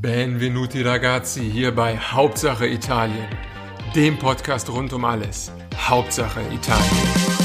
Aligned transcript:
Benvenuti 0.00 0.82
ragazzi 0.82 1.48
hier 1.50 1.74
bei 1.74 1.96
Hauptsache 1.96 2.66
Italien, 2.66 3.26
dem 3.94 4.18
Podcast 4.18 4.68
rund 4.68 4.92
um 4.92 5.04
alles. 5.04 5.52
Hauptsache 5.76 6.40
Italien. 6.52 7.43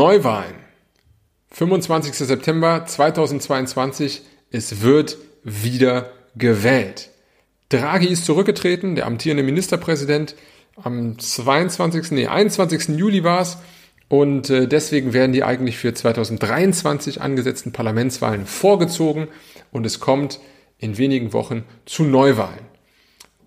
Neuwahlen. 0.00 0.54
25. 1.50 2.14
September 2.14 2.86
2022. 2.86 4.22
Es 4.50 4.80
wird 4.80 5.18
wieder 5.44 6.10
gewählt. 6.34 7.10
Draghi 7.68 8.06
ist 8.06 8.24
zurückgetreten, 8.24 8.94
der 8.94 9.04
amtierende 9.04 9.42
Ministerpräsident. 9.42 10.36
Am 10.82 11.18
22. 11.18 12.12
Nee, 12.12 12.28
21. 12.28 12.96
Juli 12.96 13.24
war 13.24 13.42
es. 13.42 13.58
Und 14.08 14.48
äh, 14.48 14.66
deswegen 14.66 15.12
werden 15.12 15.34
die 15.34 15.44
eigentlich 15.44 15.76
für 15.76 15.92
2023 15.92 17.20
angesetzten 17.20 17.72
Parlamentswahlen 17.72 18.46
vorgezogen. 18.46 19.28
Und 19.70 19.84
es 19.84 20.00
kommt 20.00 20.40
in 20.78 20.96
wenigen 20.96 21.34
Wochen 21.34 21.64
zu 21.84 22.04
Neuwahlen. 22.04 22.69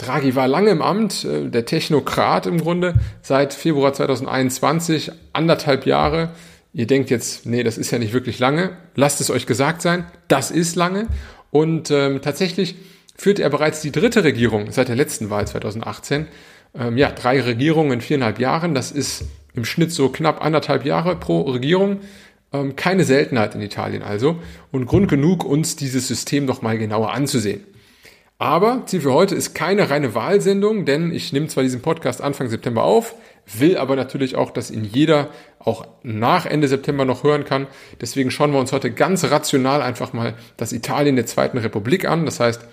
Draghi 0.03 0.35
war 0.35 0.47
lange 0.47 0.69
im 0.69 0.81
Amt, 0.81 1.25
äh, 1.25 1.49
der 1.49 1.65
Technokrat 1.65 2.45
im 2.45 2.59
Grunde, 2.59 2.95
seit 3.21 3.53
Februar 3.53 3.93
2021, 3.93 5.11
anderthalb 5.33 5.85
Jahre. 5.85 6.29
Ihr 6.73 6.87
denkt 6.87 7.09
jetzt, 7.09 7.45
nee, 7.45 7.63
das 7.63 7.77
ist 7.77 7.91
ja 7.91 7.99
nicht 7.99 8.13
wirklich 8.13 8.39
lange. 8.39 8.77
Lasst 8.95 9.21
es 9.21 9.29
euch 9.29 9.45
gesagt 9.45 9.81
sein, 9.81 10.05
das 10.27 10.51
ist 10.51 10.75
lange. 10.75 11.07
Und 11.51 11.91
ähm, 11.91 12.21
tatsächlich 12.21 12.75
führt 13.15 13.39
er 13.39 13.49
bereits 13.49 13.81
die 13.81 13.91
dritte 13.91 14.23
Regierung 14.23 14.71
seit 14.71 14.87
der 14.87 14.95
letzten 14.95 15.29
Wahl 15.29 15.47
2018. 15.47 16.27
Ähm, 16.75 16.97
ja, 16.97 17.11
drei 17.11 17.41
Regierungen 17.41 17.91
in 17.93 18.01
viereinhalb 18.01 18.39
Jahren. 18.39 18.73
Das 18.73 18.91
ist 18.91 19.25
im 19.53 19.65
Schnitt 19.65 19.91
so 19.91 20.09
knapp 20.09 20.43
anderthalb 20.43 20.85
Jahre 20.85 21.15
pro 21.15 21.41
Regierung. 21.41 21.99
Ähm, 22.51 22.75
keine 22.75 23.03
Seltenheit 23.03 23.53
in 23.53 23.61
Italien 23.61 24.01
also. 24.01 24.39
Und 24.71 24.87
Grund 24.87 25.09
genug, 25.09 25.45
uns 25.45 25.75
dieses 25.75 26.07
System 26.07 26.45
noch 26.45 26.61
mal 26.61 26.77
genauer 26.77 27.13
anzusehen. 27.13 27.61
Aber 28.37 28.83
Ziel 28.87 29.01
für 29.01 29.13
heute 29.13 29.35
ist 29.35 29.53
keine 29.53 29.89
reine 29.89 30.15
Wahlsendung, 30.15 30.85
denn 30.85 31.13
ich 31.13 31.31
nehme 31.31 31.47
zwar 31.47 31.63
diesen 31.63 31.81
Podcast 31.81 32.21
Anfang 32.21 32.49
September 32.49 32.83
auf, 32.83 33.15
will 33.45 33.77
aber 33.77 33.95
natürlich 33.95 34.35
auch, 34.35 34.51
dass 34.51 34.71
ihn 34.71 34.83
jeder 34.83 35.29
auch 35.59 35.87
nach 36.03 36.45
Ende 36.45 36.67
September 36.67 37.05
noch 37.05 37.23
hören 37.23 37.45
kann. 37.45 37.67
Deswegen 38.01 38.31
schauen 38.31 38.51
wir 38.51 38.59
uns 38.59 38.71
heute 38.71 38.91
ganz 38.91 39.23
rational 39.25 39.81
einfach 39.81 40.13
mal 40.13 40.35
das 40.57 40.73
Italien 40.73 41.15
der 41.15 41.25
Zweiten 41.25 41.57
Republik 41.57 42.05
an. 42.05 42.25
Das 42.25 42.39
heißt, 42.39 42.67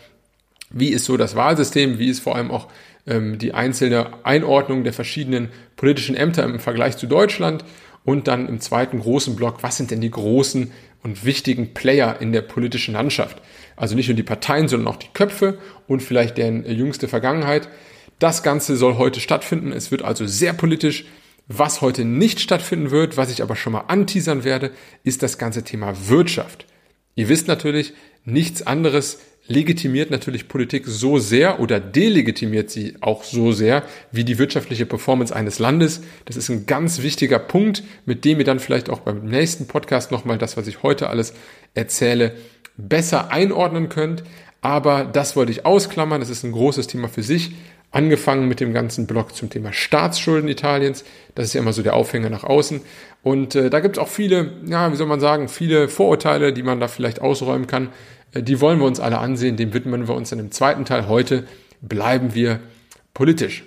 wie 0.70 0.88
ist 0.88 1.05
so 1.05 1.16
das 1.16 1.36
Wahlsystem, 1.36 1.98
wie 1.98 2.08
ist 2.08 2.20
vor 2.20 2.36
allem 2.36 2.50
auch 2.50 2.69
ähm, 3.06 3.38
die 3.38 3.55
einzelne 3.55 4.25
Einordnung 4.25 4.84
der 4.84 4.92
verschiedenen 4.92 5.48
politischen 5.77 6.14
Ämter 6.14 6.44
im 6.44 6.61
Vergleich 6.61 6.97
zu 6.97 7.06
Deutschland 7.06 7.64
und 8.05 8.28
dann 8.28 8.48
im 8.48 8.61
zweiten 8.61 9.00
großen 9.00 9.36
Block, 9.36 9.62
was 9.62 9.77
sind 9.77 9.91
denn 9.91 10.00
die 10.00 10.11
großen 10.11 10.70
und 11.03 11.25
wichtigen 11.25 11.75
Player 11.75 12.20
in 12.20 12.33
der 12.33 12.42
politischen 12.42 12.94
Landschaft? 12.94 13.41
Also 13.81 13.95
nicht 13.97 14.09
nur 14.09 14.14
die 14.14 14.23
Parteien, 14.23 14.69
sondern 14.69 14.89
auch 14.89 14.98
die 14.98 15.09
Köpfe 15.14 15.59
und 15.89 16.03
vielleicht 16.03 16.36
deren 16.36 16.67
jüngste 16.67 17.09
Vergangenheit. 17.09 17.70
Das 18.19 18.42
Ganze 18.42 18.77
soll 18.77 18.98
heute 18.98 19.20
stattfinden. 19.20 19.72
Es 19.72 19.91
wird 19.91 20.03
also 20.03 20.27
sehr 20.27 20.53
politisch. 20.53 21.06
Was 21.48 21.81
heute 21.81 22.05
nicht 22.05 22.41
stattfinden 22.41 22.91
wird, 22.91 23.17
was 23.17 23.31
ich 23.31 23.42
aber 23.42 23.56
schon 23.56 23.72
mal 23.72 23.84
anteasern 23.89 24.45
werde, 24.45 24.70
ist 25.03 25.22
das 25.22 25.39
ganze 25.39 25.64
Thema 25.64 25.95
Wirtschaft. 26.09 26.67
Ihr 27.14 27.31
wisst 27.31 27.48
natürlich, 27.48 27.95
nichts 28.27 28.67
anderes 28.67 29.19
legitimiert 29.46 30.10
natürlich 30.10 30.48
Politik 30.48 30.87
so 30.87 31.19
sehr 31.19 31.60
oder 31.60 31.81
delegitimiert 31.81 32.70
sie 32.70 32.94
auch 33.00 33.25
so 33.25 33.53
sehr 33.53 33.82
wie 34.12 34.25
die 34.25 34.38
wirtschaftliche 34.38 34.87
Performance 34.87 35.34
eines 35.34 35.59
Landes. 35.59 36.03
Das 36.25 36.37
ist 36.37 36.48
ein 36.50 36.66
ganz 36.66 37.03
wichtiger 37.03 37.38
Punkt, 37.38 37.82
mit 38.06 38.25
dem 38.25 38.38
ihr 38.38 38.44
dann 38.44 38.60
vielleicht 38.60 38.91
auch 38.91 39.00
beim 39.00 39.25
nächsten 39.25 39.66
Podcast 39.66 40.12
nochmal 40.12 40.38
das, 40.38 40.56
was 40.56 40.66
ich 40.66 40.82
heute 40.82 41.10
alles 41.10 41.34
erzähle, 41.75 42.37
besser 42.76 43.32
einordnen 43.32 43.88
könnt. 43.88 44.22
Aber 44.60 45.04
das 45.04 45.37
wollte 45.37 45.53
ich 45.53 45.66
ausklammern. 45.66 46.20
Das 46.20 46.31
ist 46.31 46.44
ein 46.44 46.53
großes 46.53 46.86
Thema 46.86 47.09
für 47.09 47.22
sich. 47.22 47.53
Angefangen 47.93 48.47
mit 48.47 48.61
dem 48.61 48.73
ganzen 48.73 49.06
Blog 49.06 49.34
zum 49.34 49.51
Thema 49.51 49.73
Staatsschulden 49.73 50.49
Italiens. 50.49 51.05
Das 51.34 51.47
ist 51.47 51.55
ja 51.55 51.61
immer 51.61 51.73
so 51.73 51.83
der 51.83 51.95
Aufhänger 51.95 52.31
nach 52.31 52.45
außen. 52.45 52.81
Und 53.23 53.56
äh, 53.56 53.69
da 53.69 53.81
gibt 53.81 53.97
es 53.97 54.03
auch 54.03 54.09
viele, 54.09 54.53
ja, 54.67 54.93
wie 54.93 54.97
soll 54.97 55.09
man 55.09 55.21
sagen, 55.21 55.49
viele 55.49 55.89
Vorurteile, 55.89 56.53
die 56.53 56.62
man 56.62 56.78
da 56.78 56.87
vielleicht 56.87 57.21
ausräumen 57.21 57.67
kann. 57.67 57.89
Äh, 58.33 58.43
die 58.43 58.61
wollen 58.61 58.78
wir 58.78 58.87
uns 58.87 59.01
alle 59.01 59.19
ansehen. 59.19 59.56
Dem 59.56 59.75
widmen 59.75 60.06
wir 60.06 60.15
uns 60.15 60.31
in 60.31 60.39
dem 60.39 60.53
zweiten 60.53 60.84
Teil. 60.84 61.09
Heute 61.09 61.45
bleiben 61.83 62.34
wir 62.34 62.61
politisch. 63.12 63.65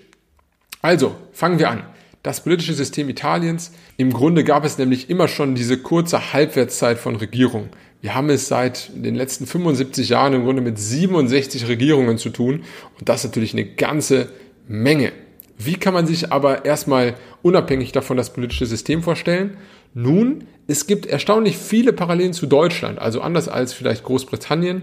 Also, 0.82 1.16
fangen 1.34 1.60
wir 1.60 1.70
an. 1.70 1.84
Das 2.24 2.44
politische 2.44 2.74
System 2.74 3.10
Italiens. 3.10 3.74
Im 3.98 4.14
Grunde 4.14 4.46
gab 4.46 4.64
es 4.64 4.78
nämlich 4.78 5.10
immer 5.10 5.28
schon 5.28 5.56
diese 5.56 5.78
kurze 5.78 6.32
Halbwertszeit 6.32 6.98
von 6.98 7.18
Regierungen. 7.18 7.70
Wir 8.04 8.16
haben 8.16 8.30
es 8.30 8.50
seit 8.50 8.92
den 8.94 9.16
letzten 9.16 9.46
75 9.46 10.10
Jahren 10.10 10.34
im 10.34 10.44
Grunde 10.44 10.62
mit 10.62 10.78
67 10.78 11.70
Regierungen 11.70 12.18
zu 12.18 12.32
tun 12.32 12.66
und 13.00 13.08
das 13.08 13.22
ist 13.22 13.30
natürlich 13.30 13.54
eine 13.54 13.64
ganze 13.64 14.28
Menge. 14.68 15.14
Wie 15.58 15.76
kann 15.76 15.94
man 15.94 16.06
sich 16.06 16.30
aber 16.30 16.66
erstmal 16.66 17.16
unabhängig 17.44 17.94
davon 17.94 18.18
das 18.18 18.34
politische 18.34 18.66
System 18.66 19.04
vorstellen? 19.04 19.56
Nun, 19.94 20.44
es 20.68 20.86
gibt 20.86 21.06
erstaunlich 21.06 21.58
viele 21.58 21.94
Parallelen 21.94 22.34
zu 22.34 22.46
Deutschland, 22.46 23.00
also 23.00 23.22
anders 23.22 23.48
als 23.48 23.72
vielleicht 23.72 24.04
Großbritannien 24.04 24.82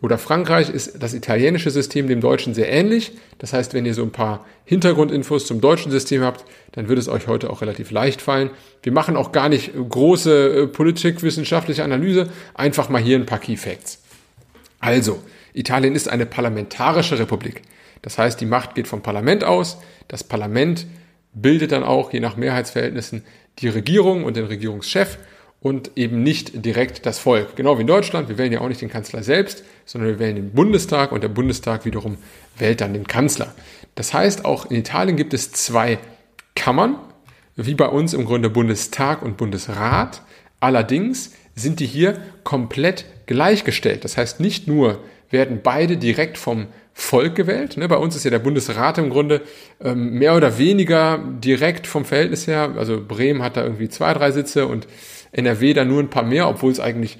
oder 0.00 0.18
Frankreich 0.18 0.70
ist 0.70 1.00
das 1.00 1.14
italienische 1.14 1.70
System 1.70 2.08
dem 2.08 2.20
deutschen 2.20 2.54
sehr 2.54 2.68
ähnlich. 2.68 3.12
Das 3.38 3.52
heißt, 3.52 3.72
wenn 3.74 3.86
ihr 3.86 3.94
so 3.94 4.02
ein 4.02 4.10
paar 4.10 4.44
Hintergrundinfos 4.64 5.46
zum 5.46 5.60
deutschen 5.60 5.92
System 5.92 6.22
habt, 6.22 6.44
dann 6.72 6.88
wird 6.88 6.98
es 6.98 7.08
euch 7.08 7.28
heute 7.28 7.50
auch 7.50 7.60
relativ 7.60 7.90
leicht 7.90 8.20
fallen. 8.20 8.50
Wir 8.82 8.92
machen 8.92 9.16
auch 9.16 9.30
gar 9.30 9.48
nicht 9.48 9.72
große 9.74 10.62
äh, 10.62 10.66
politikwissenschaftliche 10.66 11.84
Analyse, 11.84 12.30
einfach 12.54 12.88
mal 12.88 13.00
hier 13.00 13.16
ein 13.16 13.26
paar 13.26 13.38
Key 13.38 13.56
Facts. 13.56 14.02
Also, 14.80 15.22
Italien 15.52 15.94
ist 15.94 16.08
eine 16.08 16.26
parlamentarische 16.26 17.18
Republik. 17.18 17.62
Das 18.00 18.18
heißt, 18.18 18.40
die 18.40 18.46
Macht 18.46 18.74
geht 18.74 18.88
vom 18.88 19.02
Parlament 19.02 19.44
aus. 19.44 19.78
Das 20.08 20.24
Parlament 20.24 20.86
bildet 21.32 21.70
dann 21.70 21.84
auch, 21.84 22.12
je 22.12 22.18
nach 22.20 22.36
Mehrheitsverhältnissen, 22.36 23.24
die 23.60 23.68
Regierung 23.68 24.24
und 24.24 24.36
den 24.36 24.46
Regierungschef 24.46 25.18
und 25.62 25.92
eben 25.96 26.22
nicht 26.22 26.64
direkt 26.64 27.06
das 27.06 27.18
Volk. 27.18 27.54
Genau 27.56 27.78
wie 27.78 27.82
in 27.82 27.86
Deutschland, 27.86 28.28
wir 28.28 28.36
wählen 28.36 28.52
ja 28.52 28.60
auch 28.60 28.68
nicht 28.68 28.80
den 28.80 28.90
Kanzler 28.90 29.22
selbst, 29.22 29.62
sondern 29.86 30.10
wir 30.10 30.18
wählen 30.18 30.36
den 30.36 30.50
Bundestag 30.50 31.12
und 31.12 31.22
der 31.22 31.28
Bundestag 31.28 31.84
wiederum 31.84 32.18
wählt 32.58 32.80
dann 32.80 32.92
den 32.92 33.06
Kanzler. 33.06 33.54
Das 33.94 34.12
heißt, 34.12 34.44
auch 34.44 34.66
in 34.70 34.76
Italien 34.76 35.16
gibt 35.16 35.34
es 35.34 35.52
zwei 35.52 35.98
Kammern, 36.54 36.96
wie 37.56 37.74
bei 37.74 37.86
uns 37.86 38.12
im 38.12 38.24
Grunde 38.24 38.50
Bundestag 38.50 39.22
und 39.22 39.36
Bundesrat. 39.36 40.22
Allerdings 40.58 41.32
sind 41.54 41.80
die 41.80 41.86
hier 41.86 42.20
komplett 42.44 43.04
gleichgestellt. 43.26 44.04
Das 44.04 44.16
heißt, 44.16 44.40
nicht 44.40 44.66
nur 44.66 44.98
werden 45.30 45.60
beide 45.62 45.96
direkt 45.96 46.38
vom 46.38 46.66
Volk 46.94 47.34
gewählt. 47.36 47.76
Ne? 47.76 47.88
Bei 47.88 47.96
uns 47.96 48.16
ist 48.16 48.24
ja 48.24 48.30
der 48.30 48.38
Bundesrat 48.38 48.98
im 48.98 49.10
Grunde 49.10 49.42
ähm, 49.80 50.18
mehr 50.18 50.36
oder 50.36 50.58
weniger 50.58 51.18
direkt 51.18 51.86
vom 51.86 52.04
Verhältnis 52.04 52.46
her. 52.46 52.74
Also 52.76 53.02
Bremen 53.02 53.42
hat 53.42 53.56
da 53.56 53.62
irgendwie 53.62 53.88
zwei, 53.88 54.12
drei 54.12 54.30
Sitze 54.30 54.66
und 54.66 54.86
NRW 55.32 55.74
da 55.74 55.84
nur 55.84 56.00
ein 56.00 56.10
paar 56.10 56.22
mehr, 56.22 56.48
obwohl 56.48 56.70
es 56.70 56.80
eigentlich 56.80 57.18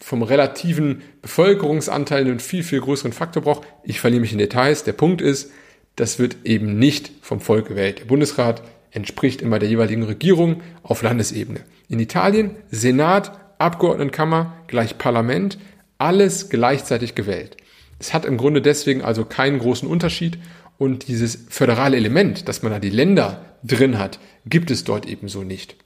vom 0.00 0.22
relativen 0.22 1.02
Bevölkerungsanteil 1.22 2.22
einen 2.22 2.40
viel, 2.40 2.62
viel 2.62 2.80
größeren 2.80 3.12
Faktor 3.12 3.42
braucht. 3.42 3.66
Ich 3.82 4.00
verliere 4.00 4.20
mich 4.20 4.32
in 4.32 4.38
Details. 4.38 4.84
Der 4.84 4.92
Punkt 4.92 5.20
ist, 5.20 5.50
das 5.96 6.18
wird 6.18 6.38
eben 6.44 6.78
nicht 6.78 7.10
vom 7.20 7.40
Volk 7.40 7.68
gewählt. 7.68 7.98
Der 8.00 8.04
Bundesrat 8.04 8.62
entspricht 8.92 9.42
immer 9.42 9.58
der 9.58 9.68
jeweiligen 9.68 10.04
Regierung 10.04 10.62
auf 10.82 11.02
Landesebene. 11.02 11.60
In 11.88 12.00
Italien 12.00 12.56
Senat, 12.70 13.32
Abgeordnetenkammer 13.58 14.54
gleich 14.68 14.98
Parlament, 14.98 15.58
alles 15.98 16.48
gleichzeitig 16.48 17.14
gewählt. 17.16 17.56
Es 17.98 18.14
hat 18.14 18.24
im 18.24 18.36
Grunde 18.36 18.62
deswegen 18.62 19.02
also 19.02 19.24
keinen 19.24 19.58
großen 19.58 19.88
Unterschied 19.88 20.38
und 20.78 21.08
dieses 21.08 21.46
föderale 21.48 21.96
Element, 21.96 22.48
dass 22.48 22.62
man 22.62 22.70
da 22.70 22.78
die 22.78 22.90
Länder 22.90 23.56
drin 23.64 23.98
hat, 23.98 24.20
gibt 24.46 24.70
es 24.70 24.84
dort 24.84 25.06
ebenso 25.06 25.42
nicht. 25.42 25.76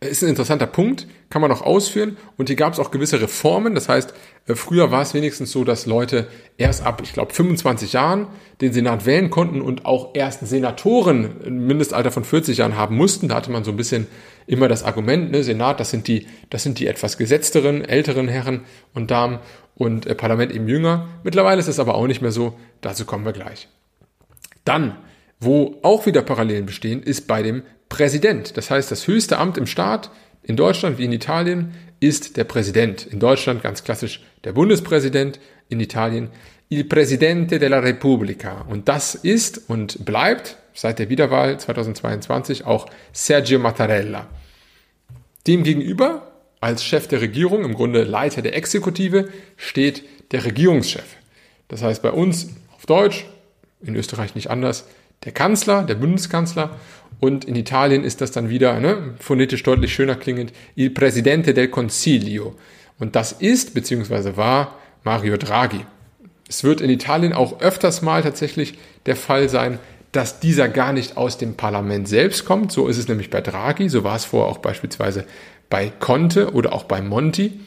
Ist 0.00 0.22
ein 0.22 0.28
interessanter 0.28 0.68
Punkt, 0.68 1.08
kann 1.28 1.42
man 1.42 1.50
auch 1.50 1.62
ausführen. 1.62 2.16
Und 2.36 2.48
hier 2.48 2.54
gab 2.54 2.72
es 2.72 2.78
auch 2.78 2.92
gewisse 2.92 3.20
Reformen. 3.20 3.74
Das 3.74 3.88
heißt, 3.88 4.14
äh, 4.46 4.54
früher 4.54 4.92
war 4.92 5.02
es 5.02 5.12
wenigstens 5.12 5.50
so, 5.50 5.64
dass 5.64 5.86
Leute 5.86 6.28
erst 6.56 6.86
ab, 6.86 7.00
ich 7.02 7.12
glaube, 7.12 7.34
25 7.34 7.94
Jahren 7.94 8.28
den 8.60 8.72
Senat 8.72 9.06
wählen 9.06 9.28
konnten 9.28 9.60
und 9.60 9.86
auch 9.86 10.14
erst 10.14 10.46
Senatoren 10.46 11.44
ein 11.44 11.66
Mindestalter 11.66 12.12
von 12.12 12.22
40 12.22 12.58
Jahren 12.58 12.76
haben 12.76 12.96
mussten. 12.96 13.26
Da 13.26 13.34
hatte 13.34 13.50
man 13.50 13.64
so 13.64 13.72
ein 13.72 13.76
bisschen 13.76 14.06
immer 14.46 14.68
das 14.68 14.84
Argument, 14.84 15.32
ne, 15.32 15.42
Senat, 15.42 15.80
das 15.80 15.90
sind 15.90 16.06
die, 16.06 16.28
das 16.48 16.62
sind 16.62 16.78
die 16.78 16.86
etwas 16.86 17.18
gesetzteren, 17.18 17.84
älteren 17.84 18.28
Herren 18.28 18.62
und 18.94 19.10
Damen 19.10 19.40
und 19.74 20.06
äh, 20.06 20.14
Parlament 20.14 20.52
eben 20.52 20.68
jünger. 20.68 21.08
Mittlerweile 21.24 21.58
ist 21.58 21.68
es 21.68 21.80
aber 21.80 21.96
auch 21.96 22.06
nicht 22.06 22.22
mehr 22.22 22.32
so. 22.32 22.56
Dazu 22.82 23.04
kommen 23.04 23.24
wir 23.24 23.32
gleich. 23.32 23.68
Dann 24.64 24.96
Wo 25.40 25.78
auch 25.82 26.06
wieder 26.06 26.22
Parallelen 26.22 26.66
bestehen, 26.66 27.02
ist 27.02 27.26
bei 27.26 27.42
dem 27.42 27.62
Präsident. 27.88 28.56
Das 28.56 28.70
heißt, 28.70 28.90
das 28.90 29.06
höchste 29.06 29.38
Amt 29.38 29.56
im 29.56 29.66
Staat 29.66 30.10
in 30.42 30.56
Deutschland 30.56 30.98
wie 30.98 31.04
in 31.04 31.12
Italien 31.12 31.74
ist 32.00 32.36
der 32.36 32.44
Präsident. 32.44 33.06
In 33.06 33.20
Deutschland 33.20 33.62
ganz 33.62 33.84
klassisch 33.84 34.22
der 34.44 34.52
Bundespräsident, 34.52 35.40
in 35.68 35.80
Italien 35.80 36.30
il 36.70 36.84
Presidente 36.84 37.58
della 37.58 37.78
Repubblica. 37.78 38.66
Und 38.68 38.88
das 38.88 39.14
ist 39.14 39.68
und 39.68 40.04
bleibt 40.04 40.56
seit 40.74 40.98
der 40.98 41.08
Wiederwahl 41.08 41.58
2022 41.58 42.66
auch 42.66 42.86
Sergio 43.12 43.58
Mattarella. 43.58 44.28
Demgegenüber, 45.46 46.32
als 46.60 46.84
Chef 46.84 47.08
der 47.08 47.20
Regierung, 47.20 47.64
im 47.64 47.74
Grunde 47.74 48.04
Leiter 48.04 48.42
der 48.42 48.54
Exekutive, 48.54 49.28
steht 49.56 50.04
der 50.30 50.44
Regierungschef. 50.44 51.16
Das 51.68 51.82
heißt 51.82 52.02
bei 52.02 52.10
uns 52.10 52.50
auf 52.76 52.86
Deutsch, 52.86 53.26
in 53.80 53.94
Österreich 53.94 54.34
nicht 54.34 54.50
anders, 54.50 54.86
der 55.24 55.32
Kanzler, 55.32 55.82
der 55.82 55.96
Bundeskanzler 55.96 56.76
und 57.20 57.44
in 57.44 57.56
Italien 57.56 58.04
ist 58.04 58.20
das 58.20 58.30
dann 58.30 58.48
wieder 58.48 58.78
ne, 58.78 59.14
phonetisch 59.18 59.62
deutlich 59.62 59.92
schöner 59.92 60.14
klingend, 60.14 60.52
il 60.76 60.90
Presidente 60.90 61.54
del 61.54 61.68
Consiglio. 61.68 62.54
Und 62.98 63.16
das 63.16 63.32
ist 63.32 63.74
bzw. 63.74 64.36
war 64.36 64.76
Mario 65.04 65.36
Draghi. 65.36 65.84
Es 66.48 66.64
wird 66.64 66.80
in 66.80 66.90
Italien 66.90 67.32
auch 67.32 67.60
öfters 67.60 68.02
mal 68.02 68.22
tatsächlich 68.22 68.78
der 69.06 69.16
Fall 69.16 69.48
sein, 69.48 69.78
dass 70.12 70.40
dieser 70.40 70.68
gar 70.68 70.92
nicht 70.92 71.16
aus 71.16 71.38
dem 71.38 71.54
Parlament 71.54 72.08
selbst 72.08 72.44
kommt. 72.44 72.72
So 72.72 72.88
ist 72.88 72.98
es 72.98 73.08
nämlich 73.08 73.30
bei 73.30 73.40
Draghi, 73.40 73.88
so 73.88 74.04
war 74.04 74.16
es 74.16 74.24
vorher 74.24 74.50
auch 74.50 74.58
beispielsweise 74.58 75.26
bei 75.68 75.92
Conte 75.98 76.52
oder 76.54 76.72
auch 76.72 76.84
bei 76.84 77.02
Monti, 77.02 77.60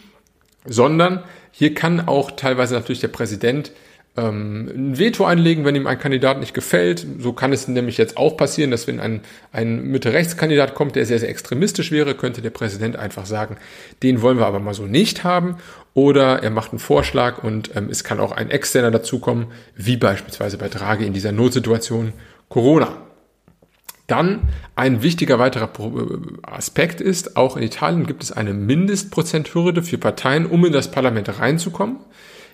sondern 0.65 1.23
hier 1.51 1.73
kann 1.73 2.07
auch 2.07 2.31
teilweise 2.31 2.73
natürlich 2.73 3.01
der 3.01 3.09
Präsident 3.09 3.71
ähm, 4.17 4.69
ein 4.73 4.99
Veto 4.99 5.25
einlegen, 5.25 5.63
wenn 5.63 5.75
ihm 5.75 5.87
ein 5.87 5.97
Kandidat 5.97 6.39
nicht 6.39 6.53
gefällt. 6.53 7.05
So 7.19 7.31
kann 7.31 7.53
es 7.53 7.67
nämlich 7.67 7.97
jetzt 7.97 8.17
auch 8.17 8.35
passieren, 8.35 8.71
dass 8.71 8.87
wenn 8.87 8.99
ein, 8.99 9.21
ein 9.51 9.83
Mitte-Rechts-Kandidat 9.83 10.75
kommt, 10.75 10.95
der 10.95 11.05
sehr, 11.05 11.19
sehr 11.19 11.29
extremistisch 11.29 11.91
wäre, 11.91 12.13
könnte 12.13 12.41
der 12.41 12.49
Präsident 12.49 12.97
einfach 12.97 13.25
sagen, 13.25 13.57
den 14.03 14.21
wollen 14.21 14.37
wir 14.37 14.47
aber 14.47 14.59
mal 14.59 14.73
so 14.73 14.85
nicht 14.85 15.23
haben. 15.23 15.57
Oder 15.93 16.43
er 16.43 16.49
macht 16.49 16.71
einen 16.71 16.79
Vorschlag 16.79 17.43
und 17.43 17.75
ähm, 17.75 17.89
es 17.89 18.03
kann 18.03 18.19
auch 18.19 18.31
ein 18.31 18.49
Externer 18.49 18.91
dazukommen, 18.91 19.47
wie 19.75 19.97
beispielsweise 19.97 20.57
bei 20.57 20.67
Draghi 20.67 21.05
in 21.05 21.13
dieser 21.13 21.31
Notsituation 21.31 22.13
Corona. 22.49 22.97
Dann 24.07 24.41
ein 24.75 25.03
wichtiger 25.03 25.39
weiterer 25.39 25.69
äh, 25.79 26.17
Aspekt 26.43 26.99
ist, 26.99 27.37
auch 27.37 27.55
in 27.55 27.63
Italien 27.63 28.05
gibt 28.05 28.23
es 28.23 28.33
eine 28.33 28.53
Mindestprozenthürde 28.53 29.83
für 29.83 29.97
Parteien, 29.97 30.45
um 30.45 30.65
in 30.65 30.73
das 30.73 30.91
Parlament 30.91 31.39
reinzukommen. 31.39 31.97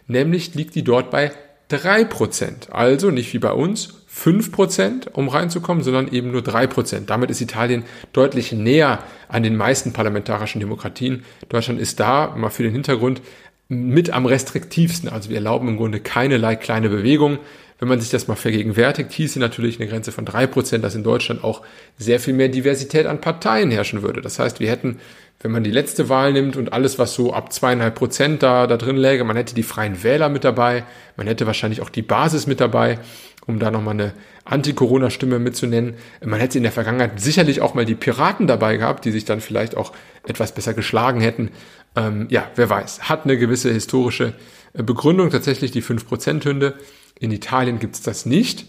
Nämlich 0.07 0.53
liegt 0.53 0.75
die 0.75 0.83
dort 0.83 1.09
bei 1.09 1.31
3%. 1.71 2.71
Also 2.71 3.11
nicht 3.11 3.33
wie 3.33 3.39
bei 3.39 3.51
uns 3.51 3.93
5%, 4.13 5.11
um 5.13 5.29
reinzukommen, 5.29 5.83
sondern 5.83 6.07
eben 6.11 6.31
nur 6.31 6.41
3%. 6.41 7.05
Damit 7.05 7.29
ist 7.29 7.41
Italien 7.41 7.83
deutlich 8.13 8.51
näher 8.51 9.03
an 9.27 9.43
den 9.43 9.55
meisten 9.55 9.93
parlamentarischen 9.93 10.59
Demokratien. 10.59 11.23
Deutschland 11.49 11.79
ist 11.79 11.99
da, 11.99 12.33
mal 12.35 12.49
für 12.49 12.63
den 12.63 12.71
Hintergrund, 12.71 13.21
mit 13.69 14.09
am 14.11 14.25
restriktivsten. 14.25 15.09
Also 15.09 15.29
wir 15.29 15.37
erlauben 15.37 15.67
im 15.67 15.77
Grunde 15.77 15.99
keinerlei 15.99 16.55
kleine 16.55 16.89
Bewegungen. 16.89 17.39
Wenn 17.79 17.89
man 17.89 17.99
sich 17.99 18.09
das 18.09 18.27
mal 18.27 18.35
vergegenwärtigt, 18.35 19.11
hieße 19.11 19.39
natürlich 19.39 19.79
eine 19.79 19.87
Grenze 19.87 20.11
von 20.11 20.25
drei 20.25 20.47
Prozent, 20.47 20.83
dass 20.83 20.95
in 20.95 21.03
Deutschland 21.03 21.43
auch 21.43 21.61
sehr 21.97 22.19
viel 22.19 22.33
mehr 22.33 22.49
Diversität 22.49 23.05
an 23.05 23.21
Parteien 23.21 23.69
herrschen 23.69 24.01
würde. 24.01 24.21
Das 24.21 24.39
heißt, 24.39 24.59
wir 24.59 24.69
hätten, 24.71 24.99
wenn 25.39 25.51
man 25.51 25.63
die 25.63 25.71
letzte 25.71 26.09
Wahl 26.09 26.33
nimmt 26.33 26.57
und 26.57 26.73
alles, 26.73 26.97
was 26.97 27.13
so 27.13 27.33
ab 27.33 27.53
zweieinhalb 27.53 27.95
Prozent 27.95 28.41
da, 28.41 28.65
da 28.65 28.77
drin 28.77 28.97
läge, 28.97 29.23
man 29.23 29.35
hätte 29.35 29.53
die 29.53 29.63
Freien 29.63 30.03
Wähler 30.03 30.29
mit 30.29 30.43
dabei, 30.43 30.83
man 31.15 31.27
hätte 31.27 31.45
wahrscheinlich 31.45 31.81
auch 31.81 31.89
die 31.89 32.01
Basis 32.01 32.47
mit 32.47 32.59
dabei, 32.59 32.99
um 33.45 33.59
da 33.59 33.69
nochmal 33.69 33.93
eine 33.93 34.13
Anti-Corona-Stimme 34.45 35.39
mitzunennen. 35.39 35.95
Man 36.25 36.39
hätte 36.39 36.57
in 36.57 36.63
der 36.63 36.71
Vergangenheit 36.71 37.19
sicherlich 37.19 37.61
auch 37.61 37.75
mal 37.75 37.85
die 37.85 37.95
Piraten 37.95 38.47
dabei 38.47 38.77
gehabt, 38.77 39.05
die 39.05 39.11
sich 39.11 39.25
dann 39.25 39.39
vielleicht 39.39 39.77
auch 39.77 39.93
etwas 40.25 40.53
besser 40.53 40.73
geschlagen 40.73 41.21
hätten. 41.21 41.51
Ähm, 41.95 42.27
ja, 42.29 42.49
wer 42.55 42.69
weiß. 42.69 43.09
Hat 43.09 43.25
eine 43.25 43.37
gewisse 43.37 43.71
historische 43.71 44.33
äh, 44.73 44.83
Begründung, 44.83 45.29
tatsächlich 45.29 45.71
die 45.71 45.83
5%-Hünde. 45.83 46.75
In 47.19 47.31
Italien 47.31 47.79
gibt 47.79 47.95
es 47.95 48.01
das 48.01 48.25
nicht. 48.25 48.65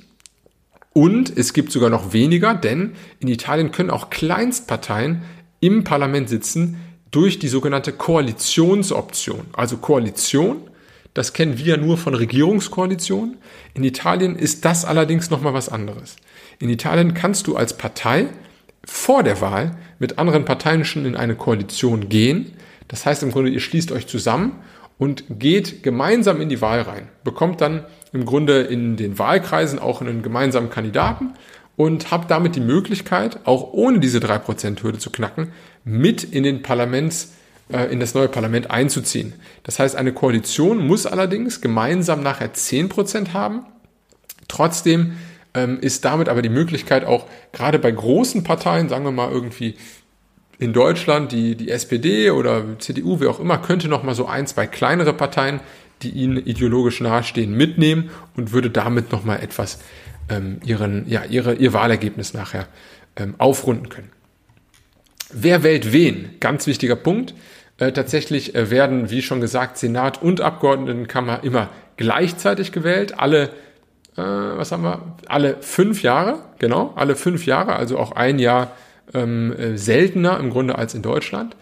Und 0.93 1.37
es 1.37 1.53
gibt 1.53 1.71
sogar 1.71 1.91
noch 1.91 2.13
weniger, 2.13 2.55
denn 2.55 2.95
in 3.21 3.29
Italien 3.29 3.71
können 3.71 3.91
auch 3.91 4.11
Kleinstparteien 4.11 5.23
im 5.61 5.85
Parlament 5.85 6.29
sitzen 6.29 6.79
durch 7.11 7.39
die 7.39 7.49
sogenannte 7.49 7.93
Koalitionsoption. 7.93 9.47
Also 9.53 9.79
Koalition, 9.79 10.59
das 11.15 11.33
kennen 11.33 11.59
wir 11.59 11.77
nur 11.77 11.97
von 11.97 12.15
Regierungskoalitionen. 12.15 13.39
In 13.75 13.85
Italien 13.85 14.37
ist 14.37 14.65
das 14.65 14.85
allerdings 14.85 15.31
nochmal 15.31 15.55
was 15.55 15.69
anderes. 15.69 16.17
In 16.59 16.69
Italien 16.69 17.15
kannst 17.15 17.47
du 17.47 17.57
als 17.57 17.77
Partei 17.77 18.29
vor 18.85 19.23
der 19.23 19.41
Wahl 19.41 19.77
mit 19.99 20.19
anderen 20.19 20.45
Parteien 20.45 20.85
schon 20.85 21.07
in 21.07 21.17
eine 21.17 21.35
Koalition 21.35 22.09
gehen. 22.09 22.53
Das 22.89 23.05
heißt 23.05 23.23
im 23.23 23.33
Grunde, 23.33 23.51
ihr 23.51 23.61
schließt 23.61 23.93
euch 23.93 24.07
zusammen 24.07 24.61
und 24.99 25.25
geht 25.29 25.83
gemeinsam 25.83 26.41
in 26.41 26.49
die 26.49 26.61
Wahl 26.61 26.83
rein, 26.83 27.09
bekommt 27.23 27.61
dann 27.61 27.85
im 28.13 28.25
Grunde 28.25 28.63
in 28.63 28.97
den 28.97 29.19
Wahlkreisen 29.19 29.79
auch 29.79 30.01
einen 30.01 30.23
gemeinsamen 30.23 30.71
Kandidaten 30.71 31.35
und 31.79 32.11
habt 32.11 32.29
damit 32.29 32.57
die 32.57 32.61
Möglichkeit, 32.61 33.39
auch 33.45 33.73
ohne 33.73 34.01
diese 34.01 34.19
3%-Hürde 34.19 34.99
zu 34.99 35.11
knacken, 35.11 35.53
mit 35.85 36.25
in 36.25 36.43
den 36.43 36.61
Parlaments, 36.61 37.35
äh, 37.73 37.85
in 37.93 38.01
das 38.01 38.15
neue 38.15 38.27
Parlament 38.27 38.69
einzuziehen. 38.69 39.35
Das 39.63 39.79
heißt, 39.79 39.95
eine 39.95 40.13
Koalition 40.13 40.85
muss 40.85 41.07
allerdings 41.07 41.61
gemeinsam 41.61 42.21
nachher 42.21 42.53
10% 42.53 43.33
haben. 43.33 43.65
Trotzdem 44.49 45.13
ähm, 45.55 45.79
ist 45.79 46.05
damit 46.05 46.29
aber 46.29 46.43
die 46.43 46.49
Möglichkeit 46.49 47.05
auch 47.05 47.27
gerade 47.53 47.79
bei 47.79 47.93
großen 47.93 48.43
Parteien, 48.43 48.89
sagen 48.89 49.05
wir 49.05 49.13
mal 49.13 49.31
irgendwie 49.31 49.77
in 50.59 50.73
Deutschland, 50.73 51.31
die, 51.31 51.55
die 51.55 51.71
SPD 51.71 52.33
oder 52.33 52.65
CDU, 52.81 53.21
wie 53.21 53.29
auch 53.29 53.39
immer, 53.39 53.59
könnte 53.59 53.87
noch 53.87 54.03
mal 54.03 54.17
so 54.17 54.27
ein, 54.27 54.49
zwei 54.49 54.67
kleinere 54.67 55.13
Parteien, 55.13 55.61
die 56.03 56.11
ihnen 56.11 56.45
ideologisch 56.45 57.01
nahestehen, 57.01 57.53
mitnehmen 57.53 58.11
und 58.37 58.51
würde 58.51 58.69
damit 58.69 59.13
noch 59.13 59.23
mal 59.25 59.37
etwas 59.37 59.79
ähm, 60.29 60.61
ihren, 60.65 61.09
ja, 61.09 61.25
ihre, 61.25 61.55
ihr 61.55 61.73
Wahlergebnis 61.73 62.35
nachher 62.35 62.67
ähm, 63.17 63.35
aufrunden 63.39 63.89
können. 63.89 64.11
Wer 65.33 65.63
wählt 65.63 65.93
wen? 65.93 66.37
Ganz 66.41 66.67
wichtiger 66.67 66.97
Punkt. 66.97 67.35
Äh, 67.79 67.93
tatsächlich 67.93 68.55
äh, 68.55 68.71
werden, 68.71 69.11
wie 69.11 69.23
schon 69.23 69.41
gesagt, 69.41 69.79
Senat 69.79 70.23
und 70.23 70.41
Abgeordnetenkammer 70.41 71.45
immer 71.45 71.69
gleichzeitig 71.97 72.73
gewählt. 72.73 73.19
Alle, 73.19 73.45
äh, 74.17 74.23
was 74.23 74.73
haben 74.73 74.83
wir? 74.83 75.17
Alle 75.27 75.59
fünf 75.61 76.03
Jahre, 76.03 76.41
genau, 76.59 76.93
alle 76.97 77.15
fünf 77.15 77.47
Jahre, 77.47 77.77
also 77.77 77.99
auch 77.99 78.13
ein 78.13 78.39
Jahr 78.39 78.73
ähm, 79.15 79.53
äh, 79.53 79.77
seltener 79.77 80.39
im 80.41 80.51
Grunde 80.51 80.77
als 80.77 80.95
in 80.95 81.03
Deutschland. 81.03 81.57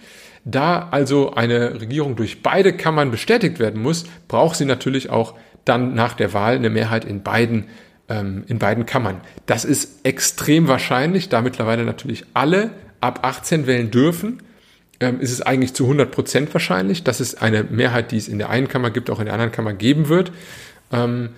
Da 0.45 0.88
also 0.90 1.33
eine 1.33 1.81
Regierung 1.81 2.14
durch 2.14 2.43
beide 2.43 2.73
Kammern 2.73 3.11
bestätigt 3.11 3.59
werden 3.59 3.83
muss, 3.83 4.05
braucht 4.29 4.57
sie 4.57 4.64
natürlich 4.64 5.11
auch 5.11 5.35
dann 5.64 5.95
nach 5.95 6.14
der 6.14 6.33
Wahl 6.33 6.55
eine 6.55 6.71
Mehrheit 6.71 7.05
in 7.05 7.23
beiden, 7.23 7.64
ähm, 8.09 8.45
in 8.47 8.59
beiden 8.59 8.87
Kammern. 8.87 9.21
Das 9.47 9.65
ist 9.65 10.05
extrem 10.05 10.69
wahrscheinlich, 10.69 11.29
da 11.29 11.43
mittlerweile 11.43 11.85
natürlich 11.85 12.25
alle 12.35 12.71
ab 13.01 13.21
18 13.23 13.67
wählen 13.67 13.91
dürfen, 13.91 14.43
ähm, 15.01 15.21
ist 15.21 15.33
es 15.33 15.43
eigentlich 15.43 15.75
zu 15.75 15.85
100 15.85 16.11
Prozent 16.11 16.55
wahrscheinlich, 16.55 17.05
dass 17.05 17.21
es 17.21 17.35
eine 17.35 17.65
Mehrheit, 17.65 18.13
die 18.13 18.17
es 18.17 18.29
in 18.29 18.39
der 18.39 18.51
einen 18.51 18.69
Kammer 18.69 18.91
gibt, 18.91 19.11
auch 19.11 19.19
in 19.19 19.27
der 19.27 19.35
anderen 19.35 19.53
Kammer 19.53 19.73
geben 19.73 20.09
wird. 20.09 20.33
Ähm, 20.93 21.31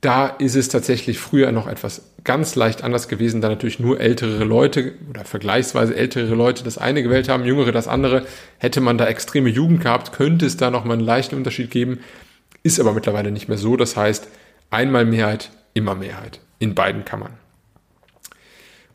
da 0.00 0.28
ist 0.28 0.54
es 0.54 0.68
tatsächlich 0.68 1.18
früher 1.18 1.50
noch 1.50 1.66
etwas 1.66 2.02
ganz 2.22 2.54
leicht 2.54 2.84
anders 2.84 3.08
gewesen, 3.08 3.40
da 3.40 3.48
natürlich 3.48 3.80
nur 3.80 4.00
ältere 4.00 4.44
Leute 4.44 4.92
oder 5.10 5.24
vergleichsweise 5.24 5.96
ältere 5.96 6.34
Leute 6.34 6.62
das 6.62 6.78
eine 6.78 7.02
gewählt 7.02 7.28
haben, 7.28 7.44
jüngere 7.44 7.72
das 7.72 7.88
andere. 7.88 8.26
Hätte 8.58 8.80
man 8.80 8.98
da 8.98 9.06
extreme 9.06 9.48
Jugend 9.48 9.80
gehabt, 9.80 10.12
könnte 10.12 10.46
es 10.46 10.56
da 10.56 10.70
nochmal 10.70 10.98
einen 10.98 11.06
leichten 11.06 11.34
Unterschied 11.34 11.70
geben. 11.70 12.00
Ist 12.62 12.78
aber 12.78 12.92
mittlerweile 12.92 13.32
nicht 13.32 13.48
mehr 13.48 13.58
so. 13.58 13.76
Das 13.76 13.96
heißt, 13.96 14.28
einmal 14.70 15.04
Mehrheit, 15.04 15.50
immer 15.74 15.94
Mehrheit 15.94 16.40
in 16.58 16.74
beiden 16.74 17.04
Kammern. 17.04 17.34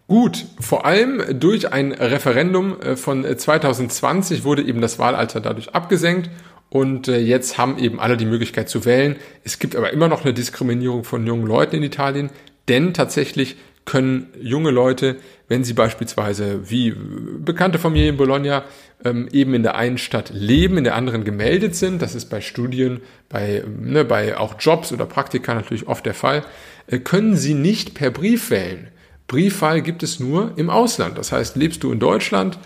Gut, 0.08 0.46
vor 0.60 0.86
allem 0.86 1.39
durch 1.39 1.72
ein 1.72 1.92
Referendum 1.94 2.80
äh, 2.82 2.96
von 2.96 3.25
2020 3.25 4.44
wurde 4.44 4.63
eben 4.63 4.82
das 4.82 5.00
Wahlalter 5.00 5.39
dadurch 5.39 5.74
abgesenkt 5.74 6.30
und 6.70 7.08
äh, 7.08 7.20
jetzt 7.20 7.58
haben 7.58 7.77
eben 7.77 8.00
alle 8.00 8.18
die 8.18 8.25
Möglichkeit 8.25 8.68
zu 8.68 8.84
wählen. 8.84 9.15
Es 9.44 9.60
gibt 9.60 9.75
aber 9.75 9.94
immer 9.94 10.08
noch 10.08 10.24
eine 10.24 10.34
Diskriminierung 10.34 11.03
von 11.03 11.25
jungen 11.25 11.48
Leuten 11.48 11.77
in 11.77 11.84
Italien, 11.84 12.32
denn 12.68 12.94
tatsächlich 12.94 13.58
können 13.85 14.27
junge 14.39 14.71
Leute, 14.71 15.17
wenn 15.47 15.63
sie 15.63 15.73
beispielsweise 15.73 16.69
wie 16.69 16.93
bekannte 17.39 17.79
Familie 17.79 18.09
in 18.09 18.17
Bologna 18.17 18.63
ähm, 19.03 19.27
eben 19.31 19.53
in 19.53 19.63
der 19.63 19.75
einen 19.75 19.97
Stadt 19.97 20.31
leben, 20.33 20.77
in 20.77 20.83
der 20.83 20.95
anderen 20.95 21.23
gemeldet 21.23 21.75
sind, 21.75 22.01
das 22.01 22.15
ist 22.15 22.25
bei 22.25 22.39
Studien, 22.41 23.01
bei, 23.29 23.63
ne, 23.79 24.05
bei 24.05 24.37
auch 24.37 24.55
Jobs 24.59 24.91
oder 24.91 25.05
Praktika 25.05 25.53
natürlich 25.53 25.87
oft 25.87 26.05
der 26.05 26.13
Fall, 26.13 26.43
äh, 26.87 26.99
können 26.99 27.35
sie 27.35 27.53
nicht 27.53 27.93
per 27.93 28.11
Brief 28.11 28.49
wählen. 28.49 28.87
Briefwahl 29.27 29.81
gibt 29.81 30.03
es 30.03 30.19
nur 30.19 30.53
im 30.57 30.69
Ausland. 30.69 31.17
Das 31.17 31.31
heißt, 31.31 31.55
lebst 31.55 31.83
du 31.83 31.91
in 31.91 31.99
Deutschland, 31.99 32.59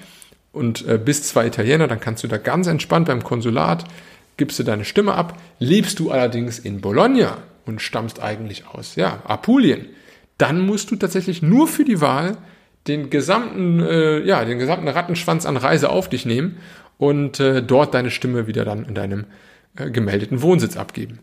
und 0.57 0.88
äh, 0.88 0.97
bist 0.97 1.25
zwar 1.25 1.45
Italiener, 1.45 1.88
dann 1.88 2.00
kannst 2.00 2.24
du 2.24 2.27
da 2.27 2.38
ganz 2.38 2.67
entspannt 2.67 3.07
beim 3.07 3.24
Konsulat, 3.24 3.86
gibst 4.38 4.59
du 4.59 4.63
deine 4.63 4.86
Stimme 4.86 5.13
ab. 5.13 5.39
Lebst 5.59 6.00
du 6.00 6.12
allerdings 6.12 6.59
in 6.59 6.81
Bologna 6.81 7.38
und 7.65 7.81
stammst 7.81 8.21
eigentlich 8.21 8.67
aus, 8.67 8.95
ja, 8.95 9.21
Apulien, 9.25 9.86
dann 10.38 10.62
musst 10.62 10.91
du 10.91 10.96
tatsächlich 10.96 11.41
nur 11.41 11.67
für 11.67 11.84
die 11.84 12.01
Wahl 12.01 12.38
den 12.88 13.10
gesamten, 13.10 13.79
äh, 13.82 14.20
ja, 14.20 14.46
den 14.46 14.60
gesamten 14.60 14.88
Rattenschwanz 14.88 15.46
an 15.46 15.58
Reise 15.58 15.89
auf 15.89 16.10
dich 16.10 16.25
nehmen 16.25 16.58
und 16.98 17.39
äh, 17.39 17.62
dort 17.62 17.94
deine 17.94 18.12
Stimme 18.12 18.48
wieder 18.48 18.65
dann 18.65 18.86
in 18.86 18.96
deinem 18.96 19.25
äh, 19.75 19.89
gemeldeten 19.89 20.41
Wohnsitz 20.41 20.77
abgeben. 20.77 21.20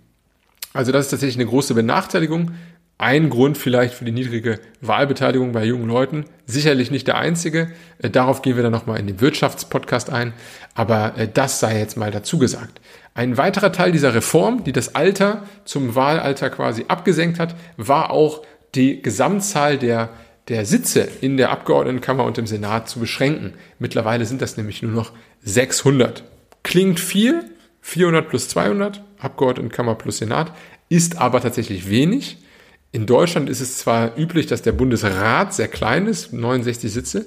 Also 0.73 0.92
das 0.92 1.06
ist 1.06 1.11
tatsächlich 1.11 1.37
eine 1.37 1.49
große 1.49 1.75
Benachteiligung. 1.75 2.52
Ein 2.97 3.28
Grund 3.28 3.59
vielleicht 3.59 3.94
für 3.94 4.04
die 4.04 4.12
niedrige 4.12 4.61
Wahlbeteiligung 4.80 5.52
bei 5.52 5.64
jungen 5.64 5.88
Leuten. 5.88 6.26
Sicherlich 6.47 6.92
nicht 6.92 7.09
der 7.09 7.18
einzige. 7.18 7.73
Äh, 7.99 8.11
darauf 8.11 8.42
gehen 8.42 8.56
wir 8.56 8.62
dann 8.62 8.73
nochmal 8.73 9.00
in 9.00 9.06
den 9.06 9.21
Wirtschaftspodcast 9.21 10.11
ein. 10.11 10.33
Aber 10.75 11.16
äh, 11.16 11.28
das 11.33 11.61
sei 11.61 11.78
jetzt 11.78 11.97
mal 11.97 12.11
dazu 12.11 12.38
gesagt. 12.38 12.80
Ein 13.14 13.37
weiterer 13.37 13.73
Teil 13.73 13.92
dieser 13.92 14.14
Reform, 14.14 14.64
die 14.64 14.73
das 14.73 14.97
Alter 14.97 15.44
zum 15.64 15.94
Wahlalter 15.94 16.50
quasi 16.50 16.85
abgesenkt 16.88 17.38
hat, 17.38 17.54
war 17.76 18.11
auch 18.11 18.42
die 18.75 19.02
Gesamtzahl 19.02 19.78
der 19.78 20.11
der 20.49 20.66
Sitze 20.66 21.09
in 21.21 21.37
der 21.37 21.50
Abgeordnetenkammer 21.50 22.25
und 22.25 22.38
im 22.38 22.47
Senat 22.47 22.88
zu 22.88 23.00
beschränken. 23.00 23.54
Mittlerweile 23.78 24.26
sind 24.26 24.43
das 24.43 24.57
nämlich 24.57 24.83
nur 24.83 24.93
noch 24.93 25.12
600. 25.43 26.25
Klingt 26.62 27.00
viel, 27.00 27.45
400 27.81 28.28
plus 28.28 28.49
200, 28.49 29.02
Abgeordnetenkammer 29.19 29.95
plus 29.95 30.19
Senat, 30.19 30.52
ist 30.88 31.19
aber 31.19 31.40
tatsächlich 31.40 31.88
wenig. 31.88 32.38
In 32.93 33.07
Deutschland 33.07 33.49
ist 33.49 33.61
es 33.61 33.78
zwar 33.78 34.16
üblich, 34.19 34.47
dass 34.47 34.62
der 34.62 34.73
Bundesrat 34.73 35.54
sehr 35.54 35.69
klein 35.69 36.07
ist, 36.07 36.33
69 36.33 36.93
Sitze, 36.93 37.26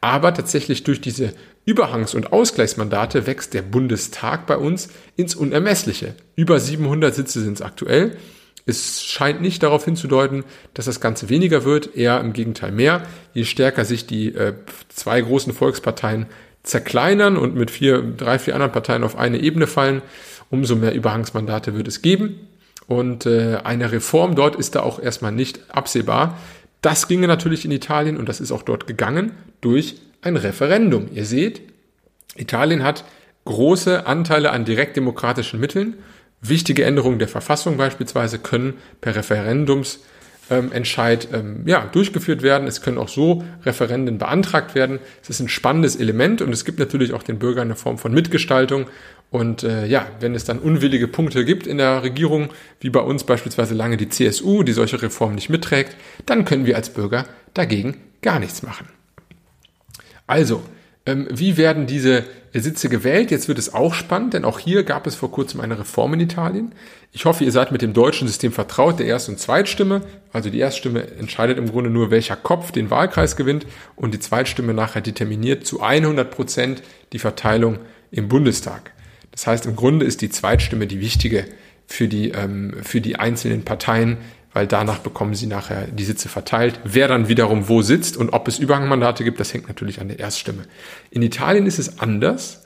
aber 0.00 0.34
tatsächlich 0.34 0.84
durch 0.84 1.00
diese 1.00 1.32
Überhangs- 1.64 2.14
und 2.14 2.32
Ausgleichsmandate 2.32 3.26
wächst 3.26 3.54
der 3.54 3.62
Bundestag 3.62 4.46
bei 4.46 4.56
uns 4.56 4.88
ins 5.16 5.34
Unermessliche. 5.34 6.14
Über 6.34 6.60
700 6.60 7.14
Sitze 7.14 7.40
sind 7.40 7.54
es 7.54 7.62
aktuell. 7.62 8.16
Es 8.68 9.04
scheint 9.04 9.40
nicht 9.40 9.62
darauf 9.62 9.84
hinzudeuten, 9.84 10.44
dass 10.74 10.86
das 10.86 11.00
Ganze 11.00 11.28
weniger 11.28 11.64
wird, 11.64 11.96
eher 11.96 12.20
im 12.20 12.32
Gegenteil 12.32 12.72
mehr. 12.72 13.02
Je 13.32 13.44
stärker 13.44 13.84
sich 13.84 14.06
die 14.06 14.34
äh, 14.34 14.54
zwei 14.88 15.20
großen 15.20 15.52
Volksparteien 15.52 16.26
zerkleinern 16.64 17.36
und 17.36 17.54
mit 17.54 17.70
vier, 17.70 18.02
drei, 18.02 18.40
vier 18.40 18.54
anderen 18.54 18.72
Parteien 18.72 19.04
auf 19.04 19.16
eine 19.16 19.38
Ebene 19.38 19.68
fallen, 19.68 20.02
umso 20.50 20.74
mehr 20.74 20.94
Überhangsmandate 20.94 21.76
wird 21.76 21.86
es 21.86 22.02
geben. 22.02 22.40
Und 22.88 23.24
äh, 23.24 23.58
eine 23.62 23.92
Reform 23.92 24.34
dort 24.34 24.56
ist 24.56 24.74
da 24.74 24.80
auch 24.80 25.00
erstmal 25.00 25.32
nicht 25.32 25.60
absehbar. 25.68 26.36
Das 26.82 27.06
ginge 27.06 27.28
natürlich 27.28 27.64
in 27.64 27.70
Italien 27.70 28.16
und 28.16 28.28
das 28.28 28.40
ist 28.40 28.50
auch 28.50 28.62
dort 28.62 28.88
gegangen 28.88 29.32
durch 29.60 29.96
ein 30.22 30.36
Referendum. 30.36 31.08
Ihr 31.12 31.24
seht, 31.24 31.62
Italien 32.36 32.82
hat 32.82 33.04
große 33.44 34.06
Anteile 34.06 34.50
an 34.50 34.64
direktdemokratischen 34.64 35.60
Mitteln 35.60 35.94
Wichtige 36.42 36.84
Änderungen 36.84 37.18
der 37.18 37.28
Verfassung 37.28 37.76
beispielsweise 37.76 38.38
können 38.38 38.74
per 39.00 39.16
Referendumsentscheid 39.16 41.28
ähm, 41.32 41.62
ja, 41.66 41.86
durchgeführt 41.86 42.42
werden. 42.42 42.68
Es 42.68 42.82
können 42.82 42.98
auch 42.98 43.08
so 43.08 43.42
Referenden 43.64 44.18
beantragt 44.18 44.74
werden. 44.74 44.98
Es 45.22 45.30
ist 45.30 45.40
ein 45.40 45.48
spannendes 45.48 45.96
Element 45.96 46.42
und 46.42 46.52
es 46.52 46.64
gibt 46.64 46.78
natürlich 46.78 47.14
auch 47.14 47.22
den 47.22 47.38
Bürgern 47.38 47.68
eine 47.68 47.76
Form 47.76 47.98
von 47.98 48.12
Mitgestaltung. 48.12 48.86
Und 49.30 49.64
äh, 49.64 49.86
ja, 49.86 50.06
wenn 50.20 50.34
es 50.34 50.44
dann 50.44 50.58
unwillige 50.58 51.08
Punkte 51.08 51.44
gibt 51.44 51.66
in 51.66 51.78
der 51.78 52.02
Regierung, 52.02 52.50
wie 52.80 52.90
bei 52.90 53.00
uns 53.00 53.24
beispielsweise 53.24 53.74
lange 53.74 53.96
die 53.96 54.08
CSU, 54.08 54.62
die 54.62 54.72
solche 54.72 55.02
Reformen 55.02 55.34
nicht 55.34 55.48
mitträgt, 55.48 55.96
dann 56.26 56.44
können 56.44 56.66
wir 56.66 56.76
als 56.76 56.90
Bürger 56.90 57.26
dagegen 57.52 57.96
gar 58.22 58.38
nichts 58.38 58.62
machen. 58.62 58.88
Also, 60.26 60.56
ähm, 60.56 60.75
wie 61.06 61.56
werden 61.56 61.86
diese 61.86 62.24
Sitze 62.52 62.88
gewählt? 62.88 63.30
Jetzt 63.30 63.46
wird 63.46 63.58
es 63.58 63.72
auch 63.72 63.94
spannend, 63.94 64.34
denn 64.34 64.44
auch 64.44 64.58
hier 64.58 64.82
gab 64.82 65.06
es 65.06 65.14
vor 65.14 65.30
kurzem 65.30 65.60
eine 65.60 65.78
Reform 65.78 66.14
in 66.14 66.20
Italien. 66.20 66.72
Ich 67.12 67.24
hoffe, 67.24 67.44
ihr 67.44 67.52
seid 67.52 67.70
mit 67.70 67.80
dem 67.80 67.92
deutschen 67.92 68.26
System 68.26 68.50
vertraut, 68.50 68.98
der 68.98 69.06
Erst- 69.06 69.28
und 69.28 69.38
Zweitstimme. 69.38 70.02
Also 70.32 70.50
die 70.50 70.58
Erststimme 70.58 71.06
entscheidet 71.18 71.58
im 71.58 71.70
Grunde 71.70 71.90
nur, 71.90 72.10
welcher 72.10 72.34
Kopf 72.34 72.72
den 72.72 72.90
Wahlkreis 72.90 73.36
gewinnt 73.36 73.66
und 73.94 74.14
die 74.14 74.18
Zweitstimme 74.18 74.74
nachher 74.74 75.00
determiniert 75.00 75.64
zu 75.66 75.80
100 75.80 76.30
Prozent 76.30 76.82
die 77.12 77.20
Verteilung 77.20 77.78
im 78.10 78.28
Bundestag. 78.28 78.92
Das 79.30 79.46
heißt, 79.46 79.66
im 79.66 79.76
Grunde 79.76 80.06
ist 80.06 80.22
die 80.22 80.30
Zweitstimme 80.30 80.86
die 80.86 81.00
wichtige 81.00 81.46
für 81.86 82.08
die, 82.08 82.30
ähm, 82.30 82.74
für 82.82 83.00
die 83.00 83.16
einzelnen 83.16 83.62
Parteien, 83.62 84.18
weil 84.56 84.66
danach 84.66 85.00
bekommen 85.00 85.34
sie 85.34 85.46
nachher 85.46 85.86
die 85.86 86.04
Sitze 86.04 86.30
verteilt. 86.30 86.80
Wer 86.82 87.08
dann 87.08 87.28
wiederum 87.28 87.68
wo 87.68 87.82
sitzt 87.82 88.16
und 88.16 88.32
ob 88.32 88.48
es 88.48 88.58
Überhangmandate 88.58 89.22
gibt, 89.22 89.38
das 89.38 89.52
hängt 89.52 89.68
natürlich 89.68 90.00
an 90.00 90.08
der 90.08 90.18
Erststimme. 90.18 90.62
In 91.10 91.20
Italien 91.20 91.66
ist 91.66 91.78
es 91.78 91.98
anders. 91.98 92.64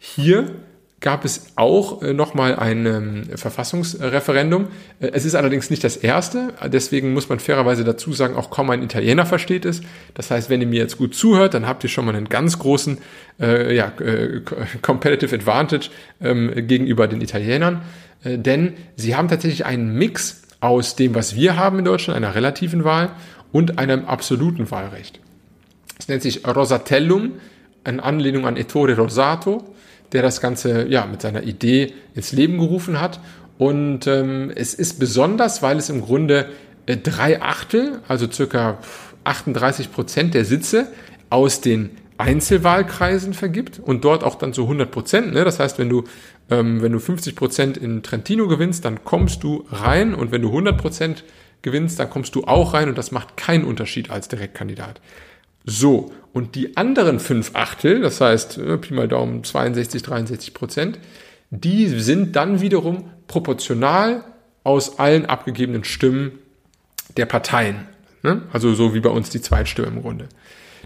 Hier 0.00 0.50
gab 0.98 1.24
es 1.24 1.52
auch 1.54 2.02
äh, 2.02 2.12
nochmal 2.12 2.56
ein 2.56 2.86
ähm, 2.86 3.22
Verfassungsreferendum. 3.36 4.66
Äh, 4.98 5.10
es 5.12 5.24
ist 5.24 5.36
allerdings 5.36 5.70
nicht 5.70 5.84
das 5.84 5.96
erste, 5.96 6.54
deswegen 6.72 7.12
muss 7.12 7.28
man 7.28 7.38
fairerweise 7.38 7.84
dazu 7.84 8.12
sagen, 8.12 8.34
auch 8.34 8.50
kaum 8.50 8.70
ein 8.70 8.82
Italiener 8.82 9.24
versteht 9.24 9.64
es. 9.64 9.80
Das 10.14 10.32
heißt, 10.32 10.50
wenn 10.50 10.60
ihr 10.60 10.66
mir 10.66 10.80
jetzt 10.80 10.98
gut 10.98 11.14
zuhört, 11.14 11.54
dann 11.54 11.68
habt 11.68 11.84
ihr 11.84 11.88
schon 11.88 12.04
mal 12.04 12.16
einen 12.16 12.28
ganz 12.28 12.58
großen 12.58 12.98
äh, 13.40 13.76
ja, 13.76 13.92
äh, 14.00 14.40
Competitive 14.82 15.32
Advantage 15.36 15.90
ähm, 16.20 16.66
gegenüber 16.66 17.06
den 17.06 17.20
Italienern, 17.20 17.82
denn 18.24 18.74
sie 18.96 19.14
haben 19.14 19.28
tatsächlich 19.28 19.64
einen 19.64 19.94
Mix 19.94 20.42
aus 20.60 20.96
dem, 20.96 21.14
was 21.14 21.34
wir 21.34 21.56
haben 21.56 21.78
in 21.78 21.84
Deutschland, 21.84 22.16
einer 22.16 22.34
relativen 22.34 22.84
Wahl 22.84 23.10
und 23.52 23.78
einem 23.78 24.04
absoluten 24.06 24.70
Wahlrecht. 24.70 25.20
Es 25.98 26.08
nennt 26.08 26.22
sich 26.22 26.46
Rosatellum, 26.46 27.34
eine 27.84 28.02
Anlehnung 28.02 28.46
an 28.46 28.56
Ettore 28.56 28.96
Rosato, 28.96 29.64
der 30.12 30.22
das 30.22 30.40
Ganze 30.40 30.86
ja 30.88 31.06
mit 31.06 31.22
seiner 31.22 31.42
Idee 31.42 31.92
ins 32.14 32.32
Leben 32.32 32.58
gerufen 32.58 33.00
hat. 33.00 33.20
Und 33.58 34.06
ähm, 34.06 34.52
es 34.54 34.74
ist 34.74 34.98
besonders, 34.98 35.62
weil 35.62 35.78
es 35.78 35.90
im 35.90 36.02
Grunde 36.02 36.46
äh, 36.86 36.96
drei 36.96 37.42
Achtel, 37.42 38.00
also 38.06 38.30
circa 38.30 38.78
38 39.24 39.92
Prozent 39.92 40.34
der 40.34 40.44
Sitze 40.44 40.88
aus 41.30 41.60
den 41.60 41.90
Einzelwahlkreisen 42.18 43.32
vergibt 43.32 43.78
und 43.78 44.04
dort 44.04 44.24
auch 44.24 44.34
dann 44.34 44.52
so 44.52 44.64
100 44.64 44.90
Prozent. 44.90 45.32
Ne? 45.32 45.44
Das 45.44 45.60
heißt, 45.60 45.78
wenn 45.78 45.88
du, 45.88 46.04
ähm, 46.50 46.82
wenn 46.82 46.92
du 46.92 46.98
50 46.98 47.34
Prozent 47.34 47.76
in 47.76 48.02
Trentino 48.02 48.48
gewinnst, 48.48 48.84
dann 48.84 49.04
kommst 49.04 49.42
du 49.42 49.64
rein 49.70 50.14
und 50.14 50.32
wenn 50.32 50.42
du 50.42 50.48
100 50.48 50.76
Prozent 50.76 51.24
gewinnst, 51.62 51.98
dann 51.98 52.10
kommst 52.10 52.34
du 52.34 52.44
auch 52.44 52.74
rein 52.74 52.88
und 52.88 52.98
das 52.98 53.12
macht 53.12 53.36
keinen 53.36 53.64
Unterschied 53.64 54.10
als 54.10 54.28
Direktkandidat. 54.28 55.00
So, 55.64 56.12
und 56.32 56.54
die 56.54 56.76
anderen 56.76 57.20
fünf 57.20 57.52
Achtel, 57.54 58.00
das 58.00 58.20
heißt 58.20 58.58
äh, 58.58 58.78
Pi 58.78 58.94
mal 58.94 59.08
Daumen 59.08 59.44
62, 59.44 60.02
63 60.02 60.54
Prozent, 60.54 60.98
die 61.50 61.88
sind 61.88 62.36
dann 62.36 62.60
wiederum 62.60 63.10
proportional 63.26 64.24
aus 64.64 64.98
allen 64.98 65.26
abgegebenen 65.26 65.84
Stimmen 65.84 66.32
der 67.16 67.26
Parteien. 67.26 67.86
Ne? 68.22 68.42
Also 68.52 68.74
so 68.74 68.94
wie 68.94 69.00
bei 69.00 69.10
uns 69.10 69.30
die 69.30 69.40
Zweitstimme 69.40 69.88
im 69.88 70.02
Grunde. 70.02 70.28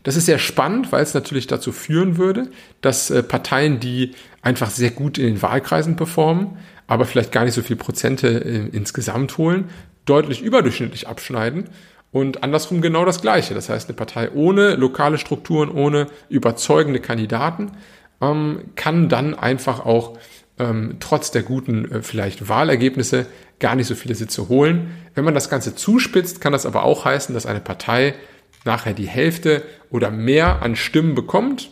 Das 0.03 0.17
ist 0.17 0.27
sehr 0.27 0.39
spannend, 0.39 0.91
weil 0.91 1.03
es 1.03 1.15
natürlich 1.15 1.47
dazu 1.47 1.73
führen 1.73 2.17
würde, 2.17 2.49
dass 2.81 3.11
äh, 3.11 3.23
Parteien, 3.23 3.81
die 3.81 4.13
einfach 4.43 4.71
sehr 4.71 4.91
gut 4.91 5.19
in 5.19 5.27
den 5.27 5.43
Wahlkreisen 5.43 5.97
performen, 5.97 6.59
aber 6.87 7.05
vielleicht 7.05 7.33
gar 7.33 7.45
nicht 7.45 7.55
so 7.55 7.63
viel 7.63 7.77
Prozente 7.77 8.29
äh, 8.29 8.69
insgesamt 8.73 9.39
holen, 9.39 9.71
deutlich 10.05 10.43
überdurchschnittlich 10.43 11.07
abschneiden 11.07 11.69
und 12.11 12.43
andersrum 12.43 12.83
genau 12.83 13.05
das 13.05 13.23
Gleiche. 13.23 13.55
Das 13.55 13.69
heißt, 13.69 13.89
eine 13.89 13.97
Partei 13.97 14.31
ohne 14.33 14.75
lokale 14.75 15.19
Strukturen, 15.19 15.71
ohne 15.71 16.09
überzeugende 16.29 17.01
Kandidaten 17.01 17.73
ähm, 18.21 18.63
kann 18.75 19.09
dann 19.09 19.35
einfach 19.35 19.85
auch 19.87 20.19
ähm, 20.59 20.97
trotz 21.01 21.31
der 21.31 21.43
guten 21.43 21.91
äh, 21.91 22.03
vielleicht 22.03 22.49
Wahlergebnisse 22.49 23.27
gar 23.59 23.77
nicht 23.77 23.87
so 23.87 23.95
viele 23.95 24.15
Sitze 24.15 24.49
holen. 24.49 24.91
Wenn 25.15 25.25
man 25.25 25.35
das 25.35 25.49
Ganze 25.49 25.75
zuspitzt, 25.75 26.41
kann 26.41 26.53
das 26.53 26.67
aber 26.67 26.83
auch 26.83 27.05
heißen, 27.05 27.35
dass 27.35 27.47
eine 27.47 27.61
Partei 27.61 28.15
nachher 28.65 28.95
die 28.95 29.09
Hälfte 29.09 29.63
oder 29.91 30.11
mehr 30.11 30.63
an 30.63 30.77
Stimmen 30.77 31.15
bekommt 31.15 31.71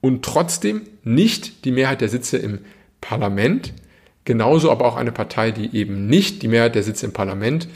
und 0.00 0.24
trotzdem 0.24 0.82
nicht 1.02 1.64
die 1.64 1.72
Mehrheit 1.72 2.00
der 2.00 2.08
Sitze 2.08 2.38
im 2.38 2.60
Parlament. 3.00 3.72
Genauso 4.24 4.70
aber 4.70 4.86
auch 4.86 4.96
eine 4.96 5.12
Partei, 5.12 5.50
die 5.50 5.74
eben 5.76 6.06
nicht 6.06 6.42
die 6.42 6.48
Mehrheit 6.48 6.74
der 6.74 6.84
Sitze 6.84 7.06
im 7.06 7.12
Parlament 7.12 7.68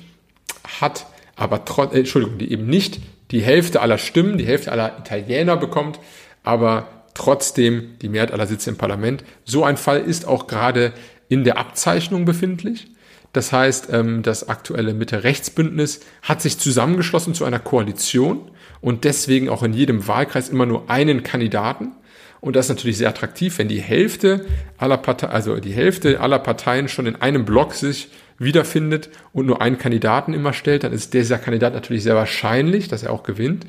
hat, 0.81 1.07
aber 1.35 1.65
trotz, 1.65 1.95
äh, 1.95 1.99
Entschuldigung, 1.99 2.39
die 2.39 2.51
eben 2.53 2.67
nicht 2.67 3.01
die 3.31 3.43
Hälfte 3.43 3.81
aller 3.81 3.99
Stimmen, 3.99 4.39
die 4.39 4.47
Hälfte 4.47 4.73
aller 4.73 4.99
Italiener 4.99 5.57
bekommt, 5.57 5.99
aber 6.43 6.89
trotzdem 7.15 7.99
die 8.01 8.09
Mehrheit 8.09 8.33
aller 8.33 8.47
Sitze 8.47 8.71
im 8.71 8.77
Parlament. 8.77 9.25
So 9.45 9.65
ein 9.65 9.77
Fall 9.77 10.01
ist 10.01 10.27
auch 10.27 10.47
gerade 10.47 10.93
in 11.29 11.45
der 11.45 11.59
Abzeichnung 11.59 12.25
befindlich. 12.25 12.87
Das 13.37 13.53
heißt, 13.53 13.89
ähm, 13.93 14.23
das 14.23 14.49
aktuelle 14.49 14.95
Mitte-Rechts-Bündnis 14.95 16.01
hat 16.23 16.41
sich 16.41 16.57
zusammengeschlossen 16.57 17.35
zu 17.35 17.45
einer 17.45 17.59
Koalition 17.59 18.51
und 18.81 19.05
deswegen 19.05 19.51
auch 19.51 19.63
in 19.63 19.75
jedem 19.75 20.09
Wahlkreis 20.09 20.49
immer 20.49 20.65
nur 20.65 20.89
einen 20.89 21.23
Kandidaten. 21.23 21.93
Und 22.41 22.57
das 22.57 22.65
ist 22.65 22.71
natürlich 22.71 22.97
sehr 22.97 23.11
attraktiv, 23.11 23.59
wenn 23.59 23.69
die 23.69 23.83
Hälfte 23.83 24.47
aller 24.79 24.97
Parteien, 24.97 25.33
also 25.33 25.57
die 25.57 25.75
Hälfte 25.75 26.19
aller 26.19 26.39
Parteien 26.39 26.89
schon 26.89 27.05
in 27.05 27.17
einem 27.17 27.45
Block 27.45 27.75
sich 27.75 28.09
wiederfindet 28.39 29.11
und 29.35 29.45
nur 29.45 29.61
einen 29.61 29.77
Kandidaten 29.77 30.33
immer 30.33 30.55
stellt, 30.55 30.85
dann 30.85 30.95
ist 30.95 31.13
dieser 31.13 31.37
Kandidat 31.37 31.75
natürlich 31.75 32.05
sehr 32.05 32.15
wahrscheinlich, 32.15 32.89
dass 32.89 33.03
er 33.03 33.13
auch 33.13 33.23
gewinnt. 33.23 33.67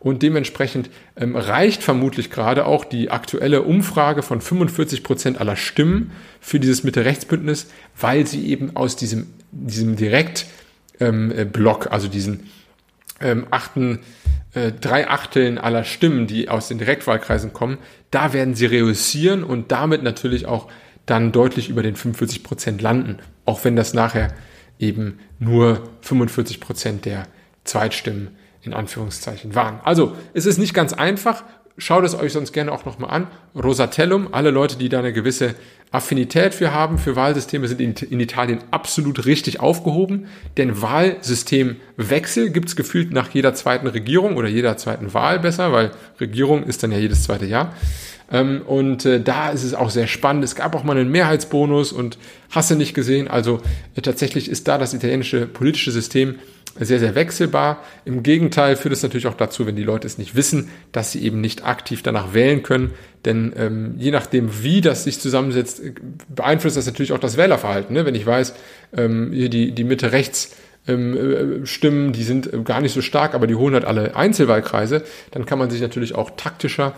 Und 0.00 0.22
dementsprechend 0.22 0.90
ähm, 1.16 1.34
reicht 1.34 1.82
vermutlich 1.82 2.30
gerade 2.30 2.66
auch 2.66 2.84
die 2.84 3.10
aktuelle 3.10 3.62
Umfrage 3.62 4.22
von 4.22 4.40
45 4.40 5.02
Prozent 5.02 5.40
aller 5.40 5.56
Stimmen 5.56 6.12
für 6.40 6.60
dieses 6.60 6.84
Mitte-Rechts-Bündnis, 6.84 7.66
weil 7.98 8.26
sie 8.26 8.46
eben 8.46 8.76
aus 8.76 8.94
diesem, 8.94 9.26
diesem 9.50 9.96
Direktblock, 9.96 10.46
ähm, 11.00 11.32
äh, 11.32 11.88
also 11.90 12.08
diesen 12.08 12.48
ähm, 13.20 13.46
achten, 13.50 14.00
äh, 14.54 14.70
drei 14.72 15.08
Achteln 15.08 15.58
aller 15.58 15.82
Stimmen, 15.82 16.28
die 16.28 16.48
aus 16.48 16.68
den 16.68 16.78
Direktwahlkreisen 16.78 17.52
kommen, 17.52 17.78
da 18.12 18.32
werden 18.32 18.54
sie 18.54 18.66
reüssieren 18.66 19.42
und 19.42 19.72
damit 19.72 20.04
natürlich 20.04 20.46
auch 20.46 20.68
dann 21.06 21.32
deutlich 21.32 21.70
über 21.70 21.82
den 21.82 21.96
45 21.96 22.44
Prozent 22.44 22.82
landen, 22.82 23.18
auch 23.44 23.64
wenn 23.64 23.74
das 23.74 23.94
nachher 23.94 24.32
eben 24.78 25.18
nur 25.40 25.90
45 26.02 26.60
Prozent 26.60 27.04
der 27.04 27.26
Zweitstimmen 27.64 28.37
in 28.62 28.74
Anführungszeichen 28.74 29.54
waren. 29.54 29.80
Also 29.84 30.16
es 30.34 30.46
ist 30.46 30.58
nicht 30.58 30.74
ganz 30.74 30.92
einfach. 30.92 31.44
Schaut 31.80 32.04
es 32.04 32.16
euch 32.16 32.32
sonst 32.32 32.52
gerne 32.52 32.72
auch 32.72 32.84
nochmal 32.84 33.10
an. 33.10 33.26
Rosatellum, 33.54 34.34
alle 34.34 34.50
Leute, 34.50 34.76
die 34.76 34.88
da 34.88 34.98
eine 34.98 35.12
gewisse 35.12 35.54
Affinität 35.92 36.52
für 36.52 36.72
haben, 36.72 36.98
für 36.98 37.14
Wahlsysteme, 37.14 37.68
sind 37.68 37.80
in, 37.80 38.20
Italien 38.20 38.58
absolut 38.72 39.26
richtig 39.26 39.60
aufgehoben. 39.60 40.26
Denn 40.56 40.82
Wahlsystemwechsel 40.82 42.50
gibt 42.50 42.68
es 42.68 42.74
gefühlt 42.74 43.12
nach 43.12 43.30
jeder 43.30 43.54
zweiten 43.54 43.86
Regierung 43.86 44.36
oder 44.36 44.48
jeder 44.48 44.76
zweiten 44.76 45.14
Wahl 45.14 45.38
besser, 45.38 45.72
weil 45.72 45.92
Regierung 46.20 46.64
ist 46.64 46.82
dann 46.82 46.90
ja 46.90 46.98
jedes 46.98 47.22
zweite 47.22 47.46
Jahr. 47.46 47.72
Ähm, 48.30 48.62
und 48.66 49.04
äh, 49.04 49.20
da 49.20 49.50
ist 49.50 49.64
es 49.64 49.74
auch 49.74 49.90
sehr 49.90 50.06
spannend. 50.06 50.44
Es 50.44 50.54
gab 50.54 50.74
auch 50.74 50.84
mal 50.84 50.96
einen 50.96 51.10
Mehrheitsbonus 51.10 51.92
und 51.92 52.18
hast 52.50 52.70
du 52.70 52.74
nicht 52.74 52.94
gesehen. 52.94 53.28
Also 53.28 53.60
äh, 53.94 54.02
tatsächlich 54.02 54.50
ist 54.50 54.68
da 54.68 54.78
das 54.78 54.94
italienische 54.94 55.46
politische 55.46 55.90
System 55.90 56.36
sehr, 56.80 57.00
sehr 57.00 57.14
wechselbar. 57.14 57.82
Im 58.04 58.22
Gegenteil 58.22 58.76
führt 58.76 58.94
es 58.94 59.02
natürlich 59.02 59.26
auch 59.26 59.34
dazu, 59.34 59.66
wenn 59.66 59.74
die 59.74 59.82
Leute 59.82 60.06
es 60.06 60.18
nicht 60.18 60.36
wissen, 60.36 60.68
dass 60.92 61.10
sie 61.10 61.22
eben 61.22 61.40
nicht 61.40 61.64
aktiv 61.64 62.02
danach 62.02 62.34
wählen 62.34 62.62
können. 62.62 62.92
Denn 63.24 63.52
ähm, 63.56 63.94
je 63.98 64.10
nachdem, 64.10 64.62
wie 64.62 64.80
das 64.80 65.04
sich 65.04 65.18
zusammensetzt, 65.18 65.82
beeinflusst 66.28 66.76
das 66.76 66.86
natürlich 66.86 67.12
auch 67.12 67.18
das 67.18 67.36
Wählerverhalten. 67.36 67.94
Ne? 67.94 68.06
Wenn 68.06 68.14
ich 68.14 68.26
weiß, 68.26 68.54
ähm, 68.96 69.32
hier 69.32 69.48
die, 69.48 69.72
die 69.72 69.84
Mitte-Rechts- 69.84 70.54
ähm, 70.86 71.16
äh, 71.62 71.66
Stimmen, 71.66 72.12
die 72.12 72.22
sind 72.22 72.52
äh, 72.52 72.62
gar 72.62 72.80
nicht 72.80 72.94
so 72.94 73.02
stark, 73.02 73.34
aber 73.34 73.46
die 73.46 73.54
holen 73.54 73.74
halt 73.74 73.84
alle 73.84 74.16
Einzelwahlkreise, 74.16 75.02
dann 75.30 75.44
kann 75.44 75.58
man 75.58 75.68
sich 75.68 75.82
natürlich 75.82 76.14
auch 76.14 76.30
taktischer 76.36 76.94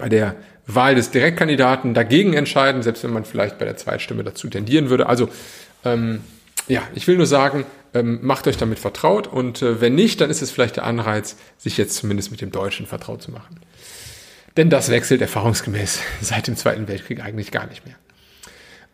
bei 0.00 0.08
der 0.08 0.34
Wahl 0.66 0.94
des 0.94 1.10
Direktkandidaten 1.10 1.94
dagegen 1.94 2.32
entscheiden, 2.34 2.82
selbst 2.82 3.04
wenn 3.04 3.12
man 3.12 3.24
vielleicht 3.24 3.58
bei 3.58 3.64
der 3.64 3.76
Zweitstimme 3.76 4.24
dazu 4.24 4.48
tendieren 4.48 4.90
würde. 4.90 5.06
Also 5.06 5.28
ähm, 5.84 6.22
ja, 6.68 6.82
ich 6.94 7.06
will 7.06 7.16
nur 7.16 7.26
sagen, 7.26 7.64
ähm, 7.94 8.20
macht 8.22 8.46
euch 8.46 8.56
damit 8.56 8.78
vertraut 8.78 9.26
und 9.26 9.62
äh, 9.62 9.80
wenn 9.80 9.94
nicht, 9.94 10.20
dann 10.20 10.30
ist 10.30 10.42
es 10.42 10.50
vielleicht 10.50 10.76
der 10.76 10.84
Anreiz, 10.84 11.36
sich 11.58 11.76
jetzt 11.76 11.96
zumindest 11.96 12.30
mit 12.30 12.40
dem 12.40 12.52
Deutschen 12.52 12.86
vertraut 12.86 13.22
zu 13.22 13.30
machen. 13.30 13.60
Denn 14.56 14.70
das 14.70 14.90
wechselt 14.90 15.20
erfahrungsgemäß 15.20 16.00
seit 16.20 16.46
dem 16.46 16.56
Zweiten 16.56 16.88
Weltkrieg 16.88 17.22
eigentlich 17.22 17.50
gar 17.50 17.66
nicht 17.66 17.84
mehr. 17.86 17.96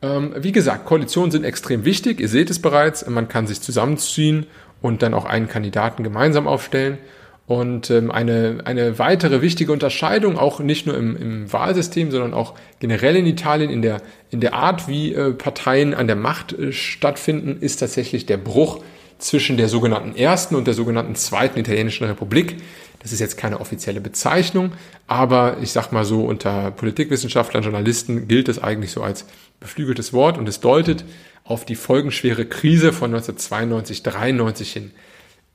Ähm, 0.03 0.35
wie 0.37 0.53
gesagt, 0.53 0.87
Koalitionen 0.87 1.31
sind 1.31 1.45
extrem 1.45 1.85
wichtig. 1.85 2.21
Ihr 2.21 2.29
seht 2.29 2.51
es 2.51 2.61
bereits. 2.61 3.07
Man 3.07 3.29
kann 3.29 3.47
sich 3.47 3.61
zusammenziehen 3.61 4.47
und 4.83 5.03
dann 5.03 5.15
auch 5.15 5.25
einen 5.25 5.49
Kandidaten 5.49 6.03
gemeinsam 6.03 6.47
aufstellen. 6.47 6.99
Und 7.47 7.91
ähm, 7.91 8.11
eine, 8.11 8.59
eine 8.65 8.99
weitere 8.99 9.41
wichtige 9.41 9.73
Unterscheidung, 9.73 10.37
auch 10.37 10.59
nicht 10.59 10.87
nur 10.87 10.97
im, 10.97 11.17
im 11.17 11.53
Wahlsystem, 11.53 12.11
sondern 12.11 12.35
auch 12.35 12.55
generell 12.81 13.15
in 13.15 13.27
Italien, 13.27 13.71
in 13.71 13.83
der, 13.83 14.03
in 14.31 14.41
der 14.41 14.55
Art, 14.55 14.89
wie 14.89 15.15
äh, 15.15 15.33
Parteien 15.33 15.95
an 15.95 16.09
der 16.09 16.17
Macht 16.17 16.53
äh, 16.53 16.73
stattfinden, 16.73 17.59
ist 17.61 17.77
tatsächlich 17.77 18.27
der 18.27 18.37
Bruch 18.37 18.83
zwischen 19.19 19.57
der 19.57 19.69
sogenannten 19.69 20.17
ersten 20.17 20.57
und 20.57 20.67
der 20.67 20.75
sogenannten 20.75 21.15
zweiten 21.15 21.59
italienischen 21.59 22.05
Republik. 22.05 22.57
Das 22.99 23.13
ist 23.13 23.21
jetzt 23.21 23.37
keine 23.37 23.61
offizielle 23.61 24.01
Bezeichnung, 24.01 24.73
aber 25.07 25.59
ich 25.63 25.71
sag 25.71 25.93
mal 25.93 26.05
so, 26.05 26.25
unter 26.25 26.73
Politikwissenschaftlern, 26.73 27.63
Journalisten 27.63 28.27
gilt 28.27 28.49
es 28.49 28.61
eigentlich 28.61 28.91
so 28.91 29.03
als 29.03 29.25
beflügeltes 29.61 30.13
Wort 30.13 30.37
und 30.37 30.49
es 30.49 30.59
deutet 30.59 31.05
auf 31.45 31.65
die 31.65 31.77
folgenschwere 31.77 32.45
Krise 32.47 32.93
von 32.93 33.15
1992, 33.15 34.03
93 34.03 34.73
hin 34.73 34.91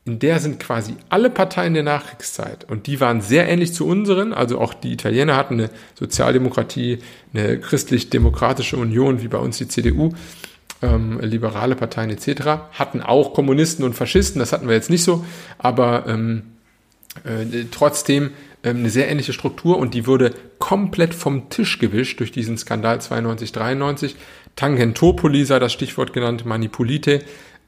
in 0.05 0.17
der 0.17 0.39
sind 0.39 0.59
quasi 0.59 0.95
alle 1.09 1.29
Parteien 1.29 1.75
der 1.75 1.83
Nachkriegszeit. 1.83 2.69
Und 2.69 2.87
die 2.87 2.99
waren 2.99 3.21
sehr 3.21 3.47
ähnlich 3.47 3.73
zu 3.73 3.85
unseren, 3.85 4.33
also 4.33 4.59
auch 4.59 4.73
die 4.73 4.93
Italiener 4.93 5.35
hatten 5.35 5.55
eine 5.55 5.69
Sozialdemokratie, 5.93 6.99
eine 7.33 7.59
christlich-demokratische 7.59 8.77
Union 8.77 9.21
wie 9.21 9.27
bei 9.27 9.37
uns 9.37 9.59
die 9.59 9.67
CDU, 9.67 10.13
ähm, 10.81 11.19
liberale 11.21 11.75
Parteien 11.75 12.09
etc., 12.09 12.71
hatten 12.71 13.01
auch 13.01 13.33
Kommunisten 13.33 13.85
und 13.85 13.93
Faschisten, 13.93 14.39
das 14.39 14.53
hatten 14.53 14.67
wir 14.67 14.73
jetzt 14.73 14.89
nicht 14.89 15.03
so, 15.03 15.23
aber 15.59 16.05
ähm, 16.07 16.43
äh, 17.23 17.65
trotzdem 17.69 18.31
ähm, 18.63 18.77
eine 18.77 18.89
sehr 18.89 19.09
ähnliche 19.09 19.33
Struktur. 19.33 19.77
Und 19.77 19.93
die 19.93 20.07
wurde 20.07 20.33
komplett 20.59 21.13
vom 21.13 21.49
Tisch 21.49 21.79
gewischt 21.79 22.19
durch 22.19 22.31
diesen 22.31 22.57
Skandal 22.57 23.01
92, 23.01 23.51
93. 23.51 24.15
Tangentopoli 24.55 25.45
sei 25.45 25.59
das 25.59 25.73
Stichwort 25.73 26.13
genannt, 26.13 26.45
Manipulite, 26.45 27.21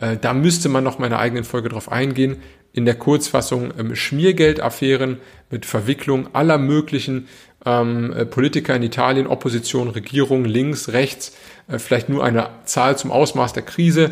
äh, 0.04 0.18
da 0.20 0.34
müsste 0.34 0.70
man 0.70 0.84
noch 0.84 1.00
einer 1.00 1.20
eigenen 1.20 1.44
Folge 1.44 1.70
drauf 1.70 1.92
eingehen. 1.92 2.38
In 2.74 2.86
der 2.86 2.96
Kurzfassung 2.96 3.74
ähm, 3.78 3.96
Schmiergeldaffären 3.96 5.20
mit 5.50 5.66
Verwicklung 5.66 6.34
aller 6.34 6.58
möglichen 6.58 7.28
ähm, 7.66 8.12
äh, 8.14 8.26
Politiker 8.26 8.76
in 8.76 8.84
Italien, 8.84 9.28
Opposition, 9.28 9.88
Regierung, 9.88 10.44
links, 10.44 10.90
rechts, 10.90 11.36
äh, 11.68 11.80
vielleicht 11.80 12.10
nur 12.10 12.24
eine 12.24 12.50
Zahl 12.66 12.98
zum 12.98 13.12
Ausmaß 13.12 13.54
der 13.54 13.64
Krise. 13.64 14.12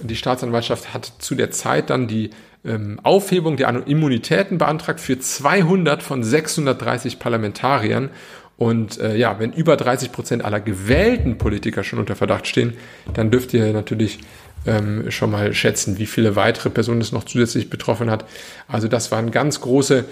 Die 0.00 0.16
Staatsanwaltschaft 0.16 0.94
hat 0.94 1.12
zu 1.18 1.34
der 1.34 1.50
Zeit 1.50 1.90
dann 1.90 2.08
die 2.08 2.30
ähm, 2.64 2.98
Aufhebung 3.02 3.56
der 3.56 3.86
Immunitäten 3.86 4.58
beantragt 4.58 5.00
für 5.00 5.18
200 5.18 6.02
von 6.02 6.22
630 6.22 7.18
Parlamentariern. 7.18 8.10
Und 8.56 8.98
äh, 8.98 9.16
ja, 9.16 9.38
wenn 9.38 9.52
über 9.52 9.76
30 9.76 10.12
Prozent 10.12 10.44
aller 10.44 10.60
gewählten 10.60 11.36
Politiker 11.36 11.84
schon 11.84 11.98
unter 11.98 12.16
Verdacht 12.16 12.46
stehen, 12.46 12.74
dann 13.12 13.30
dürft 13.30 13.52
ihr 13.52 13.72
natürlich 13.72 14.20
ähm, 14.66 15.10
schon 15.10 15.30
mal 15.30 15.54
schätzen, 15.54 15.98
wie 15.98 16.06
viele 16.06 16.36
weitere 16.36 16.70
Personen 16.70 17.00
es 17.00 17.12
noch 17.12 17.24
zusätzlich 17.24 17.70
betroffen 17.70 18.10
hat. 18.10 18.24
Also 18.68 18.88
das 18.88 19.10
waren 19.12 19.30
ganz 19.30 19.60
große 19.60 20.04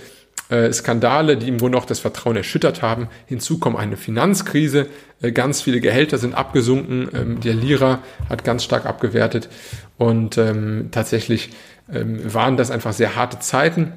äh, 0.50 0.72
Skandale, 0.72 1.36
die 1.36 1.48
im 1.48 1.58
Grunde 1.58 1.78
auch 1.78 1.86
das 1.86 2.00
Vertrauen 2.00 2.36
erschüttert 2.36 2.82
haben. 2.82 3.08
Hinzu 3.26 3.58
kommt 3.58 3.78
eine 3.78 3.96
Finanzkrise, 3.96 4.88
äh, 5.22 5.32
ganz 5.32 5.62
viele 5.62 5.80
Gehälter 5.80 6.18
sind 6.18 6.34
abgesunken, 6.34 7.08
ähm, 7.14 7.40
der 7.40 7.54
Lira 7.54 8.00
hat 8.28 8.44
ganz 8.44 8.64
stark 8.64 8.86
abgewertet 8.86 9.48
und 9.96 10.38
ähm, 10.38 10.88
tatsächlich 10.90 11.50
ähm, 11.92 12.32
waren 12.32 12.56
das 12.56 12.70
einfach 12.70 12.92
sehr 12.92 13.16
harte 13.16 13.38
Zeiten. 13.38 13.92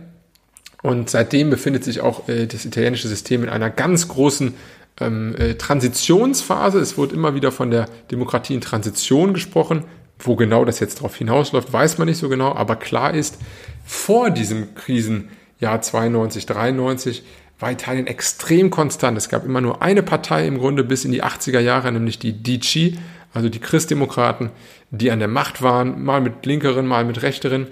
Und 0.83 1.09
seitdem 1.09 1.49
befindet 1.49 1.83
sich 1.83 2.01
auch 2.01 2.29
äh, 2.29 2.45
das 2.45 2.63
italienische 2.63 3.07
System 3.07 3.43
in 3.43 3.49
einer 3.49 3.69
ganz 3.69 4.07
großen 4.07 4.53
ähm, 4.99 5.35
äh, 5.37 5.55
Transitionsphase. 5.55 6.79
Es 6.79 6.97
wurde 6.97 7.15
immer 7.15 7.35
wieder 7.35 7.51
von 7.51 7.71
der 7.71 7.87
Demokratie 8.11 8.53
in 8.53 8.61
Transition 8.61 9.33
gesprochen. 9.33 9.83
Wo 10.19 10.35
genau 10.35 10.65
das 10.65 10.79
jetzt 10.79 10.99
darauf 10.99 11.15
hinausläuft, 11.15 11.71
weiß 11.71 11.97
man 11.97 12.07
nicht 12.07 12.17
so 12.17 12.29
genau, 12.29 12.53
aber 12.53 12.75
klar 12.75 13.13
ist, 13.13 13.37
vor 13.85 14.29
diesem 14.31 14.73
Krisenjahr 14.75 15.81
92, 15.81 16.45
93 16.45 17.23
war 17.59 17.71
Italien 17.71 18.07
extrem 18.07 18.69
konstant. 18.69 19.17
Es 19.17 19.29
gab 19.29 19.45
immer 19.45 19.61
nur 19.61 19.81
eine 19.81 20.03
Partei 20.03 20.45
im 20.47 20.57
Grunde 20.57 20.83
bis 20.83 21.05
in 21.05 21.11
die 21.11 21.23
80er 21.23 21.59
Jahre, 21.59 21.91
nämlich 21.91 22.19
die 22.19 22.43
DC, 22.43 22.97
also 23.33 23.49
die 23.49 23.59
Christdemokraten, 23.59 24.51
die 24.91 25.11
an 25.11 25.19
der 25.19 25.27
Macht 25.27 25.61
waren, 25.61 26.03
mal 26.03 26.21
mit 26.21 26.45
linkeren, 26.45 26.85
mal 26.85 27.05
mit 27.05 27.21
rechteren 27.21 27.67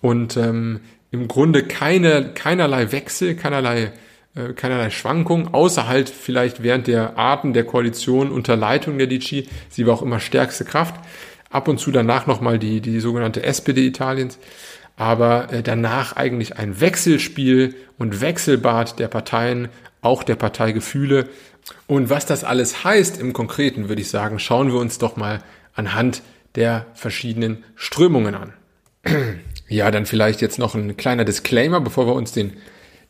und 0.00 0.36
ähm, 0.36 0.80
im 1.10 1.28
Grunde 1.28 1.62
keine, 1.62 2.32
keinerlei 2.34 2.92
Wechsel, 2.92 3.34
keinerlei, 3.34 3.92
äh, 4.34 4.52
keinerlei 4.54 4.90
Schwankung, 4.90 5.54
außer 5.54 5.86
halt 5.86 6.08
vielleicht 6.08 6.62
während 6.62 6.86
der 6.86 7.18
Arten 7.18 7.52
der 7.52 7.64
Koalition 7.64 8.30
unter 8.30 8.56
Leitung 8.56 8.98
der 8.98 9.06
DC. 9.06 9.46
Sie 9.68 9.86
war 9.86 9.94
auch 9.94 10.02
immer 10.02 10.20
stärkste 10.20 10.64
Kraft 10.64 10.96
ab 11.50 11.68
und 11.68 11.78
zu 11.78 11.90
danach 11.90 12.26
nochmal 12.26 12.58
die, 12.58 12.80
die 12.80 13.00
sogenannte 13.00 13.42
SPD 13.42 13.86
Italiens, 13.86 14.38
aber 14.96 15.52
äh, 15.52 15.62
danach 15.62 16.16
eigentlich 16.16 16.58
ein 16.58 16.80
Wechselspiel 16.80 17.74
und 17.98 18.20
Wechselbad 18.20 18.98
der 18.98 19.08
Parteien, 19.08 19.68
auch 20.00 20.22
der 20.22 20.36
Parteigefühle. 20.36 21.28
Und 21.86 22.10
was 22.10 22.26
das 22.26 22.44
alles 22.44 22.84
heißt 22.84 23.20
im 23.20 23.32
Konkreten, 23.32 23.88
würde 23.88 24.02
ich 24.02 24.08
sagen, 24.08 24.38
schauen 24.38 24.72
wir 24.72 24.78
uns 24.78 24.98
doch 24.98 25.16
mal 25.16 25.42
anhand 25.74 26.22
der 26.54 26.86
verschiedenen 26.94 27.64
Strömungen 27.74 28.34
an. 28.34 28.52
Ja, 29.68 29.90
dann 29.90 30.06
vielleicht 30.06 30.42
jetzt 30.42 30.58
noch 30.58 30.76
ein 30.76 30.96
kleiner 30.96 31.24
Disclaimer, 31.24 31.80
bevor 31.80 32.06
wir 32.06 32.14
uns 32.14 32.30
den, 32.30 32.52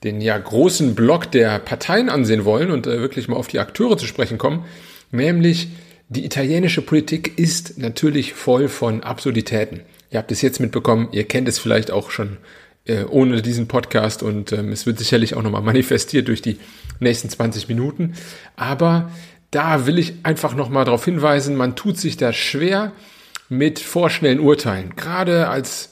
den 0.05 0.22
ja 0.22 0.38
großen 0.38 0.94
Block 0.94 1.31
der 1.31 1.59
Parteien 1.59 2.09
ansehen 2.09 2.46
wollen 2.46 2.70
und 2.70 2.87
äh, 2.87 2.99
wirklich 3.01 3.29
mal 3.29 3.37
auf 3.37 3.49
die 3.49 3.59
Akteure 3.59 3.99
zu 3.99 4.07
sprechen 4.07 4.38
kommen. 4.38 4.64
Nämlich 5.11 5.68
die 6.08 6.24
italienische 6.24 6.82
Politik 6.82 7.38
ist 7.38 7.78
natürlich 7.78 8.34
voll 8.34 8.68
von 8.68 9.02
Absurditäten. 9.02 9.80
Ihr 10.10 10.18
habt 10.18 10.30
es 10.30 10.40
jetzt 10.40 10.60
mitbekommen, 10.60 11.08
ihr 11.10 11.24
kennt 11.24 11.48
es 11.48 11.58
vielleicht 11.58 11.90
auch 11.90 12.10
schon 12.10 12.36
äh, 12.84 13.04
ohne 13.04 13.42
diesen 13.42 13.66
Podcast 13.66 14.22
und 14.22 14.52
ähm, 14.52 14.70
es 14.70 14.86
wird 14.86 14.98
sicherlich 14.98 15.34
auch 15.34 15.42
nochmal 15.42 15.62
manifestiert 15.64 16.28
durch 16.28 16.42
die 16.42 16.58
nächsten 17.00 17.28
20 17.28 17.68
Minuten. 17.68 18.14
Aber 18.54 19.10
da 19.50 19.86
will 19.86 19.98
ich 19.98 20.14
einfach 20.22 20.54
nochmal 20.54 20.84
darauf 20.84 21.04
hinweisen, 21.04 21.56
man 21.56 21.74
tut 21.74 21.98
sich 21.98 22.16
da 22.16 22.32
schwer 22.32 22.92
mit 23.48 23.80
vorschnellen 23.80 24.40
Urteilen. 24.40 24.94
Gerade 24.96 25.48
als, 25.48 25.90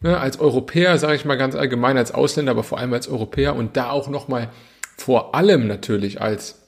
ne, 0.00 0.18
als 0.18 0.40
Europäer, 0.40 0.98
sage 0.98 1.16
ich 1.16 1.24
mal 1.24 1.36
ganz 1.36 1.54
allgemein, 1.54 1.96
als 1.96 2.12
Ausländer, 2.12 2.52
aber 2.52 2.64
vor 2.64 2.78
allem 2.78 2.92
als 2.92 3.08
Europäer 3.08 3.56
und 3.56 3.76
da 3.76 3.90
auch 3.90 4.08
nochmal 4.08 4.50
vor 4.96 5.34
allem 5.34 5.66
natürlich 5.66 6.20
als 6.20 6.63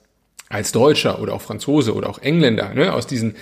als 0.49 0.71
Deutscher 0.71 1.21
oder 1.21 1.33
auch 1.33 1.41
Franzose 1.41 1.93
oder 1.93 2.09
auch 2.09 2.19
Engländer, 2.19 2.73
ne, 2.73 2.93
aus 2.93 3.07
diesen 3.07 3.35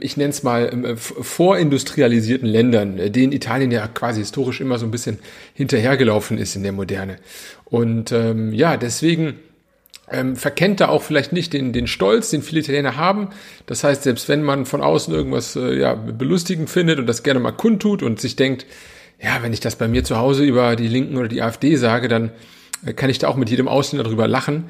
ich 0.00 0.16
nenne 0.16 0.30
es 0.30 0.42
mal, 0.44 0.68
äh, 0.84 0.96
vorindustrialisierten 0.96 2.46
Ländern, 2.46 2.98
äh, 2.98 3.10
denen 3.10 3.32
Italien 3.32 3.70
ja 3.70 3.88
quasi 3.88 4.20
historisch 4.20 4.60
immer 4.60 4.78
so 4.78 4.86
ein 4.86 4.90
bisschen 4.90 5.18
hinterhergelaufen 5.54 6.38
ist 6.38 6.54
in 6.54 6.62
der 6.62 6.72
Moderne. 6.72 7.16
Und 7.64 8.12
ähm, 8.12 8.52
ja, 8.52 8.76
deswegen 8.76 9.40
ähm, 10.10 10.36
verkennt 10.36 10.80
da 10.80 10.88
auch 10.88 11.02
vielleicht 11.02 11.32
nicht 11.32 11.52
den, 11.52 11.72
den 11.72 11.86
Stolz, 11.86 12.30
den 12.30 12.42
viele 12.42 12.60
Italiener 12.60 12.96
haben. 12.96 13.28
Das 13.66 13.84
heißt, 13.84 14.02
selbst 14.02 14.28
wenn 14.28 14.42
man 14.42 14.66
von 14.66 14.82
außen 14.82 15.14
irgendwas 15.14 15.56
äh, 15.56 15.78
ja, 15.78 15.94
belustigend 15.94 16.68
findet 16.68 16.98
und 16.98 17.06
das 17.06 17.22
gerne 17.22 17.40
mal 17.40 17.52
kundtut 17.52 18.02
und 18.02 18.20
sich 18.20 18.36
denkt, 18.36 18.66
ja, 19.22 19.42
wenn 19.42 19.52
ich 19.52 19.60
das 19.60 19.76
bei 19.76 19.86
mir 19.86 20.02
zu 20.02 20.16
Hause 20.16 20.44
über 20.44 20.76
die 20.76 20.88
Linken 20.88 21.16
oder 21.16 21.28
die 21.28 21.42
AfD 21.42 21.76
sage, 21.76 22.08
dann 22.08 22.32
äh, 22.84 22.92
kann 22.92 23.10
ich 23.10 23.18
da 23.18 23.28
auch 23.28 23.36
mit 23.36 23.50
jedem 23.50 23.68
Ausländer 23.68 24.08
drüber 24.08 24.26
lachen. 24.26 24.64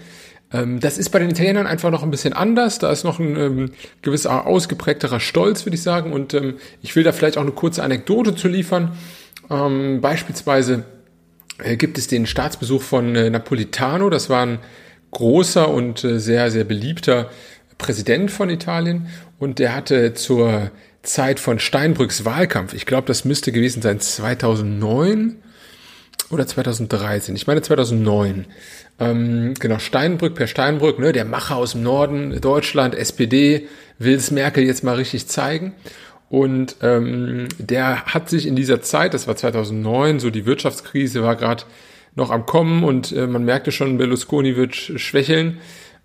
Ähm, 0.52 0.80
das 0.80 0.98
ist 0.98 1.10
bei 1.10 1.18
den 1.18 1.30
Italienern 1.30 1.66
einfach 1.66 1.90
noch 1.90 2.02
ein 2.02 2.10
bisschen 2.10 2.32
anders. 2.32 2.78
Da 2.78 2.90
ist 2.90 3.04
noch 3.04 3.18
ein 3.18 3.36
ähm, 3.36 3.70
gewisser 4.02 4.46
ausgeprägterer 4.46 5.20
Stolz, 5.20 5.64
würde 5.64 5.76
ich 5.76 5.82
sagen. 5.82 6.12
Und 6.12 6.34
ähm, 6.34 6.56
ich 6.82 6.96
will 6.96 7.04
da 7.04 7.12
vielleicht 7.12 7.38
auch 7.38 7.42
eine 7.42 7.52
kurze 7.52 7.82
Anekdote 7.82 8.34
zu 8.34 8.48
liefern. 8.48 8.92
Ähm, 9.50 10.00
beispielsweise 10.00 10.84
äh, 11.58 11.76
gibt 11.76 11.98
es 11.98 12.06
den 12.06 12.26
Staatsbesuch 12.26 12.82
von 12.82 13.14
äh, 13.16 13.30
Napolitano. 13.30 14.10
Das 14.10 14.30
war 14.30 14.46
ein 14.46 14.58
großer 15.10 15.68
und 15.68 16.04
äh, 16.04 16.18
sehr, 16.18 16.50
sehr 16.50 16.64
beliebter 16.64 17.30
Präsident 17.78 18.30
von 18.30 18.50
Italien. 18.50 19.08
Und 19.38 19.58
der 19.58 19.74
hatte 19.74 20.14
zur 20.14 20.70
Zeit 21.02 21.40
von 21.40 21.58
Steinbrücks 21.58 22.24
Wahlkampf, 22.26 22.74
ich 22.74 22.84
glaube, 22.84 23.06
das 23.06 23.24
müsste 23.24 23.52
gewesen 23.52 23.80
sein 23.80 24.00
2009 24.00 25.36
oder 26.30 26.46
2013, 26.46 27.34
ich 27.36 27.46
meine 27.46 27.62
2009, 27.62 28.46
ähm, 28.98 29.54
genau, 29.58 29.78
Steinbrück 29.78 30.34
per 30.34 30.46
Steinbrück, 30.46 30.98
ne, 30.98 31.12
der 31.12 31.24
Macher 31.24 31.56
aus 31.56 31.72
dem 31.72 31.82
Norden 31.82 32.40
Deutschland, 32.40 32.94
SPD, 32.94 33.66
will 33.98 34.14
es 34.14 34.30
Merkel 34.30 34.64
jetzt 34.64 34.84
mal 34.84 34.96
richtig 34.96 35.26
zeigen. 35.26 35.74
Und 36.28 36.76
ähm, 36.82 37.48
der 37.58 38.04
hat 38.04 38.28
sich 38.28 38.46
in 38.46 38.54
dieser 38.54 38.82
Zeit, 38.82 39.14
das 39.14 39.26
war 39.26 39.34
2009, 39.34 40.20
so 40.20 40.30
die 40.30 40.46
Wirtschaftskrise 40.46 41.22
war 41.22 41.34
gerade 41.34 41.64
noch 42.14 42.30
am 42.30 42.46
Kommen 42.46 42.84
und 42.84 43.10
äh, 43.12 43.26
man 43.26 43.44
merkte 43.44 43.72
schon, 43.72 43.98
Berlusconi 43.98 44.56
wird 44.56 44.76
schwächeln, 44.76 45.58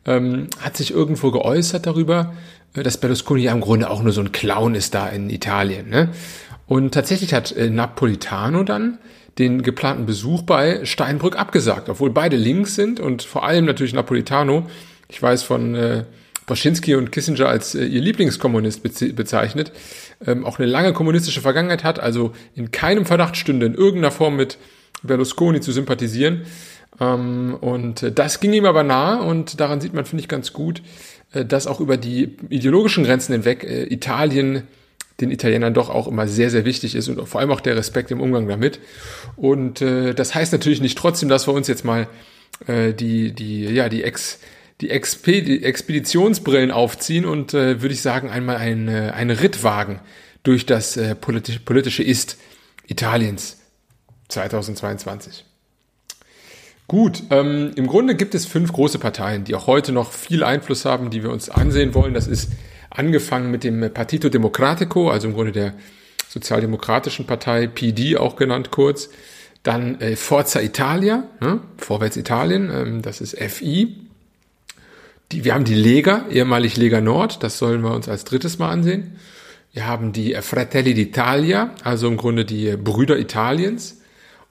ähm, 0.05 0.47
hat 0.59 0.77
sich 0.77 0.91
irgendwo 0.91 1.31
geäußert 1.31 1.85
darüber, 1.85 2.33
äh, 2.73 2.81
dass 2.81 2.97
Berlusconi 2.97 3.43
ja 3.43 3.51
im 3.51 3.61
Grunde 3.61 3.89
auch 3.89 4.01
nur 4.01 4.13
so 4.13 4.21
ein 4.21 4.31
Clown 4.31 4.73
ist 4.73 4.95
da 4.95 5.07
in 5.09 5.29
Italien. 5.29 5.89
Ne? 5.89 6.09
Und 6.67 6.93
tatsächlich 6.93 7.33
hat 7.33 7.51
äh, 7.51 7.69
Napolitano 7.69 8.63
dann 8.63 8.97
den 9.38 9.63
geplanten 9.63 10.06
Besuch 10.06 10.43
bei 10.43 10.86
Steinbrück 10.86 11.38
abgesagt, 11.38 11.89
obwohl 11.89 12.10
beide 12.10 12.38
links 12.38 12.76
sind 12.76 13.00
und 13.00 13.24
vor 13.24 13.45
allem 13.45 13.65
natürlich 13.65 13.93
Napolitano, 13.93 14.67
ich 15.10 15.21
weiß 15.21 15.43
von 15.43 15.76
äh, 15.76 16.06
Brzezinski 16.45 16.95
und 16.95 17.12
Kissinger 17.12 17.48
als 17.48 17.76
äh, 17.76 17.86
ihr 17.86 18.02
Lieblingskommunist 18.02 18.84
bezeichnet, 19.15 19.71
ähm, 20.26 20.45
auch 20.45 20.60
eine 20.60 20.67
lange 20.67 20.93
kommunistische 20.93 21.41
Vergangenheit 21.41 21.84
hat, 21.84 22.00
also 22.00 22.32
in 22.56 22.71
keinem 22.71 23.06
Verdacht 23.06 23.36
stünde, 23.36 23.65
in 23.65 23.74
irgendeiner 23.74 24.12
Form 24.12 24.36
mit 24.36 24.58
Berlusconi 25.04 25.60
zu 25.62 25.71
sympathisieren. 25.71 26.45
Ähm, 27.00 27.58
und 27.60 28.04
äh, 28.04 28.12
das 28.12 28.39
ging 28.39 28.54
ihm 28.54 28.65
aber 28.65 28.84
nahe 28.84 29.21
und 29.21 29.60
daran 29.60 29.82
sieht 29.82 29.93
man, 29.93 30.06
finde 30.06 30.21
ich, 30.21 30.30
ganz 30.30 30.54
gut, 30.54 30.82
äh, 31.34 31.45
dass 31.45 31.67
auch 31.67 31.80
über 31.80 31.98
die 31.98 32.38
ideologischen 32.50 33.04
Grenzen 33.04 33.34
hinweg 33.34 33.63
äh, 33.63 33.91
Italien 33.91 34.63
den 35.21 35.32
Italienern 35.32 35.73
doch 35.73 35.89
auch 35.89 36.08
immer 36.08 36.28
sehr, 36.28 36.49
sehr 36.49 36.65
wichtig 36.65 36.95
ist 36.95 37.08
und 37.08 37.25
vor 37.28 37.39
allem 37.39 37.51
auch 37.51 37.62
der 37.62 37.78
Respekt 37.78 38.12
im 38.12 38.19
Umgang 38.19 38.47
damit. 38.47 38.80
Und 39.38 39.82
äh, 39.82 40.13
das 40.13 40.36
heißt 40.36 40.51
natürlich 40.51 40.82
nicht 40.82 40.97
trotzdem, 40.97 41.30
dass 41.30 41.47
wir 41.47 41.54
uns 41.54 41.67
jetzt 41.67 41.86
mal 41.86 42.08
äh, 42.67 42.93
die, 42.93 43.32
die, 43.32 43.65
ja, 43.65 43.88
die 43.88 44.04
Ex, 44.04 44.39
die, 44.82 44.89
Expe 44.89 45.41
die 45.41 45.63
Expeditionsbrillen 45.63 46.71
aufziehen 46.71 47.25
und 47.25 47.54
äh, 47.54 47.82
würde 47.82 47.93
ich 47.93 48.01
sagen, 48.01 48.30
einmal 48.30 48.58
ein, 48.58 48.88
äh, 48.88 49.12
einen 49.13 49.38
Ritt 49.38 49.63
wagen 49.63 50.01
durch 50.43 50.65
das 50.65 50.97
äh, 50.97 51.15
politisch, 51.15 51.60
politische 51.60 52.04
Ist 52.04 52.38
Italiens 52.88 53.58
2022. 54.28 55.45
Gut, 56.88 57.23
ähm, 57.32 57.71
im 57.75 57.88
Grunde 57.88 58.15
gibt 58.15 58.36
es 58.36 58.45
fünf 58.45 58.71
große 58.71 58.99
Parteien, 58.99 59.43
die 59.43 59.56
auch 59.56 59.65
heute 59.65 59.91
noch 59.91 60.12
viel 60.12 60.43
Einfluss 60.43 60.86
haben, 60.86 61.10
die 61.10 61.23
wir 61.23 61.32
uns 61.32 61.49
ansehen 61.49 61.95
wollen. 61.95 62.13
Das 62.13 62.28
ist 62.28 62.51
angefangen 62.95 63.51
mit 63.51 63.63
dem 63.63 63.93
Partito 63.93 64.29
Democratico, 64.29 65.10
also 65.10 65.27
im 65.27 65.34
Grunde 65.34 65.51
der 65.51 65.73
Sozialdemokratischen 66.29 67.25
Partei, 67.25 67.67
PD 67.67 68.17
auch 68.17 68.36
genannt 68.36 68.71
kurz. 68.71 69.10
Dann 69.63 69.99
äh, 69.99 70.15
Forza 70.15 70.62
Italia, 70.62 71.23
ne? 71.39 71.60
Vorwärts 71.77 72.17
Italien, 72.17 72.69
ähm, 72.73 73.01
das 73.01 73.21
ist 73.21 73.38
FI. 73.38 73.95
Die, 75.31 75.43
wir 75.43 75.53
haben 75.53 75.65
die 75.65 75.75
Lega, 75.75 76.25
ehemalig 76.29 76.77
Lega 76.77 77.01
Nord, 77.01 77.41
das 77.41 77.58
sollen 77.58 77.81
wir 77.81 77.91
uns 77.91 78.08
als 78.08 78.25
drittes 78.25 78.60
mal 78.60 78.69
ansehen. 78.69 79.15
Wir 79.73 79.88
haben 79.88 80.13
die 80.13 80.36
Fratelli 80.36 80.93
d'Italia, 80.93 81.69
also 81.84 82.08
im 82.08 82.15
Grunde 82.15 82.45
die 82.45 82.77
Brüder 82.77 83.17
Italiens. 83.17 84.01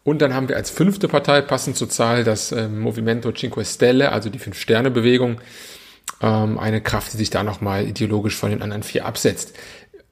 Und 0.03 0.21
dann 0.21 0.35
haben 0.35 0.49
wir 0.49 0.57
als 0.57 0.69
fünfte 0.69 1.09
Partei, 1.09 1.41
passend 1.41 1.77
zur 1.77 1.89
Zahl, 1.89 2.25
das 2.25 2.53
äh, 2.53 2.69
Movimento 2.69 3.33
Cinque 3.33 3.65
Stelle, 3.65 4.13
also 4.13 4.29
die 4.29 4.39
Fünf-Sterne-Bewegung, 4.39 5.41
ähm, 6.21 6.59
eine 6.59 6.81
Kraft, 6.81 7.13
die 7.13 7.17
sich 7.17 7.31
da 7.31 7.43
nochmal 7.43 7.87
ideologisch 7.87 8.37
von 8.37 8.51
den 8.51 8.63
anderen 8.63 8.83
vier 8.83 9.07
absetzt. 9.07 9.55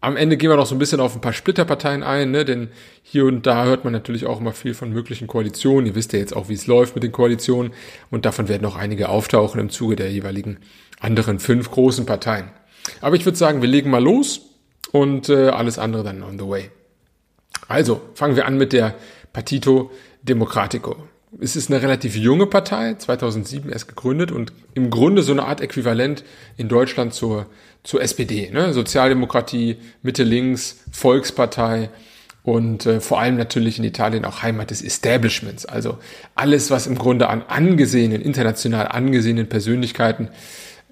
Am 0.00 0.16
Ende 0.16 0.36
gehen 0.36 0.50
wir 0.50 0.56
noch 0.56 0.66
so 0.66 0.74
ein 0.74 0.80
bisschen 0.80 0.98
auf 0.98 1.14
ein 1.14 1.20
paar 1.20 1.32
Splitterparteien 1.32 2.02
ein, 2.02 2.32
ne? 2.32 2.44
denn 2.44 2.70
hier 3.02 3.24
und 3.24 3.46
da 3.46 3.64
hört 3.64 3.84
man 3.84 3.92
natürlich 3.92 4.26
auch 4.26 4.40
immer 4.40 4.52
viel 4.52 4.74
von 4.74 4.90
möglichen 4.92 5.28
Koalitionen. 5.28 5.86
Ihr 5.86 5.94
wisst 5.94 6.12
ja 6.12 6.18
jetzt 6.18 6.34
auch, 6.34 6.48
wie 6.48 6.54
es 6.54 6.66
läuft 6.66 6.96
mit 6.96 7.04
den 7.04 7.12
Koalitionen 7.12 7.72
und 8.10 8.24
davon 8.24 8.48
werden 8.48 8.62
noch 8.62 8.76
einige 8.76 9.08
auftauchen 9.08 9.60
im 9.60 9.70
Zuge 9.70 9.94
der 9.94 10.10
jeweiligen 10.10 10.58
anderen 10.98 11.38
fünf 11.38 11.70
großen 11.70 12.04
Parteien. 12.04 12.50
Aber 13.00 13.14
ich 13.14 13.24
würde 13.24 13.38
sagen, 13.38 13.62
wir 13.62 13.68
legen 13.68 13.90
mal 13.90 14.02
los 14.02 14.40
und 14.90 15.28
äh, 15.28 15.48
alles 15.50 15.78
andere 15.78 16.02
dann 16.02 16.24
on 16.24 16.36
the 16.36 16.48
way. 16.48 16.70
Also 17.68 18.00
fangen 18.14 18.34
wir 18.34 18.46
an 18.46 18.58
mit 18.58 18.72
der 18.72 18.96
Partito 19.32 19.92
Democratico 20.22 20.96
es 21.40 21.56
ist 21.56 21.70
eine 21.70 21.82
relativ 21.82 22.16
junge 22.16 22.46
Partei, 22.46 22.94
2007 22.94 23.70
erst 23.70 23.88
gegründet 23.88 24.30
und 24.30 24.52
im 24.74 24.90
Grunde 24.90 25.22
so 25.22 25.32
eine 25.32 25.44
Art 25.44 25.60
Äquivalent 25.60 26.24
in 26.56 26.68
Deutschland 26.68 27.14
zur, 27.14 27.46
zur 27.82 28.02
SPD. 28.02 28.50
Ne? 28.50 28.72
Sozialdemokratie, 28.72 29.76
Mitte 30.02 30.24
links, 30.24 30.84
Volkspartei 30.90 31.90
und 32.42 32.86
äh, 32.86 33.00
vor 33.00 33.20
allem 33.20 33.36
natürlich 33.36 33.78
in 33.78 33.84
Italien 33.84 34.24
auch 34.24 34.42
Heimat 34.42 34.70
des 34.70 34.82
Establishments. 34.82 35.64
Also 35.64 35.98
alles, 36.34 36.70
was 36.70 36.86
im 36.86 36.96
Grunde 36.96 37.28
an 37.28 37.42
angesehenen, 37.42 38.20
international 38.20 38.88
angesehenen 38.88 39.48
Persönlichkeiten 39.48 40.28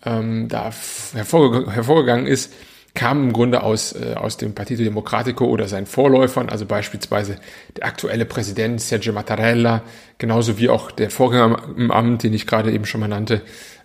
ähm, 0.04 0.48
da 0.48 0.72
hervorge 1.12 1.70
hervorgegangen 1.70 2.26
ist, 2.26 2.52
kam 2.94 3.24
im 3.24 3.32
Grunde 3.32 3.62
aus, 3.62 3.92
äh, 3.92 4.14
aus 4.14 4.36
dem 4.36 4.54
Partito 4.54 4.82
Democratico 4.82 5.44
oder 5.44 5.68
seinen 5.68 5.86
Vorläufern, 5.86 6.48
also 6.48 6.66
beispielsweise 6.66 7.36
der 7.76 7.86
aktuelle 7.86 8.24
Präsident 8.24 8.80
Sergio 8.80 9.12
Mattarella, 9.12 9.82
genauso 10.18 10.58
wie 10.58 10.68
auch 10.68 10.90
der 10.90 11.10
Vorgänger 11.10 11.62
im 11.76 11.90
Amt, 11.90 12.22
den 12.22 12.34
ich 12.34 12.46
gerade 12.46 12.72
eben 12.72 12.86
schon 12.86 13.00
mal 13.00 13.08
nannte, 13.08 13.42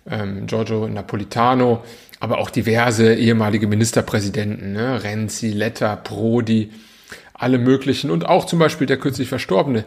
ähm, 0.08 0.46
Giorgio 0.46 0.88
Napolitano, 0.88 1.84
aber 2.20 2.38
auch 2.38 2.50
diverse 2.50 3.14
ehemalige 3.14 3.66
Ministerpräsidenten, 3.66 4.72
ne, 4.72 5.02
Renzi, 5.02 5.50
Letta, 5.50 5.96
Prodi, 5.96 6.70
alle 7.34 7.58
möglichen 7.58 8.10
und 8.10 8.26
auch 8.26 8.46
zum 8.46 8.58
Beispiel 8.58 8.86
der 8.86 8.96
kürzlich 8.96 9.28
verstorbene 9.28 9.84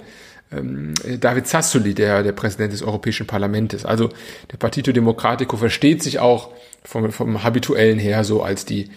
ähm, 0.51 0.93
David 1.19 1.47
Sassoli, 1.47 1.93
der, 1.93 2.23
der 2.23 2.31
Präsident 2.31 2.73
des 2.73 2.83
Europäischen 2.83 3.27
Parlaments. 3.27 3.85
Also 3.85 4.09
der 4.51 4.57
Partito 4.57 4.91
Democratico 4.91 5.57
versteht 5.57 6.03
sich 6.03 6.19
auch 6.19 6.51
vom, 6.83 7.11
vom 7.11 7.43
Habituellen 7.43 7.99
her 7.99 8.23
so 8.23 8.41
als 8.43 8.65
die 8.65 8.89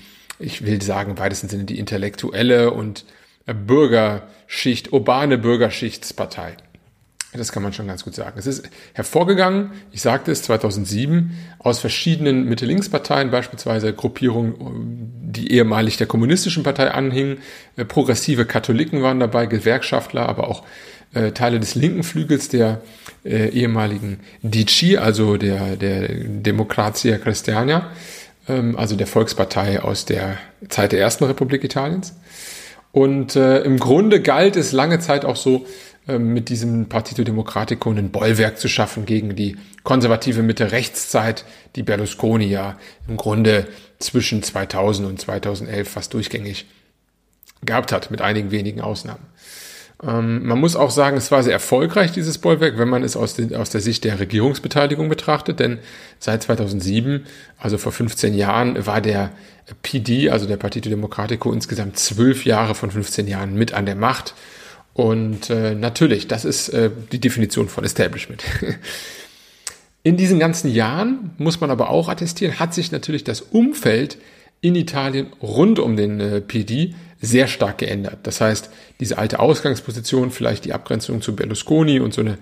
ich 0.43 0.65
will 0.67 0.83
sagen, 0.83 1.13
im 1.13 1.19
weitesten 1.19 1.49
Sinne 1.49 1.65
die 1.65 1.79
intellektuelle 1.79 2.73
und 2.73 3.05
Bürgerschicht, 3.47 4.93
urbane 4.93 5.39
Bürgerschichtspartei. 5.39 6.57
Das 7.35 7.51
kann 7.51 7.63
man 7.63 7.73
schon 7.73 7.87
ganz 7.87 8.05
gut 8.05 8.15
sagen. 8.15 8.39
Es 8.39 8.47
ist 8.47 8.69
hervorgegangen, 8.93 9.71
ich 9.91 10.03
sagte 10.03 10.31
es 10.31 10.43
2007, 10.43 11.31
aus 11.59 11.79
verschiedenen 11.79 12.47
Mitte-Links-Parteien, 12.47 13.31
beispielsweise 13.31 13.95
Gruppierungen, 13.95 15.11
die 15.33 15.51
ehemalig 15.53 15.97
der 15.97 16.07
kommunistischen 16.07 16.63
Partei 16.63 16.91
anhingen. 16.91 17.39
Äh, 17.77 17.87
progressive 17.87 18.45
Katholiken 18.45 19.03
waren 19.03 19.19
dabei, 19.19 19.47
Gewerkschaftler, 19.47 20.29
aber 20.29 20.49
auch 20.49 20.63
äh, 21.15 21.33
Teile 21.33 21.59
des 21.59 21.75
linken 21.75 22.03
Flügels 22.03 22.51
der 22.51 22.83
äh, 23.25 23.49
ehemaligen 23.49 24.21
DC, 24.43 24.99
also 24.99 25.39
der, 25.39 25.77
der 25.77 26.09
Democrazia 26.09 27.17
Christiana 27.17 27.77
ähm, 27.79 27.91
also 28.47 28.97
der 28.97 29.07
Volkspartei 29.07 29.81
aus 29.81 30.05
der 30.05 30.39
Zeit 30.69 30.93
der 30.93 31.01
Ersten 31.01 31.25
Republik 31.25 31.65
Italiens. 31.65 32.15
Und 32.93 33.37
äh, 33.37 33.63
im 33.63 33.79
Grunde 33.79 34.21
galt 34.21 34.57
es 34.57 34.73
lange 34.73 34.99
Zeit 34.99 35.25
auch 35.25 35.37
so, 35.37 35.67
äh, 36.07 36.19
mit 36.19 36.49
diesem 36.49 36.89
Partito 36.89 37.25
Democratico 37.25 37.91
ein 37.91 38.11
Bollwerk 38.11 38.59
zu 38.59 38.69
schaffen 38.69 39.07
gegen 39.07 39.37
die 39.37 39.57
konservative 39.83 40.43
Mitte-Rechtszeit, 40.43 41.45
die 41.77 41.83
Berlusconi 41.83 42.47
ja 42.47 42.77
im 43.09 43.17
Grunde 43.17 43.69
zwischen 43.99 44.43
2000 44.43 45.09
und 45.09 45.21
2011 45.21 45.89
fast 45.89 46.13
durchgängig 46.15 46.67
gehabt 47.65 47.93
hat, 47.93 48.11
mit 48.11 48.21
einigen 48.21 48.51
wenigen 48.51 48.81
Ausnahmen. 48.81 49.25
Ähm, 50.05 50.45
man 50.47 50.59
muss 50.59 50.75
auch 50.75 50.91
sagen, 50.91 51.17
es 51.17 51.31
war 51.31 51.43
sehr 51.43 51.53
erfolgreich, 51.53 52.13
dieses 52.13 52.39
Bollwerk, 52.39 52.77
wenn 52.79 52.89
man 52.89 53.05
es 53.05 53.17
aus, 53.17 53.35
den, 53.35 53.55
aus 53.55 53.71
der 53.71 53.81
Sicht 53.81 54.05
der 54.05 54.19
Regierungsbeteiligung 54.19 55.09
betrachtet, 55.09 55.61
denn 55.61 55.79
seit 56.19 56.43
2007, 56.43 57.25
also 57.59 57.79
vor 57.79 57.93
15 57.93 58.35
Jahren, 58.35 58.85
war 58.87 59.01
der 59.01 59.31
PD, 59.83 60.31
also 60.31 60.47
der 60.47 60.57
Partito 60.57 60.89
Democratico, 60.89 61.53
insgesamt 61.53 61.99
zwölf 61.99 62.45
Jahre 62.45 62.75
von 62.75 62.91
15 62.91 63.29
Jahren 63.29 63.55
mit 63.55 63.75
an 63.75 63.87
der 63.87 63.95
Macht. 63.95 64.35
Und 64.93 65.49
äh, 65.51 65.75
natürlich, 65.75 66.29
das 66.29 66.45
ist 66.45 66.69
äh, 66.71 66.91
die 67.13 67.21
Definition 67.21 67.69
von 67.69 67.85
Establishment. 67.85 68.43
In 70.05 70.17
diesen 70.17 70.41
ganzen 70.41 70.69
Jahren, 70.69 71.31
muss 71.39 71.61
man 71.61 71.71
aber 71.71 71.89
auch 71.91 72.09
attestieren, 72.09 72.59
hat 72.59 72.75
sich 72.75 72.91
natürlich 72.91 73.23
das 73.23 73.41
Umfeld 73.41 74.19
in 74.61 74.75
Italien 74.75 75.29
rund 75.41 75.79
um 75.79 75.97
den 75.97 76.19
äh, 76.19 76.41
PD 76.41 76.95
sehr 77.23 77.47
stark 77.47 77.79
geändert. 77.79 78.19
Das 78.25 78.41
heißt, 78.41 78.69
diese 79.01 79.17
alte 79.17 79.39
Ausgangsposition, 79.39 80.31
vielleicht 80.31 80.65
die 80.65 80.75
Abgrenzung 80.75 81.23
zu 81.23 81.35
Berlusconi 81.35 82.01
und 82.01 82.13
so 82.13 82.21
eine 82.21 82.37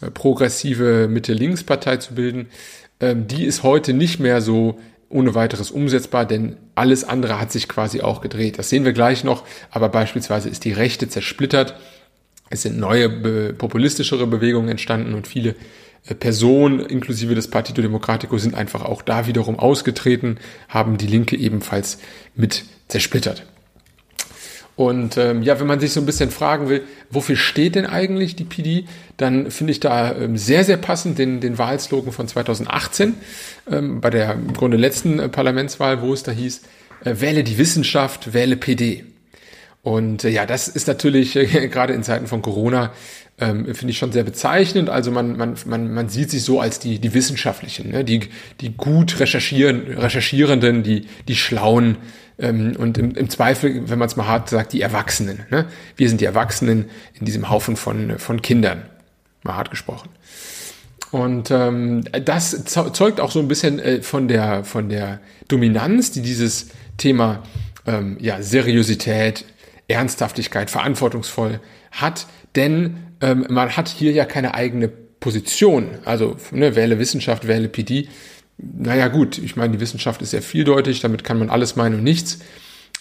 äh, 0.00 0.10
progressive 0.10 1.06
Mitte-Links-Partei 1.08 1.98
zu 1.98 2.14
bilden, 2.14 2.48
ähm, 3.00 3.28
die 3.28 3.44
ist 3.44 3.62
heute 3.62 3.92
nicht 3.92 4.18
mehr 4.18 4.40
so 4.40 4.80
ohne 5.10 5.34
weiteres 5.34 5.70
umsetzbar, 5.70 6.24
denn 6.24 6.56
alles 6.74 7.04
andere 7.04 7.38
hat 7.38 7.52
sich 7.52 7.68
quasi 7.68 8.00
auch 8.00 8.20
gedreht. 8.22 8.58
Das 8.58 8.70
sehen 8.70 8.84
wir 8.84 8.94
gleich 8.94 9.22
noch, 9.22 9.44
aber 9.70 9.90
beispielsweise 9.90 10.48
ist 10.48 10.64
die 10.64 10.72
Rechte 10.72 11.08
zersplittert. 11.08 11.76
Es 12.50 12.62
sind 12.62 12.78
neue 12.78 13.52
populistischere 13.52 14.26
Bewegungen 14.26 14.70
entstanden 14.70 15.14
und 15.14 15.28
viele 15.28 15.54
äh, 16.06 16.14
Personen 16.14 16.80
inklusive 16.80 17.34
des 17.34 17.48
Partito 17.48 17.82
Democratico 17.82 18.38
sind 18.38 18.54
einfach 18.54 18.86
auch 18.86 19.02
da 19.02 19.26
wiederum 19.26 19.58
ausgetreten, 19.58 20.38
haben 20.68 20.96
die 20.96 21.06
Linke 21.06 21.36
ebenfalls 21.36 21.98
mit 22.34 22.64
zersplittert. 22.88 23.44
Und 24.76 25.16
ähm, 25.16 25.42
ja, 25.42 25.60
wenn 25.60 25.68
man 25.68 25.78
sich 25.78 25.92
so 25.92 26.00
ein 26.00 26.06
bisschen 26.06 26.30
fragen 26.30 26.68
will, 26.68 26.82
wofür 27.10 27.36
steht 27.36 27.76
denn 27.76 27.86
eigentlich 27.86 28.34
die 28.34 28.44
PD, 28.44 28.86
dann 29.16 29.50
finde 29.50 29.70
ich 29.70 29.80
da 29.80 30.14
ähm, 30.16 30.36
sehr, 30.36 30.64
sehr 30.64 30.76
passend 30.76 31.18
den, 31.18 31.40
den 31.40 31.58
Wahlslogan 31.58 32.12
von 32.12 32.26
2018 32.26 33.14
ähm, 33.70 34.00
bei 34.00 34.10
der 34.10 34.32
im 34.32 34.52
Grunde 34.52 34.76
letzten 34.76 35.20
äh, 35.20 35.28
Parlamentswahl, 35.28 36.02
wo 36.02 36.12
es 36.12 36.24
da 36.24 36.32
hieß, 36.32 36.62
äh, 37.04 37.14
wähle 37.18 37.44
die 37.44 37.56
Wissenschaft, 37.56 38.34
wähle 38.34 38.56
PD. 38.56 39.04
Und 39.82 40.24
äh, 40.24 40.30
ja, 40.30 40.44
das 40.44 40.66
ist 40.66 40.88
natürlich 40.88 41.36
äh, 41.36 41.68
gerade 41.68 41.92
in 41.92 42.02
Zeiten 42.02 42.26
von 42.26 42.42
Corona 42.42 42.92
ähm, 43.38 43.74
finde 43.74 43.90
ich 43.90 43.98
schon 43.98 44.12
sehr 44.12 44.22
bezeichnend. 44.22 44.88
Also 44.88 45.10
man, 45.10 45.36
man, 45.36 45.56
man, 45.66 45.92
man 45.92 46.08
sieht 46.08 46.30
sich 46.30 46.44
so 46.44 46.60
als 46.60 46.78
die, 46.78 46.98
die 46.98 47.14
Wissenschaftlichen, 47.14 47.90
ne? 47.90 48.04
die, 48.04 48.20
die 48.60 48.70
gut 48.70 49.18
recherchieren, 49.18 49.82
Recherchierenden, 49.98 50.82
die, 50.82 51.06
die 51.26 51.36
Schlauen 51.36 51.96
ähm, 52.38 52.76
und 52.76 52.98
im, 52.98 53.14
im 53.14 53.30
Zweifel, 53.30 53.88
wenn 53.88 53.98
man 53.98 54.08
es 54.08 54.16
mal 54.16 54.26
hart 54.26 54.48
sagt, 54.48 54.72
die 54.72 54.80
Erwachsenen. 54.80 55.40
Ne? 55.50 55.66
Wir 55.96 56.08
sind 56.08 56.20
die 56.20 56.24
Erwachsenen 56.24 56.90
in 57.18 57.26
diesem 57.26 57.50
Haufen 57.50 57.76
von, 57.76 58.18
von 58.18 58.42
Kindern, 58.42 58.82
mal 59.42 59.56
hart 59.56 59.70
gesprochen. 59.70 60.10
Und 61.10 61.50
ähm, 61.52 62.02
das 62.24 62.64
zeugt 62.64 63.20
auch 63.20 63.30
so 63.30 63.38
ein 63.38 63.46
bisschen 63.46 63.78
äh, 63.78 64.02
von, 64.02 64.26
der, 64.26 64.64
von 64.64 64.88
der 64.88 65.20
Dominanz, 65.46 66.10
die 66.10 66.22
dieses 66.22 66.70
Thema 66.96 67.42
ähm, 67.86 68.16
ja, 68.20 68.42
Seriosität, 68.42 69.44
Ernsthaftigkeit, 69.86 70.70
verantwortungsvoll 70.70 71.60
hat, 71.92 72.26
denn 72.56 72.96
ähm, 73.20 73.46
man 73.48 73.76
hat 73.76 73.88
hier 73.88 74.12
ja 74.12 74.24
keine 74.24 74.54
eigene 74.54 74.88
Position. 74.88 75.90
Also 76.04 76.36
ne, 76.50 76.74
wähle 76.76 76.98
Wissenschaft, 76.98 77.46
wähle 77.46 77.68
PD. 77.68 78.08
Naja 78.58 79.08
gut, 79.08 79.38
ich 79.38 79.56
meine, 79.56 79.72
die 79.72 79.80
Wissenschaft 79.80 80.22
ist 80.22 80.30
sehr 80.30 80.42
vieldeutig, 80.42 81.00
damit 81.00 81.24
kann 81.24 81.38
man 81.38 81.50
alles 81.50 81.76
meinen 81.76 81.96
und 81.96 82.04
nichts. 82.04 82.38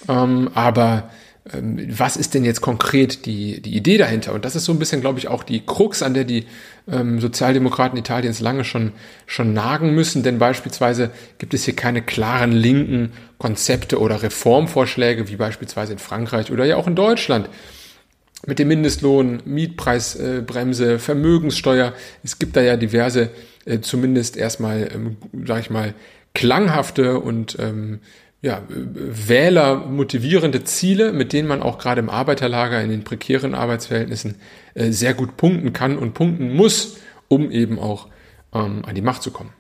Ähm, 0.10 0.50
aber 0.54 1.10
ähm, 1.52 1.86
was 1.90 2.18
ist 2.18 2.34
denn 2.34 2.46
jetzt 2.46 2.62
konkret 2.62 3.26
die, 3.26 3.62
die 3.62 3.76
Idee 3.76 3.98
dahinter? 3.98 4.34
Und 4.34 4.46
das 4.46 4.56
ist 4.56 4.66
so 4.66 4.72
ein 4.72 4.80
bisschen, 4.80 5.02
glaube 5.02 5.20
ich, 5.20 5.28
auch 5.28 5.44
die 5.44 5.66
Krux, 5.66 6.02
an 6.02 6.14
der 6.14 6.24
die 6.24 6.46
ähm, 6.90 7.20
Sozialdemokraten 7.20 7.98
Italiens 7.98 8.40
lange 8.40 8.64
schon, 8.64 8.94
schon 9.26 9.54
nagen 9.54 9.94
müssen. 9.94 10.24
Denn 10.24 10.40
beispielsweise 10.40 11.12
gibt 11.38 11.54
es 11.54 11.66
hier 11.66 11.76
keine 11.76 12.02
klaren 12.02 12.52
linken 12.52 13.12
Konzepte 13.38 14.00
oder 14.00 14.24
Reformvorschläge, 14.24 15.28
wie 15.28 15.36
beispielsweise 15.36 15.94
in 15.94 16.00
Frankreich 16.00 16.52
oder 16.52 16.66
ja 16.66 16.78
auch 16.78 16.88
in 16.88 16.96
Deutschland 16.96 17.50
mit 18.46 18.60
dem 18.60 18.68
Mindestlohn, 18.68 19.42
Mietpreisbremse, 19.46 21.00
Vermögenssteuer. 21.00 21.94
Es 22.24 22.40
gibt 22.40 22.56
da 22.56 22.62
ja 22.62 22.76
diverse, 22.76 23.30
äh, 23.66 23.80
zumindest 23.80 24.38
erstmal, 24.38 24.90
ähm, 24.94 25.18
sag 25.46 25.62
ich 25.62 25.70
mal, 25.70 25.94
klanghafte 26.34 27.20
und 27.20 27.58
ähm, 27.60 28.00
ja, 28.42 28.62
Wähler 28.68 29.78
motivierende 29.78 30.66
Ziele, 30.66 31.14
mit 31.14 31.32
denen 31.32 31.48
man 31.48 31.64
auch 31.64 31.78
gerade 31.78 32.00
im 32.00 32.10
Arbeiterlager 32.10 32.82
in 32.82 32.90
den 32.90 33.06
prekären 33.06 33.56
Arbeitsverhältnissen 33.56 34.36
äh, 34.74 34.92
sehr 34.92 35.14
gut 35.14 35.38
punkten 35.38 35.72
kann 35.72 35.98
und 35.98 36.14
punkten 36.14 36.54
muss, 36.54 36.98
um 37.30 37.52
eben 37.52 37.80
auch 37.80 38.10
ähm, 38.54 38.84
an 38.86 38.96
die 38.96 39.02
Macht 39.02 39.24
zu 39.24 39.32
kommen. 39.32 39.52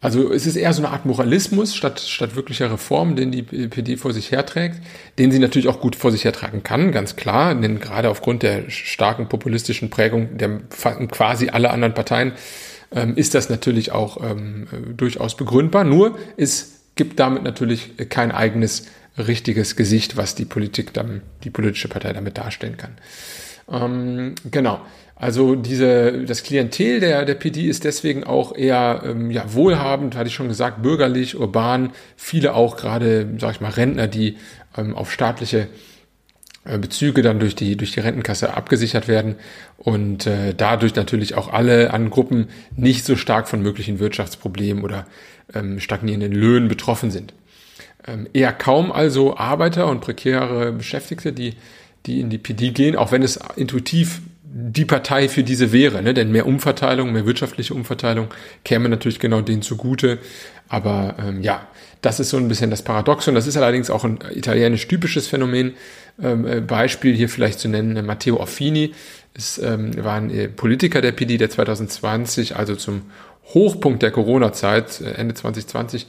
Also 0.00 0.32
es 0.32 0.46
ist 0.46 0.54
eher 0.54 0.72
so 0.72 0.84
eine 0.84 0.92
Art 0.92 1.06
Moralismus 1.06 1.74
statt, 1.74 1.98
statt 1.98 2.36
wirklicher 2.36 2.70
Reform, 2.70 3.16
den 3.16 3.32
die 3.32 3.42
PD 3.42 3.96
vor 3.96 4.12
sich 4.12 4.30
herträgt, 4.30 4.80
den 5.18 5.32
sie 5.32 5.40
natürlich 5.40 5.66
auch 5.66 5.80
gut 5.80 5.96
vor 5.96 6.12
sich 6.12 6.24
hertragen 6.24 6.62
kann, 6.62 6.92
ganz 6.92 7.16
klar, 7.16 7.54
denn 7.56 7.80
gerade 7.80 8.08
aufgrund 8.08 8.44
der 8.44 8.70
starken 8.70 9.28
populistischen 9.28 9.90
Prägung 9.90 10.38
der 10.38 10.60
quasi 11.10 11.48
aller 11.48 11.72
anderen 11.72 11.94
Parteien 11.94 12.32
ähm, 12.92 13.16
ist 13.16 13.34
das 13.34 13.50
natürlich 13.50 13.90
auch 13.90 14.22
ähm, 14.22 14.68
durchaus 14.96 15.36
begründbar. 15.36 15.82
Nur 15.82 16.16
es 16.36 16.80
gibt 16.94 17.18
damit 17.18 17.42
natürlich 17.42 17.96
kein 18.08 18.30
eigenes 18.30 18.86
richtiges 19.16 19.74
Gesicht, 19.74 20.16
was 20.16 20.36
die 20.36 20.44
Politik 20.44 20.92
dann, 20.94 21.22
die 21.42 21.50
politische 21.50 21.88
Partei 21.88 22.12
damit 22.12 22.38
darstellen 22.38 22.76
kann. 22.76 22.92
Ähm, 23.70 24.34
genau. 24.50 24.80
Also 25.20 25.56
diese, 25.56 26.24
das 26.24 26.44
Klientel 26.44 27.00
der, 27.00 27.24
der 27.24 27.34
PD 27.34 27.66
ist 27.66 27.82
deswegen 27.82 28.22
auch 28.22 28.54
eher 28.54 29.02
ähm, 29.04 29.32
ja, 29.32 29.52
wohlhabend, 29.52 30.14
hatte 30.14 30.28
ich 30.28 30.34
schon 30.34 30.48
gesagt, 30.48 30.80
bürgerlich, 30.80 31.36
urban, 31.36 31.90
viele 32.16 32.54
auch 32.54 32.76
gerade, 32.76 33.28
sag 33.38 33.52
ich 33.52 33.60
mal, 33.60 33.70
Rentner, 33.70 34.06
die 34.06 34.36
ähm, 34.76 34.94
auf 34.94 35.10
staatliche 35.10 35.66
äh, 36.64 36.78
Bezüge 36.78 37.22
dann 37.22 37.40
durch 37.40 37.56
die, 37.56 37.76
durch 37.76 37.90
die 37.90 38.00
Rentenkasse 38.00 38.54
abgesichert 38.54 39.08
werden 39.08 39.34
und 39.76 40.26
äh, 40.26 40.54
dadurch 40.54 40.94
natürlich 40.94 41.34
auch 41.34 41.52
alle 41.52 41.92
an 41.92 42.10
Gruppen 42.10 42.46
nicht 42.76 43.04
so 43.04 43.16
stark 43.16 43.48
von 43.48 43.60
möglichen 43.60 43.98
Wirtschaftsproblemen 43.98 44.84
oder 44.84 45.06
ähm, 45.52 45.80
stagnierenden 45.80 46.32
Löhnen 46.32 46.68
betroffen 46.68 47.10
sind. 47.10 47.34
Ähm, 48.06 48.28
eher 48.32 48.52
kaum 48.52 48.92
also 48.92 49.36
Arbeiter 49.36 49.88
und 49.88 50.00
prekäre 50.00 50.70
Beschäftigte, 50.70 51.32
die, 51.32 51.54
die 52.08 52.20
in 52.20 52.30
die 52.30 52.38
PD 52.38 52.70
gehen, 52.70 52.96
auch 52.96 53.12
wenn 53.12 53.22
es 53.22 53.38
intuitiv 53.56 54.20
die 54.50 54.84
Partei 54.84 55.28
für 55.28 55.44
diese 55.44 55.72
wäre, 55.72 56.02
ne? 56.02 56.14
denn 56.14 56.32
mehr 56.32 56.46
Umverteilung, 56.46 57.12
mehr 57.12 57.26
wirtschaftliche 57.26 57.74
Umverteilung 57.74 58.28
käme 58.64 58.88
natürlich 58.88 59.20
genau 59.20 59.42
denen 59.42 59.62
zugute. 59.62 60.18
Aber 60.68 61.16
ähm, 61.20 61.42
ja, 61.42 61.68
das 62.00 62.18
ist 62.18 62.30
so 62.30 62.38
ein 62.38 62.48
bisschen 62.48 62.70
das 62.70 62.82
Paradoxon. 62.82 63.34
Das 63.34 63.46
ist 63.46 63.56
allerdings 63.56 63.90
auch 63.90 64.04
ein 64.04 64.18
italienisch 64.34 64.88
typisches 64.88 65.28
Phänomen. 65.28 65.74
Ähm, 66.20 66.46
äh, 66.46 66.60
Beispiel 66.60 67.14
hier 67.14 67.28
vielleicht 67.28 67.58
zu 67.60 67.68
nennen, 67.68 68.04
Matteo 68.04 68.38
Offini 68.38 68.94
ist, 69.34 69.58
ähm, 69.58 70.02
war 70.02 70.14
ein 70.14 70.30
äh, 70.30 70.48
Politiker 70.48 71.00
der 71.00 71.12
PD, 71.12 71.36
der 71.36 71.50
2020, 71.50 72.56
also 72.56 72.74
zum 72.74 73.02
Hochpunkt 73.54 74.02
der 74.02 74.10
Corona-Zeit, 74.10 75.00
äh, 75.00 75.12
Ende 75.12 75.34
2020, 75.34 76.06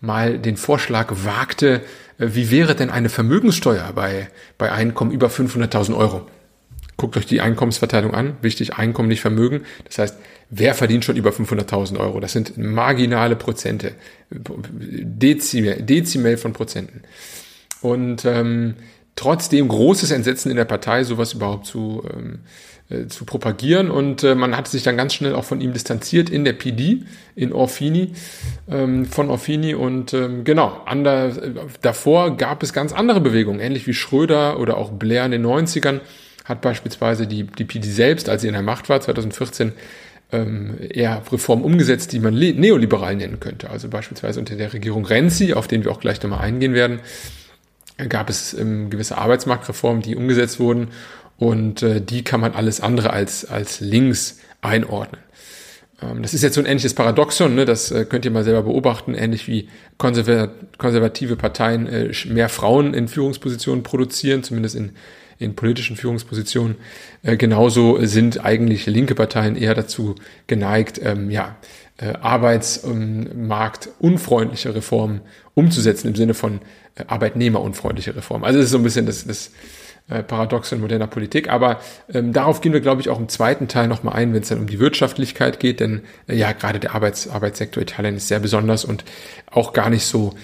mal 0.00 0.38
den 0.38 0.56
Vorschlag 0.56 1.12
wagte, 1.24 1.82
äh, 2.18 2.28
wie 2.32 2.50
wäre 2.50 2.74
denn 2.74 2.90
eine 2.90 3.08
Vermögenssteuer 3.08 3.92
bei, 3.94 4.28
bei 4.58 4.72
Einkommen 4.72 5.10
über 5.10 5.28
500.000 5.28 5.96
Euro? 5.96 6.26
Guckt 6.96 7.16
euch 7.16 7.26
die 7.26 7.40
Einkommensverteilung 7.40 8.14
an. 8.14 8.36
Wichtig, 8.42 8.74
Einkommen, 8.74 9.08
nicht 9.08 9.22
Vermögen. 9.22 9.62
Das 9.86 9.98
heißt, 9.98 10.18
wer 10.50 10.74
verdient 10.74 11.04
schon 11.04 11.16
über 11.16 11.30
500.000 11.30 11.98
Euro? 11.98 12.20
Das 12.20 12.32
sind 12.32 12.56
marginale 12.56 13.34
Prozente. 13.34 13.94
Dezimell, 14.30 15.82
Dezimell 15.82 16.36
von 16.36 16.52
Prozenten. 16.52 17.02
Und 17.80 18.24
ähm, 18.24 18.74
trotzdem 19.16 19.66
großes 19.68 20.10
Entsetzen 20.12 20.50
in 20.50 20.56
der 20.56 20.64
Partei, 20.64 21.02
sowas 21.02 21.32
überhaupt 21.32 21.66
zu, 21.66 22.04
ähm, 22.14 22.40
äh, 22.92 23.08
zu 23.08 23.24
propagieren. 23.24 23.90
Und 23.90 24.22
äh, 24.22 24.34
man 24.34 24.56
hat 24.56 24.68
sich 24.68 24.82
dann 24.82 24.96
ganz 24.96 25.14
schnell 25.14 25.34
auch 25.34 25.44
von 25.44 25.60
ihm 25.60 25.72
distanziert 25.72 26.28
in 26.28 26.44
der 26.44 26.52
PD, 26.52 27.04
in 27.34 27.52
Orfini, 27.52 28.12
ähm, 28.68 29.06
von 29.06 29.30
Orfini. 29.30 29.74
Und 29.74 30.12
ähm, 30.12 30.44
genau, 30.44 30.80
ander, 30.84 31.28
äh, 31.28 31.54
davor 31.80 32.36
gab 32.36 32.62
es 32.62 32.72
ganz 32.72 32.92
andere 32.92 33.20
Bewegungen, 33.20 33.60
ähnlich 33.60 33.86
wie 33.86 33.94
Schröder 33.94 34.58
oder 34.58 34.76
auch 34.76 34.92
Blair 34.92 35.24
in 35.24 35.32
den 35.32 35.46
90ern 35.46 36.00
hat 36.44 36.60
beispielsweise 36.60 37.26
die, 37.26 37.44
die 37.44 37.64
PD 37.64 37.88
selbst, 37.88 38.28
als 38.28 38.42
sie 38.42 38.48
in 38.48 38.54
der 38.54 38.62
Macht 38.62 38.88
war, 38.88 39.00
2014, 39.00 39.72
ähm, 40.32 40.76
eher 40.80 41.22
Reformen 41.30 41.64
umgesetzt, 41.64 42.12
die 42.12 42.18
man 42.18 42.34
neoliberal 42.34 43.14
nennen 43.14 43.38
könnte. 43.38 43.70
Also 43.70 43.88
beispielsweise 43.88 44.40
unter 44.40 44.56
der 44.56 44.72
Regierung 44.72 45.04
Renzi, 45.04 45.52
auf 45.52 45.68
den 45.68 45.84
wir 45.84 45.92
auch 45.92 46.00
gleich 46.00 46.22
nochmal 46.22 46.40
eingehen 46.40 46.74
werden, 46.74 47.00
gab 48.08 48.30
es 48.30 48.54
ähm, 48.54 48.90
gewisse 48.90 49.18
Arbeitsmarktreformen, 49.18 50.02
die 50.02 50.16
umgesetzt 50.16 50.58
wurden 50.58 50.88
und 51.42 51.82
äh, 51.82 52.00
die 52.00 52.22
kann 52.22 52.40
man 52.40 52.52
alles 52.52 52.80
andere 52.80 53.12
als, 53.12 53.44
als 53.44 53.80
links 53.80 54.38
einordnen. 54.60 55.20
Ähm, 56.00 56.22
das 56.22 56.34
ist 56.34 56.42
jetzt 56.42 56.54
so 56.54 56.60
ein 56.60 56.66
ähnliches 56.66 56.94
Paradoxon, 56.94 57.56
ne? 57.56 57.64
das 57.64 57.90
äh, 57.90 58.04
könnt 58.04 58.24
ihr 58.24 58.30
mal 58.30 58.44
selber 58.44 58.62
beobachten, 58.62 59.14
ähnlich 59.14 59.48
wie 59.48 59.68
konservative 59.98 61.34
Parteien 61.34 61.88
äh, 61.88 62.12
mehr 62.26 62.48
Frauen 62.48 62.94
in 62.94 63.08
Führungspositionen 63.08 63.82
produzieren, 63.82 64.44
zumindest 64.44 64.76
in 64.76 64.92
in 65.38 65.56
politischen 65.56 65.96
Führungspositionen. 65.96 66.76
Äh, 67.24 67.36
genauso 67.36 67.98
sind 68.06 68.44
eigentlich 68.44 68.86
linke 68.86 69.16
Parteien 69.16 69.56
eher 69.56 69.74
dazu 69.74 70.14
geneigt, 70.46 71.00
ähm, 71.02 71.30
ja, 71.30 71.56
äh, 71.96 72.12
arbeitsmarktunfreundliche 72.20 74.76
Reformen 74.76 75.22
umzusetzen 75.54 76.06
im 76.08 76.14
Sinne 76.14 76.34
von 76.34 76.60
äh, 76.94 77.02
arbeitnehmerunfreundliche 77.08 78.14
Reformen. 78.14 78.44
Also 78.44 78.60
es 78.60 78.66
ist 78.66 78.70
so 78.70 78.78
ein 78.78 78.84
bisschen 78.84 79.06
das, 79.06 79.26
das 79.26 79.50
äh, 80.08 80.22
in 80.70 80.80
moderner 80.80 81.06
Politik. 81.06 81.48
Aber 81.48 81.80
ähm, 82.12 82.32
darauf 82.32 82.60
gehen 82.60 82.72
wir, 82.72 82.80
glaube 82.80 83.00
ich, 83.00 83.08
auch 83.08 83.18
im 83.18 83.28
zweiten 83.28 83.68
Teil 83.68 83.88
nochmal 83.88 84.14
ein, 84.14 84.34
wenn 84.34 84.42
es 84.42 84.48
dann 84.48 84.58
um 84.58 84.66
die 84.66 84.78
Wirtschaftlichkeit 84.78 85.60
geht. 85.60 85.80
Denn 85.80 86.02
äh, 86.28 86.36
ja, 86.36 86.52
gerade 86.52 86.80
der 86.80 86.94
Arbeits 86.94 87.28
Arbeitssektor 87.28 87.82
Italien 87.82 88.16
ist 88.16 88.28
sehr 88.28 88.40
besonders 88.40 88.84
und 88.84 89.04
auch 89.50 89.72
gar 89.72 89.90
nicht 89.90 90.04
so 90.04 90.34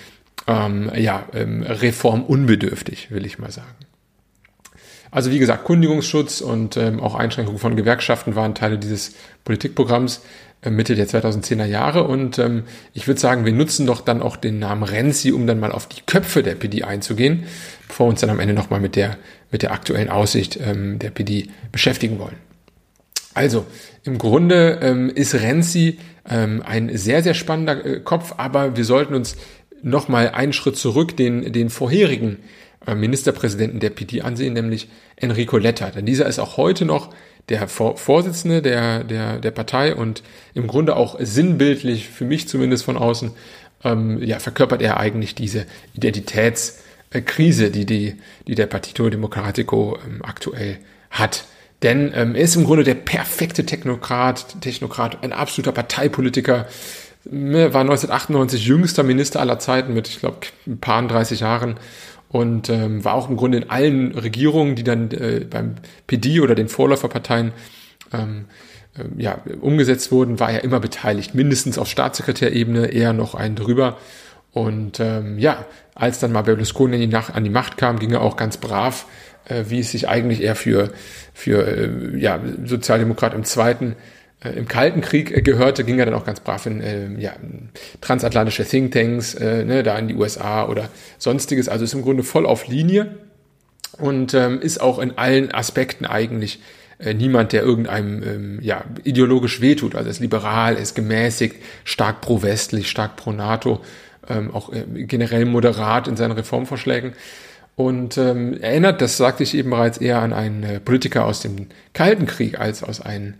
ähm, 0.46 0.90
ja, 0.94 1.26
ähm, 1.34 1.62
reformunbedürftig, 1.62 3.10
will 3.10 3.26
ich 3.26 3.38
mal 3.38 3.50
sagen. 3.50 3.74
Also 5.10 5.30
wie 5.30 5.38
gesagt, 5.38 5.64
Kundigungsschutz 5.64 6.40
und 6.40 6.76
ähm, 6.76 7.00
auch 7.00 7.14
Einschränkungen 7.14 7.58
von 7.58 7.76
Gewerkschaften 7.76 8.34
waren 8.34 8.54
Teile 8.54 8.78
dieses 8.78 9.14
Politikprogramms. 9.44 10.22
Äh, 10.60 10.70
Mitte 10.70 10.96
der 10.96 11.06
2010er 11.06 11.66
Jahre. 11.66 12.04
Und 12.04 12.38
ähm, 12.38 12.64
ich 12.92 13.06
würde 13.06 13.20
sagen, 13.20 13.44
wir 13.44 13.52
nutzen 13.52 13.86
doch 13.86 14.00
dann 14.00 14.20
auch 14.20 14.36
den 14.36 14.58
Namen 14.58 14.82
Renzi, 14.82 15.30
um 15.30 15.46
dann 15.46 15.60
mal 15.60 15.70
auf 15.70 15.86
die 15.86 16.00
Köpfe 16.04 16.42
der 16.42 16.56
PD 16.56 16.82
einzugehen, 16.82 17.44
bevor 17.86 18.06
wir 18.06 18.10
uns 18.10 18.20
dann 18.20 18.30
am 18.30 18.40
Ende 18.40 18.54
nochmal 18.54 18.80
mit 18.80 18.96
der, 18.96 19.18
mit 19.52 19.62
der 19.62 19.72
aktuellen 19.72 20.08
Aussicht 20.08 20.58
ähm, 20.60 20.98
der 20.98 21.10
PD 21.10 21.48
beschäftigen 21.70 22.18
wollen. 22.18 22.36
Also, 23.34 23.66
im 24.02 24.18
Grunde 24.18 24.80
ähm, 24.82 25.10
ist 25.10 25.36
Renzi 25.36 26.00
ähm, 26.28 26.60
ein 26.66 26.96
sehr, 26.96 27.22
sehr 27.22 27.34
spannender 27.34 27.84
äh, 27.84 28.00
Kopf, 28.00 28.34
aber 28.36 28.76
wir 28.76 28.84
sollten 28.84 29.14
uns 29.14 29.36
nochmal 29.80 30.30
einen 30.30 30.52
Schritt 30.52 30.76
zurück 30.76 31.16
den, 31.16 31.52
den 31.52 31.70
vorherigen 31.70 32.38
äh, 32.84 32.96
Ministerpräsidenten 32.96 33.78
der 33.78 33.90
PD 33.90 34.22
ansehen, 34.22 34.54
nämlich 34.54 34.88
Enrico 35.14 35.56
Letta. 35.56 35.90
Denn 35.90 36.04
dieser 36.04 36.26
ist 36.26 36.40
auch 36.40 36.56
heute 36.56 36.84
noch 36.84 37.10
der 37.48 37.66
Vorsitzende 37.68 38.62
der, 38.62 39.04
der, 39.04 39.38
der 39.38 39.50
Partei 39.50 39.94
und 39.94 40.22
im 40.54 40.66
Grunde 40.66 40.96
auch 40.96 41.16
sinnbildlich, 41.18 42.08
für 42.08 42.24
mich 42.24 42.48
zumindest 42.48 42.84
von 42.84 42.96
außen, 42.96 43.32
ähm, 43.84 44.22
ja, 44.22 44.38
verkörpert 44.38 44.82
er 44.82 44.98
eigentlich 44.98 45.34
diese 45.34 45.66
Identitätskrise, 45.94 47.70
die, 47.70 47.86
die, 47.86 48.16
die 48.46 48.54
der 48.54 48.66
Partito 48.66 49.08
Democratico 49.08 49.98
ähm, 50.04 50.22
aktuell 50.22 50.78
hat. 51.10 51.44
Denn 51.82 52.12
ähm, 52.14 52.34
er 52.34 52.42
ist 52.42 52.56
im 52.56 52.64
Grunde 52.64 52.84
der 52.84 52.94
perfekte 52.94 53.64
Technokrat, 53.64 54.60
Technokrat, 54.60 55.22
ein 55.22 55.32
absoluter 55.32 55.72
Parteipolitiker, 55.72 56.66
ne, 57.24 57.72
war 57.72 57.82
1998 57.82 58.66
jüngster 58.66 59.04
Minister 59.04 59.40
aller 59.40 59.58
Zeiten 59.58 59.94
mit, 59.94 60.08
ich 60.08 60.18
glaube, 60.18 60.38
ein 60.66 60.78
paar 60.78 61.06
30 61.06 61.40
Jahren 61.40 61.78
und 62.28 62.68
ähm, 62.68 63.04
war 63.04 63.14
auch 63.14 63.28
im 63.28 63.36
Grunde 63.36 63.58
in 63.58 63.70
allen 63.70 64.12
Regierungen, 64.12 64.76
die 64.76 64.84
dann 64.84 65.10
äh, 65.10 65.46
beim 65.48 65.76
PD 66.06 66.40
oder 66.40 66.54
den 66.54 66.68
Vorläuferparteien 66.68 67.52
ähm, 68.12 68.46
äh, 68.96 69.22
ja, 69.22 69.40
umgesetzt 69.60 70.12
wurden, 70.12 70.38
war 70.38 70.50
er 70.50 70.64
immer 70.64 70.80
beteiligt, 70.80 71.34
mindestens 71.34 71.78
auf 71.78 71.88
Staatssekretärebene, 71.88 72.88
eher 72.88 73.12
noch 73.12 73.34
einen 73.34 73.56
drüber. 73.56 73.96
Und 74.52 75.00
ähm, 75.00 75.38
ja, 75.38 75.64
als 75.94 76.18
dann 76.18 76.32
mal 76.32 76.42
Berlusconi 76.42 76.94
an 76.94 77.00
die, 77.00 77.06
Nacht, 77.06 77.34
an 77.34 77.44
die 77.44 77.50
Macht 77.50 77.76
kam, 77.76 77.98
ging 77.98 78.12
er 78.12 78.22
auch 78.22 78.36
ganz 78.36 78.56
brav, 78.58 79.06
äh, 79.46 79.64
wie 79.68 79.80
es 79.80 79.90
sich 79.90 80.08
eigentlich 80.08 80.42
eher 80.42 80.56
für, 80.56 80.90
für 81.32 81.66
äh, 81.66 82.18
ja, 82.18 82.40
Sozialdemokrat 82.64 83.34
im 83.34 83.44
zweiten 83.44 83.96
äh, 84.42 84.50
im 84.50 84.68
Kalten 84.68 85.00
Krieg 85.00 85.30
äh, 85.30 85.42
gehörte, 85.42 85.84
ging 85.84 85.98
er 85.98 86.06
dann 86.06 86.14
auch 86.14 86.24
ganz 86.24 86.40
brav 86.40 86.66
in 86.66 86.80
äh, 86.80 87.08
ja, 87.18 87.32
transatlantische 88.00 88.64
Thinktanks, 88.64 89.34
äh, 89.34 89.64
ne, 89.64 89.82
da 89.82 89.98
in 89.98 90.08
die 90.08 90.14
USA 90.14 90.66
oder 90.66 90.88
sonstiges. 91.18 91.68
Also 91.68 91.84
ist 91.84 91.94
im 91.94 92.02
Grunde 92.02 92.22
voll 92.22 92.46
auf 92.46 92.68
Linie 92.68 93.16
und 93.98 94.34
ähm, 94.34 94.60
ist 94.60 94.80
auch 94.80 94.98
in 94.98 95.18
allen 95.18 95.52
Aspekten 95.52 96.06
eigentlich 96.06 96.60
äh, 96.98 97.14
niemand, 97.14 97.52
der 97.52 97.62
irgendeinem 97.62 98.22
ähm, 98.22 98.58
ja, 98.62 98.84
ideologisch 99.04 99.60
wehtut. 99.60 99.94
Also 99.94 100.10
ist 100.10 100.20
liberal, 100.20 100.76
ist 100.76 100.94
gemäßigt, 100.94 101.56
stark 101.84 102.20
pro-westlich, 102.20 102.88
stark 102.88 103.16
pro-NATO, 103.16 103.80
ähm, 104.28 104.52
auch 104.52 104.72
äh, 104.72 104.84
generell 105.04 105.44
moderat 105.44 106.08
in 106.08 106.16
seinen 106.16 106.32
Reformvorschlägen. 106.32 107.12
Und 107.76 108.18
ähm, 108.18 108.60
erinnert, 108.60 109.00
das 109.00 109.16
sagte 109.16 109.44
ich 109.44 109.54
eben 109.54 109.70
bereits, 109.70 109.98
eher 109.98 110.20
an 110.20 110.32
einen 110.32 110.64
äh, 110.64 110.80
Politiker 110.80 111.24
aus 111.24 111.40
dem 111.40 111.68
Kalten 111.92 112.26
Krieg 112.26 112.58
als 112.58 112.82
aus 112.82 113.00
einem 113.00 113.34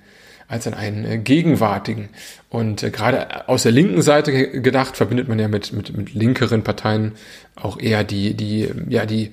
als 0.49 0.67
an 0.67 0.75
einen 0.75 1.05
äh, 1.05 1.19
gegenwärtigen. 1.19 2.09
Und 2.49 2.83
äh, 2.83 2.91
gerade 2.91 3.49
aus 3.49 3.63
der 3.63 3.73
linken 3.73 4.03
Seite 4.03 4.61
gedacht, 4.61 4.97
verbindet 4.97 5.29
man 5.29 5.39
ja 5.39 5.49
mit, 5.49 5.73
mit, 5.73 5.97
mit 5.97 6.15
linkeren 6.15 6.65
Parteien 6.65 7.13
auch 7.55 7.79
eher 7.79 8.03
die, 8.03 8.35
die, 8.35 8.69
ja, 8.89 9.07
die, 9.07 9.33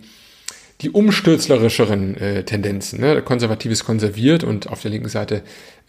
die 0.81 0.89
umstürzlerischeren 0.89 2.17
äh, 2.17 2.43
Tendenzen. 2.43 2.99
Ne? 2.99 3.21
Konservatives 3.21 3.85
konserviert 3.85 4.43
und 4.43 4.69
auf 4.69 4.81
der 4.81 4.91
linken 4.91 5.09
Seite 5.09 5.41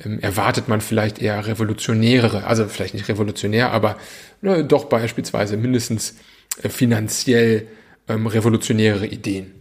ähm, 0.05 0.21
erwartet 0.21 0.69
man 0.69 0.81
vielleicht 0.81 1.21
eher 1.21 1.45
revolutionärere, 1.45 2.45
also 2.45 2.67
vielleicht 2.69 2.95
nicht 2.95 3.09
revolutionär, 3.09 3.73
aber 3.73 3.97
ne, 4.43 4.65
doch 4.65 4.85
beispielsweise 4.85 5.57
mindestens 5.57 6.17
äh, 6.63 6.69
finanziell 6.69 7.67
ähm, 8.09 8.29
revolutionäre 8.29 9.07
Ideen. 9.07 9.53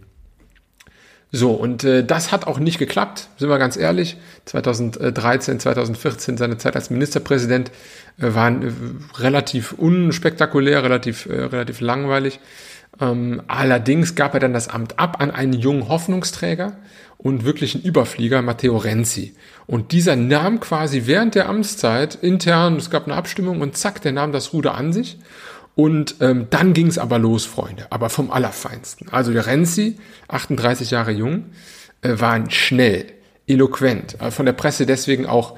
So, 1.31 1.51
und 1.51 1.83
äh, 1.83 2.05
das 2.05 2.31
hat 2.31 2.47
auch 2.47 2.59
nicht 2.59 2.79
geklappt, 2.79 3.27
sind 3.37 3.49
wir 3.49 3.57
ganz 3.57 3.77
ehrlich. 3.77 4.17
2013, 4.45 5.59
2014, 5.59 6.37
seine 6.37 6.57
Zeit 6.57 6.75
als 6.75 6.89
Ministerpräsident 6.89 7.71
äh, 8.19 8.33
waren 8.33 8.63
äh, 8.63 8.71
relativ 9.19 9.73
unspektakulär, 9.73 10.83
relativ, 10.83 11.25
äh, 11.25 11.33
relativ 11.33 11.81
langweilig. 11.81 12.39
Ähm, 13.01 13.41
allerdings 13.47 14.15
gab 14.15 14.33
er 14.33 14.39
dann 14.39 14.53
das 14.53 14.69
Amt 14.69 14.99
ab 14.99 15.17
an 15.19 15.31
einen 15.31 15.53
jungen 15.53 15.89
Hoffnungsträger 15.89 16.77
und 17.17 17.43
wirklichen 17.43 17.81
Überflieger, 17.81 18.41
Matteo 18.41 18.77
Renzi. 18.77 19.35
Und 19.65 19.91
dieser 19.91 20.15
nahm 20.15 20.59
quasi 20.59 21.03
während 21.05 21.35
der 21.35 21.49
Amtszeit 21.49 22.15
intern, 22.15 22.77
es 22.77 22.89
gab 22.89 23.05
eine 23.05 23.15
Abstimmung 23.15 23.61
und 23.61 23.75
zack, 23.75 24.01
der 24.01 24.11
nahm 24.11 24.31
das 24.31 24.53
Ruder 24.53 24.75
an 24.75 24.93
sich 24.93 25.17
und 25.75 26.15
ähm, 26.21 26.47
dann 26.49 26.73
ging 26.73 26.87
es 26.87 26.97
aber 26.97 27.19
los, 27.19 27.45
Freunde, 27.45 27.87
aber 27.89 28.09
vom 28.09 28.31
Allerfeinsten. 28.31 29.09
Also 29.11 29.33
der 29.33 29.45
Renzi, 29.45 29.97
38 30.29 30.91
Jahre 30.91 31.11
jung, 31.11 31.45
äh, 32.01 32.13
war 32.17 32.49
schnell, 32.49 33.05
eloquent, 33.45 34.19
äh, 34.21 34.31
von 34.31 34.45
der 34.45 34.53
Presse 34.53 34.85
deswegen 34.85 35.25
auch 35.25 35.57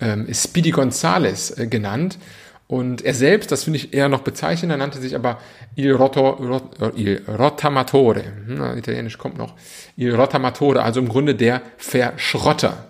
ähm, 0.00 0.32
Speedy 0.32 0.70
Gonzales 0.70 1.50
äh, 1.58 1.66
genannt. 1.66 2.18
Und 2.66 3.02
er 3.02 3.14
selbst, 3.14 3.52
das 3.52 3.64
finde 3.64 3.78
ich 3.78 3.94
eher 3.94 4.08
noch 4.08 4.20
bezeichnender, 4.20 4.76
nannte 4.76 4.98
sich 4.98 5.14
aber 5.14 5.38
Il, 5.76 5.92
Rotto, 5.92 6.30
Rot, 6.30 6.80
äh, 6.80 7.00
Il 7.00 7.22
Rottamatore. 7.26 8.22
Hm, 8.46 8.78
Italienisch 8.78 9.16
kommt 9.16 9.38
noch. 9.38 9.54
Il 9.96 10.14
Rottamatore, 10.14 10.82
also 10.82 11.00
im 11.00 11.08
Grunde 11.08 11.34
der 11.34 11.62
Verschrotter. 11.78 12.84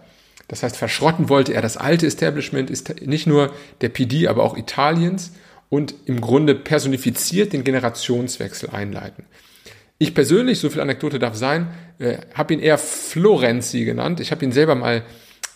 Das 0.48 0.62
heißt, 0.62 0.76
verschrotten 0.76 1.28
wollte 1.28 1.54
er 1.54 1.62
das 1.62 1.76
alte 1.76 2.06
Establishment, 2.06 2.70
ist 2.70 3.00
nicht 3.06 3.26
nur 3.26 3.52
der 3.80 3.88
PD, 3.88 4.28
aber 4.28 4.42
auch 4.42 4.56
Italiens 4.56 5.32
und 5.74 5.92
im 6.06 6.20
Grunde 6.20 6.54
personifiziert 6.54 7.52
den 7.52 7.64
Generationswechsel 7.64 8.70
einleiten. 8.70 9.24
Ich 9.98 10.14
persönlich, 10.14 10.60
so 10.60 10.70
viel 10.70 10.80
Anekdote 10.80 11.18
darf 11.18 11.34
sein, 11.34 11.66
äh, 11.98 12.18
habe 12.32 12.54
ihn 12.54 12.60
eher 12.60 12.78
Florenzi 12.78 13.84
genannt. 13.84 14.20
Ich 14.20 14.30
habe 14.30 14.44
ihn 14.44 14.52
selber 14.52 14.76
mal 14.76 15.02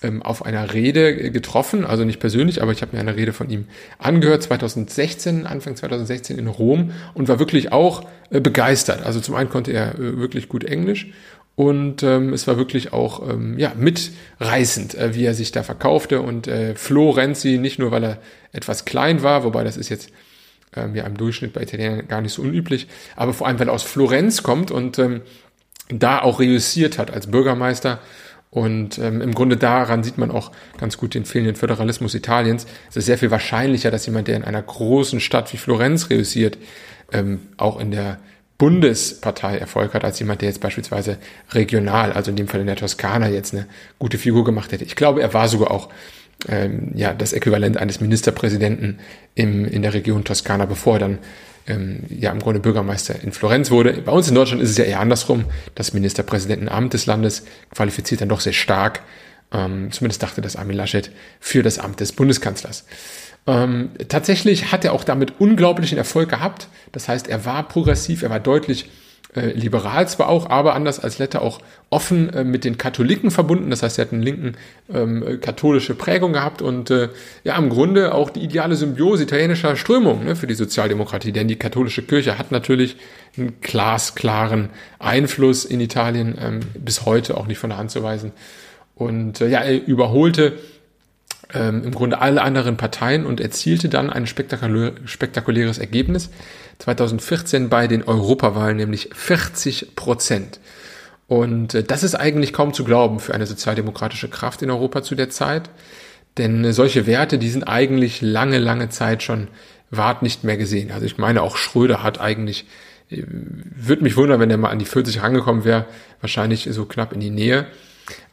ähm, 0.03 0.21
auf 0.21 0.45
einer 0.45 0.75
Rede 0.75 1.31
getroffen, 1.31 1.85
also 1.85 2.05
nicht 2.05 2.19
persönlich, 2.19 2.61
aber 2.63 2.73
ich 2.73 2.83
habe 2.83 2.97
mir 2.97 3.01
eine 3.01 3.15
Rede 3.15 3.33
von 3.33 3.49
ihm 3.49 3.67
angehört, 3.99 4.43
2016, 4.43 5.47
Anfang 5.47 5.77
2016 5.77 6.37
in 6.37 6.49
Rom 6.49 6.91
und 7.15 7.29
war 7.29 7.39
wirklich 7.39 7.71
auch 7.71 8.05
äh, 8.31 8.41
begeistert. 8.41 9.07
Also 9.07 9.21
zum 9.21 9.37
einen 9.37 9.51
konnte 9.51 9.71
er 9.71 9.95
äh, 9.95 10.19
wirklich 10.19 10.49
gut 10.49 10.65
Englisch 10.65 11.13
und 11.59 12.05
ähm, 12.05 12.33
es 12.35 12.47
war 12.47 12.57
wirklich 12.57 12.93
auch 12.93 13.29
ähm, 13.29 13.59
ja, 13.59 13.73
mitreißend, 13.77 14.95
äh, 14.95 15.17
wie 15.17 15.25
er 15.25 15.35
sich 15.35 15.51
da 15.51 15.65
verkaufte. 15.65 16.21
Und 16.21 16.47
äh, 16.47 16.77
Flo 16.77 17.11
Renzi, 17.11 17.59
nicht 17.59 17.81
nur 17.81 17.91
weil 17.91 18.05
er 18.05 18.19
etwas 18.53 18.85
klein 18.85 19.25
war, 19.25 19.43
wobei 19.43 19.65
das 19.65 19.77
ist 19.77 19.89
jetzt 19.89 20.13
ähm, 20.77 20.95
ja 20.95 21.03
im 21.03 21.17
Durchschnitt 21.17 21.55
bei 21.55 21.63
Italienern 21.63 22.07
gar 22.07 22.21
nicht 22.21 22.33
so 22.33 22.43
unüblich, 22.43 22.87
aber 23.17 23.33
vor 23.33 23.49
allem, 23.49 23.59
weil 23.59 23.67
er 23.67 23.75
aus 23.75 23.83
Florenz 23.83 24.45
kommt 24.45 24.71
und 24.71 25.01
ähm, 25.01 25.23
da 25.89 26.23
auch 26.23 26.39
reüssiert 26.39 26.97
hat 26.97 27.11
als 27.11 27.27
Bürgermeister. 27.27 27.99
Und 28.51 28.99
ähm, 28.99 29.21
im 29.21 29.35
Grunde 29.35 29.57
daran 29.57 30.05
sieht 30.05 30.17
man 30.17 30.31
auch 30.31 30.53
ganz 30.79 30.97
gut 30.97 31.15
den 31.15 31.25
fehlenden 31.25 31.57
Föderalismus 31.57 32.15
Italiens. 32.15 32.69
Es 32.89 32.99
ist 32.99 33.07
sehr 33.07 33.19
viel 33.19 33.33
wahrscheinlicher, 33.33 33.91
dass 33.91 34.07
jemand, 34.07 34.29
der 34.29 34.37
in 34.37 34.45
einer 34.45 34.63
großen 34.63 35.19
Stadt 35.19 35.53
wie 35.53 35.57
Florenz 35.57 36.09
reüssiert, 36.09 36.57
ähm, 37.11 37.41
auch 37.57 37.81
in 37.81 37.91
der 37.91 38.21
Bundespartei 38.59 39.57
Erfolg 39.57 39.95
hat, 39.95 40.05
als 40.05 40.19
jemand, 40.19 40.43
der 40.43 40.49
jetzt 40.49 40.61
beispielsweise 40.61 41.19
regional, 41.53 42.13
also 42.13 42.31
in 42.31 42.37
dem 42.37 42.49
Fall 42.49 42.61
in 42.61 42.67
der 42.67 42.77
Toskana, 42.77 43.29
jetzt 43.29 43.55
eine 43.55 43.67
gute 44.01 44.19
Figur 44.19 44.45
gemacht 44.45 44.73
hätte. 44.73 44.85
Ich 44.85 44.97
glaube, 44.97 45.23
er 45.23 45.33
war 45.33 45.49
sogar 45.49 45.71
auch 45.71 45.89
ähm, 46.49 46.91
ja, 46.95 47.15
das 47.15 47.33
Äquivalent 47.33 47.77
eines 47.77 48.01
Ministerpräsidenten 48.01 48.99
im, 49.35 49.65
in 49.65 49.83
der 49.83 49.95
Region 49.95 50.25
Toskana, 50.25 50.67
bevor 50.67 50.97
er 50.97 50.99
dann 50.99 51.19
ähm, 51.69 52.05
ja 52.09 52.33
im 52.33 52.41
Grunde 52.41 52.59
Bürgermeister 52.59 53.23
in 53.23 53.31
Florenz 53.31 53.71
wurde. 53.71 53.93
Bei 54.05 54.13
uns 54.13 54.29
in 54.29 54.35
Deutschland 54.35 54.63
ist 54.63 54.71
es 54.71 54.77
ja 54.77 54.85
eher 54.85 55.01
andersrum. 55.01 55.45
Das 55.77 55.93
Ministerpräsidentenamt 55.93 56.95
des 56.95 57.07
Landes 57.07 57.45
qualifiziert 57.73 58.21
dann 58.21 58.29
doch 58.29 58.41
sehr 58.41 58.53
stark, 58.53 59.03
ähm, 59.53 59.91
zumindest 59.93 60.23
dachte 60.23 60.41
das 60.41 60.57
Armin 60.57 60.77
Laschet, 60.77 61.11
für 61.39 61.63
das 61.63 61.79
Amt 61.79 62.01
des 62.01 62.13
Bundeskanzlers. 62.13 62.87
Ähm, 63.49 63.91
tatsächlich 64.09 64.71
hat 64.71 64.85
er 64.85 64.93
auch 64.93 65.05
damit 65.05 65.41
unglaublichen 65.41 65.97
Erfolg 65.97 66.29
gehabt. 66.29 66.69
Das 66.93 67.09
heißt, 67.09 67.29
er 67.29 67.47
war 67.47 67.67
progressiv, 67.67 68.23
er 68.23 68.29
war 68.29 68.41
deutlich 68.41 68.91
äh, 69.35 69.53
liberal 69.53 70.07
zwar 70.07 70.29
auch, 70.29 70.51
aber 70.51 70.75
anders 70.75 71.01
als 71.01 71.19
Letta 71.19 71.39
auch 71.39 71.61
offen 71.89 72.33
äh, 72.35 72.45
mit 72.45 72.65
den 72.65 72.77
Katholiken 72.77 73.31
verbunden. 73.31 73.71
Das 73.71 73.83
heißt, 73.83 73.99
er 73.99 74.05
hat 74.05 74.13
einen 74.13 74.23
linken 74.23 74.53
ähm, 74.93 75.39
katholische 75.41 75.95
Prägung 75.95 76.35
gehabt 76.35 76.61
und 76.61 76.91
äh, 76.91 77.09
ja, 77.43 77.57
im 77.57 77.71
Grunde 77.71 78.15
auch 78.15 78.29
die 78.29 78.41
ideale 78.41 78.75
Symbiose 78.75 79.23
italienischer 79.23 79.77
Strömung 79.77 80.25
ne, 80.25 80.37
für 80.37 80.47
die 80.47 80.55
Sozialdemokratie. 80.55 81.33
Denn 81.33 81.49
die 81.49 81.57
katholische 81.57 82.03
Kirche 82.03 82.39
hat 82.39 82.53
natürlich 82.53 82.97
einen 83.39 83.61
glasklaren 83.63 84.69
Einfluss 84.99 85.65
in 85.65 85.81
Italien, 85.81 86.37
ähm, 86.39 86.61
bis 86.75 87.07
heute 87.07 87.39
auch 87.39 87.47
nicht 87.47 87.59
von 87.59 87.71
der 87.71 87.79
Hand 87.79 87.91
zu 87.91 88.03
weisen. 88.03 88.33
Und 88.95 89.41
äh, 89.41 89.49
ja, 89.49 89.61
er 89.61 89.87
überholte 89.87 90.55
ähm, 91.55 91.85
im 91.85 91.91
Grunde 91.93 92.21
alle 92.21 92.43
anderen 92.43 92.77
Parteien 92.77 93.25
und 93.25 93.41
erzielte 93.41 93.89
dann 93.89 94.11
ein 94.11 94.27
spektakulär, 94.27 94.93
spektakuläres 95.05 95.79
Ergebnis 95.79 96.31
2014 96.79 97.69
bei 97.69 97.87
den 97.87 98.03
Europawahlen, 98.03 98.77
nämlich 98.77 99.11
40 99.15 99.97
Prozent. 99.97 100.61
Und 101.27 101.75
äh, 101.75 101.83
das 101.83 102.03
ist 102.03 102.15
eigentlich 102.15 102.53
kaum 102.53 102.73
zu 102.73 102.85
glauben 102.85 103.21
für 103.21 103.35
eine 103.35 103.47
sozialdemokratische 103.47 104.29
Kraft 104.29 104.63
in 104.63 104.71
Europa 104.71 105.03
zu 105.03 105.15
der 105.15 105.31
Zeit. 105.31 105.71
Denn 106.37 106.65
äh, 106.65 106.73
solche 106.73 107.07
Werte, 107.07 107.39
die 107.39 107.51
sind 107.51 107.65
eigentlich 107.65 108.21
lange, 108.21 108.59
lange 108.59 108.89
Zeit 108.89 109.23
schon 109.23 109.49
wart 109.91 110.23
nicht 110.23 110.45
mehr 110.45 110.57
gesehen. 110.57 110.91
Also 110.91 111.07
ich 111.07 111.19
meine, 111.19 111.43
auch 111.43 111.57
Schröder 111.57 112.03
hat 112.03 112.21
eigentlich, 112.21 112.67
äh, 113.11 113.23
würde 113.27 114.03
mich 114.03 114.17
wundern, 114.17 114.41
wenn 114.41 114.51
er 114.51 114.57
mal 114.57 114.71
an 114.71 114.79
die 114.79 114.85
40 114.85 115.23
rangekommen 115.23 115.65
wäre, 115.65 115.87
wahrscheinlich 116.21 116.69
so 116.71 116.85
knapp 116.85 117.13
in 117.13 117.21
die 117.21 117.31
Nähe. 117.31 117.67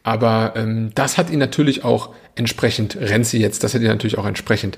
Aber 0.06 0.54
ähm, 0.56 0.92
das 0.94 1.18
hat 1.18 1.32
ihn 1.32 1.40
natürlich 1.40 1.84
auch 1.84 2.14
entsprechend, 2.36 2.96
Renzi 2.96 3.40
jetzt, 3.40 3.64
das 3.64 3.74
hat 3.74 3.82
ihn 3.82 3.88
natürlich 3.88 4.20
auch 4.20 4.28
entsprechend, 4.28 4.78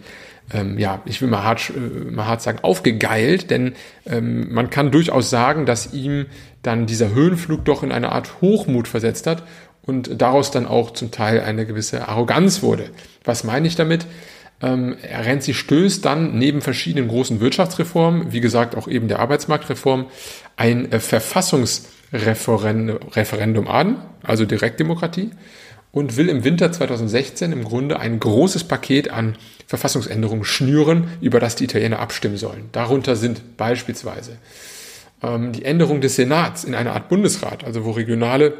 ähm, 0.53 0.79
ja, 0.79 1.01
ich 1.03 1.21
will 1.21 1.27
mal 1.27 1.43
hart, 1.43 1.69
äh, 1.69 2.11
mal 2.11 2.27
hart 2.27 2.41
sagen, 2.41 2.59
aufgegeilt, 2.61 3.51
denn 3.51 3.73
ähm, 4.05 4.53
man 4.53 4.69
kann 4.69 4.89
durchaus 4.89 5.29
sagen, 5.29 5.65
dass 5.65 5.93
ihm 5.93 6.27
dann 6.61 6.85
dieser 6.85 7.13
Höhenflug 7.13 7.65
doch 7.65 7.83
in 7.83 7.91
eine 7.91 8.13
Art 8.13 8.39
Hochmut 8.39 8.87
versetzt 8.87 9.27
hat 9.27 9.43
und 9.81 10.21
daraus 10.21 10.49
dann 10.49 10.65
auch 10.65 10.91
zum 10.91 11.11
Teil 11.11 11.41
eine 11.41 11.65
gewisse 11.65 12.07
Arroganz 12.07 12.61
wurde. 12.61 12.89
Was 13.25 13.43
meine 13.43 13.67
ich 13.67 13.75
damit? 13.75 14.05
Ähm, 14.61 14.95
Renzi 15.03 15.53
stößt 15.53 16.05
dann 16.05 16.39
neben 16.39 16.61
verschiedenen 16.61 17.09
großen 17.09 17.41
Wirtschaftsreformen, 17.41 18.31
wie 18.31 18.39
gesagt 18.39 18.77
auch 18.77 18.87
eben 18.87 19.09
der 19.09 19.19
Arbeitsmarktreform, 19.19 20.05
ein 20.55 20.89
äh, 20.89 20.99
Verfassungs- 20.99 21.83
Referendum 22.11 23.67
an, 23.67 24.01
also 24.23 24.45
Direktdemokratie, 24.45 25.31
und 25.91 26.17
will 26.17 26.29
im 26.29 26.43
Winter 26.43 26.71
2016 26.71 27.51
im 27.51 27.63
Grunde 27.63 27.99
ein 27.99 28.19
großes 28.19 28.65
Paket 28.65 29.09
an 29.09 29.35
Verfassungsänderungen 29.65 30.45
schnüren, 30.45 31.09
über 31.21 31.39
das 31.39 31.55
die 31.55 31.65
Italiener 31.65 31.99
abstimmen 31.99 32.37
sollen. 32.37 32.69
Darunter 32.71 33.15
sind 33.15 33.57
beispielsweise 33.57 34.37
ähm, 35.23 35.51
die 35.53 35.65
Änderung 35.65 36.01
des 36.01 36.15
Senats 36.15 36.63
in 36.63 36.75
eine 36.75 36.91
Art 36.91 37.09
Bundesrat, 37.09 37.63
also 37.63 37.85
wo 37.85 37.91
regionale, 37.91 38.53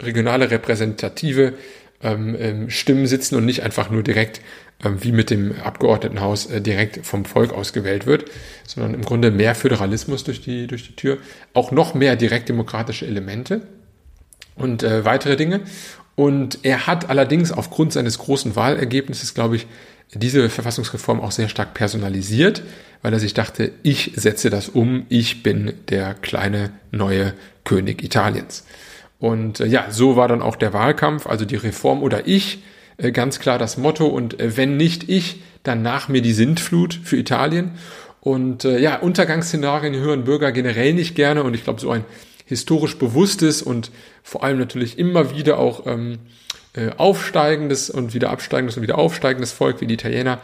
regionale 0.00 0.50
repräsentative 0.50 1.54
ähm, 2.02 2.36
ähm, 2.38 2.70
Stimmen 2.70 3.06
sitzen 3.06 3.36
und 3.36 3.44
nicht 3.44 3.62
einfach 3.62 3.90
nur 3.90 4.02
direkt 4.02 4.40
wie 4.82 5.12
mit 5.12 5.30
dem 5.30 5.54
Abgeordnetenhaus 5.60 6.46
äh, 6.46 6.60
direkt 6.60 7.04
vom 7.04 7.24
Volk 7.24 7.52
ausgewählt 7.52 8.06
wird, 8.06 8.26
sondern 8.66 8.94
im 8.94 9.02
Grunde 9.02 9.30
mehr 9.30 9.54
Föderalismus 9.54 10.24
durch 10.24 10.40
die, 10.40 10.66
durch 10.66 10.86
die 10.86 10.94
Tür, 10.94 11.18
auch 11.52 11.72
noch 11.72 11.94
mehr 11.94 12.16
direktdemokratische 12.16 13.06
Elemente 13.06 13.62
und 14.54 14.82
äh, 14.82 15.04
weitere 15.04 15.36
Dinge. 15.36 15.62
Und 16.14 16.60
er 16.62 16.86
hat 16.86 17.10
allerdings 17.10 17.52
aufgrund 17.52 17.92
seines 17.92 18.18
großen 18.18 18.56
Wahlergebnisses, 18.56 19.34
glaube 19.34 19.56
ich, 19.56 19.66
diese 20.14 20.48
Verfassungsreform 20.48 21.20
auch 21.20 21.32
sehr 21.32 21.48
stark 21.48 21.74
personalisiert, 21.74 22.62
weil 23.02 23.12
er 23.12 23.20
sich 23.20 23.34
dachte, 23.34 23.72
ich 23.82 24.12
setze 24.16 24.50
das 24.50 24.68
um, 24.68 25.06
ich 25.08 25.42
bin 25.42 25.74
der 25.88 26.14
kleine 26.14 26.70
neue 26.90 27.34
König 27.64 28.02
Italiens. 28.02 28.64
Und 29.18 29.60
äh, 29.60 29.66
ja, 29.66 29.90
so 29.90 30.16
war 30.16 30.28
dann 30.28 30.42
auch 30.42 30.56
der 30.56 30.72
Wahlkampf, 30.72 31.26
also 31.26 31.44
die 31.44 31.56
Reform 31.56 32.02
oder 32.02 32.26
ich, 32.26 32.62
ganz 33.12 33.38
klar 33.38 33.58
das 33.58 33.76
Motto. 33.76 34.06
Und 34.06 34.40
äh, 34.40 34.56
wenn 34.56 34.76
nicht 34.76 35.08
ich, 35.08 35.42
dann 35.62 35.82
nach 35.82 36.08
mir 36.08 36.22
die 36.22 36.32
Sintflut 36.32 36.98
für 37.02 37.16
Italien. 37.16 37.72
Und 38.20 38.64
äh, 38.64 38.78
ja, 38.78 38.96
Untergangsszenarien 38.96 39.94
hören 39.94 40.24
Bürger 40.24 40.52
generell 40.52 40.92
nicht 40.92 41.14
gerne. 41.14 41.42
Und 41.42 41.54
ich 41.54 41.64
glaube, 41.64 41.80
so 41.80 41.90
ein 41.90 42.04
historisch 42.44 42.98
bewusstes 42.98 43.62
und 43.62 43.90
vor 44.22 44.42
allem 44.42 44.58
natürlich 44.58 44.98
immer 44.98 45.36
wieder 45.36 45.58
auch 45.58 45.86
ähm, 45.86 46.18
äh, 46.72 46.90
aufsteigendes 46.96 47.90
und 47.90 48.14
wieder 48.14 48.30
absteigendes 48.30 48.76
und 48.76 48.82
wieder 48.82 48.98
aufsteigendes 48.98 49.52
Volk 49.52 49.80
wie 49.80 49.86
die 49.86 49.94
Italiener 49.94 50.40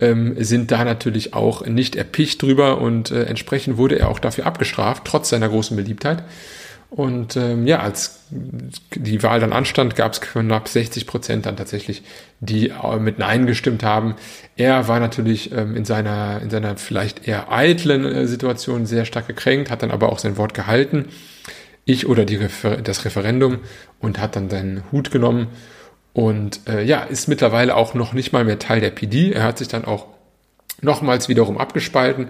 ähm, 0.00 0.34
sind 0.42 0.70
da 0.70 0.84
natürlich 0.84 1.32
auch 1.34 1.64
nicht 1.64 1.94
erpicht 1.94 2.42
drüber 2.42 2.80
und 2.80 3.10
äh, 3.10 3.24
entsprechend 3.24 3.76
wurde 3.76 3.98
er 3.98 4.08
auch 4.08 4.18
dafür 4.18 4.46
abgestraft, 4.46 5.04
trotz 5.04 5.28
seiner 5.28 5.48
großen 5.48 5.76
Beliebtheit. 5.76 6.24
Und 6.94 7.38
ähm, 7.38 7.66
ja, 7.66 7.80
als 7.80 8.20
die 8.28 9.22
Wahl 9.22 9.40
dann 9.40 9.54
anstand, 9.54 9.96
gab 9.96 10.12
es 10.12 10.20
knapp 10.20 10.68
60 10.68 11.06
Prozent 11.06 11.46
dann 11.46 11.56
tatsächlich, 11.56 12.02
die 12.40 12.68
äh, 12.68 12.98
mit 12.98 13.18
Nein 13.18 13.46
gestimmt 13.46 13.82
haben. 13.82 14.16
Er 14.56 14.88
war 14.88 15.00
natürlich 15.00 15.52
ähm, 15.52 15.74
in 15.74 15.86
seiner 15.86 16.42
in 16.42 16.50
seiner 16.50 16.76
vielleicht 16.76 17.26
eher 17.26 17.50
eitlen 17.50 18.04
äh, 18.04 18.26
Situation 18.26 18.84
sehr 18.84 19.06
stark 19.06 19.26
gekränkt, 19.26 19.70
hat 19.70 19.82
dann 19.82 19.90
aber 19.90 20.12
auch 20.12 20.18
sein 20.18 20.36
Wort 20.36 20.52
gehalten. 20.52 21.06
Ich 21.86 22.06
oder 22.06 22.26
die 22.26 22.36
Refer 22.36 22.76
das 22.76 23.06
Referendum 23.06 23.60
und 23.98 24.18
hat 24.18 24.36
dann 24.36 24.50
seinen 24.50 24.84
Hut 24.92 25.10
genommen 25.10 25.46
und 26.12 26.60
äh, 26.68 26.82
ja, 26.82 27.04
ist 27.04 27.26
mittlerweile 27.26 27.74
auch 27.74 27.94
noch 27.94 28.12
nicht 28.12 28.34
mal 28.34 28.44
mehr 28.44 28.58
Teil 28.58 28.82
der 28.82 28.90
PD. 28.90 29.32
Er 29.32 29.44
hat 29.44 29.56
sich 29.56 29.68
dann 29.68 29.86
auch 29.86 30.08
nochmals 30.82 31.30
wiederum 31.30 31.56
abgespalten. 31.56 32.28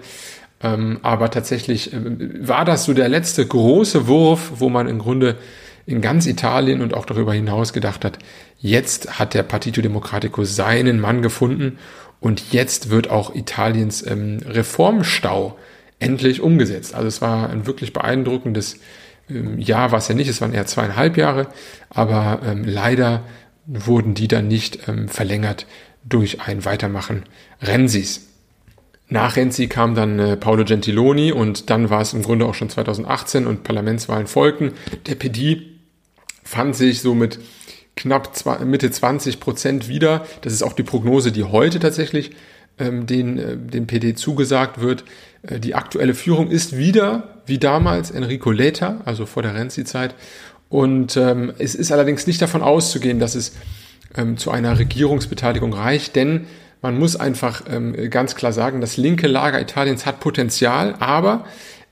Ähm, 0.63 0.99
aber 1.03 1.29
tatsächlich 1.29 1.93
äh, 1.93 1.99
war 2.47 2.65
das 2.65 2.85
so 2.85 2.93
der 2.93 3.09
letzte 3.09 3.45
große 3.45 4.07
Wurf, 4.07 4.53
wo 4.57 4.69
man 4.69 4.87
im 4.87 4.99
Grunde 4.99 5.37
in 5.85 6.01
ganz 6.01 6.25
Italien 6.25 6.81
und 6.81 6.93
auch 6.93 7.05
darüber 7.05 7.33
hinaus 7.33 7.73
gedacht 7.73 8.05
hat, 8.05 8.19
jetzt 8.59 9.19
hat 9.19 9.33
der 9.33 9.43
Partito 9.43 9.81
Democratico 9.81 10.45
seinen 10.45 10.99
Mann 11.01 11.21
gefunden 11.21 11.77
und 12.21 12.53
jetzt 12.53 12.89
wird 12.89 13.09
auch 13.09 13.35
Italiens 13.35 14.05
ähm, 14.07 14.39
Reformstau 14.45 15.57
endlich 15.99 16.39
umgesetzt. 16.39 16.95
Also 16.95 17.07
es 17.07 17.21
war 17.21 17.49
ein 17.49 17.65
wirklich 17.65 17.91
beeindruckendes 17.91 18.79
ähm, 19.29 19.59
Jahr, 19.59 19.91
war 19.91 19.99
es 19.99 20.07
ja 20.07 20.15
nicht, 20.15 20.29
es 20.29 20.39
waren 20.39 20.53
eher 20.53 20.65
zweieinhalb 20.65 21.17
Jahre, 21.17 21.47
aber 21.89 22.39
ähm, 22.45 22.63
leider 22.65 23.23
wurden 23.65 24.13
die 24.13 24.29
dann 24.29 24.47
nicht 24.47 24.87
ähm, 24.87 25.09
verlängert 25.09 25.67
durch 26.05 26.41
ein 26.41 26.63
Weitermachen 26.63 27.23
Rensis. 27.61 28.32
Nach 29.09 29.35
Renzi 29.35 29.67
kam 29.67 29.95
dann 29.95 30.17
äh, 30.19 30.37
Paolo 30.37 30.63
Gentiloni 30.63 31.31
und 31.31 31.69
dann 31.69 31.89
war 31.89 32.01
es 32.01 32.13
im 32.13 32.23
Grunde 32.23 32.45
auch 32.45 32.55
schon 32.55 32.69
2018 32.69 33.45
und 33.45 33.63
Parlamentswahlen 33.63 34.27
folgten. 34.27 34.71
Der 35.07 35.15
PD 35.15 35.61
fand 36.43 36.75
sich 36.75 37.01
so 37.01 37.13
mit 37.13 37.39
knapp 37.95 38.35
zwei, 38.35 38.59
Mitte 38.59 38.89
20 38.89 39.39
Prozent 39.39 39.87
wieder. 39.87 40.25
Das 40.41 40.53
ist 40.53 40.63
auch 40.63 40.73
die 40.73 40.83
Prognose, 40.83 41.31
die 41.31 41.43
heute 41.43 41.79
tatsächlich 41.79 42.31
ähm, 42.79 43.05
den, 43.05 43.37
äh, 43.37 43.57
dem 43.57 43.87
PD 43.87 44.15
zugesagt 44.15 44.81
wird. 44.81 45.03
Äh, 45.43 45.59
die 45.59 45.75
aktuelle 45.75 46.13
Führung 46.13 46.49
ist 46.49 46.75
wieder, 46.77 47.41
wie 47.45 47.59
damals, 47.59 48.11
Enrico 48.11 48.51
Leta, 48.51 49.01
also 49.05 49.25
vor 49.25 49.43
der 49.43 49.53
Renzi-Zeit. 49.53 50.15
Und 50.69 51.17
ähm, 51.17 51.53
es 51.59 51.75
ist 51.75 51.91
allerdings 51.91 52.25
nicht 52.25 52.41
davon 52.41 52.63
auszugehen, 52.63 53.19
dass 53.19 53.35
es 53.35 53.53
ähm, 54.15 54.37
zu 54.37 54.49
einer 54.49 54.79
Regierungsbeteiligung 54.79 55.73
reicht, 55.73 56.15
denn 56.15 56.47
man 56.83 56.99
muss 56.99 57.15
einfach 57.15 57.63
ähm, 57.67 57.95
ganz 58.11 58.35
klar 58.35 58.53
sagen, 58.53 58.81
das 58.81 58.97
linke 58.97 59.27
Lager 59.27 59.59
Italiens 59.59 60.05
hat 60.05 60.19
Potenzial, 60.19 60.95
aber 60.99 61.45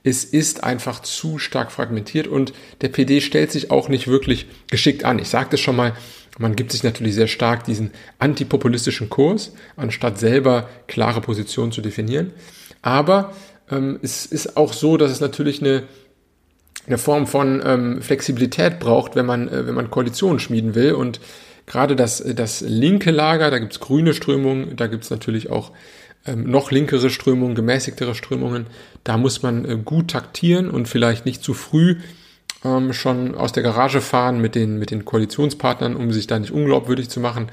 es 0.04 0.26
ist 0.26 0.64
einfach 0.64 1.00
zu 1.00 1.40
stark 1.40 1.72
fragmentiert 1.72 2.28
und 2.28 2.54
der 2.82 2.90
PD 2.90 3.22
stellt 3.22 3.52
sich 3.52 3.72
auch 3.72 3.88
nicht 3.88 4.08
wirklich 4.08 4.48
geschickt 4.70 5.06
an. 5.06 5.18
Ich 5.18 5.30
sagte 5.30 5.58
schon 5.58 5.78
mal, 5.78 5.94
man 6.38 6.56
gibt 6.56 6.74
sich 6.74 6.84
natürlich 6.84 7.16
sehr 7.16 7.28
stark 7.28 7.64
diesen 7.64 7.92
antipopulistischen 8.20 9.10
Kurs, 9.10 9.54
anstatt 9.78 10.20
selber 10.20 10.70
klare 10.88 11.22
Positionen 11.22 11.72
zu 11.72 11.82
definieren. 11.82 12.34
Aber 12.82 13.34
ähm, 13.70 13.98
es 14.02 14.26
ist 14.26 14.58
auch 14.58 14.74
so, 14.74 14.98
dass 14.98 15.12
es 15.12 15.22
natürlich 15.22 15.62
eine, 15.62 15.84
eine 16.88 16.98
Form 16.98 17.28
von 17.28 17.62
ähm, 17.64 18.02
Flexibilität 18.02 18.80
braucht, 18.80 19.16
wenn 19.16 19.26
man, 19.26 19.48
äh, 19.48 19.68
wenn 19.68 19.76
man 19.76 19.90
Koalitionen 19.90 20.40
schmieden 20.40 20.76
will 20.76 20.94
und 20.94 21.22
gerade 21.66 21.96
das, 21.96 22.24
das 22.36 22.62
linke 22.62 23.12
Lager, 23.12 23.52
da 23.52 23.60
gibt's 23.60 23.80
grüne 23.80 24.14
Strömungen, 24.14 24.76
da 24.76 24.88
gibt's 24.88 25.10
natürlich 25.10 25.50
auch 25.50 25.72
ähm, 26.26 26.50
noch 26.50 26.72
linkere 26.72 27.10
Strömungen, 27.10 27.56
gemäßigtere 27.56 28.16
Strömungen. 28.16 28.68
Da 29.04 29.18
muss 29.18 29.42
man 29.42 29.66
äh, 29.66 29.78
gut 29.84 30.10
taktieren 30.10 30.70
und 30.70 30.88
vielleicht 30.88 31.26
nicht 31.26 31.44
zu 31.44 31.54
früh 31.54 31.98
ähm, 32.64 32.94
schon 32.94 33.36
aus 33.36 33.52
der 33.52 33.64
Garage 33.64 34.02
fahren 34.02 34.40
mit 34.40 34.56
den, 34.56 34.78
mit 34.78 34.92
den 34.92 35.06
Koalitionspartnern, 35.06 35.96
um 35.96 36.12
sich 36.12 36.28
da 36.28 36.38
nicht 36.40 36.52
unglaubwürdig 36.52 37.10
zu 37.10 37.20
machen. 37.20 37.48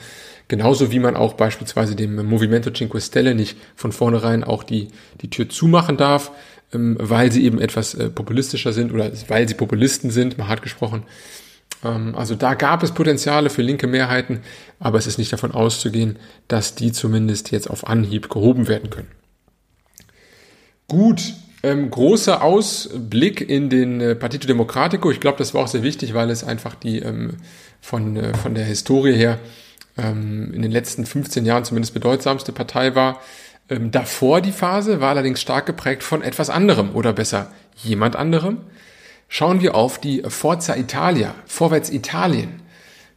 Genauso 0.49 0.91
wie 0.91 0.99
man 0.99 1.17
auch 1.17 1.35
beispielsweise 1.35 1.95
dem 1.95 2.17
Movimento 2.27 2.71
Cinque 2.71 3.01
Stelle 3.01 3.35
nicht 3.35 3.57
von 3.77 3.93
vornherein 3.93 4.45
auch 4.45 4.63
die, 4.63 4.89
die 5.21 5.31
Tür 5.31 5.49
zumachen 5.49 5.97
darf, 5.97 6.31
ähm, 6.73 6.97
weil 7.01 7.33
sie 7.33 7.45
eben 7.45 7.61
etwas 7.61 7.95
äh, 7.95 8.11
populistischer 8.11 8.73
sind 8.73 8.93
oder 8.93 9.11
weil 9.29 9.49
sie 9.49 9.55
Populisten 9.55 10.11
sind, 10.11 10.37
mal 10.39 10.49
hart 10.49 10.63
gesprochen. 10.63 11.05
Ähm, 11.85 12.15
also 12.15 12.35
da 12.35 12.55
gab 12.55 12.83
es 12.83 12.93
Potenziale 12.93 13.51
für 13.51 13.63
linke 13.63 13.87
Mehrheiten, 13.87 14.41
aber 14.79 14.99
es 14.99 15.07
ist 15.07 15.19
nicht 15.19 15.33
davon 15.33 15.53
auszugehen, 15.53 16.19
dass 16.49 16.75
die 16.75 16.93
zumindest 16.93 17.51
jetzt 17.51 17.69
auf 17.69 17.87
Anhieb 17.87 18.31
gehoben 18.31 18.69
werden 18.69 18.91
können. 18.91 19.09
Gut, 20.89 21.35
Ähm, 21.61 21.91
großer 21.91 22.41
Ausblick 22.43 23.41
in 23.41 23.69
den 23.69 24.01
äh, 24.01 24.15
Partito 24.15 24.47
Democratico. 24.47 25.11
Ich 25.11 25.19
glaube, 25.19 25.39
das 25.39 25.55
war 25.55 25.65
auch 25.65 25.69
sehr 25.69 25.83
wichtig, 25.83 26.15
weil 26.15 26.31
es 26.31 26.45
einfach 26.45 26.77
die 26.77 27.01
ähm, 27.01 27.39
von, 27.81 28.17
äh, 28.17 28.33
von 28.35 28.55
der 28.55 28.65
Historie 28.65 29.15
her 29.15 29.41
ähm, 29.97 30.53
in 30.55 30.63
den 30.63 30.71
letzten 30.71 31.05
15 31.05 31.45
Jahren 31.45 31.65
zumindest 31.65 31.95
bedeutsamste 31.95 32.53
Partei 32.53 32.95
war. 32.95 33.21
Ähm, 33.69 33.91
davor 33.91 34.41
die 34.41 34.53
Phase 34.53 35.01
war 35.01 35.11
allerdings 35.11 35.41
stark 35.41 35.67
geprägt 35.67 36.05
von 36.05 36.23
etwas 36.23 36.49
anderem 36.49 36.95
oder 36.95 37.13
besser 37.13 37.51
jemand 37.83 38.15
anderem. 38.15 38.59
Schauen 39.29 39.61
wir 39.61 39.75
auf 39.75 40.01
die 40.01 40.23
Forza 40.27 40.75
Italia, 40.75 41.35
Vorwärts 41.47 41.91
Italien. 41.91 42.63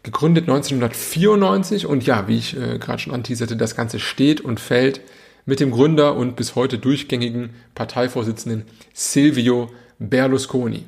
Gegründet 0.04 0.44
1994 0.44 1.86
und 1.86 2.06
ja, 2.06 2.28
wie 2.28 2.38
ich 2.38 2.58
äh, 2.58 2.80
gerade 2.80 3.00
schon 3.00 3.14
anteaserte, 3.14 3.56
das 3.56 3.76
Ganze 3.76 4.00
steht 4.00 4.42
und 4.42 4.60
fällt 4.60 5.00
mit 5.46 5.60
dem 5.60 5.72
Gründer 5.72 6.16
und 6.16 6.36
bis 6.36 6.56
heute 6.56 6.78
durchgängigen 6.78 7.52
Parteivorsitzenden 7.76 8.66
Silvio 8.94 9.72
Berlusconi. 10.00 10.84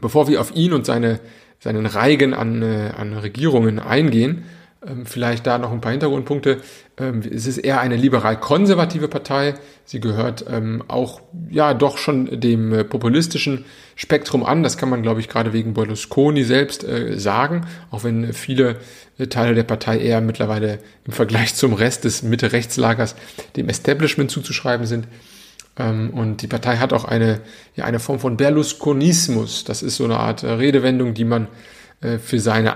Bevor 0.00 0.28
wir 0.28 0.40
auf 0.40 0.54
ihn 0.54 0.72
und 0.72 0.86
seine, 0.86 1.20
seinen 1.58 1.86
Reigen 1.86 2.34
an, 2.34 2.62
äh, 2.62 2.92
an 2.96 3.14
Regierungen 3.14 3.78
eingehen, 3.78 4.44
vielleicht 5.04 5.46
da 5.46 5.58
noch 5.58 5.72
ein 5.72 5.80
paar 5.80 5.92
Hintergrundpunkte. 5.92 6.60
Ähm, 6.98 7.20
es 7.20 7.46
ist 7.46 7.58
eher 7.58 7.80
eine 7.80 7.96
liberal-konservative 7.96 9.08
Partei. 9.08 9.54
Sie 9.84 10.00
gehört 10.00 10.44
ähm, 10.48 10.84
auch, 10.88 11.20
ja, 11.50 11.74
doch 11.74 11.98
schon 11.98 12.40
dem 12.40 12.72
äh, 12.72 12.84
populistischen 12.84 13.64
Spektrum 13.96 14.44
an. 14.44 14.62
Das 14.62 14.76
kann 14.76 14.88
man, 14.88 15.02
glaube 15.02 15.20
ich, 15.20 15.28
gerade 15.28 15.52
wegen 15.52 15.74
Berlusconi 15.74 16.44
selbst 16.44 16.84
äh, 16.84 17.18
sagen. 17.18 17.66
Auch 17.90 18.04
wenn 18.04 18.32
viele 18.32 18.76
äh, 19.18 19.26
Teile 19.26 19.54
der 19.54 19.64
Partei 19.64 19.98
eher 19.98 20.20
mittlerweile 20.20 20.78
im 21.06 21.12
Vergleich 21.12 21.54
zum 21.54 21.72
Rest 21.72 22.04
des 22.04 22.22
Mitte-Rechtslagers 22.22 23.16
dem 23.56 23.68
Establishment 23.68 24.30
zuzuschreiben 24.30 24.86
sind. 24.86 25.06
und 25.76 26.36
die 26.42 26.46
Partei 26.46 26.76
hat 26.76 26.92
auch 26.92 27.04
eine, 27.04 27.40
ja, 27.74 27.84
eine 27.84 27.98
Form 27.98 28.20
von 28.20 28.36
Berlusconismus. 28.36 29.64
Das 29.64 29.82
ist 29.82 29.96
so 29.96 30.04
eine 30.04 30.18
Art 30.18 30.44
Redewendung, 30.44 31.14
die 31.14 31.24
man 31.24 31.48
für 32.00 32.38
seine 32.38 32.74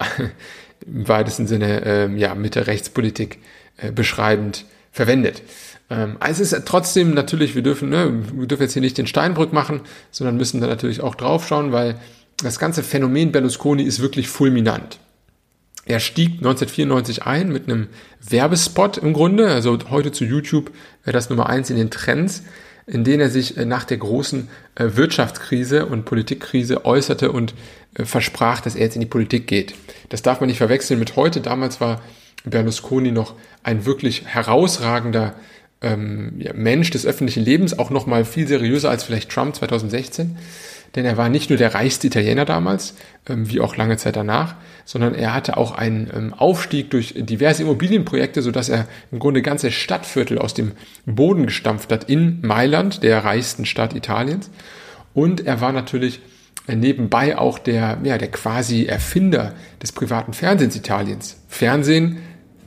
im 0.86 1.08
weitesten 1.08 1.46
Sinne 1.46 1.84
ähm, 1.84 2.16
ja, 2.16 2.34
Mitte-Rechtspolitik 2.34 3.38
äh, 3.76 3.92
beschreibend 3.92 4.64
verwendet. 4.92 5.42
Ähm, 5.90 6.16
es 6.26 6.40
ist 6.40 6.54
trotzdem 6.66 7.14
natürlich, 7.14 7.54
wir 7.54 7.62
dürfen, 7.62 7.88
ne, 7.88 8.22
wir 8.34 8.46
dürfen 8.46 8.62
jetzt 8.62 8.72
hier 8.74 8.82
nicht 8.82 8.98
den 8.98 9.06
Steinbrück 9.06 9.52
machen, 9.52 9.82
sondern 10.10 10.36
müssen 10.36 10.60
da 10.60 10.66
natürlich 10.66 11.00
auch 11.00 11.14
draufschauen, 11.14 11.72
weil 11.72 11.96
das 12.42 12.58
ganze 12.58 12.82
Phänomen 12.82 13.32
Berlusconi 13.32 13.82
ist 13.82 14.00
wirklich 14.00 14.28
fulminant. 14.28 14.98
Er 15.86 16.00
stieg 16.00 16.34
1994 16.38 17.22
ein 17.22 17.50
mit 17.50 17.64
einem 17.64 17.88
Werbespot 18.20 18.98
im 18.98 19.14
Grunde, 19.14 19.48
also 19.48 19.78
heute 19.88 20.12
zu 20.12 20.24
YouTube 20.24 20.70
wäre 21.02 21.14
das 21.14 21.30
Nummer 21.30 21.48
eins 21.48 21.70
in 21.70 21.76
den 21.76 21.90
Trends, 21.90 22.42
in 22.86 23.04
denen 23.04 23.20
er 23.20 23.30
sich 23.30 23.56
äh, 23.56 23.64
nach 23.64 23.84
der 23.84 23.96
großen 23.96 24.48
äh, 24.74 24.90
Wirtschaftskrise 24.94 25.86
und 25.86 26.04
Politikkrise 26.04 26.84
äußerte 26.84 27.32
und 27.32 27.54
äh, 27.94 28.04
versprach, 28.04 28.60
dass 28.60 28.74
er 28.74 28.82
jetzt 28.82 28.96
in 28.96 29.00
die 29.00 29.06
Politik 29.06 29.46
geht. 29.46 29.74
Das 30.09 30.22
darf 30.22 30.40
man 30.40 30.48
nicht 30.48 30.59
verwechseln 30.59 30.98
mit 30.98 31.16
heute. 31.16 31.40
Damals 31.40 31.80
war 31.80 32.00
Berlusconi 32.44 33.12
noch 33.12 33.34
ein 33.62 33.84
wirklich 33.84 34.26
herausragender 34.26 35.34
ähm, 35.80 36.34
ja, 36.38 36.52
Mensch 36.54 36.90
des 36.90 37.06
öffentlichen 37.06 37.44
Lebens, 37.44 37.78
auch 37.78 37.90
noch 37.90 38.06
mal 38.06 38.24
viel 38.24 38.48
seriöser 38.48 38.90
als 38.90 39.04
vielleicht 39.04 39.30
Trump 39.30 39.54
2016 39.54 40.36
denn 40.94 41.04
er 41.04 41.16
war 41.16 41.28
nicht 41.28 41.50
nur 41.50 41.59
der 41.59 41.74
reichste 41.74 42.06
Italiener 42.06 42.44
damals, 42.44 42.94
ähm, 43.28 43.48
wie 43.48 43.61
auch 43.61 43.76
lange 43.76 43.96
Zeit 43.96 44.16
danach, 44.16 44.54
sondern 44.84 45.14
er 45.14 45.34
hatte 45.34 45.56
auch 45.56 45.72
einen 45.72 46.11
ähm, 46.14 46.34
Aufstieg 46.34 46.90
durch 46.90 47.14
diverse 47.16 47.62
Immobilienprojekte, 47.62 48.42
sodass 48.42 48.68
er 48.68 48.86
im 49.12 49.18
Grunde 49.18 49.42
ganze 49.42 49.70
Stadtviertel 49.70 50.38
aus 50.38 50.54
dem 50.54 50.72
Boden 51.04 51.46
gestampft 51.46 51.92
hat 51.92 52.04
in 52.04 52.40
Mailand, 52.42 53.02
der 53.02 53.24
reichsten 53.24 53.66
Stadt 53.66 53.94
Italiens. 53.94 54.50
Und 55.14 55.46
er 55.46 55.61
war 55.61 55.72
natürlich 55.72 56.20
nebenbei 56.66 57.38
auch 57.38 57.59
der, 57.59 57.98
ja, 58.02 58.18
der 58.18 58.30
quasi 58.30 58.84
Erfinder 58.84 59.54
des 59.82 59.92
privaten 59.92 60.32
Fernsehens 60.32 60.76
Italiens. 60.76 61.36
Fernsehen 61.48 62.18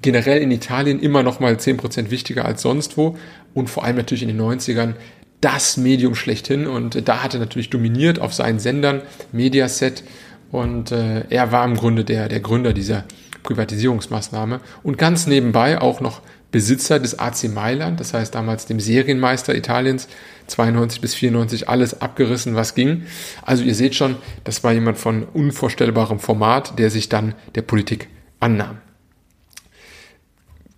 generell 0.01 0.41
in 0.41 0.51
Italien 0.51 0.99
immer 0.99 1.23
noch 1.23 1.39
mal 1.39 1.53
10% 1.53 2.09
wichtiger 2.09 2.45
als 2.45 2.61
sonst 2.61 2.97
wo 2.97 3.17
und 3.53 3.69
vor 3.69 3.83
allem 3.83 3.97
natürlich 3.97 4.23
in 4.23 4.29
den 4.29 4.41
90ern 4.41 4.93
das 5.41 5.77
Medium 5.77 6.15
schlechthin. 6.15 6.67
Und 6.67 7.07
da 7.07 7.23
hat 7.23 7.33
er 7.33 7.39
natürlich 7.39 7.69
dominiert 7.69 8.19
auf 8.19 8.33
seinen 8.33 8.59
Sendern, 8.59 9.01
Mediaset. 9.31 10.03
Und 10.51 10.91
äh, 10.91 11.23
er 11.29 11.51
war 11.51 11.65
im 11.65 11.75
Grunde 11.75 12.03
der, 12.05 12.29
der 12.29 12.39
Gründer 12.39 12.73
dieser 12.73 13.05
Privatisierungsmaßnahme. 13.43 14.61
Und 14.83 14.97
ganz 14.97 15.27
nebenbei 15.27 15.81
auch 15.81 15.99
noch 15.99 16.21
Besitzer 16.51 16.99
des 16.99 17.17
AC 17.17 17.45
Mailand, 17.45 17.99
das 17.99 18.13
heißt 18.13 18.35
damals 18.35 18.65
dem 18.65 18.79
Serienmeister 18.79 19.55
Italiens, 19.55 20.07
92 20.47 20.99
bis 20.99 21.15
94 21.15 21.69
alles 21.69 22.01
abgerissen, 22.01 22.55
was 22.55 22.75
ging. 22.75 23.05
Also 23.41 23.63
ihr 23.63 23.75
seht 23.75 23.95
schon, 23.95 24.17
das 24.43 24.63
war 24.63 24.73
jemand 24.73 24.97
von 24.97 25.23
unvorstellbarem 25.23 26.19
Format, 26.19 26.77
der 26.77 26.89
sich 26.89 27.07
dann 27.07 27.35
der 27.55 27.61
Politik 27.61 28.09
annahm. 28.39 28.79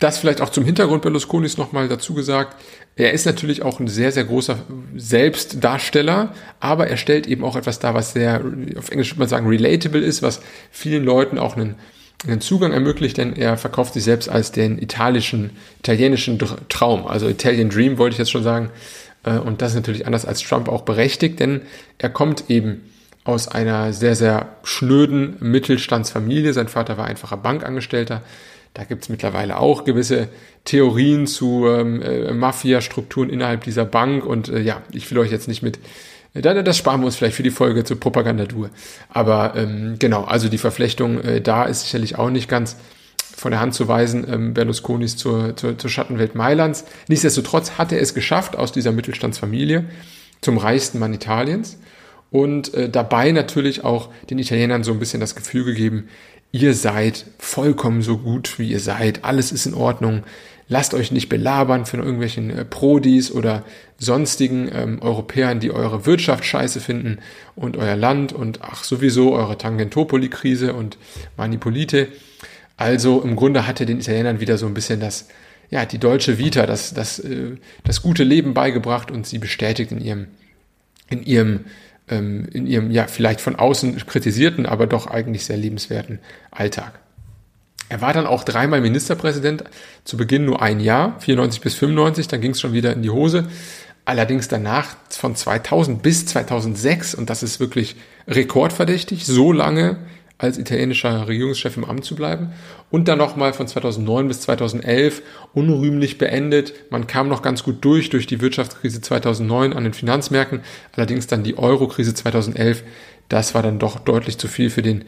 Das 0.04 0.18
vielleicht 0.18 0.42
auch 0.42 0.50
zum 0.50 0.66
Hintergrund 0.66 1.02
Berlusconis 1.02 1.58
nochmal 1.58 1.88
dazu 1.88 2.14
gesagt. 2.14 2.58
Er 2.98 3.14
ist 3.14 3.26
natürlich 3.26 3.62
auch 3.62 3.80
ein 3.80 3.88
sehr, 3.88 4.12
sehr 4.12 4.26
großer 4.26 4.60
Selbstdarsteller, 4.96 6.34
aber 6.60 6.88
er 6.88 6.98
stellt 6.98 7.26
eben 7.26 7.46
auch 7.46 7.56
etwas 7.56 7.80
dar, 7.80 7.94
was 7.94 8.12
sehr, 8.12 8.44
auf 8.78 8.90
Englisch 8.92 9.12
würde 9.12 9.20
man 9.20 9.30
sagen, 9.30 9.48
relatable 9.48 10.02
ist, 10.02 10.22
was 10.22 10.42
vielen 10.72 11.06
Leuten 11.06 11.38
auch 11.38 11.56
einen, 11.56 11.76
einen 12.26 12.42
Zugang 12.42 12.72
ermöglicht, 12.72 13.18
denn 13.18 13.36
er 13.36 13.58
verkauft 13.58 13.94
sich 13.94 14.04
selbst 14.04 14.30
als 14.30 14.52
den 14.52 14.78
italischen, 14.80 15.52
italienischen 15.80 16.40
Traum, 16.70 17.06
also 17.06 17.28
Italian 17.28 17.70
Dream 17.70 17.98
wollte 17.98 18.14
ich 18.14 18.20
jetzt 18.20 18.32
schon 18.32 18.44
sagen. 18.44 18.70
Äh, 19.24 19.38
und 19.38 19.62
das 19.62 19.72
ist 19.72 19.76
natürlich 19.76 20.06
anders 20.06 20.26
als 20.26 20.42
Trump 20.42 20.70
auch 20.70 20.84
berechtigt, 20.84 21.40
denn 21.40 21.62
er 21.98 22.10
kommt 22.10 22.50
eben 22.50 22.82
aus 23.24 23.48
einer 23.48 23.94
sehr, 23.94 24.16
sehr 24.16 24.58
schnöden 24.64 25.38
Mittelstandsfamilie. 25.40 26.54
Sein 26.54 26.68
Vater 26.68 26.98
war 26.98 27.06
einfacher 27.06 27.38
Bankangestellter. 27.38 28.22
Da 28.74 28.84
gibt 28.84 29.04
es 29.04 29.10
mittlerweile 29.10 29.60
auch 29.60 29.86
gewisse 29.86 30.30
Theorien 30.66 31.28
zu 31.28 31.68
ähm, 31.68 32.02
äh, 32.02 32.34
Mafia-Strukturen 32.34 33.30
innerhalb 33.30 33.64
dieser 33.64 33.86
Bank. 33.86 34.26
Und 34.26 34.50
äh, 34.50 34.60
ja, 34.60 34.82
ich 34.92 35.10
will 35.10 35.20
euch 35.20 35.32
jetzt 35.32 35.48
nicht 35.48 35.62
mit. 35.62 35.80
Das 36.34 36.78
sparen 36.78 37.02
wir 37.02 37.06
uns 37.06 37.16
vielleicht 37.16 37.36
für 37.36 37.44
die 37.44 37.52
Folge 37.52 37.84
zur 37.84 38.00
Propagandadur. 38.00 38.72
Aber 39.10 39.54
ähm, 39.56 39.98
genau, 40.00 40.24
also 40.24 40.50
die 40.50 40.58
Verflechtung 40.58 41.22
äh, 41.22 41.42
da 41.42 41.66
ist 41.66 41.82
sicherlich 41.82 42.18
auch 42.18 42.32
nicht 42.32 42.50
ganz 42.50 42.76
von 43.36 43.52
der 43.52 43.60
Hand 43.60 43.74
zu 43.74 43.88
weisen, 43.88 44.26
ähm, 44.32 44.54
Berlusconis 44.54 45.16
zur, 45.16 45.56
zur, 45.56 45.78
zur 45.78 45.90
Schattenwelt 45.90 46.34
Mailands. 46.34 46.86
Nichtsdestotrotz 47.08 47.78
hat 47.78 47.92
er 47.92 48.02
es 48.02 48.14
geschafft, 48.14 48.56
aus 48.56 48.72
dieser 48.72 48.92
Mittelstandsfamilie 48.92 49.86
zum 50.42 50.58
reichsten 50.58 51.00
Mann 51.00 51.14
Italiens 51.14 51.78
und 52.32 52.74
äh, 52.74 52.90
dabei 52.90 53.32
natürlich 53.32 53.84
auch 53.84 54.10
den 54.30 54.40
Italienern 54.40 54.84
so 54.84 54.92
ein 54.92 55.00
bisschen 55.00 55.20
das 55.20 55.36
Gefühl 55.36 55.66
gegeben, 55.66 56.08
ihr 56.52 56.74
seid 56.74 57.26
vollkommen 57.38 58.02
so 58.02 58.18
gut, 58.18 58.60
wie 58.60 58.70
ihr 58.70 58.80
seid, 58.80 59.24
alles 59.24 59.52
ist 59.52 59.66
in 59.66 59.74
Ordnung, 59.74 60.24
lasst 60.74 60.96
euch 60.96 61.12
nicht 61.12 61.30
belabern 61.30 61.86
von 61.86 62.00
irgendwelchen 62.00 62.50
äh, 62.50 62.66
Prodis 62.66 63.32
oder 63.32 63.64
sonstigen 64.00 64.68
ähm, 64.74 65.02
Europäern, 65.04 65.60
die 65.60 65.72
eure 65.72 66.08
Wirtschaft 66.08 66.44
scheiße 66.44 66.80
finden 66.80 67.20
und 67.56 67.78
euer 67.78 67.96
Land 67.96 68.34
und 68.34 68.64
ach 68.64 68.84
sowieso 68.84 69.34
eure 69.34 69.56
Tangentopoli-Krise 69.56 70.74
und 70.74 70.98
Manipulite. 71.38 72.08
Also 72.76 73.22
im 73.22 73.36
Grunde 73.36 73.68
hat 73.68 73.80
er 73.82 73.86
den 73.86 74.00
Italienern 74.00 74.40
wieder 74.40 74.58
so 74.58 74.66
ein 74.66 74.74
bisschen 74.74 75.00
das, 75.00 75.28
ja, 75.70 75.86
die 75.86 76.00
deutsche 76.00 76.40
Vita, 76.40 76.66
das, 76.66 76.92
das, 76.96 77.20
äh, 77.20 77.52
das 77.84 78.02
gute 78.02 78.24
Leben 78.24 78.56
beigebracht 78.56 79.12
und 79.12 79.28
sie 79.28 79.38
bestätigt 79.38 79.92
in 79.92 80.02
ihrem, 80.02 80.28
in 81.12 81.24
ihrem 81.24 81.66
ähm, 82.10 82.50
in 82.52 82.66
ihrem, 82.66 82.92
ja, 82.92 83.06
vielleicht 83.08 83.40
von 83.42 83.56
außen 83.56 83.96
kritisierten, 84.08 84.66
aber 84.66 84.88
doch 84.88 85.08
eigentlich 85.08 85.46
sehr 85.46 85.56
lebenswerten 85.56 86.20
Alltag. 86.52 87.00
Er 87.94 88.02
war 88.02 88.12
dann 88.12 88.26
auch 88.26 88.44
dreimal 88.44 88.82
Ministerpräsident, 88.82 89.66
zu 90.04 90.18
Beginn 90.18 90.46
nur 90.46 90.64
ein 90.64 90.80
Jahr, 90.80 91.20
94 91.20 91.62
bis 91.62 91.76
95, 91.76 92.28
dann 92.28 92.42
ging 92.42 92.50
es 92.50 92.60
schon 92.60 92.74
wieder 92.74 92.92
in 92.92 93.04
die 93.04 93.12
Hose. 93.12 93.48
Allerdings 94.04 94.48
danach 94.48 94.96
von 95.10 95.36
2000 95.36 96.02
bis 96.02 96.26
2006, 96.26 97.14
und 97.14 97.30
das 97.30 97.44
ist 97.44 97.60
wirklich 97.60 97.96
rekordverdächtig, 98.28 99.28
so 99.28 99.52
lange 99.52 99.98
als 100.40 100.58
italienischer 100.58 101.28
Regierungschef 101.28 101.78
im 101.78 101.86
Amt 101.86 102.04
zu 102.04 102.16
bleiben 102.16 102.54
und 102.90 103.08
dann 103.08 103.20
nochmal 103.20 103.54
von 103.54 103.68
2009 103.68 104.28
bis 104.28 104.42
2011 104.42 105.22
unrühmlich 105.54 106.18
beendet. 106.18 106.74
Man 106.90 107.06
kam 107.06 107.30
noch 107.30 107.44
ganz 107.44 107.62
gut 107.62 107.86
durch, 107.86 108.10
durch 108.10 108.26
die 108.26 108.42
Wirtschaftskrise 108.42 109.02
2009 109.02 109.72
an 109.72 109.84
den 109.84 109.94
Finanzmärkten, 109.94 110.62
allerdings 110.94 111.28
dann 111.28 111.44
die 111.44 111.60
Euro-Krise 111.60 112.16
2011, 112.16 112.84
das 113.30 113.54
war 113.54 113.62
dann 113.62 113.78
doch 113.78 114.00
deutlich 114.00 114.40
zu 114.40 114.48
viel 114.48 114.72
für 114.72 114.82
den, 114.82 115.06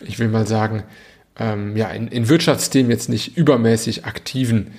ich 0.00 0.18
will 0.18 0.28
mal 0.28 0.46
sagen, 0.46 0.84
ähm, 1.38 1.76
ja, 1.76 1.88
in, 1.90 2.08
in 2.08 2.28
Wirtschaftsthemen 2.28 2.90
jetzt 2.90 3.08
nicht 3.08 3.36
übermäßig 3.36 4.04
aktiven 4.04 4.72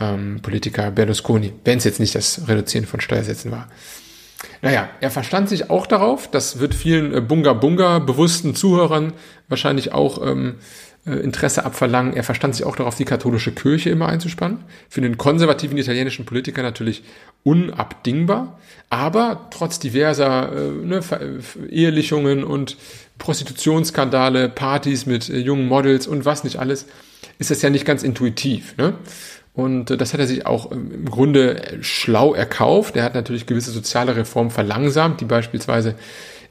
ähm, 0.00 0.40
Politiker 0.42 0.90
Berlusconi, 0.90 1.52
wenn 1.64 1.78
es 1.78 1.84
jetzt 1.84 2.00
nicht 2.00 2.14
das 2.14 2.48
Reduzieren 2.48 2.86
von 2.86 3.00
Steuersätzen 3.00 3.50
war. 3.50 3.68
Naja, 4.62 4.88
er 5.00 5.10
verstand 5.10 5.48
sich 5.48 5.70
auch 5.70 5.86
darauf, 5.86 6.30
das 6.30 6.60
wird 6.60 6.74
vielen 6.74 7.14
äh, 7.14 7.20
Bunga-Bunga 7.20 7.98
bewussten 8.00 8.54
Zuhörern 8.54 9.12
wahrscheinlich 9.48 9.92
auch 9.92 10.24
ähm, 10.24 10.56
äh, 11.06 11.12
Interesse 11.12 11.64
abverlangen. 11.64 12.14
Er 12.14 12.24
verstand 12.24 12.54
sich 12.54 12.64
auch 12.64 12.76
darauf, 12.76 12.94
die 12.94 13.04
katholische 13.04 13.52
Kirche 13.52 13.90
immer 13.90 14.08
einzuspannen. 14.08 14.64
Für 14.88 15.00
den 15.00 15.16
konservativen 15.16 15.78
italienischen 15.78 16.24
Politiker 16.24 16.62
natürlich 16.62 17.02
unabdingbar. 17.44 18.58
Aber 18.90 19.48
trotz 19.50 19.78
diverser 19.78 20.52
äh, 20.52 20.70
ne, 20.70 21.00
Ehelichungen 21.70 22.44
und 22.44 22.76
Prostitutionsskandale, 23.18 24.48
Partys 24.48 25.06
mit 25.06 25.28
äh, 25.28 25.38
jungen 25.38 25.66
Models 25.66 26.06
und 26.06 26.24
was 26.24 26.44
nicht 26.44 26.58
alles, 26.58 26.86
ist 27.38 27.50
das 27.50 27.62
ja 27.62 27.70
nicht 27.70 27.84
ganz 27.84 28.02
intuitiv. 28.02 28.76
Ne? 28.76 28.94
Und 29.58 29.90
äh, 29.90 29.96
das 29.96 30.12
hat 30.12 30.20
er 30.20 30.26
sich 30.26 30.46
auch 30.46 30.70
ähm, 30.70 30.92
im 30.92 31.10
Grunde 31.10 31.78
schlau 31.80 32.34
erkauft. 32.34 32.96
Er 32.96 33.04
hat 33.04 33.14
natürlich 33.14 33.46
gewisse 33.46 33.72
soziale 33.72 34.16
Reformen 34.16 34.50
verlangsamt, 34.50 35.20
die 35.20 35.24
beispielsweise 35.24 35.96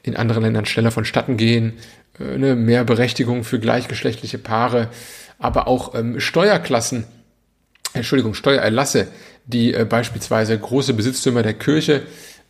in 0.04 0.16
anderen 0.16 0.44
Ländern 0.44 0.66
schneller 0.66 0.92
vonstatten 0.92 1.38
gehen, 1.38 1.74
äh, 2.20 2.38
ne, 2.38 2.56
mehr 2.56 2.84
Berechtigung 2.84 3.44
für 3.44 3.60
gleichgeschlechtliche 3.60 4.38
Paare, 4.38 4.90
aber 5.40 5.68
auch 5.68 5.96
ähm, 5.96 6.20
Steuerklassen, 6.20 7.06
Entschuldigung, 7.94 8.34
Steuererlasse, 8.34 9.08
die 9.46 9.74
äh, 9.74 9.86
beispielsweise 9.86 10.58
große 10.58 10.94
Besitztümer 10.94 11.44
der 11.44 11.54
Kirche 11.54 12.04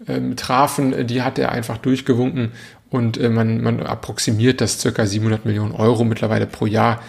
ähm, 0.08 0.36
trafen, 0.36 1.08
die 1.08 1.22
hat 1.22 1.40
er 1.40 1.52
einfach 1.52 1.78
durchgewunken 1.78 2.52
und 2.90 3.18
äh, 3.18 3.30
man, 3.30 3.62
man 3.62 3.82
approximiert, 3.82 4.62
dass 4.62 4.80
circa 4.80 5.06
700 5.06 5.46
Millionen 5.46 5.74
Euro 5.74 6.04
mittlerweile 6.04 6.48
pro 6.48 6.66
Jahr 6.66 7.02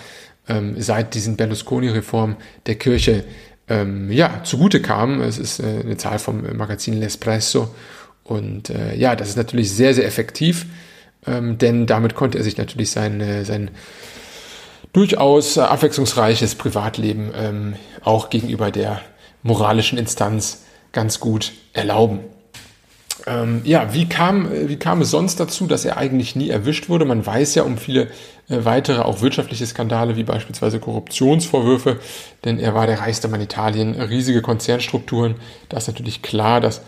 ähm, 0.48 0.80
seit 0.80 1.14
diesen 1.14 1.36
Berlusconi-Reformen 1.36 2.36
der 2.66 2.76
Kirche 2.76 3.24
ähm, 3.68 4.10
ja, 4.10 4.42
zugute 4.44 4.80
kamen. 4.80 5.20
Es 5.20 5.38
ist 5.38 5.60
äh, 5.60 5.80
eine 5.84 5.96
Zahl 5.96 6.18
vom 6.18 6.44
Magazin 6.56 7.02
L'Espresso 7.02 7.68
und 8.24 8.70
äh, 8.70 8.94
ja, 8.94 9.16
das 9.16 9.30
ist 9.30 9.36
natürlich 9.36 9.72
sehr, 9.72 9.94
sehr 9.94 10.06
effektiv, 10.06 10.66
ähm, 11.26 11.58
denn 11.58 11.86
damit 11.86 12.14
konnte 12.14 12.38
er 12.38 12.44
sich 12.44 12.58
natürlich 12.58 12.90
sein, 12.90 13.20
äh, 13.20 13.44
sein 13.44 13.70
durchaus 14.92 15.58
abwechslungsreiches 15.58 16.54
Privatleben 16.54 17.30
ähm, 17.34 17.74
auch 18.02 18.30
gegenüber 18.30 18.70
der 18.70 19.00
moralischen 19.42 19.98
Instanz 19.98 20.64
ganz 20.92 21.20
gut 21.20 21.52
erlauben. 21.72 22.20
Ähm, 23.26 23.62
ja, 23.64 23.92
wie 23.92 24.08
kam, 24.08 24.48
wie 24.68 24.76
kam 24.76 25.00
es 25.00 25.10
sonst 25.10 25.40
dazu, 25.40 25.66
dass 25.66 25.84
er 25.84 25.96
eigentlich 25.96 26.36
nie 26.36 26.50
erwischt 26.50 26.88
wurde? 26.88 27.04
Man 27.04 27.24
weiß 27.24 27.54
ja 27.54 27.64
um 27.64 27.78
viele 27.78 28.08
äh, 28.48 28.64
weitere, 28.64 29.00
auch 29.02 29.20
wirtschaftliche 29.20 29.66
Skandale, 29.66 30.16
wie 30.16 30.24
beispielsweise 30.24 30.78
Korruptionsvorwürfe, 30.78 31.98
denn 32.44 32.58
er 32.58 32.74
war 32.74 32.86
der 32.86 33.00
reichste 33.00 33.28
Mann 33.28 33.40
Italien, 33.40 34.00
riesige 34.00 34.42
Konzernstrukturen. 34.42 35.34
Da 35.68 35.78
ist 35.78 35.88
natürlich 35.88 36.22
klar, 36.22 36.60
dass, 36.60 36.82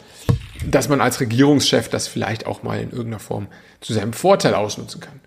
dass 0.66 0.88
man 0.88 1.00
als 1.00 1.20
Regierungschef 1.20 1.88
das 1.88 2.08
vielleicht 2.08 2.46
auch 2.46 2.62
mal 2.62 2.80
in 2.80 2.90
irgendeiner 2.90 3.20
Form 3.20 3.48
zu 3.80 3.92
seinem 3.92 4.12
Vorteil 4.12 4.54
ausnutzen 4.54 5.00
kann. 5.00 5.20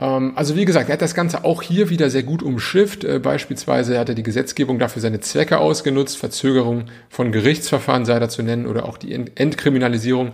Ähm, 0.00 0.32
also 0.36 0.56
wie 0.56 0.64
gesagt, 0.64 0.88
er 0.88 0.94
hat 0.94 1.02
das 1.02 1.14
Ganze 1.14 1.44
auch 1.44 1.62
hier 1.62 1.88
wieder 1.88 2.10
sehr 2.10 2.22
gut 2.22 2.42
umschifft. 2.42 3.04
Äh, 3.04 3.18
beispielsweise 3.18 3.98
hat 3.98 4.08
er 4.08 4.14
die 4.14 4.22
Gesetzgebung 4.22 4.78
dafür 4.78 5.00
seine 5.02 5.20
Zwecke 5.20 5.58
ausgenutzt, 5.58 6.18
Verzögerung 6.18 6.86
von 7.08 7.32
Gerichtsverfahren 7.32 8.04
sei 8.04 8.18
da 8.18 8.28
zu 8.28 8.42
nennen 8.42 8.66
oder 8.66 8.84
auch 8.86 8.98
die 8.98 9.12
Entkriminalisierung 9.12 10.32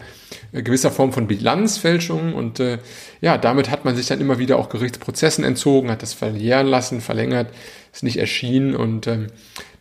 äh, 0.53 0.63
gewisser 0.63 0.91
Formen 0.91 1.13
von 1.13 1.27
Bilanzfälschungen. 1.27 2.35
Und 2.35 2.61
äh, 2.61 2.79
ja, 3.21 3.39
damit 3.39 3.71
hat 3.71 3.85
man 3.85 3.95
sich 3.97 4.07
dann 4.07 4.21
immer 4.21 4.39
wieder 4.39 4.59
auch 4.59 4.69
Gerichtsprozessen 4.69 5.45
entzogen, 5.45 5.91
hat 5.91 6.03
das 6.03 6.13
verjähren 6.13 6.67
lassen, 6.67 7.01
verlängert, 7.01 7.49
ist 7.93 8.03
nicht 8.03 8.19
erschienen 8.19 8.75
und 8.75 9.07
ähm, 9.07 9.27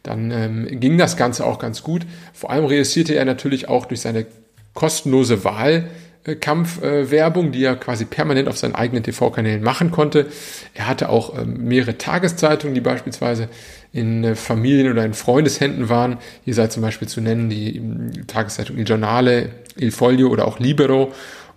dann 0.03 0.31
ähm, 0.31 0.79
ging 0.79 0.97
das 0.97 1.15
Ganze 1.15 1.45
auch 1.45 1.59
ganz 1.59 1.83
gut. 1.83 2.07
Vor 2.33 2.49
allem 2.49 2.65
reüssierte 2.65 3.13
er 3.13 3.25
natürlich 3.25 3.69
auch 3.69 3.85
durch 3.85 4.01
seine 4.01 4.25
kostenlose 4.73 5.43
Wahl 5.43 5.89
Kampfwerbung, 6.23 7.51
die 7.51 7.63
er 7.63 7.75
quasi 7.75 8.05
permanent 8.05 8.47
auf 8.47 8.57
seinen 8.57 8.75
eigenen 8.75 9.03
TV-Kanälen 9.03 9.63
machen 9.63 9.89
konnte. 9.89 10.27
Er 10.75 10.87
hatte 10.87 11.09
auch 11.09 11.37
ähm, 11.37 11.63
mehrere 11.63 11.97
Tageszeitungen, 11.97 12.75
die 12.75 12.81
beispielsweise 12.81 13.49
in 13.91 14.23
äh, 14.23 14.35
Familien 14.35 14.91
oder 14.91 15.03
in 15.03 15.15
Freundeshänden 15.15 15.89
waren. 15.89 16.17
Hier 16.45 16.53
sei 16.53 16.67
zum 16.67 16.83
Beispiel 16.83 17.07
zu 17.07 17.21
nennen 17.21 17.49
die 17.49 17.77
ähm, 17.77 18.27
Tageszeitung 18.27 18.77
Il 18.77 18.83
Giornale, 18.83 19.49
Il 19.77 19.91
Foglio 19.91 20.29
oder 20.29 20.47
auch 20.47 20.59
Libero. 20.59 21.11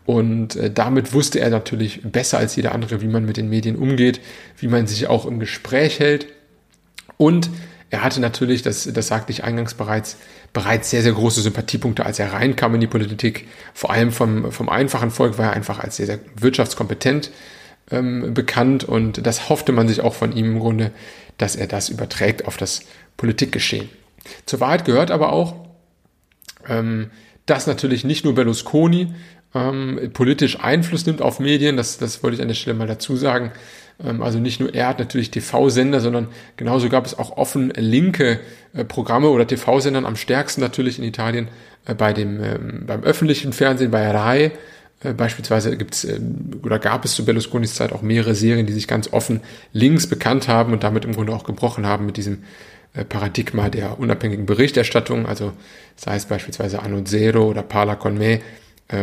Und 0.06 0.56
äh, 0.56 0.70
damit 0.70 1.12
wusste 1.12 1.40
er 1.40 1.50
natürlich 1.50 2.00
besser 2.02 2.38
als 2.38 2.56
jeder 2.56 2.72
andere, 2.72 3.02
wie 3.02 3.08
man 3.08 3.26
mit 3.26 3.36
den 3.36 3.50
Medien 3.50 3.76
umgeht, 3.76 4.20
wie 4.58 4.68
man 4.68 4.86
sich 4.86 5.08
auch 5.08 5.26
im 5.26 5.40
Gespräch 5.40 6.00
hält. 6.00 6.26
Und 7.18 7.50
er 7.94 8.02
hatte 8.02 8.20
natürlich, 8.20 8.62
das, 8.62 8.90
das 8.92 9.06
sagte 9.06 9.30
ich 9.30 9.44
eingangs 9.44 9.74
bereits, 9.74 10.16
bereits 10.52 10.90
sehr, 10.90 11.02
sehr 11.02 11.12
große 11.12 11.40
Sympathiepunkte, 11.42 12.04
als 12.04 12.18
er 12.18 12.32
reinkam 12.32 12.74
in 12.74 12.80
die 12.80 12.88
Politik. 12.88 13.46
Vor 13.72 13.90
allem 13.90 14.10
vom, 14.10 14.50
vom 14.50 14.68
einfachen 14.68 15.12
Volk 15.12 15.38
war 15.38 15.46
er 15.46 15.52
einfach 15.52 15.78
als 15.78 15.96
sehr, 15.96 16.06
sehr 16.06 16.18
wirtschaftskompetent 16.34 17.30
ähm, 17.92 18.34
bekannt 18.34 18.82
und 18.82 19.24
das 19.24 19.48
hoffte 19.48 19.70
man 19.70 19.86
sich 19.86 20.00
auch 20.00 20.14
von 20.14 20.32
ihm 20.32 20.46
im 20.46 20.58
Grunde, 20.58 20.90
dass 21.38 21.54
er 21.54 21.68
das 21.68 21.88
überträgt 21.88 22.46
auf 22.48 22.56
das 22.56 22.80
Politikgeschehen. 23.16 23.88
Zur 24.44 24.58
Wahrheit 24.58 24.84
gehört 24.84 25.12
aber 25.12 25.32
auch, 25.32 25.54
ähm, 26.66 27.12
dass 27.46 27.68
natürlich 27.68 28.02
nicht 28.02 28.24
nur 28.24 28.34
Berlusconi 28.34 29.14
ähm, 29.54 30.10
politisch 30.12 30.58
Einfluss 30.58 31.06
nimmt 31.06 31.22
auf 31.22 31.38
Medien, 31.38 31.76
das, 31.76 31.98
das 31.98 32.24
wollte 32.24 32.34
ich 32.34 32.42
an 32.42 32.48
der 32.48 32.56
Stelle 32.56 32.76
mal 32.76 32.88
dazu 32.88 33.16
sagen, 33.16 33.52
also 33.98 34.38
nicht 34.38 34.60
nur 34.60 34.74
er 34.74 34.88
hat 34.88 34.98
natürlich 34.98 35.30
TV-Sender, 35.30 36.00
sondern 36.00 36.28
genauso 36.56 36.88
gab 36.88 37.06
es 37.06 37.16
auch 37.16 37.36
offen 37.36 37.72
linke 37.76 38.40
äh, 38.74 38.84
Programme 38.84 39.28
oder 39.28 39.46
TV-Sendern 39.46 40.04
am 40.04 40.16
stärksten 40.16 40.60
natürlich 40.60 40.98
in 40.98 41.04
Italien 41.04 41.48
äh, 41.86 41.94
bei 41.94 42.12
dem, 42.12 42.42
ähm, 42.42 42.84
beim 42.86 43.04
öffentlichen 43.04 43.52
Fernsehen, 43.52 43.90
bei 43.90 44.10
RAI. 44.10 44.52
Äh, 45.00 45.12
beispielsweise 45.12 45.76
gibt's 45.76 46.04
ähm, 46.04 46.60
oder 46.64 46.80
gab 46.80 47.04
es 47.04 47.14
zu 47.14 47.24
Berlusconis 47.24 47.74
Zeit 47.74 47.92
auch 47.92 48.02
mehrere 48.02 48.34
Serien, 48.34 48.66
die 48.66 48.72
sich 48.72 48.88
ganz 48.88 49.12
offen 49.12 49.40
links 49.72 50.08
bekannt 50.08 50.48
haben 50.48 50.72
und 50.72 50.82
damit 50.82 51.04
im 51.04 51.12
Grunde 51.12 51.32
auch 51.32 51.44
gebrochen 51.44 51.86
haben 51.86 52.06
mit 52.06 52.16
diesem 52.16 52.42
Paradigma 53.08 53.70
der 53.70 53.98
unabhängigen 53.98 54.46
Berichterstattung, 54.46 55.26
also 55.26 55.52
sei 55.96 56.14
es 56.14 56.26
beispielsweise 56.26 56.80
Anno 56.80 57.02
Zero 57.02 57.48
oder 57.48 57.64
Parla 57.64 57.96
con 57.96 58.16
me, 58.16 58.38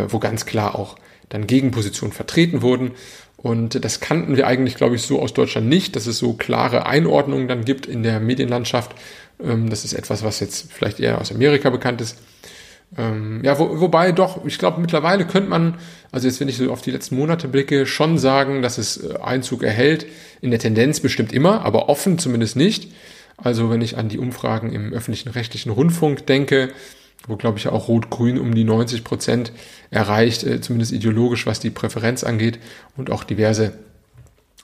wo 0.08 0.18
ganz 0.20 0.46
klar 0.46 0.76
auch 0.76 0.96
dann 1.28 1.46
Gegenpositionen 1.46 2.14
vertreten 2.14 2.62
wurden. 2.62 2.92
Und 3.42 3.84
das 3.84 4.00
kannten 4.00 4.38
wir 4.38 4.46
eigentlich, 4.46 4.76
glaube 4.76 4.96
ich, 4.96 5.02
so 5.02 5.22
aus 5.22 5.34
Deutschland 5.34 5.68
nicht, 5.68 5.96
dass 5.96 6.06
es 6.06 6.20
so 6.20 6.34
klare 6.34 6.86
Einordnungen 6.86 7.48
dann 7.48 7.66
gibt 7.66 7.88
in 7.88 8.04
der 8.04 8.20
Medienlandschaft. 8.20 8.92
Ähm, 9.44 9.70
das 9.70 9.84
ist 9.84 9.94
etwas, 9.94 10.24
was 10.24 10.40
jetzt 10.40 10.72
vielleicht 10.72 11.00
eher 11.00 11.20
aus 11.20 11.32
Amerika 11.32 11.70
bekannt 11.70 12.02
ist. 12.02 12.18
Ähm, 12.98 13.42
ja, 13.44 13.58
wo, 13.58 13.80
wobei 13.80 14.12
doch, 14.12 14.46
ich 14.46 14.58
glaube, 14.58 14.82
mittlerweile 14.82 15.26
könnte 15.26 15.50
man, 15.50 15.78
also 16.12 16.28
jetzt, 16.28 16.40
wenn 16.40 16.50
ich 16.50 16.58
so 16.58 16.72
auf 16.72 16.82
die 16.82 16.92
letzten 16.92 17.16
Monate 17.16 17.48
blicke, 17.48 17.86
schon 17.86 18.18
sagen, 18.18 18.62
dass 18.62 18.78
es 18.78 18.98
äh, 18.98 19.16
Einzug 19.22 19.64
erhält. 19.64 20.06
In 20.42 20.52
der 20.52 20.60
Tendenz 20.60 21.00
bestimmt 21.00 21.32
immer, 21.32 21.66
aber 21.66 21.90
offen 21.90 22.20
zumindest 22.20 22.56
nicht. 22.56 22.92
Also 23.38 23.70
wenn 23.70 23.82
ich 23.82 23.98
an 23.98 24.10
die 24.10 24.20
Umfragen 24.20 24.72
im 24.72 24.94
öffentlichen 24.94 25.30
rechtlichen 25.30 25.72
Rundfunk 25.72 26.28
denke, 26.28 26.70
wo 27.28 27.36
glaube 27.36 27.58
ich 27.58 27.68
auch 27.68 27.88
Rot-Grün 27.88 28.40
um 28.40 28.56
die 28.56 28.64
90 28.64 29.04
Prozent 29.04 29.52
erreicht, 29.90 30.44
äh, 30.44 30.62
zumindest 30.62 30.92
ideologisch, 30.92 31.46
was 31.46 31.60
die 31.60 31.70
Präferenz 31.70 32.24
angeht 32.24 32.60
und 32.98 33.12
auch 33.12 33.24
diverse 33.24 33.74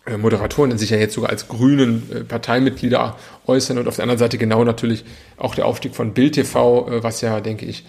äh, 0.05 0.17
Moderatoren 0.17 0.71
die 0.71 0.77
sich 0.77 0.89
ja 0.89 0.97
jetzt 0.97 1.13
sogar 1.13 1.29
als 1.29 1.47
grünen 1.47 2.09
äh, 2.11 2.23
Parteimitglieder 2.23 3.17
äußern 3.45 3.77
und 3.77 3.87
auf 3.87 3.95
der 3.95 4.03
anderen 4.03 4.19
Seite 4.19 4.37
genau 4.37 4.63
natürlich 4.63 5.05
auch 5.37 5.55
der 5.55 5.65
Aufstieg 5.65 5.95
von 5.95 6.13
Bild 6.13 6.35
TV, 6.35 6.89
äh, 6.89 7.03
was 7.03 7.21
ja, 7.21 7.41
denke 7.41 7.65
ich, 7.65 7.85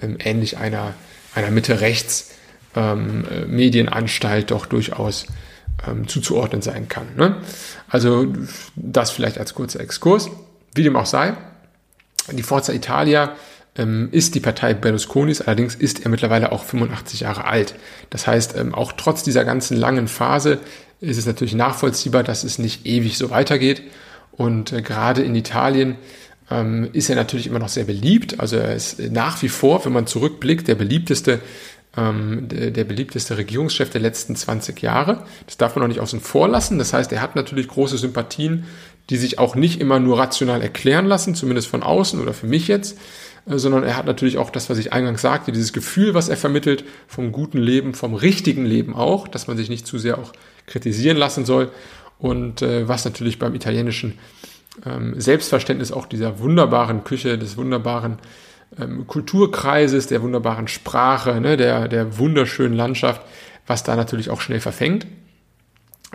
ähm, 0.00 0.18
ähnlich 0.20 0.58
einer, 0.58 0.94
einer 1.34 1.50
Mitte-Rechts 1.50 2.32
ähm, 2.76 3.24
äh, 3.30 3.46
Medienanstalt 3.46 4.50
doch 4.50 4.66
durchaus 4.66 5.26
ähm, 5.86 6.08
zuzuordnen 6.08 6.62
sein 6.62 6.88
kann. 6.88 7.06
Ne? 7.16 7.36
Also 7.88 8.26
das 8.76 9.10
vielleicht 9.10 9.38
als 9.38 9.54
kurzer 9.54 9.80
Exkurs. 9.80 10.30
Wie 10.74 10.82
dem 10.82 10.96
auch 10.96 11.06
sei, 11.06 11.34
die 12.30 12.42
Forza 12.42 12.72
Italia 12.72 13.36
ähm, 13.76 14.08
ist 14.12 14.34
die 14.34 14.40
Partei 14.40 14.74
Berlusconis, 14.74 15.40
allerdings 15.40 15.74
ist 15.74 16.04
er 16.04 16.10
mittlerweile 16.10 16.52
auch 16.52 16.64
85 16.64 17.20
Jahre 17.20 17.46
alt. 17.46 17.74
Das 18.10 18.26
heißt, 18.26 18.56
ähm, 18.56 18.74
auch 18.74 18.92
trotz 18.92 19.22
dieser 19.22 19.44
ganzen 19.44 19.76
langen 19.76 20.08
Phase 20.08 20.60
ist 21.00 21.18
es 21.18 21.26
natürlich 21.26 21.54
nachvollziehbar, 21.54 22.22
dass 22.22 22.44
es 22.44 22.58
nicht 22.58 22.86
ewig 22.86 23.18
so 23.18 23.30
weitergeht. 23.30 23.82
Und 24.32 24.72
äh, 24.72 24.82
gerade 24.82 25.22
in 25.22 25.34
Italien 25.34 25.96
ähm, 26.50 26.88
ist 26.92 27.10
er 27.10 27.16
natürlich 27.16 27.46
immer 27.46 27.58
noch 27.58 27.68
sehr 27.68 27.84
beliebt. 27.84 28.40
Also 28.40 28.56
er 28.56 28.74
ist 28.74 28.98
nach 29.10 29.40
wie 29.42 29.48
vor, 29.48 29.84
wenn 29.84 29.92
man 29.92 30.06
zurückblickt, 30.06 30.68
der 30.68 30.74
beliebteste 30.74 31.40
ähm, 31.96 32.48
der, 32.48 32.70
der 32.70 32.84
beliebteste 32.84 33.36
Regierungschef 33.36 33.90
der 33.90 34.00
letzten 34.00 34.36
20 34.36 34.80
Jahre. 34.80 35.24
Das 35.46 35.56
darf 35.56 35.76
man 35.76 35.84
auch 35.84 35.88
nicht 35.88 36.00
außen 36.00 36.20
vor 36.20 36.48
lassen. 36.48 36.78
Das 36.78 36.92
heißt, 36.92 37.12
er 37.12 37.20
hat 37.20 37.36
natürlich 37.36 37.68
große 37.68 37.98
Sympathien, 37.98 38.64
die 39.10 39.16
sich 39.16 39.38
auch 39.38 39.54
nicht 39.54 39.80
immer 39.80 39.98
nur 39.98 40.18
rational 40.18 40.62
erklären 40.62 41.06
lassen, 41.06 41.34
zumindest 41.34 41.68
von 41.68 41.82
außen 41.82 42.20
oder 42.20 42.32
für 42.32 42.46
mich 42.46 42.68
jetzt, 42.68 42.96
äh, 42.96 43.31
sondern 43.46 43.82
er 43.82 43.96
hat 43.96 44.06
natürlich 44.06 44.38
auch 44.38 44.50
das, 44.50 44.70
was 44.70 44.78
ich 44.78 44.92
eingangs 44.92 45.22
sagte, 45.22 45.52
dieses 45.52 45.72
Gefühl, 45.72 46.14
was 46.14 46.28
er 46.28 46.36
vermittelt 46.36 46.84
vom 47.08 47.32
guten 47.32 47.58
Leben, 47.58 47.94
vom 47.94 48.14
richtigen 48.14 48.64
Leben 48.64 48.94
auch, 48.94 49.26
dass 49.28 49.46
man 49.46 49.56
sich 49.56 49.68
nicht 49.68 49.86
zu 49.86 49.98
sehr 49.98 50.18
auch 50.18 50.32
kritisieren 50.66 51.16
lassen 51.16 51.44
soll 51.44 51.70
und 52.18 52.62
äh, 52.62 52.88
was 52.88 53.04
natürlich 53.04 53.38
beim 53.38 53.54
italienischen 53.54 54.18
ähm, 54.86 55.20
Selbstverständnis 55.20 55.92
auch 55.92 56.06
dieser 56.06 56.38
wunderbaren 56.38 57.04
Küche, 57.04 57.36
des 57.36 57.56
wunderbaren 57.56 58.18
ähm, 58.78 59.06
Kulturkreises, 59.06 60.06
der 60.06 60.22
wunderbaren 60.22 60.68
Sprache, 60.68 61.40
ne, 61.40 61.56
der, 61.56 61.88
der 61.88 62.18
wunderschönen 62.18 62.74
Landschaft, 62.74 63.22
was 63.66 63.82
da 63.82 63.96
natürlich 63.96 64.30
auch 64.30 64.40
schnell 64.40 64.60
verfängt. 64.60 65.06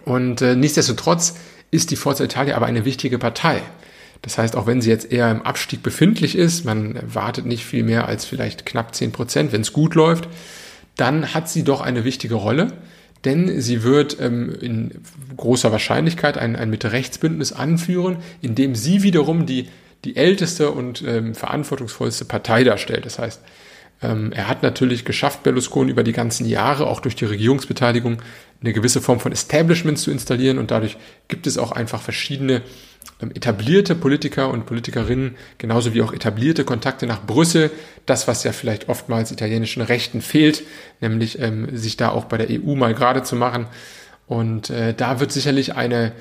Und 0.06 0.42
äh, 0.42 0.56
nichtsdestotrotz 0.56 1.36
ist 1.72 1.92
die 1.92 1.96
Forza 1.96 2.24
Italia 2.24 2.56
aber 2.56 2.66
eine 2.66 2.86
wichtige 2.86 3.20
Partei. 3.20 3.62
Das 4.22 4.38
heißt, 4.38 4.56
auch 4.56 4.68
wenn 4.68 4.82
sie 4.82 4.90
jetzt 4.90 5.12
eher 5.12 5.30
im 5.32 5.42
Abstieg 5.42 5.84
befindlich 5.84 6.36
ist, 6.36 6.66
man 6.66 6.96
erwartet 6.96 7.46
nicht 7.46 7.66
viel 7.66 7.84
mehr 7.84 8.08
als 8.08 8.26
vielleicht 8.26 8.66
knapp 8.66 8.94
10 8.94 9.12
Prozent, 9.12 9.52
wenn 9.52 9.62
es 9.62 9.74
gut 9.74 9.96
läuft, 9.96 10.28
dann 10.96 11.34
hat 11.34 11.48
sie 11.50 11.64
doch 11.64 11.82
eine 11.82 12.04
wichtige 12.04 12.36
Rolle, 12.36 12.74
denn 13.26 13.62
sie 13.62 13.84
wird 13.84 14.20
ähm, 14.20 14.56
in 14.60 15.02
großer 15.36 15.72
Wahrscheinlichkeit 15.72 16.38
ein, 16.38 16.56
ein 16.56 16.70
Mitte-Rechts-Bündnis 16.70 17.54
anführen, 17.54 18.18
in 18.42 18.56
dem 18.56 18.76
sie 18.76 19.04
wiederum 19.04 19.46
die, 19.46 19.70
die 20.06 20.16
älteste 20.16 20.72
und 20.72 21.04
ähm, 21.06 21.36
verantwortungsvollste 21.36 22.26
Partei 22.26 22.64
darstellt. 22.64 23.06
Das 23.06 23.20
heißt, 23.20 23.42
ähm, 24.02 24.32
er 24.32 24.48
hat 24.48 24.64
natürlich 24.64 25.06
geschafft, 25.06 25.44
Berlusconi 25.44 25.92
über 25.92 26.04
die 26.04 26.14
ganzen 26.14 26.48
Jahre, 26.48 26.88
auch 26.88 27.00
durch 27.00 27.16
die 27.16 27.26
Regierungsbeteiligung, 27.26 28.22
eine 28.62 28.74
gewisse 28.74 29.02
Form 29.02 29.20
von 29.20 29.32
Establishment 29.32 30.00
zu 30.00 30.12
installieren 30.12 30.58
und 30.58 30.72
dadurch 30.72 30.98
gibt 31.28 31.48
es 31.48 31.58
auch 31.58 31.72
einfach 31.72 32.02
verschiedene 32.02 32.62
etablierte 33.20 33.96
Politiker 33.96 34.50
und 34.50 34.66
Politikerinnen, 34.66 35.36
genauso 35.58 35.94
wie 35.94 36.02
auch 36.02 36.14
etablierte 36.14 36.64
Kontakte 36.64 37.08
nach 37.08 37.26
Brüssel, 37.26 37.72
das, 38.06 38.28
was 38.28 38.44
ja 38.44 38.52
vielleicht 38.52 38.90
oftmals 38.90 39.32
italienischen 39.32 39.82
Rechten 39.82 40.22
fehlt, 40.22 40.64
nämlich 41.02 41.40
ähm, 41.40 41.76
sich 41.76 41.98
da 41.98 42.10
auch 42.10 42.26
bei 42.26 42.38
der 42.38 42.48
EU 42.50 42.76
mal 42.76 42.94
gerade 42.94 43.24
zu 43.24 43.36
machen. 43.36 43.66
Und 44.28 44.70
äh, 44.70 44.94
da 44.94 45.20
wird 45.20 45.32
sicherlich 45.32 45.76
eine 45.76 46.12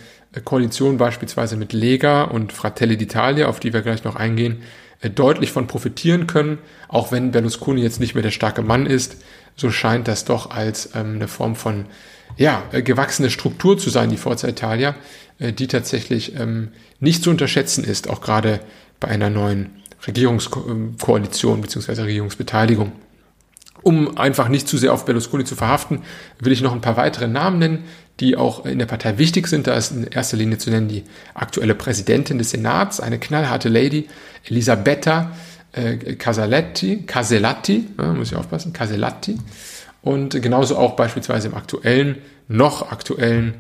Koalition 0.45 0.97
beispielsweise 0.97 1.57
mit 1.57 1.73
Lega 1.73 2.23
und 2.23 2.53
Fratelli 2.53 2.95
d'Italia, 2.95 3.45
auf 3.45 3.61
die 3.61 3.73
wir 3.73 3.83
gleich 3.83 4.05
noch 4.05 4.17
eingehen, 4.17 4.63
äh, 5.01 5.11
deutlich 5.11 5.53
von 5.53 5.67
profitieren 5.67 6.27
können, 6.27 6.59
auch 6.89 7.13
wenn 7.13 7.31
Berlusconi 7.31 7.83
jetzt 7.83 8.01
nicht 8.01 8.15
mehr 8.15 8.23
der 8.23 8.31
starke 8.31 8.63
Mann 8.63 8.87
ist, 8.87 9.17
so 9.55 9.71
scheint 9.71 10.09
das 10.09 10.25
doch 10.25 10.51
als 10.51 10.91
ähm, 10.95 11.17
eine 11.17 11.29
Form 11.29 11.57
von 11.57 11.87
ja, 12.37 12.63
äh, 12.73 12.83
gewachsene 12.83 13.31
Struktur 13.31 13.79
zu 13.79 13.91
sein, 13.91 14.11
die 14.11 14.17
Forza 14.17 14.49
Italia, 14.49 14.91
äh, 14.91 14.95
die 15.39 15.67
tatsächlich 15.67 16.39
ähm, 16.39 16.69
nicht 17.01 17.23
zu 17.23 17.31
unterschätzen 17.31 17.85
ist, 17.85 18.09
auch 18.09 18.21
gerade 18.21 18.61
bei 19.01 19.09
einer 19.09 19.31
neuen 19.31 19.71
Regierungskoalition 20.07 21.61
bzw. 21.61 22.03
Regierungsbeteiligung. 22.03 22.93
Um 23.83 24.19
einfach 24.19 24.49
nicht 24.49 24.67
zu 24.67 24.79
sehr 24.79 24.93
auf 24.93 25.05
Berlusconi 25.05 25.45
zu 25.45 25.55
verhaften, 25.55 26.03
will 26.41 26.53
ich 26.53 26.63
noch 26.63 26.73
ein 26.73 26.81
paar 26.81 26.97
weitere 26.97 27.29
Namen 27.29 27.59
nennen, 27.59 27.85
die 28.19 28.37
auch 28.37 28.65
in 28.65 28.79
der 28.79 28.87
Partei 28.87 29.19
wichtig 29.19 29.47
sind. 29.47 29.67
Da 29.67 29.75
ist 29.75 29.93
in 29.93 30.05
erster 30.05 30.37
Linie 30.37 30.59
zu 30.59 30.71
nennen 30.71 30.89
die 30.89 31.05
aktuelle 31.35 31.75
Präsidentin 31.75 32.39
des 32.39 32.51
Senats, 32.51 33.01
eine 33.01 33.19
knallharte 33.19 33.69
Lady, 33.69 34.09
Elisabetta 34.45 35.33
äh, 35.73 35.97
Casaletti, 36.15 37.05
Casellati, 37.07 37.87
ja, 37.99 38.13
muss 38.13 38.33
ich 38.33 38.37
aufpassen, 38.37 38.73
Casellati. 38.73 39.39
Und 40.03 40.41
genauso 40.41 40.77
auch 40.77 40.97
beispielsweise 40.97 41.49
im 41.49 41.55
aktuellen, 41.55 42.19
noch 42.49 42.91
aktuellen 42.91 43.55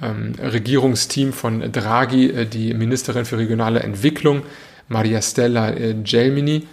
Regierungsteam 0.00 1.32
von 1.32 1.72
Draghi, 1.72 2.30
äh, 2.30 2.46
die 2.46 2.74
Ministerin 2.74 3.24
für 3.24 3.38
regionale 3.38 3.80
Entwicklung, 3.80 4.42
Maria 4.88 5.20
Stella 5.22 5.70
äh, 5.70 5.94
Gelmini, 5.94 6.66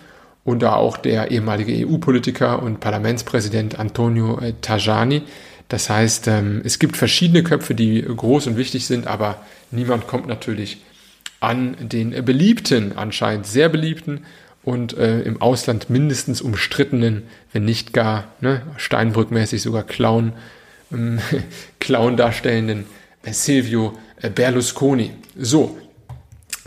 und 0.43 0.61
da 0.61 0.75
auch 0.75 0.97
der 0.97 1.31
ehemalige 1.31 1.87
EU-Politiker 1.87 2.61
und 2.61 2.79
Parlamentspräsident 2.79 3.79
Antonio 3.79 4.39
äh, 4.39 4.53
Tajani. 4.61 5.23
Das 5.67 5.89
heißt, 5.89 6.27
ähm, 6.27 6.61
es 6.63 6.77
gibt 6.77 6.95
verschiedene 6.95 7.43
Köpfe, 7.43 7.73
die 7.73 8.01
groß 8.03 8.47
und 8.47 8.55
wichtig 8.57 8.85
sind, 8.85 9.07
aber 9.07 9.43
niemand 9.71 10.07
kommt 10.07 10.27
natürlich 10.27 10.83
an 11.39 11.75
den 11.79 12.23
beliebten, 12.23 12.93
anscheinend 12.95 13.47
sehr 13.47 13.69
beliebten 13.69 14.21
und 14.63 14.95
äh, 14.97 15.21
im 15.21 15.41
Ausland 15.41 15.89
mindestens 15.89 16.41
umstrittenen, 16.41 17.23
wenn 17.51 17.65
nicht 17.65 17.93
gar 17.93 18.25
ne, 18.39 18.61
Steinbrückmäßig 18.77 19.61
sogar 19.61 19.83
Clown, 19.83 20.33
ähm, 20.93 21.19
Clown 21.79 22.17
darstellenden 22.17 22.85
Silvio 23.33 23.93
äh, 24.21 24.29
Berlusconi. 24.29 25.11
So, 25.37 25.77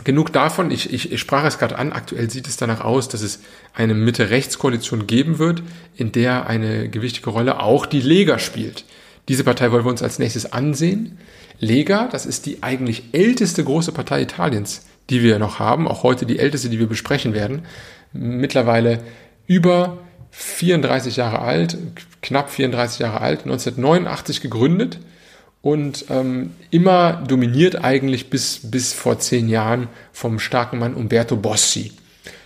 genug 0.03 0.33
davon. 0.33 0.71
Ich, 0.71 0.93
ich, 0.93 1.11
ich 1.11 1.19
sprach 1.19 1.45
es 1.45 1.59
gerade 1.59 1.77
an. 1.77 1.91
Aktuell 1.91 2.29
sieht 2.29 2.47
es 2.47 2.57
danach 2.57 2.81
aus, 2.81 3.09
dass 3.09 3.21
es 3.21 3.41
eine 3.73 3.93
Mitte-Rechts-Koalition 3.93 5.07
geben 5.07 5.39
wird, 5.39 5.63
in 5.95 6.11
der 6.11 6.47
eine 6.47 6.89
gewichtige 6.89 7.29
Rolle 7.29 7.61
auch 7.61 7.85
die 7.85 8.01
Lega 8.01 8.39
spielt. 8.39 8.85
Diese 9.27 9.43
Partei 9.43 9.71
wollen 9.71 9.85
wir 9.85 9.91
uns 9.91 10.03
als 10.03 10.19
nächstes 10.19 10.51
ansehen. 10.51 11.19
Lega, 11.59 12.07
das 12.07 12.25
ist 12.25 12.45
die 12.45 12.63
eigentlich 12.63 13.03
älteste 13.11 13.63
große 13.63 13.91
Partei 13.91 14.21
Italiens 14.21 14.81
die 15.09 15.23
wir 15.23 15.39
noch 15.39 15.59
haben, 15.59 15.87
auch 15.87 16.03
heute 16.03 16.25
die 16.25 16.39
älteste, 16.39 16.69
die 16.69 16.79
wir 16.79 16.87
besprechen 16.87 17.33
werden, 17.33 17.63
mittlerweile 18.13 18.99
über 19.47 19.99
34 20.31 21.15
Jahre 21.15 21.39
alt, 21.39 21.77
knapp 22.21 22.49
34 22.49 22.99
Jahre 22.99 23.21
alt, 23.21 23.39
1989 23.41 24.41
gegründet 24.41 24.99
und 25.61 26.05
ähm, 26.09 26.51
immer 26.71 27.23
dominiert 27.27 27.83
eigentlich 27.83 28.29
bis, 28.29 28.61
bis 28.63 28.93
vor 28.93 29.19
zehn 29.19 29.49
Jahren 29.49 29.87
vom 30.13 30.39
starken 30.39 30.79
Mann 30.79 30.93
Umberto 30.93 31.35
Bossi. 31.35 31.91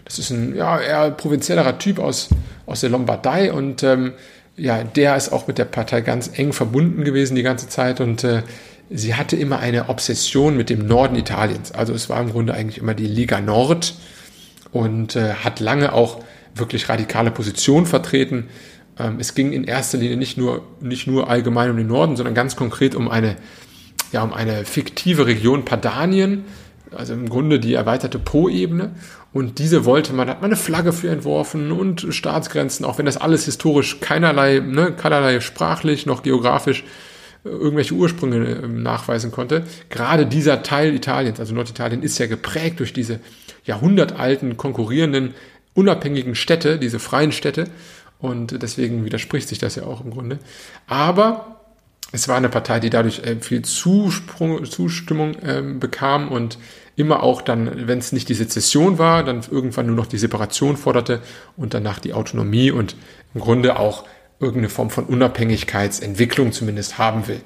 Das 0.05 0.19
ist 0.19 0.31
ein 0.31 0.55
ja, 0.55 0.79
eher 0.79 1.11
provinziellerer 1.11 1.77
Typ 1.77 1.99
aus, 1.99 2.29
aus 2.65 2.81
der 2.81 2.89
Lombardei 2.89 3.53
und 3.53 3.83
ähm, 3.83 4.13
ja, 4.55 4.83
der 4.83 5.15
ist 5.15 5.31
auch 5.31 5.47
mit 5.47 5.57
der 5.57 5.65
Partei 5.65 6.01
ganz 6.01 6.31
eng 6.37 6.53
verbunden 6.53 7.03
gewesen 7.03 7.35
die 7.35 7.43
ganze 7.43 7.69
Zeit 7.69 8.01
und 8.01 8.23
äh, 8.23 8.43
sie 8.89 9.15
hatte 9.15 9.35
immer 9.35 9.59
eine 9.59 9.89
Obsession 9.89 10.57
mit 10.57 10.69
dem 10.69 10.85
Norden 10.85 11.15
Italiens. 11.15 11.71
Also 11.71 11.93
es 11.93 12.09
war 12.09 12.21
im 12.21 12.31
Grunde 12.31 12.53
eigentlich 12.53 12.77
immer 12.77 12.93
die 12.93 13.07
Liga 13.07 13.41
Nord 13.41 13.95
und 14.71 15.15
äh, 15.15 15.33
hat 15.35 15.59
lange 15.59 15.93
auch 15.93 16.23
wirklich 16.55 16.89
radikale 16.89 17.31
Positionen 17.31 17.85
vertreten. 17.85 18.49
Ähm, 18.97 19.17
es 19.19 19.35
ging 19.35 19.51
in 19.51 19.63
erster 19.63 19.97
Linie 19.97 20.17
nicht 20.17 20.37
nur, 20.37 20.63
nicht 20.81 21.07
nur 21.07 21.29
allgemein 21.29 21.69
um 21.71 21.77
den 21.77 21.87
Norden, 21.87 22.15
sondern 22.15 22.35
ganz 22.35 22.55
konkret 22.55 22.95
um 22.95 23.09
eine, 23.09 23.35
ja, 24.11 24.23
um 24.23 24.33
eine 24.33 24.65
fiktive 24.65 25.25
Region 25.25 25.65
Padanien, 25.65 26.45
also 26.95 27.13
im 27.13 27.29
Grunde 27.29 27.59
die 27.59 27.73
erweiterte 27.73 28.19
Po-Ebene. 28.19 28.91
Und 29.31 29.57
diese 29.57 29.85
wollte 29.85 30.13
man, 30.13 30.29
hat 30.29 30.41
man 30.41 30.51
eine 30.51 30.55
Flagge 30.55 30.93
für 30.93 31.09
entworfen 31.09 31.71
und 31.71 32.05
Staatsgrenzen, 32.09 32.85
auch 32.85 32.99
wenn 32.99 33.07
das 33.07 33.17
alles 33.17 33.45
historisch 33.45 33.99
keinerlei, 33.99 34.59
ne, 34.59 34.91
keinerlei 34.91 35.39
sprachlich 35.39 36.05
noch 36.05 36.21
geografisch 36.21 36.83
irgendwelche 37.43 37.93
Ursprünge 37.93 38.61
ähm, 38.63 38.83
nachweisen 38.83 39.31
konnte. 39.31 39.63
Gerade 39.89 40.25
dieser 40.25 40.63
Teil 40.63 40.93
Italiens, 40.93 41.39
also 41.39 41.53
Norditalien, 41.53 42.03
ist 42.03 42.17
ja 42.17 42.27
geprägt 42.27 42.79
durch 42.79 42.93
diese 42.93 43.19
jahrhundertalten, 43.65 44.55
konkurrierenden, 44.55 45.33
unabhängigen 45.73 46.35
Städte, 46.35 46.77
diese 46.77 46.99
freien 46.99 47.31
Städte. 47.31 47.65
Und 48.23 48.63
deswegen 48.63 49.03
widerspricht 49.03 49.49
sich 49.49 49.59
das 49.59 49.75
ja 49.75 49.83
auch 49.83 49.99
im 49.99 50.11
Grunde. 50.11 50.39
Aber 50.87 51.57
es 52.13 52.29
war 52.29 52.37
eine 52.37 52.47
Partei, 52.47 52.79
die 52.79 52.89
dadurch 52.89 53.19
äh, 53.19 53.35
viel 53.41 53.63
Zusprung, 53.63 54.63
Zustimmung 54.63 55.35
ähm, 55.43 55.81
bekam 55.81 56.29
und 56.31 56.57
immer 56.95 57.21
auch 57.21 57.41
dann, 57.41 57.85
wenn 57.85 57.99
es 57.99 58.13
nicht 58.13 58.29
die 58.29 58.33
Sezession 58.33 58.97
war, 58.97 59.25
dann 59.25 59.41
irgendwann 59.51 59.87
nur 59.87 59.97
noch 59.97 60.05
die 60.05 60.17
Separation 60.17 60.77
forderte 60.77 61.21
und 61.57 61.73
danach 61.73 61.99
die 61.99 62.13
Autonomie 62.13 62.71
und 62.71 62.95
im 63.35 63.41
Grunde 63.41 63.77
auch 63.77 64.05
irgendeine 64.39 64.69
Form 64.69 64.89
von 64.89 65.03
Unabhängigkeitsentwicklung 65.03 66.53
zumindest 66.53 66.97
haben 66.97 67.27
will. 67.27 67.41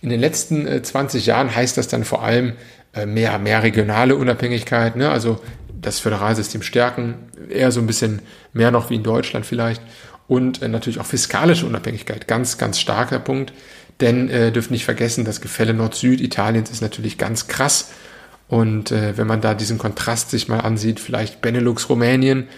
In 0.00 0.10
den 0.10 0.20
letzten 0.20 0.64
äh, 0.68 0.80
20 0.80 1.26
Jahren 1.26 1.52
heißt 1.52 1.76
das 1.76 1.88
dann 1.88 2.04
vor 2.04 2.22
allem 2.22 2.52
äh, 2.94 3.04
mehr, 3.04 3.36
mehr 3.40 3.64
regionale 3.64 4.14
Unabhängigkeit, 4.14 4.94
ne? 4.94 5.10
also 5.10 5.40
das 5.80 6.00
Föderalsystem 6.00 6.62
stärken, 6.62 7.14
eher 7.48 7.72
so 7.72 7.80
ein 7.80 7.86
bisschen 7.86 8.20
mehr 8.52 8.70
noch 8.70 8.90
wie 8.90 8.96
in 8.96 9.02
Deutschland 9.02 9.46
vielleicht. 9.46 9.82
Und 10.26 10.62
äh, 10.62 10.68
natürlich 10.68 11.00
auch 11.00 11.06
fiskalische 11.06 11.66
Unabhängigkeit, 11.66 12.28
ganz, 12.28 12.58
ganz 12.58 12.78
starker 12.78 13.18
Punkt, 13.18 13.52
denn 14.00 14.28
äh, 14.28 14.52
dürfen 14.52 14.72
nicht 14.72 14.84
vergessen, 14.84 15.24
das 15.24 15.40
Gefälle 15.40 15.74
Nord-Süd 15.74 16.20
Italiens 16.20 16.70
ist 16.70 16.82
natürlich 16.82 17.18
ganz 17.18 17.48
krass. 17.48 17.90
Und 18.46 18.92
äh, 18.92 19.16
wenn 19.16 19.26
man 19.26 19.40
da 19.40 19.54
diesen 19.54 19.78
Kontrast 19.78 20.30
sich 20.30 20.48
mal 20.48 20.60
ansieht, 20.60 21.00
vielleicht 21.00 21.40
Benelux, 21.40 21.88
Rumänien, 21.88 22.48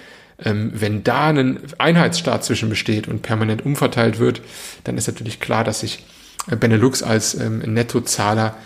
ähm, 0.45 0.73
wenn 0.75 1.05
da 1.05 1.29
ein 1.29 1.61
Einheitsstaat 1.79 2.45
zwischen 2.45 2.69
besteht 2.69 3.09
und 3.09 3.23
permanent 3.23 3.65
umverteilt 3.65 4.19
wird, 4.19 4.41
dann 4.85 4.97
ist 4.97 5.09
natürlich 5.09 5.41
klar, 5.41 5.65
dass 5.65 5.81
sich 5.81 6.05
äh, 6.51 6.57
Benelux 6.57 7.03
als 7.03 7.35
ähm, 7.35 7.59
Nettozahler 7.59 8.57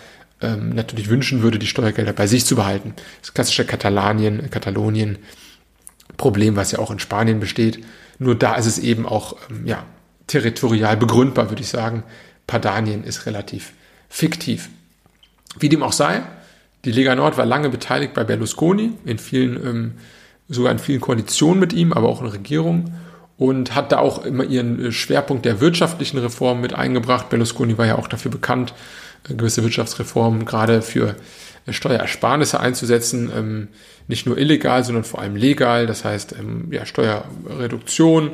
ähm, 0.45 0.69
natürlich 0.69 1.09
wünschen 1.09 1.41
würde, 1.41 1.59
die 1.59 1.67
Steuergelder 1.67 2.13
bei 2.13 2.27
sich 2.27 2.45
zu 2.45 2.55
behalten. 2.55 2.93
Das 3.21 3.33
klassische 3.33 3.65
Katalanien, 3.65 4.49
Katalonien, 4.49 5.17
Problem, 6.17 6.55
was 6.55 6.71
ja 6.71 6.79
auch 6.79 6.91
in 6.91 6.99
Spanien 6.99 7.39
besteht. 7.39 7.83
Nur 8.19 8.35
da 8.35 8.55
ist 8.55 8.67
es 8.67 8.79
eben 8.79 9.05
auch 9.05 9.35
ähm, 9.49 9.65
ja, 9.65 9.83
territorial 10.27 10.97
begründbar, 10.97 11.49
würde 11.49 11.61
ich 11.61 11.69
sagen. 11.69 12.03
Padanien 12.47 13.03
ist 13.03 13.25
relativ 13.25 13.73
fiktiv. 14.07 14.69
Wie 15.59 15.69
dem 15.69 15.83
auch 15.83 15.93
sei, 15.93 16.21
die 16.85 16.91
Lega 16.91 17.15
Nord 17.15 17.37
war 17.37 17.45
lange 17.45 17.69
beteiligt 17.69 18.13
bei 18.13 18.23
Berlusconi 18.23 18.91
in 19.05 19.17
vielen 19.17 19.55
ähm, 19.65 19.93
sogar 20.47 20.71
in 20.71 20.79
vielen 20.79 21.01
Koalitionen 21.01 21.59
mit 21.59 21.73
ihm, 21.73 21.91
aber 21.91 22.07
auch 22.07 22.21
in 22.21 22.27
Regierungen 22.27 22.93
und 23.37 23.75
hat 23.75 23.91
da 23.91 23.99
auch 23.99 24.23
immer 24.25 24.43
ihren 24.43 24.85
äh, 24.85 24.91
Schwerpunkt 24.91 25.45
der 25.45 25.59
wirtschaftlichen 25.59 26.17
Reformen 26.17 26.61
mit 26.61 26.73
eingebracht. 26.73 27.29
Berlusconi 27.29 27.77
war 27.77 27.85
ja 27.85 27.97
auch 27.97 28.07
dafür 28.07 28.31
bekannt, 28.31 28.73
gewisse 29.27 29.63
Wirtschaftsreformen 29.63 30.45
gerade 30.45 30.81
für 30.81 31.15
äh, 31.65 31.73
Steuerersparnisse 31.73 32.59
einzusetzen, 32.59 33.31
ähm, 33.35 33.67
nicht 34.07 34.25
nur 34.25 34.37
illegal, 34.37 34.83
sondern 34.83 35.03
vor 35.03 35.21
allem 35.21 35.35
legal, 35.35 35.87
das 35.87 36.05
heißt 36.05 36.35
ähm, 36.39 36.67
ja, 36.71 36.85
Steuerreduktion, 36.85 38.31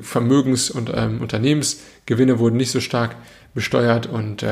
Vermögens- 0.00 0.72
und 0.72 0.90
ähm, 0.92 1.20
Unternehmensgewinne 1.20 2.40
wurden 2.40 2.56
nicht 2.56 2.72
so 2.72 2.80
stark 2.80 3.14
besteuert 3.54 4.06
und 4.06 4.44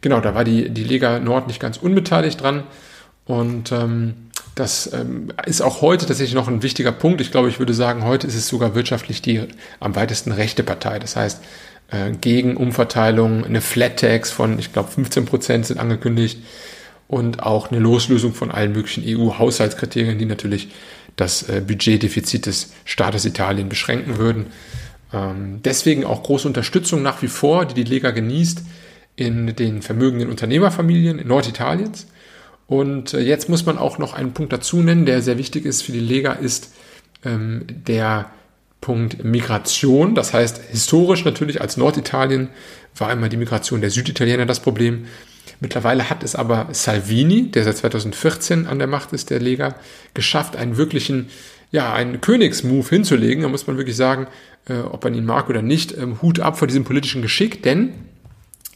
genau, 0.00 0.20
da 0.20 0.34
war 0.34 0.44
die, 0.44 0.70
die 0.70 0.84
Lega 0.84 1.18
Nord 1.18 1.48
nicht 1.48 1.58
ganz 1.58 1.76
unbeteiligt 1.76 2.40
dran 2.40 2.64
und 3.24 3.72
das 4.58 4.92
ähm, 4.92 5.32
ist 5.46 5.60
auch 5.60 5.82
heute 5.82 6.06
tatsächlich 6.06 6.34
noch 6.34 6.48
ein 6.48 6.62
wichtiger 6.62 6.92
Punkt. 6.92 7.20
Ich 7.20 7.30
glaube, 7.30 7.48
ich 7.48 7.58
würde 7.58 7.74
sagen, 7.74 8.04
heute 8.04 8.26
ist 8.26 8.34
es 8.34 8.48
sogar 8.48 8.74
wirtschaftlich 8.74 9.22
die 9.22 9.42
am 9.80 9.94
weitesten 9.94 10.32
rechte 10.32 10.62
Partei. 10.64 10.98
Das 10.98 11.16
heißt, 11.16 11.42
äh, 11.90 12.12
gegen 12.12 12.56
Umverteilung, 12.56 13.44
eine 13.44 13.60
Flat 13.60 14.00
Tax 14.00 14.30
von, 14.30 14.58
ich 14.58 14.72
glaube, 14.72 14.90
15 14.90 15.24
Prozent 15.24 15.66
sind 15.66 15.80
angekündigt 15.80 16.38
und 17.06 17.42
auch 17.42 17.70
eine 17.70 17.80
Loslösung 17.80 18.34
von 18.34 18.50
allen 18.50 18.72
möglichen 18.72 19.04
EU-Haushaltskriterien, 19.06 20.18
die 20.18 20.26
natürlich 20.26 20.68
das 21.16 21.48
äh, 21.48 21.62
Budgetdefizit 21.66 22.46
des 22.46 22.72
Staates 22.84 23.24
Italien 23.24 23.68
beschränken 23.68 24.18
würden. 24.18 24.46
Ähm, 25.12 25.60
deswegen 25.64 26.04
auch 26.04 26.22
große 26.22 26.46
Unterstützung 26.46 27.02
nach 27.02 27.22
wie 27.22 27.28
vor, 27.28 27.64
die 27.64 27.74
die 27.74 27.90
Lega 27.90 28.10
genießt 28.10 28.62
in 29.16 29.56
den 29.56 29.82
vermögenden 29.82 30.28
Unternehmerfamilien 30.28 31.18
in 31.18 31.26
Norditaliens. 31.26 32.06
Und 32.66 33.14
äh, 33.14 33.20
jetzt 33.20 33.48
muss 33.48 33.64
man 33.64 33.78
auch 33.78 33.98
noch 33.98 34.12
einen 34.12 34.32
Punkt 34.32 34.52
dazu 34.52 34.82
nennen, 34.82 35.06
der 35.06 35.22
sehr 35.22 35.38
wichtig 35.38 35.64
ist 35.64 35.82
für 35.82 35.92
die 35.92 36.00
Lega, 36.00 36.32
ist 36.32 36.72
ähm, 37.24 37.64
der 37.68 38.30
Punkt 38.80 39.24
Migration. 39.24 40.14
Das 40.14 40.32
heißt, 40.32 40.60
historisch 40.70 41.24
natürlich 41.24 41.60
als 41.60 41.76
Norditalien 41.76 42.48
war 42.96 43.12
immer 43.12 43.28
die 43.28 43.36
Migration 43.36 43.80
der 43.80 43.90
Süditaliener 43.90 44.46
das 44.46 44.60
Problem. 44.60 45.06
Mittlerweile 45.60 46.08
hat 46.08 46.22
es 46.22 46.36
aber 46.36 46.68
Salvini, 46.72 47.50
der 47.50 47.64
seit 47.64 47.78
2014 47.78 48.66
an 48.66 48.78
der 48.78 48.86
Macht 48.86 49.12
ist, 49.12 49.30
der 49.30 49.40
Lega, 49.40 49.74
geschafft, 50.14 50.56
einen 50.56 50.76
wirklichen, 50.76 51.30
ja, 51.72 51.92
einen 51.92 52.20
Königsmove 52.20 52.88
hinzulegen. 52.88 53.42
Da 53.42 53.48
muss 53.48 53.66
man 53.66 53.76
wirklich 53.76 53.96
sagen, 53.96 54.28
äh, 54.68 54.78
ob 54.78 55.02
man 55.04 55.14
ihn 55.14 55.24
mag 55.24 55.48
oder 55.48 55.62
nicht, 55.62 55.96
ähm, 55.96 56.22
Hut 56.22 56.40
ab 56.40 56.58
vor 56.58 56.68
diesem 56.68 56.84
politischen 56.84 57.22
Geschick, 57.22 57.62
denn 57.62 57.92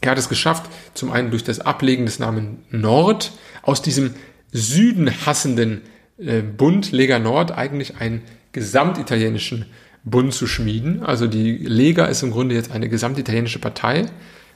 er 0.01 0.11
hat 0.11 0.17
es 0.17 0.27
geschafft, 0.27 0.69
zum 0.93 1.11
einen 1.11 1.31
durch 1.31 1.45
das 1.45 1.61
Ablegen 1.61 2.05
des 2.05 2.19
Namen 2.19 2.65
Nord 2.69 3.31
aus 3.61 3.81
diesem 3.81 4.15
Süden 4.51 5.09
hassenden 5.25 5.81
äh, 6.17 6.41
Bund 6.41 6.91
Lega 6.91 7.19
Nord 7.19 7.51
eigentlich 7.51 7.97
einen 7.97 8.21
gesamtitalienischen 8.51 9.67
Bund 10.03 10.33
zu 10.33 10.47
schmieden. 10.47 11.03
Also 11.03 11.27
die 11.27 11.57
Lega 11.57 12.05
ist 12.05 12.23
im 12.23 12.31
Grunde 12.31 12.55
jetzt 12.55 12.71
eine 12.71 12.89
gesamtitalienische 12.89 13.59
Partei, 13.59 14.05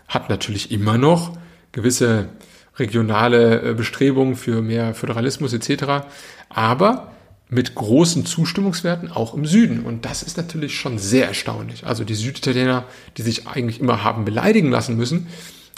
hat 0.07 0.29
natürlich 0.29 0.71
immer 0.71 0.97
noch 0.97 1.37
gewisse 1.71 2.29
regionale 2.77 3.61
äh, 3.61 3.73
Bestrebungen 3.73 4.35
für 4.35 4.61
mehr 4.61 4.93
Föderalismus 4.93 5.53
etc., 5.53 6.05
aber 6.49 7.11
mit 7.49 7.75
großen 7.75 8.25
Zustimmungswerten 8.25 9.09
auch 9.09 9.33
im 9.33 9.45
Süden. 9.45 9.85
Und 9.85 10.03
das 10.03 10.21
ist 10.21 10.35
natürlich 10.35 10.77
schon 10.77 10.97
sehr 10.97 11.27
erstaunlich. 11.27 11.85
Also 11.85 12.03
die 12.03 12.15
Süditaliener, 12.15 12.83
die 13.15 13.21
sich 13.21 13.47
eigentlich 13.47 13.79
immer 13.79 14.03
haben 14.03 14.25
beleidigen 14.25 14.69
lassen 14.69 14.97
müssen, 14.97 15.27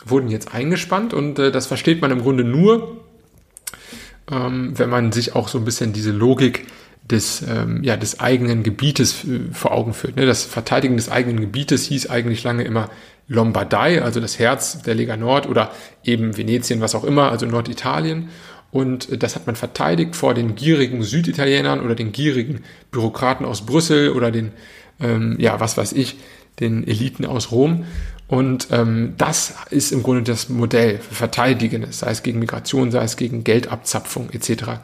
wurden 0.03 0.29
jetzt 0.29 0.53
eingespannt 0.53 1.13
und 1.13 1.37
äh, 1.39 1.51
das 1.51 1.67
versteht 1.67 2.01
man 2.01 2.11
im 2.11 2.21
Grunde 2.21 2.43
nur, 2.43 3.01
ähm, 4.31 4.77
wenn 4.77 4.89
man 4.89 5.11
sich 5.11 5.35
auch 5.35 5.47
so 5.47 5.57
ein 5.57 5.65
bisschen 5.65 5.93
diese 5.93 6.11
Logik 6.11 6.67
des, 7.11 7.41
ähm, 7.41 7.83
ja, 7.83 7.97
des 7.97 8.19
eigenen 8.19 8.63
Gebietes 8.63 9.23
äh, 9.25 9.53
vor 9.53 9.71
Augen 9.71 9.93
führt. 9.93 10.15
Ne? 10.15 10.25
Das 10.25 10.43
Verteidigen 10.43 10.95
des 10.95 11.09
eigenen 11.09 11.41
Gebietes 11.41 11.85
hieß 11.85 12.07
eigentlich 12.07 12.43
lange 12.43 12.63
immer 12.63 12.89
Lombardei, 13.27 14.01
also 14.01 14.19
das 14.19 14.39
Herz 14.39 14.81
der 14.81 14.95
Lega 14.95 15.15
Nord 15.15 15.47
oder 15.47 15.71
eben 16.03 16.35
Venetien, 16.35 16.81
was 16.81 16.95
auch 16.95 17.03
immer, 17.03 17.31
also 17.31 17.45
Norditalien. 17.45 18.29
Und 18.71 19.09
äh, 19.09 19.17
das 19.17 19.35
hat 19.35 19.47
man 19.47 19.55
verteidigt 19.55 20.15
vor 20.15 20.33
den 20.33 20.55
gierigen 20.55 21.03
Süditalienern 21.03 21.81
oder 21.81 21.95
den 21.95 22.11
gierigen 22.11 22.63
Bürokraten 22.91 23.45
aus 23.45 23.65
Brüssel 23.65 24.11
oder 24.11 24.31
den, 24.31 24.51
ähm, 24.99 25.35
ja, 25.39 25.59
was 25.59 25.77
weiß 25.77 25.93
ich, 25.93 26.17
den 26.59 26.87
Eliten 26.87 27.25
aus 27.25 27.51
Rom. 27.51 27.85
Und 28.27 28.67
ähm, 28.71 29.13
das 29.17 29.55
ist 29.71 29.91
im 29.91 30.03
Grunde 30.03 30.21
das 30.21 30.49
Modell 30.49 30.99
für 30.99 31.15
Verteidigen, 31.15 31.87
sei 31.91 32.11
es 32.11 32.21
gegen 32.21 32.37
Migration, 32.37 32.91
sei 32.91 33.03
es 33.03 33.17
gegen 33.17 33.43
Geldabzapfung 33.43 34.29
etc. 34.29 34.79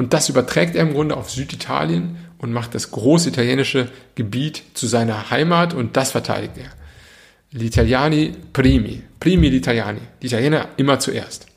Und 0.00 0.14
das 0.14 0.30
überträgt 0.30 0.76
er 0.76 0.82
im 0.84 0.94
Grunde 0.94 1.14
auf 1.14 1.28
Süditalien 1.28 2.16
und 2.38 2.54
macht 2.54 2.74
das 2.74 2.90
großitalienische 2.90 3.88
Gebiet 4.14 4.62
zu 4.72 4.86
seiner 4.86 5.30
Heimat 5.30 5.74
und 5.74 5.94
das 5.94 6.12
verteidigt 6.12 6.54
er. 6.56 6.70
Gli 7.52 7.66
Italiani 7.66 8.32
primi, 8.54 9.02
primi 9.20 9.50
gli 9.50 9.56
Italiani, 9.56 10.00
die 10.22 10.28
Italiener 10.28 10.68
immer 10.78 11.00
zuerst. 11.00 11.48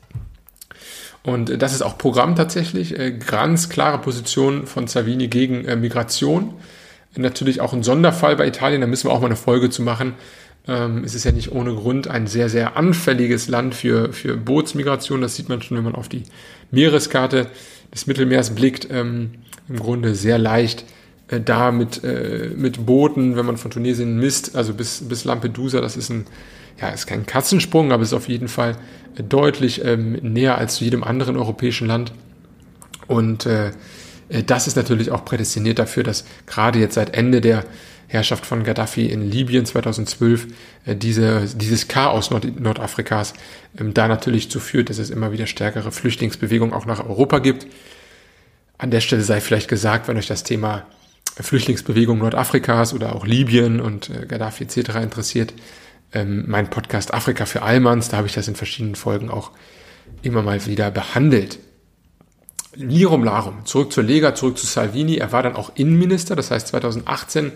Und 1.22 1.62
das 1.62 1.72
ist 1.72 1.80
auch 1.80 1.96
Programm 1.96 2.36
tatsächlich, 2.36 2.98
äh, 2.98 3.12
ganz 3.12 3.70
klare 3.70 3.96
Position 3.96 4.66
von 4.66 4.88
Savini 4.88 5.28
gegen 5.28 5.64
äh, 5.64 5.74
Migration. 5.74 6.52
Natürlich 7.16 7.62
auch 7.62 7.72
ein 7.72 7.82
Sonderfall 7.82 8.36
bei 8.36 8.46
Italien, 8.46 8.82
da 8.82 8.86
müssen 8.86 9.08
wir 9.08 9.14
auch 9.14 9.20
mal 9.20 9.28
eine 9.28 9.36
Folge 9.36 9.70
zu 9.70 9.80
machen, 9.80 10.16
ähm, 10.66 11.02
es 11.04 11.14
ist 11.14 11.24
ja 11.24 11.32
nicht 11.32 11.52
ohne 11.52 11.74
Grund 11.74 12.08
ein 12.08 12.26
sehr, 12.26 12.48
sehr 12.48 12.76
anfälliges 12.76 13.48
Land 13.48 13.74
für, 13.74 14.12
für 14.12 14.36
Bootsmigration. 14.36 15.20
Das 15.20 15.36
sieht 15.36 15.48
man 15.48 15.60
schon, 15.60 15.76
wenn 15.76 15.84
man 15.84 15.94
auf 15.94 16.08
die 16.08 16.22
Meereskarte 16.70 17.48
des 17.94 18.06
Mittelmeers 18.06 18.54
blickt. 18.54 18.88
Ähm, 18.90 19.30
Im 19.68 19.76
Grunde 19.76 20.14
sehr 20.14 20.36
leicht 20.38 20.84
äh, 21.28 21.40
da 21.40 21.72
mit, 21.72 22.04
äh, 22.04 22.50
mit 22.54 22.84
Booten, 22.84 23.36
wenn 23.36 23.46
man 23.46 23.56
von 23.56 23.70
Tunesien 23.70 24.18
misst, 24.18 24.56
also 24.56 24.74
bis, 24.74 25.08
bis 25.08 25.24
Lampedusa, 25.24 25.80
das 25.80 25.96
ist 25.96 26.10
ein, 26.10 26.26
ja, 26.80 26.88
ist 26.88 27.06
kein 27.06 27.24
Katzensprung, 27.24 27.92
aber 27.92 28.02
ist 28.02 28.12
auf 28.12 28.28
jeden 28.28 28.48
Fall 28.48 28.76
äh, 29.16 29.22
deutlich 29.22 29.84
ähm, 29.84 30.12
näher 30.20 30.58
als 30.58 30.76
zu 30.76 30.84
jedem 30.84 31.02
anderen 31.02 31.36
europäischen 31.36 31.86
Land. 31.86 32.12
Und 33.06 33.46
äh, 33.46 33.70
äh, 34.28 34.42
das 34.42 34.66
ist 34.66 34.76
natürlich 34.76 35.10
auch 35.10 35.24
prädestiniert 35.24 35.78
dafür, 35.78 36.02
dass 36.02 36.24
gerade 36.46 36.78
jetzt 36.78 36.94
seit 36.94 37.14
Ende 37.14 37.40
der 37.40 37.64
Herrschaft 38.08 38.46
von 38.46 38.64
Gaddafi 38.64 39.06
in 39.06 39.30
Libyen 39.30 39.66
2012 39.66 40.46
äh, 40.84 40.96
diese, 40.96 41.46
dieses 41.56 41.88
Chaos 41.88 42.30
Nord 42.30 42.60
Nordafrikas 42.60 43.34
ähm, 43.78 43.94
da 43.94 44.08
natürlich 44.08 44.50
zu 44.50 44.60
führt, 44.60 44.90
dass 44.90 44.98
es 44.98 45.10
immer 45.10 45.32
wieder 45.32 45.46
stärkere 45.46 45.92
Flüchtlingsbewegungen 45.92 46.74
auch 46.74 46.86
nach 46.86 47.04
Europa 47.04 47.38
gibt. 47.38 47.66
An 48.78 48.90
der 48.90 49.00
Stelle 49.00 49.22
sei 49.22 49.40
vielleicht 49.40 49.68
gesagt, 49.68 50.08
wenn 50.08 50.16
euch 50.16 50.26
das 50.26 50.44
Thema 50.44 50.86
Flüchtlingsbewegung 51.40 52.18
Nordafrikas 52.18 52.94
oder 52.94 53.16
auch 53.16 53.26
Libyen 53.26 53.80
und 53.80 54.10
äh, 54.10 54.26
Gaddafi 54.26 54.64
etc. 54.64 54.96
interessiert, 55.02 55.54
ähm, 56.12 56.44
mein 56.46 56.70
Podcast 56.70 57.12
Afrika 57.12 57.44
für 57.46 57.62
Allmanns, 57.62 58.08
da 58.08 58.18
habe 58.18 58.26
ich 58.26 58.34
das 58.34 58.48
in 58.48 58.54
verschiedenen 58.54 58.94
Folgen 58.94 59.30
auch 59.30 59.50
immer 60.22 60.42
mal 60.42 60.64
wieder 60.66 60.90
behandelt. 60.90 61.58
Lirum 62.76 63.24
Larum, 63.24 63.64
zurück 63.66 63.92
zur 63.92 64.04
Lega, 64.04 64.34
zurück 64.34 64.58
zu 64.58 64.66
Salvini. 64.66 65.16
Er 65.16 65.32
war 65.32 65.42
dann 65.42 65.56
auch 65.56 65.72
Innenminister, 65.76 66.34
das 66.34 66.50
heißt 66.50 66.68
2018 66.68 67.52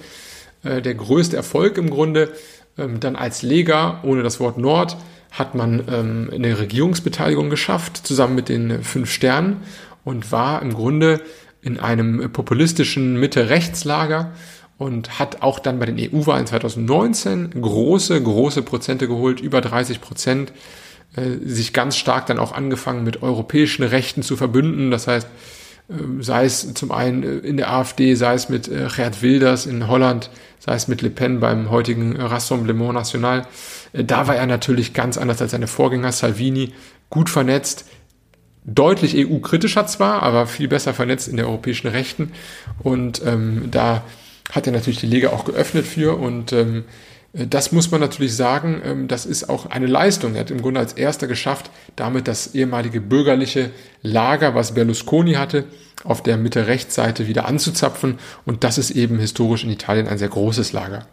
äh, 0.63 0.83
der 0.83 0.95
größte 0.95 1.37
Erfolg 1.37 1.79
im 1.79 1.91
Grunde. 1.91 2.33
Ähm, 2.77 3.01
dann 3.01 3.17
als 3.17 3.43
Lega, 3.43 4.01
ohne 4.03 4.23
das 4.23 4.41
Wort 4.41 4.59
Nord, 4.59 4.97
hat 5.31 5.55
man 5.55 5.85
ähm, 5.89 6.31
eine 6.33 6.59
Regierungsbeteiligung 6.59 7.51
geschafft, 7.51 7.99
zusammen 7.99 8.35
mit 8.35 8.49
den 8.49 8.83
fünf 8.83 9.11
Sternen 9.11 9.59
und 10.05 10.33
war 10.33 10.63
im 10.63 10.73
Grunde 10.73 11.21
in 11.61 11.79
einem 11.79 12.33
populistischen 12.33 13.19
Mitte-Rechts-Lager 13.19 14.33
und 14.79 15.19
hat 15.19 15.43
auch 15.43 15.59
dann 15.59 15.79
bei 15.79 15.87
den 15.87 15.99
EU-Wahlen 15.99 16.47
2019 16.47 17.61
große, 17.61 18.23
große 18.23 18.63
Prozente 18.63 19.09
geholt, 19.09 19.41
über 19.41 19.61
30 19.61 20.01
Prozent, 20.01 20.53
äh, 21.17 21.45
sich 21.45 21.73
ganz 21.73 21.97
stark 21.97 22.27
dann 22.27 22.39
auch 22.39 22.53
angefangen 22.53 23.03
mit 23.03 23.23
europäischen 23.23 23.83
Rechten 23.83 24.23
zu 24.23 24.37
verbünden. 24.37 24.91
Das 24.91 25.09
heißt, 25.09 25.27
sei 26.21 26.45
es 26.45 26.75
zum 26.75 26.93
einen 26.93 27.23
äh, 27.23 27.39
in 27.39 27.57
der 27.57 27.73
AfD, 27.73 28.15
sei 28.15 28.35
es 28.35 28.49
mit 28.49 28.69
äh, 28.69 28.89
Gerd 28.95 29.23
Wilders 29.23 29.67
in 29.67 29.89
Holland, 29.89 30.31
sei 30.59 30.75
es 30.75 30.89
mit 30.89 31.03
Le 31.03 31.11
Pen 31.11 31.41
beim 31.41 31.71
heutigen 31.71 32.17
Rassemblement 32.17 32.93
National. 32.93 33.47
Äh, 33.93 34.05
da 34.05 34.29
war 34.29 34.37
er 34.37 34.47
natürlich 34.47 34.93
ganz 34.93 35.17
anders 35.17 35.41
als 35.41 35.53
seine 35.53 35.67
Vorgänger 35.67 36.13
Salvini, 36.13 36.75
gut 37.11 37.31
vernetzt, 37.31 37.87
deutlich 38.65 39.17
EU-kritischer 39.17 39.87
zwar, 39.87 40.23
aber 40.23 40.47
viel 40.47 40.69
besser 40.69 40.93
vernetzt 40.93 41.27
in 41.27 41.37
der 41.37 41.47
europäischen 41.47 41.89
Rechten. 41.89 42.33
Und 42.83 43.23
ähm, 43.25 43.71
da 43.71 44.03
hat 44.51 44.67
er 44.67 44.73
natürlich 44.73 45.01
die 45.01 45.07
Lega 45.07 45.31
auch 45.31 45.47
geöffnet 45.47 45.87
für 45.87 46.19
und 46.19 46.53
ähm, 46.53 46.85
das 47.33 47.73
muss 47.73 47.91
man 47.91 48.01
natürlich 48.01 48.35
sagen, 48.35 48.81
ähm, 48.85 49.09
das 49.09 49.27
ist 49.27 49.49
auch 49.49 49.67
eine 49.67 49.87
Leistung. 49.87 50.35
Er 50.35 50.41
hat 50.41 50.51
im 50.51 50.63
Grunde 50.63 50.81
als 50.81 50.95
erster 50.95 51.27
geschafft, 51.27 51.71
damit 51.95 52.27
das 52.27 52.55
ehemalige 52.55 53.01
bürgerliche 53.01 53.71
Lager, 54.03 54.55
was 54.55 54.75
Berlusconi 54.75 55.35
hatte, 55.35 55.65
auf 56.05 56.23
der 56.23 56.37
Mitte-Rechts-Seite 56.39 57.27
wieder 57.27 57.47
anzuzapfen. 57.47 58.19
Und 58.47 58.65
das 58.65 58.79
ist 58.79 58.91
eben 58.91 59.19
historisch 59.19 59.65
in 59.65 59.71
Italien 59.71 60.09
ein 60.09 60.19
sehr 60.19 60.29
großes 60.29 60.73
Lager. 60.73 61.07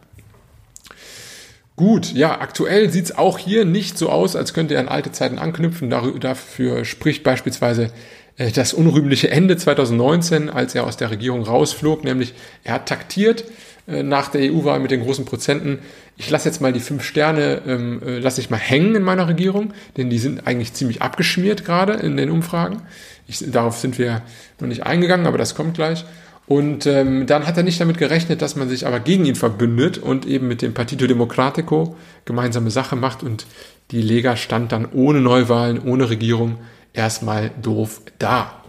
Gut, 1.75 2.13
ja, 2.13 2.39
aktuell 2.39 2.89
sieht's 2.89 3.17
auch 3.17 3.37
hier 3.37 3.65
nicht 3.65 3.97
so 3.97 4.09
aus, 4.09 4.37
als 4.37 4.53
könnte 4.53 4.75
er 4.75 4.79
an 4.79 4.87
alte 4.87 5.11
Zeiten 5.11 5.37
anknüpfen. 5.37 5.89
Dafür 5.89 6.85
spricht 6.85 7.23
beispielsweise 7.23 7.91
äh, 8.37 8.51
das 8.51 8.73
unrühmliche 8.73 9.29
Ende 9.29 9.57
2019, 9.57 10.49
als 10.49 10.73
er 10.75 10.85
aus 10.85 10.95
der 10.95 11.11
Regierung 11.11 11.43
rausflog, 11.43 12.05
nämlich 12.05 12.33
er 12.63 12.75
hat 12.75 12.87
taktiert, 12.87 13.41
äh, 13.41 13.45
nach 13.87 14.29
der 14.29 14.51
EU-Wahl 14.51 14.79
mit 14.79 14.91
den 14.91 15.03
großen 15.03 15.25
Prozenten. 15.25 15.79
Ich 16.17 16.29
lasse 16.29 16.49
jetzt 16.49 16.61
mal 16.61 16.73
die 16.73 16.79
fünf 16.79 17.03
Sterne, 17.03 17.61
ähm, 17.67 18.01
äh, 18.05 18.19
lasse 18.19 18.41
ich 18.41 18.49
mal 18.49 18.57
hängen 18.57 18.95
in 18.95 19.03
meiner 19.03 19.27
Regierung, 19.27 19.73
denn 19.97 20.09
die 20.09 20.17
sind 20.17 20.47
eigentlich 20.47 20.73
ziemlich 20.73 21.01
abgeschmiert 21.01 21.65
gerade 21.65 21.93
in 21.93 22.17
den 22.17 22.31
Umfragen. 22.31 22.81
Ich, 23.27 23.43
darauf 23.51 23.77
sind 23.77 23.99
wir 23.99 24.21
noch 24.59 24.67
nicht 24.67 24.83
eingegangen, 24.83 25.27
aber 25.27 25.37
das 25.37 25.55
kommt 25.55 25.75
gleich. 25.75 26.05
Und 26.47 26.85
ähm, 26.85 27.25
dann 27.25 27.47
hat 27.47 27.57
er 27.57 27.63
nicht 27.63 27.81
damit 27.81 27.97
gerechnet, 27.97 28.41
dass 28.41 28.55
man 28.55 28.69
sich 28.69 28.85
aber 28.85 28.99
gegen 28.99 29.25
ihn 29.25 29.35
verbündet 29.35 29.97
und 29.97 30.27
eben 30.27 30.47
mit 30.47 30.61
dem 30.61 30.75
Partito 30.75 31.07
Democratico 31.07 31.95
gemeinsame 32.25 32.69
Sache 32.69 32.95
macht 32.95 33.23
und 33.23 33.47
die 33.91 34.01
Lega 34.01 34.35
stand 34.35 34.71
dann 34.71 34.87
ohne 34.91 35.21
Neuwahlen, 35.21 35.81
ohne 35.81 36.09
Regierung 36.09 36.57
erstmal 36.93 37.51
doof 37.61 38.01
da. 38.19 38.61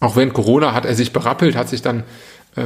Auch 0.00 0.16
während 0.16 0.32
Corona 0.32 0.74
hat 0.74 0.84
er 0.84 0.94
sich 0.94 1.12
berappelt, 1.12 1.56
hat 1.56 1.68
sich 1.68 1.82
dann, 1.82 2.00
äh, 2.00 2.02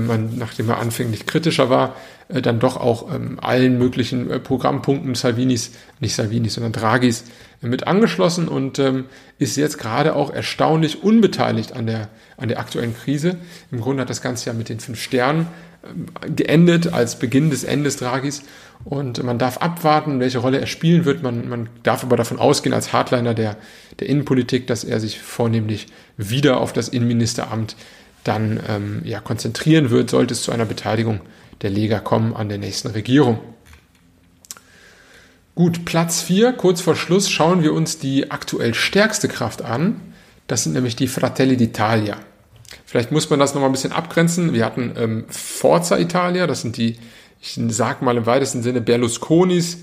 man, 0.00 0.38
nachdem 0.38 0.68
er 0.68 0.78
anfänglich 0.78 1.26
kritischer 1.26 1.70
war, 1.70 1.96
äh, 2.28 2.42
dann 2.42 2.58
doch 2.58 2.76
auch 2.76 3.12
ähm, 3.14 3.38
allen 3.40 3.78
möglichen 3.78 4.30
äh, 4.30 4.38
Programmpunkten 4.38 5.14
Salvinis, 5.14 5.72
nicht 6.00 6.14
Salvinis, 6.14 6.54
sondern 6.54 6.72
Draghis 6.72 7.24
äh, 7.62 7.66
mit 7.66 7.86
angeschlossen 7.86 8.48
und 8.48 8.78
ähm, 8.78 9.04
ist 9.38 9.56
jetzt 9.56 9.78
gerade 9.78 10.14
auch 10.16 10.30
erstaunlich 10.32 11.02
unbeteiligt 11.02 11.74
an 11.74 11.86
der, 11.86 12.08
an 12.36 12.48
der 12.48 12.58
aktuellen 12.58 12.94
Krise. 12.94 13.36
Im 13.70 13.80
Grunde 13.80 14.02
hat 14.02 14.10
das 14.10 14.22
Ganze 14.22 14.46
ja 14.46 14.52
mit 14.52 14.68
den 14.68 14.80
fünf 14.80 15.00
Sternen 15.00 15.46
ähm, 15.84 16.06
geendet 16.34 16.92
als 16.92 17.18
Beginn 17.18 17.50
des 17.50 17.64
Endes 17.64 17.96
Draghis 17.96 18.42
und 18.84 19.22
man 19.22 19.38
darf 19.38 19.58
abwarten, 19.58 20.18
welche 20.18 20.38
Rolle 20.38 20.58
er 20.58 20.66
spielen 20.66 21.04
wird. 21.04 21.22
Man, 21.22 21.48
man 21.48 21.68
darf 21.82 22.02
aber 22.02 22.16
davon 22.16 22.38
ausgehen, 22.38 22.74
als 22.74 22.92
Hardliner 22.92 23.34
der, 23.34 23.56
der 24.00 24.08
Innenpolitik, 24.08 24.66
dass 24.66 24.84
er 24.84 24.98
sich 24.98 25.20
vornehmlich 25.20 25.86
wieder 26.16 26.58
auf 26.58 26.72
das 26.72 26.88
Innenministeramt 26.88 27.76
dann 28.24 28.60
ähm, 28.68 29.02
ja, 29.04 29.20
konzentrieren 29.20 29.90
wird, 29.90 30.10
sollte 30.10 30.34
es 30.34 30.42
zu 30.42 30.52
einer 30.52 30.64
Beteiligung 30.64 31.20
der 31.62 31.70
Lega 31.70 31.98
kommen 32.00 32.34
an 32.34 32.48
der 32.48 32.58
nächsten 32.58 32.88
Regierung. 32.88 33.38
Gut, 35.54 35.84
Platz 35.84 36.22
4, 36.22 36.52
kurz 36.54 36.80
vor 36.80 36.96
Schluss 36.96 37.28
schauen 37.28 37.62
wir 37.62 37.72
uns 37.72 37.98
die 37.98 38.30
aktuell 38.30 38.74
stärkste 38.74 39.28
Kraft 39.28 39.62
an. 39.62 40.00
Das 40.46 40.64
sind 40.64 40.72
nämlich 40.72 40.96
die 40.96 41.08
Fratelli 41.08 41.56
d'Italia. 41.56 42.16
Vielleicht 42.86 43.12
muss 43.12 43.28
man 43.28 43.38
das 43.38 43.54
nochmal 43.54 43.68
ein 43.68 43.72
bisschen 43.72 43.92
abgrenzen. 43.92 44.54
Wir 44.54 44.64
hatten 44.64 44.94
ähm, 44.96 45.24
Forza 45.28 45.98
Italia, 45.98 46.46
das 46.46 46.62
sind 46.62 46.76
die 46.76 46.96
ich 47.42 47.58
sag 47.68 48.02
mal 48.02 48.16
im 48.16 48.24
weitesten 48.24 48.62
Sinne 48.62 48.80
Berlusconis 48.80 49.78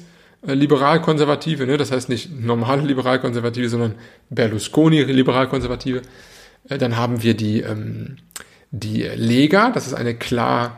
äh, 0.47 0.53
Liberalkonservative, 0.53 1.67
ne? 1.67 1.77
das 1.77 1.91
heißt 1.91 2.07
nicht 2.07 2.31
normale 2.31 2.81
Liberalkonservative, 2.83 3.69
sondern 3.69 3.95
Berlusconi 4.29 5.03
Liberalkonservative. 5.03 6.01
Dann 6.65 6.97
haben 6.97 7.23
wir 7.23 7.33
die, 7.35 7.61
ähm, 7.61 8.17
die 8.71 9.03
Lega, 9.03 9.71
das 9.71 9.87
ist 9.87 9.93
eine 9.93 10.15
klar 10.15 10.77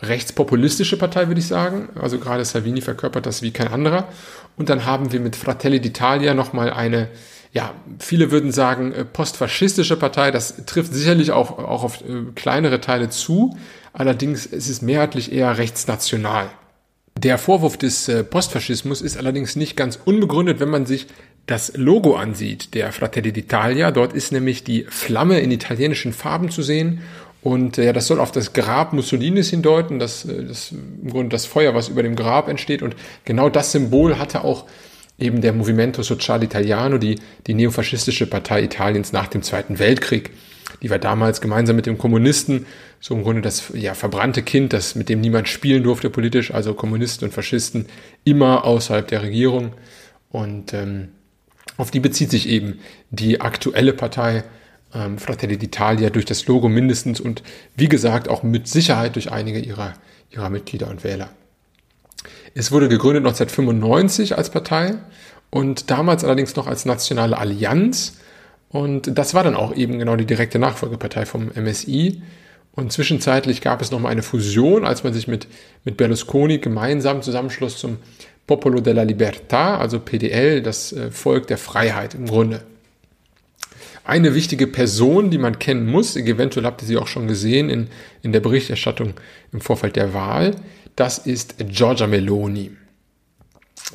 rechtspopulistische 0.00 0.98
Partei, 0.98 1.28
würde 1.28 1.40
ich 1.40 1.46
sagen. 1.46 1.88
Also 1.94 2.18
gerade 2.18 2.44
Salvini 2.44 2.80
verkörpert 2.80 3.26
das 3.26 3.42
wie 3.42 3.50
kein 3.50 3.68
anderer. 3.68 4.08
Und 4.56 4.68
dann 4.68 4.84
haben 4.84 5.12
wir 5.12 5.20
mit 5.20 5.36
Fratelli 5.36 5.78
d'Italia 5.78 6.34
nochmal 6.34 6.70
eine, 6.70 7.08
ja, 7.52 7.74
viele 7.98 8.30
würden 8.30 8.52
sagen, 8.52 8.92
äh, 8.92 9.04
postfaschistische 9.04 9.96
Partei. 9.96 10.30
Das 10.30 10.66
trifft 10.66 10.92
sicherlich 10.92 11.32
auch, 11.32 11.58
auch 11.58 11.84
auf 11.84 12.02
äh, 12.02 12.32
kleinere 12.34 12.80
Teile 12.80 13.08
zu. 13.08 13.56
Allerdings 13.92 14.44
ist 14.44 14.68
es 14.68 14.82
mehrheitlich 14.82 15.32
eher 15.32 15.56
rechtsnational. 15.56 16.50
Der 17.18 17.38
Vorwurf 17.38 17.78
des 17.78 18.08
äh, 18.08 18.24
Postfaschismus 18.24 19.00
ist 19.00 19.16
allerdings 19.16 19.56
nicht 19.56 19.76
ganz 19.76 19.98
unbegründet, 20.04 20.60
wenn 20.60 20.68
man 20.68 20.84
sich 20.84 21.06
das 21.46 21.76
Logo 21.76 22.16
ansieht, 22.16 22.74
der 22.74 22.92
Fratelli 22.92 23.30
d'Italia. 23.30 23.90
Dort 23.92 24.12
ist 24.12 24.32
nämlich 24.32 24.64
die 24.64 24.84
Flamme 24.88 25.40
in 25.40 25.50
italienischen 25.50 26.12
Farben 26.12 26.50
zu 26.50 26.62
sehen. 26.62 27.00
Und 27.42 27.76
ja, 27.76 27.92
das 27.92 28.08
soll 28.08 28.18
auf 28.18 28.32
das 28.32 28.52
Grab 28.52 28.92
Mussolinis 28.92 29.50
hindeuten, 29.50 30.00
das, 30.00 30.24
äh, 30.24 30.44
das 30.44 30.72
im 30.72 31.10
Grunde 31.10 31.28
das 31.28 31.46
Feuer, 31.46 31.74
was 31.74 31.88
über 31.88 32.02
dem 32.02 32.16
Grab 32.16 32.48
entsteht. 32.48 32.82
Und 32.82 32.96
genau 33.24 33.48
das 33.48 33.70
Symbol 33.72 34.18
hatte 34.18 34.42
auch 34.42 34.64
eben 35.18 35.40
der 35.40 35.52
Movimento 35.52 36.02
Sociale 36.02 36.44
Italiano, 36.44 36.98
die, 36.98 37.20
die 37.46 37.54
neofaschistische 37.54 38.26
Partei 38.26 38.62
Italiens 38.64 39.12
nach 39.12 39.28
dem 39.28 39.42
Zweiten 39.42 39.78
Weltkrieg. 39.78 40.30
Die 40.82 40.90
war 40.90 40.98
damals 40.98 41.40
gemeinsam 41.40 41.76
mit 41.76 41.86
dem 41.86 41.96
Kommunisten 41.96 42.66
so 43.00 43.14
im 43.14 43.22
Grunde 43.22 43.42
das 43.42 43.70
ja, 43.74 43.94
verbrannte 43.94 44.42
Kind, 44.42 44.72
das 44.72 44.94
mit 44.96 45.08
dem 45.08 45.20
niemand 45.20 45.48
spielen 45.48 45.84
durfte 45.84 46.10
politisch, 46.10 46.52
also 46.52 46.74
Kommunisten 46.74 47.28
und 47.28 47.32
Faschisten 47.32 47.86
immer 48.24 48.64
außerhalb 48.64 49.06
der 49.06 49.22
Regierung. 49.22 49.72
Und 50.30 50.74
ähm, 50.74 51.10
auf 51.76 51.90
die 51.90 52.00
bezieht 52.00 52.30
sich 52.30 52.48
eben 52.48 52.78
die 53.10 53.40
aktuelle 53.40 53.92
Partei 53.92 54.44
ähm, 54.94 55.18
Fratelli 55.18 55.56
d'Italia 55.56 56.10
durch 56.10 56.24
das 56.24 56.46
Logo 56.46 56.68
mindestens 56.68 57.20
und 57.20 57.42
wie 57.76 57.88
gesagt 57.88 58.28
auch 58.28 58.42
mit 58.42 58.68
Sicherheit 58.68 59.16
durch 59.16 59.30
einige 59.32 59.58
ihrer, 59.58 59.94
ihrer 60.30 60.50
Mitglieder 60.50 60.88
und 60.88 61.04
Wähler. 61.04 61.30
Es 62.54 62.72
wurde 62.72 62.88
gegründet 62.88 63.24
1995 63.24 64.38
als 64.38 64.50
Partei 64.50 64.94
und 65.50 65.90
damals 65.90 66.24
allerdings 66.24 66.56
noch 66.56 66.66
als 66.66 66.84
Nationale 66.84 67.36
Allianz. 67.36 68.18
Und 68.68 69.16
das 69.16 69.34
war 69.34 69.44
dann 69.44 69.54
auch 69.54 69.74
eben 69.74 69.98
genau 69.98 70.16
die 70.16 70.26
direkte 70.26 70.58
Nachfolgepartei 70.58 71.26
vom 71.26 71.50
MSI. 71.54 72.22
Und 72.72 72.92
zwischenzeitlich 72.92 73.60
gab 73.60 73.80
es 73.80 73.90
nochmal 73.90 74.12
eine 74.12 74.22
Fusion, 74.22 74.84
als 74.84 75.04
man 75.04 75.14
sich 75.14 75.28
mit, 75.28 75.46
mit 75.84 75.96
Berlusconi 75.96 76.58
gemeinsam 76.58 77.22
zusammenschloss 77.22 77.78
zum 77.78 77.98
Popolo 78.46 78.80
della 78.80 79.02
Libertà, 79.02 79.78
also 79.78 79.98
PDL, 80.00 80.62
das 80.62 80.92
äh, 80.92 81.10
Volk 81.10 81.46
der 81.46 81.58
Freiheit 81.58 82.14
im 82.14 82.26
Grunde. 82.26 82.62
Eine 84.04 84.34
wichtige 84.34 84.68
Person, 84.68 85.30
die 85.30 85.38
man 85.38 85.58
kennen 85.58 85.86
muss, 85.86 86.14
eventuell 86.16 86.64
habt 86.64 86.82
ihr 86.82 86.86
sie 86.86 86.96
auch 86.96 87.08
schon 87.08 87.26
gesehen 87.26 87.68
in, 87.68 87.88
in 88.22 88.32
der 88.32 88.40
Berichterstattung 88.40 89.14
im 89.52 89.60
Vorfeld 89.60 89.96
der 89.96 90.14
Wahl, 90.14 90.54
das 90.94 91.18
ist 91.18 91.56
Giorgia 91.58 92.06
Meloni. 92.06 92.70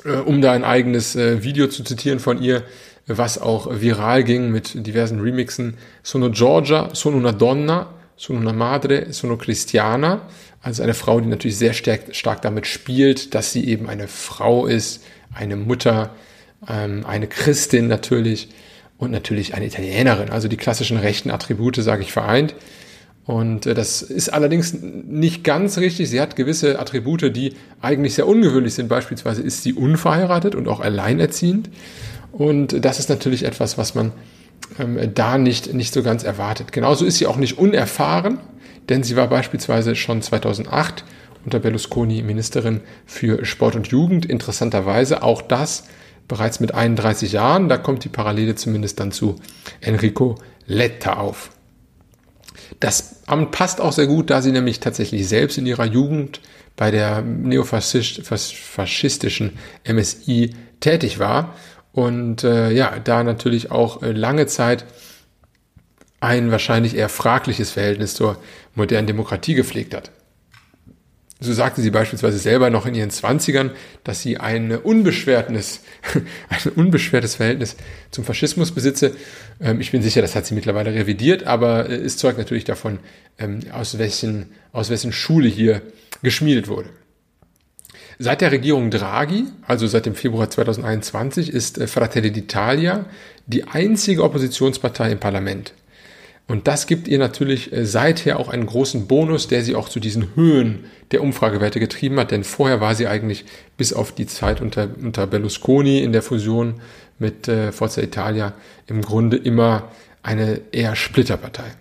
Äh, 0.04 0.18
um 0.18 0.42
da 0.42 0.52
ein 0.52 0.64
eigenes 0.64 1.16
äh, 1.16 1.44
Video 1.44 1.68
zu 1.68 1.84
zitieren 1.84 2.20
von 2.20 2.42
ihr, 2.42 2.64
was 3.08 3.40
auch 3.40 3.82
viral 3.82 4.24
ging 4.24 4.52
mit 4.52 4.86
diversen 4.86 5.20
Remixen. 5.20 5.78
Sono 6.04 6.30
Giorgia, 6.30 6.90
sono 6.94 7.18
una 7.18 7.32
donna, 7.32 7.94
sono 8.22 8.38
una 8.38 8.54
madre, 8.54 9.14
sono 9.14 9.36
cristiana, 9.36 10.28
also 10.62 10.84
eine 10.84 10.94
Frau, 10.94 11.20
die 11.20 11.28
natürlich 11.28 11.58
sehr 11.58 11.74
stark, 11.74 12.16
stark 12.16 12.44
damit 12.44 12.68
spielt, 12.68 13.34
dass 13.34 13.52
sie 13.52 13.68
eben 13.68 13.90
eine 13.90 14.08
Frau 14.08 14.68
ist, 14.68 15.04
eine 15.34 15.56
Mutter, 15.56 16.14
ähm, 16.70 17.04
eine 17.08 17.26
Christin 17.26 17.88
natürlich 17.88 18.50
und 19.00 19.10
natürlich 19.10 19.56
eine 19.56 19.66
Italienerin. 19.66 20.30
Also 20.30 20.48
die 20.48 20.58
klassischen 20.58 20.98
rechten 20.98 21.32
Attribute, 21.32 21.78
sage 21.78 22.04
ich, 22.04 22.12
vereint. 22.12 22.54
Und 23.26 23.66
äh, 23.66 23.74
das 23.74 24.04
ist 24.04 24.30
allerdings 24.30 24.76
nicht 24.80 25.44
ganz 25.44 25.80
richtig. 25.80 26.12
Sie 26.12 26.22
hat 26.22 26.36
gewisse 26.36 26.78
Attribute, 26.78 27.36
die 27.36 27.56
eigentlich 27.82 28.14
sehr 28.14 28.28
ungewöhnlich 28.28 28.76
sind. 28.76 28.88
Beispielsweise 28.88 29.42
ist 29.42 29.64
sie 29.64 29.74
unverheiratet 29.74 30.54
und 30.54 30.68
auch 30.68 30.80
alleinerziehend. 30.80 31.72
Und 32.32 32.86
das 32.86 33.00
ist 33.00 33.10
natürlich 33.10 33.46
etwas, 33.46 33.80
was 33.80 33.96
man 33.96 34.12
ähm, 34.80 35.14
da 35.14 35.38
nicht, 35.38 35.74
nicht 35.74 35.94
so 35.94 36.04
ganz 36.04 36.24
erwartet. 36.24 36.72
Genauso 36.72 37.06
ist 37.06 37.18
sie 37.18 37.28
auch 37.28 37.38
nicht 37.38 37.58
unerfahren, 37.58 38.40
denn 38.90 39.04
sie 39.04 39.16
war 39.16 39.28
beispielsweise 39.28 39.96
schon 39.96 40.22
2008 40.22 41.04
unter 41.46 41.60
Berlusconi 41.60 42.22
Ministerin 42.22 42.82
für 43.06 43.46
Sport 43.46 43.76
und 43.76 43.88
Jugend. 43.88 44.26
Interessanterweise 44.26 45.24
auch 45.24 45.42
das 45.42 45.86
bereits 46.28 46.60
mit 46.60 46.74
31 46.74 47.32
Jahren. 47.32 47.70
Da 47.70 47.78
kommt 47.78 48.04
die 48.04 48.10
Parallele 48.10 48.56
zumindest 48.56 49.00
dann 49.00 49.12
zu 49.12 49.36
Enrico 49.82 50.36
Letta 50.66 51.14
auf. 51.14 51.52
Das 52.80 53.28
Amt 53.28 53.52
passt 53.52 53.82
auch 53.82 53.92
sehr 53.92 54.08
gut, 54.08 54.30
da 54.30 54.42
sie 54.42 54.52
nämlich 54.52 54.80
tatsächlich 54.80 55.28
selbst 55.28 55.58
in 55.58 55.66
ihrer 55.66 55.86
Jugend 55.86 56.42
bei 56.76 56.92
der 56.92 57.22
neofaschistischen 57.22 59.58
MSI 59.86 60.54
tätig 60.80 61.20
war 61.20 61.56
und 61.94 62.44
äh, 62.44 62.72
ja, 62.72 63.00
da 63.04 63.24
natürlich 63.24 63.72
auch 63.72 64.02
äh, 64.02 64.12
lange 64.12 64.48
Zeit 64.48 64.86
ein 66.20 66.52
wahrscheinlich 66.52 66.96
eher 66.96 67.10
fragliches 67.10 67.72
Verhältnis 67.72 68.14
zur 68.14 68.38
modernen 68.76 69.08
Demokratie 69.08 69.56
gepflegt 69.56 69.94
hat. 69.94 70.12
So 71.44 71.52
sagte 71.54 71.82
sie 71.82 71.90
beispielsweise 71.90 72.38
selber 72.38 72.70
noch 72.70 72.86
in 72.86 72.94
ihren 72.94 73.10
Zwanzigern, 73.10 73.72
dass 74.04 74.22
sie 74.22 74.38
ein 74.38 74.72
unbeschwertes, 74.72 75.82
ein 76.50 76.72
unbeschwertes 76.74 77.36
Verhältnis 77.36 77.76
zum 78.12 78.24
Faschismus 78.24 78.72
besitze. 78.72 79.16
Ähm, 79.60 79.82
ich 79.82 79.92
bin 79.92 80.04
sicher, 80.04 80.22
das 80.22 80.36
hat 80.36 80.46
sie 80.46 80.54
mittlerweile 80.54 80.94
revidiert, 80.94 81.48
aber 81.48 81.90
äh, 81.90 81.96
es 81.96 82.18
zeugt 82.18 82.38
natürlich 82.38 82.64
davon, 82.64 83.00
ähm, 83.40 83.62
aus 83.72 83.98
welchen, 83.98 84.52
aus 84.72 84.92
wessen 84.92 85.12
Schule 85.12 85.48
hier 85.50 85.82
geschmiedet 86.22 86.68
wurde. 86.68 86.90
Seit 88.24 88.42
der 88.42 88.52
Regierung 88.52 88.92
Draghi, 88.92 89.46
also 89.66 89.88
seit 89.88 90.06
dem 90.06 90.14
Februar 90.14 90.48
2021, 90.48 91.52
ist 91.52 91.80
äh, 91.80 91.88
Fratelli 91.88 92.30
d'Italia 92.30 93.06
die 93.48 93.64
einzige 93.64 94.24
Oppositionspartei 94.24 95.12
im 95.12 95.20
Parlament. 95.20 95.74
Und 96.48 96.68
das 96.68 96.86
gibt 96.86 97.08
ihr 97.08 97.18
natürlich 97.18 97.74
äh, 97.74 97.84
seither 97.84 98.40
auch 98.40 98.50
einen 98.50 98.68
großen 98.68 99.08
Bonus, 99.08 99.48
der 99.48 99.64
sie 99.64 99.74
auch 99.74 99.90
zu 99.90 100.00
diesen 100.00 100.36
Höhen 100.36 100.86
der 101.10 101.24
Umfragewerte 101.24 101.80
getrieben 101.80 102.20
hat, 102.20 102.30
denn 102.30 102.44
vorher 102.44 102.80
war 102.80 102.94
sie 102.94 103.08
eigentlich 103.08 103.44
bis 103.76 103.92
auf 103.92 104.12
die 104.12 104.28
Zeit 104.28 104.62
unter, 104.62 104.88
unter 105.02 105.26
Berlusconi 105.26 106.04
in 106.04 106.14
der 106.14 106.22
Fusion 106.22 106.76
mit 107.18 107.48
äh, 107.48 107.72
Forza 107.72 108.04
Italia 108.04 108.54
im 108.86 109.02
Grunde 109.02 109.36
immer 109.36 109.90
eine 110.22 110.62
eher 110.72 110.96
Splitterpartei. 110.96 111.72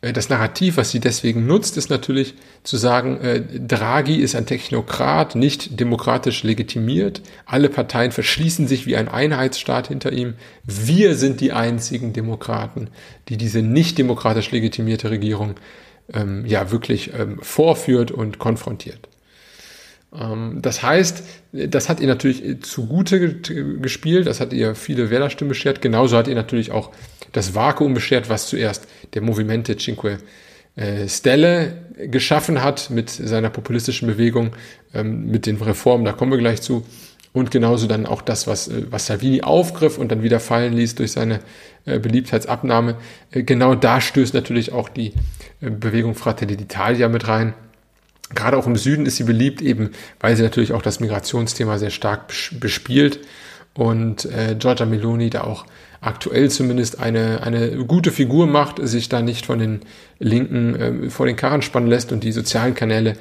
Äh, 0.00 0.12
das 0.12 0.28
Narrativ, 0.28 0.76
was 0.76 0.90
sie 0.90 1.00
deswegen 1.00 1.46
nutzt, 1.46 1.76
ist 1.76 1.90
natürlich 1.90 2.34
zu 2.62 2.76
sagen, 2.76 3.20
äh, 3.20 3.40
Draghi 3.40 4.16
ist 4.16 4.34
ein 4.34 4.46
Technokrat, 4.46 5.34
nicht 5.34 5.78
demokratisch 5.80 6.42
legitimiert. 6.42 7.22
Alle 7.46 7.68
Parteien 7.68 8.12
verschließen 8.12 8.66
sich 8.68 8.86
wie 8.86 8.96
ein 8.96 9.08
Einheitsstaat 9.08 9.88
hinter 9.88 10.12
ihm. 10.12 10.34
Wir 10.64 11.14
sind 11.14 11.40
die 11.40 11.52
einzigen 11.52 12.12
Demokraten, 12.12 12.90
die 13.28 13.36
diese 13.36 13.62
nicht 13.62 13.98
demokratisch 13.98 14.50
legitimierte 14.50 15.10
Regierung 15.10 15.54
ähm, 16.12 16.46
ja 16.46 16.70
wirklich 16.70 17.12
ähm, 17.18 17.38
vorführt 17.42 18.10
und 18.10 18.38
konfrontiert. 18.38 19.08
Ähm, 20.14 20.58
das 20.62 20.82
heißt, 20.82 21.22
das 21.52 21.88
hat 21.88 22.00
ihr 22.00 22.06
natürlich 22.06 22.62
zugute 22.62 23.40
gespielt, 23.80 24.26
das 24.26 24.40
hat 24.40 24.52
ihr 24.52 24.74
viele 24.74 25.10
Wählerstimmen 25.10 25.48
beschert. 25.48 25.82
Genauso 25.82 26.16
hat 26.16 26.28
ihr 26.28 26.34
natürlich 26.34 26.70
auch 26.70 26.90
das 27.32 27.54
Vakuum 27.54 27.94
beschert, 27.94 28.28
was 28.28 28.48
zuerst 28.48 28.86
der 29.14 29.22
Movimente 29.22 29.76
Cinque 29.76 30.18
äh, 30.76 31.08
Stelle 31.08 31.76
geschaffen 31.96 32.62
hat 32.62 32.90
mit 32.90 33.10
seiner 33.10 33.50
populistischen 33.50 34.08
Bewegung, 34.08 34.52
ähm, 34.94 35.26
mit 35.26 35.46
den 35.46 35.56
Reformen, 35.56 36.04
da 36.04 36.12
kommen 36.12 36.30
wir 36.30 36.38
gleich 36.38 36.62
zu. 36.62 36.86
Und 37.34 37.50
genauso 37.50 37.86
dann 37.86 38.06
auch 38.06 38.22
das, 38.22 38.46
was, 38.46 38.68
äh, 38.68 38.84
was 38.90 39.06
Salvini 39.06 39.42
aufgriff 39.42 39.98
und 39.98 40.10
dann 40.10 40.22
wieder 40.22 40.40
fallen 40.40 40.72
ließ 40.72 40.94
durch 40.94 41.12
seine 41.12 41.40
äh, 41.84 41.98
Beliebtheitsabnahme. 41.98 42.96
Genau 43.32 43.74
da 43.74 44.00
stößt 44.00 44.32
natürlich 44.34 44.72
auch 44.72 44.88
die 44.88 45.12
Bewegung 45.60 46.14
Fratelli 46.14 46.54
d'Italia 46.54 47.08
mit 47.08 47.26
rein 47.28 47.54
Gerade 48.34 48.56
auch 48.56 48.66
im 48.66 48.76
Süden 48.76 49.06
ist 49.06 49.16
sie 49.16 49.24
beliebt, 49.24 49.62
eben 49.62 49.90
weil 50.20 50.36
sie 50.36 50.42
natürlich 50.42 50.72
auch 50.72 50.82
das 50.82 51.00
Migrationsthema 51.00 51.78
sehr 51.78 51.90
stark 51.90 52.32
bespielt 52.60 53.20
und 53.74 54.24
äh, 54.26 54.54
Giorgia 54.58 54.86
Meloni 54.86 55.30
da 55.30 55.44
auch 55.44 55.64
aktuell 56.00 56.50
zumindest 56.50 57.00
eine, 57.00 57.42
eine 57.42 57.84
gute 57.84 58.12
Figur 58.12 58.46
macht, 58.46 58.80
sich 58.86 59.08
da 59.08 59.22
nicht 59.22 59.46
von 59.46 59.58
den 59.58 59.80
Linken 60.18 60.74
äh, 61.06 61.10
vor 61.10 61.26
den 61.26 61.36
Karren 61.36 61.62
spannen 61.62 61.88
lässt 61.88 62.12
und 62.12 62.22
die 62.22 62.32
sozialen 62.32 62.74
Kanäle 62.74 63.14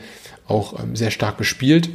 auch 0.47 0.81
ähm, 0.81 0.95
sehr 0.95 1.11
stark 1.11 1.37
bespielt. 1.37 1.89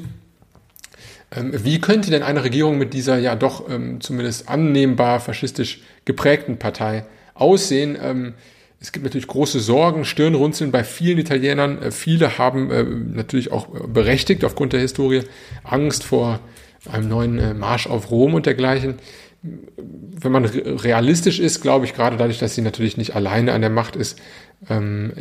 Ähm, 1.34 1.52
wie 1.64 1.80
könnte 1.80 2.10
denn 2.10 2.22
eine 2.22 2.44
Regierung 2.44 2.78
mit 2.78 2.94
dieser 2.94 3.18
ja 3.18 3.34
doch 3.34 3.68
ähm, 3.68 4.00
zumindest 4.00 4.48
annehmbar 4.48 5.20
faschistisch 5.20 5.82
geprägten 6.04 6.58
Partei 6.58 7.04
aussehen? 7.34 8.34
Es 8.82 8.90
gibt 8.90 9.04
natürlich 9.04 9.28
große 9.28 9.60
Sorgen, 9.60 10.04
Stirnrunzeln 10.04 10.72
bei 10.72 10.82
vielen 10.82 11.18
Italienern. 11.18 11.80
Äh, 11.80 11.90
viele 11.92 12.36
haben 12.36 12.70
äh, 12.70 12.82
natürlich 12.82 13.52
auch 13.52 13.68
berechtigt 13.68 14.44
aufgrund 14.44 14.72
der 14.72 14.80
Historie 14.80 15.22
Angst 15.62 16.02
vor 16.02 16.40
einem 16.90 17.08
neuen 17.08 17.38
äh, 17.38 17.54
Marsch 17.54 17.86
auf 17.86 18.10
Rom 18.10 18.34
und 18.34 18.44
dergleichen. 18.44 18.96
Wenn 19.42 20.32
man 20.32 20.44
realistisch 20.44 21.38
ist, 21.38 21.62
glaube 21.62 21.84
ich, 21.84 21.94
gerade 21.94 22.16
dadurch, 22.16 22.38
dass 22.38 22.56
sie 22.56 22.62
natürlich 22.62 22.96
nicht 22.96 23.14
alleine 23.14 23.52
an 23.52 23.60
der 23.60 23.70
Macht 23.70 23.94
ist, 23.94 24.18
ähm, 24.68 25.12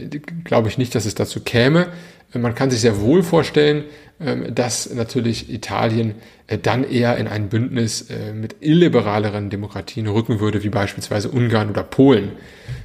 glaube 0.44 0.70
ich 0.70 0.78
nicht, 0.78 0.96
dass 0.96 1.06
es 1.06 1.16
dazu 1.16 1.42
käme. 1.42 1.88
Man 2.34 2.56
kann 2.56 2.72
sich 2.72 2.80
sehr 2.80 3.02
wohl 3.02 3.24
vorstellen, 3.24 3.84
ähm, 4.24 4.54
dass 4.54 4.94
natürlich 4.94 5.52
Italien 5.52 6.16
äh, 6.48 6.58
dann 6.58 6.84
eher 6.84 7.18
in 7.18 7.28
ein 7.28 7.50
Bündnis 7.50 8.10
äh, 8.10 8.34
mit 8.34 8.58
illiberaleren 8.62 9.50
Demokratien 9.50 10.08
rücken 10.08 10.40
würde, 10.40 10.64
wie 10.64 10.70
beispielsweise 10.70 11.30
Ungarn 11.30 11.72
oder 11.72 11.84
Polen. 11.84 12.34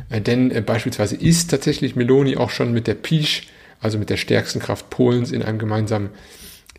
Äh, 0.09 0.23
denn 0.23 0.65
beispielsweise 0.65 1.15
ist 1.15 1.51
tatsächlich 1.51 1.95
Meloni 1.95 2.37
auch 2.37 2.51
schon 2.51 2.73
mit 2.73 2.87
der 2.87 2.95
PiS, 2.95 3.43
also 3.81 3.99
mit 3.99 4.09
der 4.09 4.17
stärksten 4.17 4.61
Kraft 4.61 4.89
Polens, 4.89 5.31
in 5.31 5.43
einem 5.43 5.59
gemeinsamen 5.59 6.09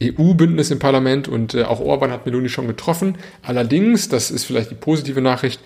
EU-Bündnis 0.02 0.72
im 0.72 0.80
Parlament 0.80 1.28
und 1.28 1.56
auch 1.56 1.80
Orban 1.80 2.12
hat 2.12 2.26
Meloni 2.26 2.50
schon 2.50 2.68
getroffen. 2.68 3.16
Allerdings, 3.42 4.10
das 4.10 4.30
ist 4.30 4.46
vielleicht 4.46 4.70
die 4.70 4.76
positive 4.76 5.22
Nachricht, 5.22 5.60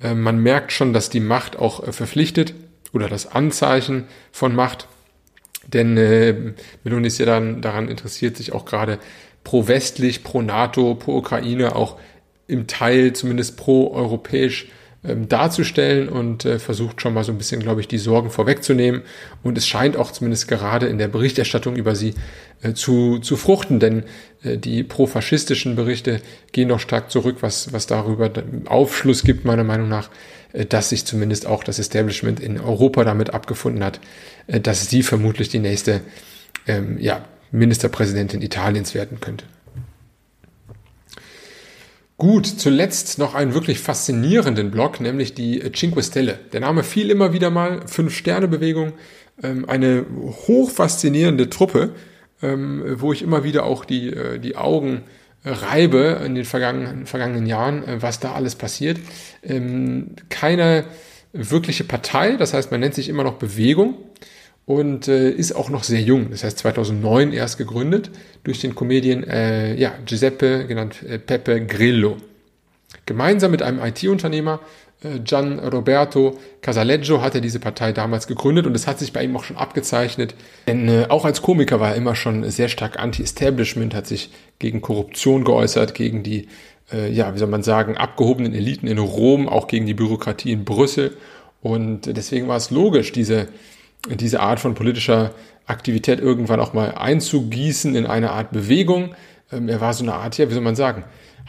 man 0.00 0.42
merkt 0.42 0.72
schon, 0.72 0.92
dass 0.92 1.08
die 1.08 1.20
Macht 1.20 1.58
auch 1.58 1.90
verpflichtet 1.92 2.52
oder 2.92 3.08
das 3.08 3.26
Anzeichen 3.26 4.04
von 4.32 4.54
Macht. 4.54 4.88
Denn 5.66 5.96
äh, 5.96 6.34
Meloni 6.84 7.08
ist 7.08 7.18
ja 7.18 7.26
dann 7.26 7.60
daran 7.60 7.88
interessiert, 7.88 8.36
sich 8.36 8.52
auch 8.52 8.64
gerade 8.64 8.98
pro-westlich, 9.44 10.24
pro-NATO, 10.24 10.94
pro-Ukraine 10.94 11.76
auch 11.76 11.98
im 12.46 12.66
Teil 12.66 13.12
zumindest 13.12 13.56
pro-europäisch 13.56 14.68
ähm, 15.04 15.28
darzustellen 15.28 16.08
und 16.08 16.44
äh, 16.44 16.58
versucht 16.58 17.00
schon 17.00 17.14
mal 17.14 17.22
so 17.22 17.30
ein 17.30 17.38
bisschen, 17.38 17.60
glaube 17.60 17.80
ich, 17.80 17.86
die 17.86 17.98
Sorgen 17.98 18.30
vorwegzunehmen. 18.30 19.02
Und 19.44 19.56
es 19.56 19.68
scheint 19.68 19.96
auch 19.96 20.10
zumindest 20.10 20.48
gerade 20.48 20.86
in 20.86 20.98
der 20.98 21.06
Berichterstattung 21.06 21.76
über 21.76 21.94
sie 21.94 22.14
äh, 22.62 22.72
zu, 22.72 23.18
zu 23.20 23.36
fruchten, 23.36 23.78
denn 23.78 24.02
äh, 24.42 24.58
die 24.58 24.82
profaschistischen 24.82 25.76
Berichte 25.76 26.20
gehen 26.50 26.68
noch 26.68 26.80
stark 26.80 27.12
zurück, 27.12 27.36
was, 27.42 27.72
was 27.72 27.86
darüber 27.86 28.30
Aufschluss 28.66 29.22
gibt, 29.22 29.44
meiner 29.44 29.64
Meinung 29.64 29.88
nach, 29.88 30.10
dass 30.52 30.90
sich 30.90 31.04
zumindest 31.04 31.46
auch 31.46 31.62
das 31.64 31.78
Establishment 31.78 32.40
in 32.40 32.58
Europa 32.58 33.04
damit 33.04 33.34
abgefunden 33.34 33.84
hat, 33.84 34.00
äh, 34.46 34.60
dass 34.60 34.88
sie 34.88 35.02
vermutlich 35.02 35.48
die 35.48 35.58
nächste 35.58 36.00
ähm, 36.66 36.98
ja, 36.98 37.24
Ministerpräsidentin 37.50 38.42
Italiens 38.42 38.94
werden 38.94 39.20
könnte. 39.20 39.44
Gut, 42.16 42.46
zuletzt 42.46 43.18
noch 43.18 43.36
einen 43.36 43.54
wirklich 43.54 43.78
faszinierenden 43.78 44.72
Block, 44.72 45.00
nämlich 45.00 45.34
die 45.34 45.60
Cinque 45.72 46.02
Stelle. 46.02 46.38
Der 46.52 46.58
Name 46.60 46.82
fiel 46.82 47.10
immer 47.10 47.32
wieder 47.32 47.48
mal, 47.48 47.86
Fünf-Sterne-Bewegung, 47.86 48.94
ähm, 49.40 49.68
eine 49.68 50.04
hochfaszinierende 50.48 51.48
Truppe, 51.48 51.90
ähm, 52.42 52.82
wo 52.96 53.12
ich 53.12 53.22
immer 53.22 53.44
wieder 53.44 53.64
auch 53.64 53.84
die, 53.84 54.08
äh, 54.08 54.40
die 54.40 54.56
Augen 54.56 55.02
reibe 55.48 56.20
in 56.24 56.34
den 56.34 56.44
vergangenen, 56.44 57.06
vergangenen 57.06 57.46
Jahren, 57.46 57.86
äh, 57.86 58.02
was 58.02 58.20
da 58.20 58.32
alles 58.32 58.54
passiert. 58.54 58.98
Ähm, 59.42 60.16
keine 60.28 60.84
wirkliche 61.32 61.84
Partei, 61.84 62.36
das 62.36 62.54
heißt, 62.54 62.70
man 62.70 62.80
nennt 62.80 62.94
sich 62.94 63.08
immer 63.08 63.24
noch 63.24 63.34
Bewegung 63.34 63.94
und 64.68 65.08
äh, 65.08 65.30
ist 65.30 65.52
auch 65.52 65.70
noch 65.70 65.82
sehr 65.82 66.00
jung. 66.00 66.30
Das 66.30 66.44
heißt 66.44 66.58
2009 66.58 67.32
erst 67.32 67.58
gegründet 67.58 68.10
durch 68.44 68.60
den 68.60 68.74
Comedian 68.74 69.24
äh, 69.24 69.74
ja, 69.74 69.94
Giuseppe, 70.04 70.66
genannt 70.66 71.02
äh, 71.02 71.18
Pepe 71.18 71.64
Grillo. 71.64 72.18
Gemeinsam 73.06 73.50
mit 73.50 73.62
einem 73.62 73.80
IT-Unternehmer 73.82 74.60
Gian 75.00 75.60
Roberto 75.60 76.38
Casaleggio 76.60 77.22
hat 77.22 77.36
er 77.36 77.40
diese 77.40 77.60
Partei 77.60 77.92
damals 77.92 78.26
gegründet 78.26 78.66
und 78.66 78.74
es 78.74 78.88
hat 78.88 78.98
sich 78.98 79.12
bei 79.12 79.22
ihm 79.22 79.36
auch 79.36 79.44
schon 79.44 79.56
abgezeichnet. 79.56 80.34
Denn 80.66 80.88
äh, 80.88 81.06
auch 81.08 81.24
als 81.24 81.40
Komiker 81.40 81.78
war 81.78 81.90
er 81.90 81.94
immer 81.94 82.16
schon 82.16 82.48
sehr 82.50 82.68
stark 82.68 82.98
anti-Establishment, 82.98 83.94
hat 83.94 84.08
sich 84.08 84.30
gegen 84.58 84.80
Korruption 84.80 85.44
geäußert, 85.44 85.94
gegen 85.94 86.24
die, 86.24 86.48
äh, 86.92 87.12
ja, 87.12 87.32
wie 87.32 87.38
soll 87.38 87.48
man 87.48 87.62
sagen, 87.62 87.96
abgehobenen 87.96 88.54
Eliten 88.54 88.88
in 88.88 88.98
Rom, 88.98 89.48
auch 89.48 89.68
gegen 89.68 89.86
die 89.86 89.94
Bürokratie 89.94 90.50
in 90.50 90.64
Brüssel. 90.64 91.16
Und 91.62 92.06
deswegen 92.06 92.48
war 92.48 92.56
es 92.56 92.72
logisch, 92.72 93.12
diese, 93.12 93.46
diese 94.08 94.40
Art 94.40 94.58
von 94.58 94.74
politischer 94.74 95.30
Aktivität 95.66 96.18
irgendwann 96.18 96.58
auch 96.58 96.72
mal 96.72 96.94
einzugießen 96.96 97.94
in 97.94 98.06
eine 98.06 98.32
Art 98.32 98.50
Bewegung. 98.50 99.14
Ähm, 99.52 99.68
er 99.68 99.80
war 99.80 99.94
so 99.94 100.02
eine 100.02 100.14
Art, 100.14 100.38
ja, 100.38 100.48
wie 100.50 100.54
soll 100.54 100.62
man 100.62 100.76
sagen, 100.76 101.04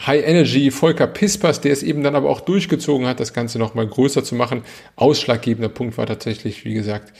High 0.05 0.25
Energy 0.25 0.71
Volker 0.71 1.07
Pispers, 1.07 1.61
der 1.61 1.73
es 1.73 1.83
eben 1.83 2.03
dann 2.03 2.15
aber 2.15 2.29
auch 2.29 2.41
durchgezogen 2.41 3.07
hat, 3.07 3.19
das 3.19 3.33
Ganze 3.33 3.59
nochmal 3.59 3.87
größer 3.87 4.23
zu 4.23 4.35
machen. 4.35 4.63
Ausschlaggebender 4.95 5.69
Punkt 5.69 5.97
war 5.97 6.05
tatsächlich, 6.05 6.63
wie 6.65 6.73
gesagt, 6.73 7.13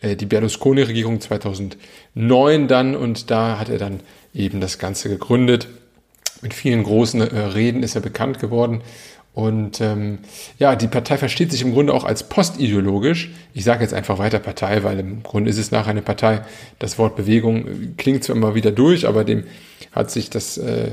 äh, 0.00 0.16
die 0.16 0.26
Berlusconi-Regierung 0.26 1.20
2009 1.20 2.68
dann 2.68 2.94
und 2.94 3.30
da 3.30 3.58
hat 3.58 3.68
er 3.68 3.78
dann 3.78 4.00
eben 4.34 4.60
das 4.60 4.78
Ganze 4.78 5.08
gegründet. 5.08 5.68
Mit 6.42 6.54
vielen 6.54 6.84
großen 6.84 7.20
äh, 7.20 7.38
Reden 7.38 7.82
ist 7.82 7.96
er 7.96 8.00
bekannt 8.00 8.38
geworden. 8.38 8.82
Und 9.32 9.80
ähm, 9.80 10.18
ja, 10.58 10.74
die 10.74 10.88
Partei 10.88 11.16
versteht 11.16 11.52
sich 11.52 11.62
im 11.62 11.72
Grunde 11.72 11.94
auch 11.94 12.04
als 12.04 12.28
postideologisch. 12.28 13.30
Ich 13.54 13.64
sage 13.64 13.82
jetzt 13.82 13.94
einfach 13.94 14.18
weiter 14.18 14.40
Partei, 14.40 14.82
weil 14.82 14.98
im 14.98 15.22
Grunde 15.22 15.50
ist 15.50 15.58
es 15.58 15.70
nachher 15.70 15.90
eine 15.90 16.02
Partei. 16.02 16.42
Das 16.78 16.98
Wort 16.98 17.16
Bewegung 17.16 17.66
äh, 17.66 17.70
klingt 17.96 18.24
zwar 18.24 18.36
immer 18.36 18.54
wieder 18.54 18.72
durch, 18.72 19.06
aber 19.06 19.24
dem 19.24 19.44
hat 19.92 20.10
sich 20.10 20.30
das 20.30 20.58
äh, 20.58 20.92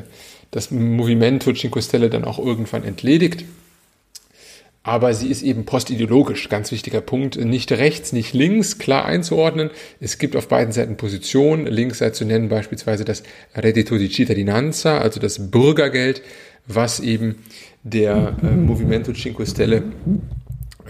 das 0.52 0.72
Movimento 0.72 1.54
Cinque 1.54 1.82
Stelle 1.82 2.10
dann 2.10 2.26
auch 2.26 2.40
irgendwann 2.40 2.84
entledigt. 2.84 3.46
Aber 4.88 5.14
sie 5.14 5.28
ist 5.28 5.42
eben 5.42 5.66
postideologisch, 5.66 6.48
ganz 6.48 6.72
wichtiger 6.72 7.02
Punkt. 7.02 7.36
Nicht 7.36 7.74
rechts, 7.74 8.14
nicht 8.14 8.34
links, 8.34 8.78
klar 8.78 9.04
einzuordnen. 9.04 9.70
Es 10.00 10.18
gibt 10.18 10.38
auf 10.38 10.48
beiden 10.48 10.72
Seiten 10.72 10.96
Positionen. 10.96 11.68
Links 11.68 11.98
sei 11.98 12.12
zu 12.12 12.24
nennen 12.24 12.48
beispielsweise 12.48 13.04
das 13.04 13.24
Reddito 13.54 13.98
di 13.98 14.10
Cittadinanza, 14.10 15.00
also 15.00 15.20
das 15.20 15.52
Bürgergeld, 15.52 16.22
was 16.68 17.02
eben 17.02 17.44
der 17.84 18.38
äh, 18.42 18.48
Movimento 18.48 19.12
Cinque 19.12 19.46
Stelle 19.46 19.84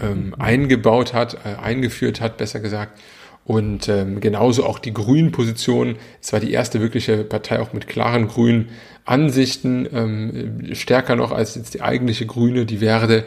ähm, 0.00 0.32
eingebaut 0.38 1.12
hat, 1.12 1.34
äh, 1.44 1.60
eingeführt 1.60 2.20
hat, 2.20 2.36
besser 2.36 2.60
gesagt. 2.60 3.00
Und 3.48 3.88
ähm, 3.88 4.20
genauso 4.20 4.66
auch 4.66 4.78
die 4.78 4.92
Grünen-Position. 4.92 5.96
Es 6.20 6.34
war 6.34 6.38
die 6.38 6.52
erste 6.52 6.82
wirkliche 6.82 7.24
Partei 7.24 7.60
auch 7.60 7.72
mit 7.72 7.86
klaren 7.86 8.28
grünen 8.28 8.68
Ansichten, 9.06 9.88
ähm, 9.90 10.74
stärker 10.74 11.16
noch 11.16 11.32
als 11.32 11.54
jetzt 11.54 11.72
die 11.72 11.80
eigentliche 11.80 12.26
Grüne, 12.26 12.66
die 12.66 12.76
Verde 12.76 13.24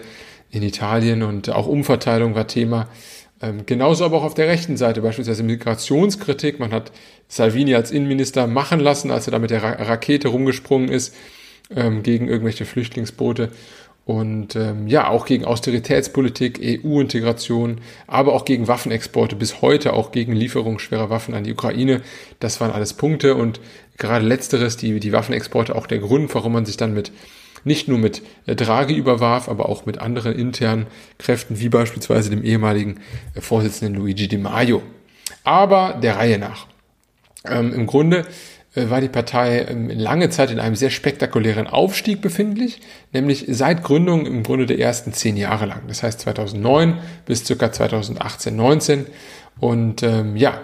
in 0.52 0.62
Italien. 0.62 1.24
Und 1.24 1.50
auch 1.50 1.66
Umverteilung 1.66 2.36
war 2.36 2.46
Thema. 2.48 2.88
Ähm, 3.42 3.66
genauso 3.66 4.06
aber 4.06 4.18
auch 4.18 4.24
auf 4.24 4.36
der 4.36 4.48
rechten 4.48 4.78
Seite, 4.78 5.02
beispielsweise 5.02 5.42
Migrationskritik. 5.42 6.60
Man 6.60 6.72
hat 6.72 6.92
Salvini 7.28 7.74
als 7.74 7.90
Innenminister 7.90 8.46
machen 8.46 8.80
lassen, 8.80 9.10
als 9.10 9.28
er 9.28 9.32
da 9.32 9.40
mit 9.40 9.50
der 9.50 9.64
Ra 9.64 9.72
Rakete 9.72 10.28
rumgesprungen 10.28 10.90
ist 10.90 11.16
ähm, 11.76 12.04
gegen 12.04 12.28
irgendwelche 12.28 12.66
Flüchtlingsboote 12.66 13.50
und 14.06 14.56
ähm, 14.56 14.88
ja, 14.88 15.08
auch 15.08 15.26
gegen 15.26 15.46
Austeritätspolitik, 15.46 16.60
EU-Integration, 16.62 17.82
aber 18.08 18.34
auch 18.34 18.46
gegen 18.46 18.68
Waffenexporte, 18.68 19.36
bis 19.36 19.62
heute 19.62 19.94
auch 19.94 20.12
gegen 20.12 20.34
Lieferung 20.34 20.80
schwerer 20.80 21.10
Waffen 21.10 21.36
an 21.36 21.44
die 21.44 21.54
Ukraine. 21.54 22.02
Das 22.40 22.60
waren 22.60 22.72
alles 22.72 22.94
Punkte 22.94 23.36
und 23.36 23.62
gerade 23.98 24.26
letzteres, 24.26 24.76
die, 24.78 25.00
die 25.00 25.12
Waffenexporte, 25.12 25.76
auch 25.76 25.86
der 25.86 26.00
Grund, 26.00 26.34
warum 26.34 26.54
man 26.54 26.66
sich 26.66 26.78
dann 26.78 26.94
mit 26.94 27.12
nicht 27.64 27.88
nur 27.88 28.00
mit 28.00 28.24
äh, 28.48 28.56
Draghi 28.56 28.96
überwarf, 28.96 29.48
aber 29.48 29.70
auch 29.70 29.86
mit 29.86 30.00
anderen 30.00 30.34
internen 30.34 30.88
Kräften, 31.20 31.60
wie 31.60 31.70
beispielsweise 31.70 32.32
dem 32.32 32.44
ehemaligen 32.44 33.00
äh, 33.36 33.42
Vorsitzenden 33.42 33.96
Luigi 33.96 34.28
Di 34.28 34.38
Maio. 34.38 34.82
Aber 35.44 36.00
der 36.02 36.18
Reihe 36.18 36.40
nach. 36.40 36.68
Ähm, 37.46 37.74
Im 37.74 37.88
Grunde 37.88 38.26
war 38.74 39.02
die 39.02 39.10
Partei 39.10 39.66
ähm, 39.70 39.90
lange 39.90 40.30
Zeit 40.30 40.50
in 40.50 40.60
einem 40.60 40.76
sehr 40.76 40.92
spektakulären 40.92 41.68
Aufstieg 41.68 42.22
befindlich, 42.22 42.80
nämlich 43.12 43.46
seit 43.50 43.84
Gründung 43.84 44.26
im 44.26 44.44
Grunde 44.44 44.66
der 44.66 44.80
ersten 44.80 45.12
zehn 45.14 45.36
Jahre 45.36 45.66
lang. 45.66 45.82
Das 45.88 46.04
heißt 46.04 46.22
2009 46.22 47.00
bis 47.26 47.46
circa 47.46 47.72
2018, 47.72 48.56
19. 48.56 49.06
Und 49.60 50.04
ähm, 50.04 50.38
ja, 50.38 50.62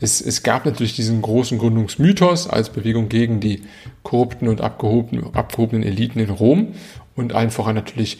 es, 0.00 0.22
es 0.22 0.42
gab 0.42 0.64
natürlich 0.64 0.94
diesen 0.94 1.20
großen 1.20 1.58
Gründungsmythos 1.58 2.48
als 2.48 2.70
Bewegung 2.70 3.10
gegen 3.10 3.40
die 3.40 3.62
korrupten 4.02 4.48
und 4.48 4.62
abgehobenen, 4.62 5.34
abgehobenen 5.34 5.82
Eliten 5.82 6.18
in 6.18 6.30
Rom 6.30 6.74
und 7.14 7.34
allen 7.34 7.50
voran 7.50 7.74
natürlich 7.74 8.18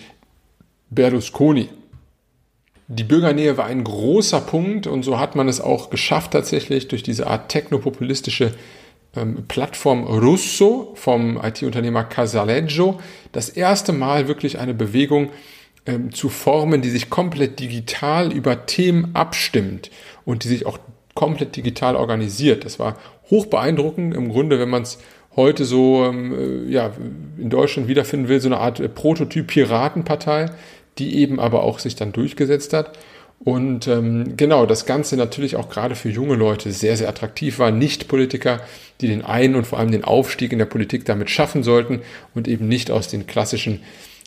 Berlusconi. 0.90 1.68
Die 2.88 3.04
Bürgernähe 3.04 3.56
war 3.56 3.66
ein 3.66 3.84
großer 3.84 4.40
Punkt 4.40 4.86
und 4.86 5.04
so 5.04 5.18
hat 5.18 5.36
man 5.36 5.48
es 5.48 5.60
auch 5.60 5.90
geschafft 5.90 6.32
tatsächlich 6.32 6.88
durch 6.88 7.04
diese 7.04 7.28
Art 7.28 7.48
technopopulistische 7.48 8.52
ähm, 9.16 9.44
Plattform 9.48 10.04
Russo 10.04 10.92
vom 10.94 11.40
IT-Unternehmer 11.42 12.04
Casaleggio 12.04 13.00
das 13.32 13.48
erste 13.48 13.92
Mal 13.92 14.28
wirklich 14.28 14.58
eine 14.58 14.74
Bewegung 14.74 15.30
ähm, 15.86 16.12
zu 16.12 16.28
formen, 16.28 16.82
die 16.82 16.90
sich 16.90 17.10
komplett 17.10 17.58
digital 17.58 18.32
über 18.32 18.66
Themen 18.66 19.10
abstimmt 19.14 19.90
und 20.24 20.44
die 20.44 20.48
sich 20.48 20.66
auch 20.66 20.78
komplett 21.14 21.56
digital 21.56 21.96
organisiert. 21.96 22.64
Das 22.64 22.78
war 22.78 22.96
hoch 23.30 23.46
beeindruckend 23.46 24.14
im 24.14 24.30
Grunde, 24.30 24.58
wenn 24.58 24.70
man 24.70 24.82
es 24.82 24.98
heute 25.36 25.64
so 25.64 26.04
ähm, 26.04 26.66
äh, 26.68 26.70
ja, 26.70 26.92
in 27.38 27.50
Deutschland 27.50 27.88
wiederfinden 27.88 28.28
will, 28.28 28.40
so 28.40 28.48
eine 28.48 28.58
Art 28.58 28.80
äh, 28.80 28.88
Prototyp-Piratenpartei, 28.88 30.46
die 30.98 31.18
eben 31.18 31.40
aber 31.40 31.62
auch 31.62 31.78
sich 31.78 31.96
dann 31.96 32.12
durchgesetzt 32.12 32.72
hat. 32.72 32.98
Und 33.42 33.88
ähm, 33.88 34.36
genau, 34.36 34.66
das 34.66 34.84
Ganze 34.84 35.16
natürlich 35.16 35.56
auch 35.56 35.70
gerade 35.70 35.94
für 35.94 36.10
junge 36.10 36.34
Leute 36.34 36.72
sehr, 36.72 36.98
sehr 36.98 37.08
attraktiv 37.08 37.58
war. 37.58 37.70
Nicht-Politiker, 37.70 38.60
die 39.00 39.08
den 39.08 39.24
Ein- 39.24 39.54
und 39.54 39.66
vor 39.66 39.78
allem 39.78 39.90
den 39.90 40.04
Aufstieg 40.04 40.52
in 40.52 40.58
der 40.58 40.66
Politik 40.66 41.06
damit 41.06 41.30
schaffen 41.30 41.62
sollten 41.62 42.02
und 42.34 42.48
eben 42.48 42.68
nicht 42.68 42.90
aus 42.90 43.08
den 43.08 43.26
klassischen 43.26 43.80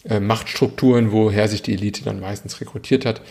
äh, 0.10 0.20
Machtstrukturen, 0.20 1.12
woher 1.12 1.48
sich 1.48 1.62
die 1.62 1.74
Elite 1.74 2.04
dann 2.04 2.20
meistens 2.20 2.60
rekrutiert 2.60 3.06
hat. 3.06 3.22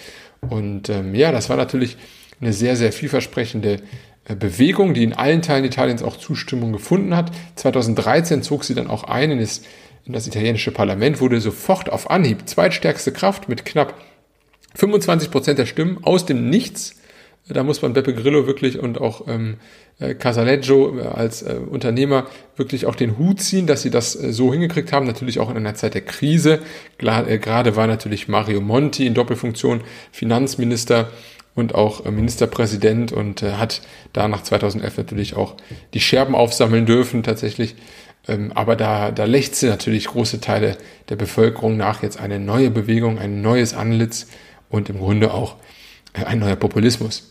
Und 0.40 0.88
ähm, 0.88 1.16
ja, 1.16 1.32
das 1.32 1.50
war 1.50 1.56
natürlich 1.56 1.96
eine 2.40 2.52
sehr, 2.52 2.76
sehr 2.76 2.92
vielversprechende 2.92 3.80
äh, 4.24 4.36
Bewegung, 4.36 4.94
die 4.94 5.02
in 5.02 5.14
allen 5.14 5.42
Teilen 5.42 5.64
Italiens 5.64 6.04
auch 6.04 6.16
Zustimmung 6.16 6.72
gefunden 6.72 7.16
hat. 7.16 7.32
2013 7.56 8.42
zog 8.42 8.62
sie 8.62 8.76
dann 8.76 8.86
auch 8.86 9.02
ein 9.02 9.32
in 9.32 9.40
das, 9.40 9.62
in 10.04 10.12
das 10.12 10.28
italienische 10.28 10.70
Parlament, 10.70 11.20
wurde 11.20 11.40
sofort 11.40 11.90
auf 11.90 12.08
Anhieb 12.08 12.48
zweitstärkste 12.48 13.12
Kraft 13.12 13.48
mit 13.48 13.64
knapp 13.64 13.94
25 14.74 15.30
Prozent 15.30 15.58
der 15.58 15.66
Stimmen 15.66 15.98
aus 16.02 16.26
dem 16.26 16.48
Nichts. 16.50 16.96
Da 17.48 17.64
muss 17.64 17.82
man 17.82 17.92
Beppe 17.92 18.14
Grillo 18.14 18.46
wirklich 18.46 18.78
und 18.78 19.00
auch 19.00 19.26
ähm, 19.26 19.56
äh, 19.98 20.14
Casaleggio 20.14 20.98
äh, 20.98 21.02
als 21.02 21.42
äh, 21.42 21.54
Unternehmer 21.54 22.26
wirklich 22.56 22.86
auch 22.86 22.94
den 22.94 23.18
Hut 23.18 23.40
ziehen, 23.40 23.66
dass 23.66 23.82
sie 23.82 23.90
das 23.90 24.14
äh, 24.14 24.32
so 24.32 24.52
hingekriegt 24.52 24.92
haben. 24.92 25.06
Natürlich 25.06 25.40
auch 25.40 25.50
in 25.50 25.56
einer 25.56 25.74
Zeit 25.74 25.94
der 25.94 26.02
Krise. 26.02 26.60
Äh, 26.98 27.38
gerade 27.38 27.76
war 27.76 27.86
natürlich 27.86 28.28
Mario 28.28 28.60
Monti 28.60 29.06
in 29.06 29.14
Doppelfunktion 29.14 29.82
Finanzminister 30.12 31.10
und 31.54 31.74
auch 31.74 32.06
äh, 32.06 32.12
Ministerpräsident 32.12 33.10
und 33.10 33.42
hat 33.42 33.82
da 34.12 34.28
nach 34.28 34.42
2011 34.42 34.96
natürlich 34.98 35.36
auch 35.36 35.56
die 35.94 36.00
Scherben 36.00 36.36
aufsammeln 36.36 36.86
dürfen 36.86 37.24
tatsächlich. 37.24 37.74
Ähm, 38.28 38.52
aber 38.54 38.76
da, 38.76 39.10
da 39.10 39.24
lechzen 39.24 39.68
natürlich 39.68 40.06
große 40.06 40.40
Teile 40.40 40.76
der 41.08 41.16
Bevölkerung 41.16 41.76
nach 41.76 42.02
jetzt 42.02 42.20
eine 42.20 42.38
neue 42.38 42.70
Bewegung, 42.70 43.18
ein 43.18 43.42
neues 43.42 43.74
Anlitz 43.74 44.28
und 44.72 44.88
im 44.90 44.98
Grunde 44.98 45.32
auch 45.32 45.56
äh, 46.14 46.24
ein 46.24 46.40
neuer 46.40 46.56
Populismus. 46.56 47.30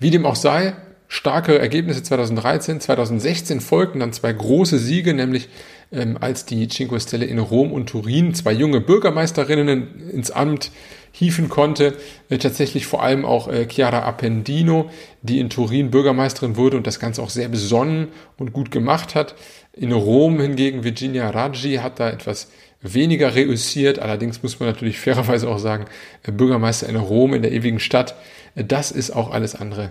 Wie 0.00 0.10
dem 0.10 0.26
auch 0.26 0.34
sei, 0.34 0.74
starke 1.06 1.58
Ergebnisse 1.58 2.02
2013, 2.02 2.80
2016 2.80 3.60
folgten 3.60 4.00
dann 4.00 4.12
zwei 4.12 4.32
große 4.32 4.78
Siege, 4.78 5.14
nämlich 5.14 5.48
ähm, 5.92 6.18
als 6.20 6.44
die 6.44 6.66
Cinque 6.66 6.98
Stelle 6.98 7.26
in 7.26 7.38
Rom 7.38 7.72
und 7.72 7.88
Turin 7.88 8.34
zwei 8.34 8.52
junge 8.52 8.80
Bürgermeisterinnen 8.80 10.10
ins 10.10 10.30
Amt 10.30 10.72
hieven 11.12 11.48
konnte. 11.48 11.94
Äh, 12.30 12.38
tatsächlich 12.38 12.86
vor 12.86 13.02
allem 13.02 13.24
auch 13.24 13.46
äh, 13.48 13.68
Chiara 13.70 14.00
Appendino, 14.00 14.90
die 15.22 15.38
in 15.38 15.50
Turin 15.50 15.90
Bürgermeisterin 15.90 16.56
wurde 16.56 16.76
und 16.76 16.86
das 16.86 16.98
Ganze 16.98 17.22
auch 17.22 17.30
sehr 17.30 17.48
besonnen 17.48 18.08
und 18.38 18.52
gut 18.52 18.70
gemacht 18.70 19.14
hat. 19.14 19.36
In 19.72 19.92
Rom 19.92 20.40
hingegen 20.40 20.84
Virginia 20.84 21.30
Raggi 21.30 21.76
hat 21.76 22.00
da 22.00 22.10
etwas 22.10 22.48
weniger 22.84 23.34
reüssiert. 23.34 23.98
Allerdings 23.98 24.42
muss 24.42 24.60
man 24.60 24.68
natürlich 24.68 25.00
fairerweise 25.00 25.48
auch 25.48 25.58
sagen, 25.58 25.86
äh, 26.22 26.30
Bürgermeister 26.30 26.88
in 26.88 26.96
Rom, 26.96 27.34
in 27.34 27.42
der 27.42 27.52
ewigen 27.52 27.80
Stadt, 27.80 28.14
äh, 28.54 28.64
das 28.64 28.90
ist 28.92 29.10
auch 29.10 29.30
alles 29.30 29.54
andere 29.54 29.90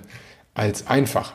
als 0.53 0.87
einfach. 0.87 1.33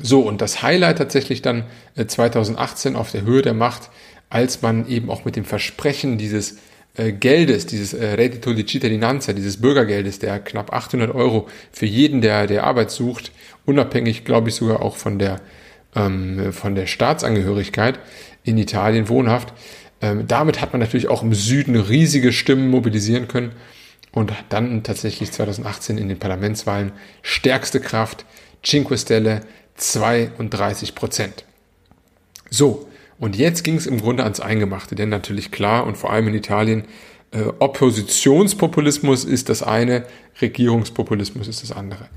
So, 0.00 0.20
und 0.20 0.40
das 0.40 0.62
Highlight 0.62 0.98
tatsächlich 0.98 1.42
dann 1.42 1.64
2018 1.96 2.94
äh, 2.94 2.96
auf 2.96 3.10
der 3.10 3.22
Höhe 3.22 3.42
der 3.42 3.54
Macht, 3.54 3.90
als 4.30 4.62
man 4.62 4.88
eben 4.88 5.10
auch 5.10 5.24
mit 5.24 5.36
dem 5.36 5.44
Versprechen 5.44 6.18
dieses 6.18 6.58
Geldes, 7.20 7.66
dieses 7.66 7.94
Reddito 7.94 8.52
di 8.52 8.66
Cittadinanza, 8.66 9.32
dieses 9.32 9.60
Bürgergeldes, 9.60 10.18
der 10.18 10.40
knapp 10.40 10.72
800 10.72 11.14
Euro 11.14 11.46
für 11.70 11.86
jeden, 11.86 12.20
der, 12.20 12.48
der 12.48 12.64
Arbeit 12.64 12.90
sucht, 12.90 13.30
unabhängig, 13.66 14.24
glaube 14.24 14.48
ich, 14.48 14.56
sogar 14.56 14.82
auch 14.82 14.96
von 14.96 15.20
der, 15.20 15.40
ähm, 15.94 16.52
von 16.52 16.74
der 16.74 16.86
Staatsangehörigkeit 16.86 18.00
in 18.42 18.58
Italien 18.58 19.08
wohnhaft. 19.08 19.52
Ähm, 20.00 20.26
damit 20.26 20.60
hat 20.60 20.72
man 20.72 20.80
natürlich 20.80 21.08
auch 21.08 21.22
im 21.22 21.34
Süden 21.34 21.76
riesige 21.76 22.32
Stimmen 22.32 22.70
mobilisieren 22.70 23.28
können 23.28 23.52
und 24.12 24.32
dann 24.48 24.82
tatsächlich 24.82 25.32
2018 25.32 25.98
in 25.98 26.08
den 26.08 26.18
Parlamentswahlen 26.18 26.92
stärkste 27.22 27.80
Kraft, 27.80 28.24
Cinque 28.64 28.96
Stelle, 28.96 29.42
32 29.76 30.94
Prozent. 30.94 31.44
So, 32.50 32.88
und 33.18 33.36
jetzt 33.36 33.64
ging 33.64 33.76
es 33.76 33.86
im 33.86 34.00
Grunde 34.00 34.22
ans 34.22 34.40
Eingemachte, 34.40 34.94
denn 34.94 35.08
natürlich 35.08 35.50
klar 35.50 35.86
und 35.86 35.96
vor 35.96 36.12
allem 36.12 36.28
in 36.28 36.34
Italien, 36.34 36.84
äh, 37.30 37.42
Oppositionspopulismus 37.58 39.24
ist 39.24 39.48
das 39.48 39.62
eine, 39.62 40.04
Regierungspopulismus 40.40 41.48
ist 41.48 41.62
das 41.62 41.72
andere. 41.72 42.08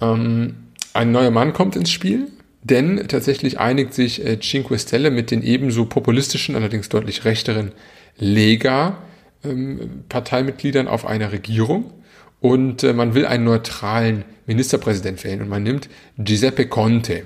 Ähm, 0.00 0.56
ein 0.92 1.12
neuer 1.12 1.30
Mann 1.30 1.52
kommt 1.52 1.76
ins 1.76 1.90
Spiel, 1.90 2.28
denn 2.64 3.06
tatsächlich 3.08 3.60
einigt 3.60 3.94
sich 3.94 4.24
äh, 4.24 4.40
Cinque 4.40 4.78
Stelle 4.78 5.10
mit 5.10 5.30
den 5.30 5.42
ebenso 5.42 5.84
populistischen, 5.84 6.56
allerdings 6.56 6.88
deutlich 6.88 7.24
rechteren 7.24 7.72
Lega 8.16 8.98
ähm, 9.44 10.04
auf 10.88 11.06
eine 11.06 11.30
Regierung 11.30 11.92
und 12.40 12.82
äh, 12.82 12.94
man 12.94 13.14
will 13.14 13.26
einen 13.26 13.44
neutralen 13.44 14.24
Ministerpräsident 14.46 15.22
wählen 15.24 15.42
und 15.42 15.48
man 15.48 15.62
nimmt 15.62 15.88
Giuseppe 16.18 16.66
Conte. 16.66 17.24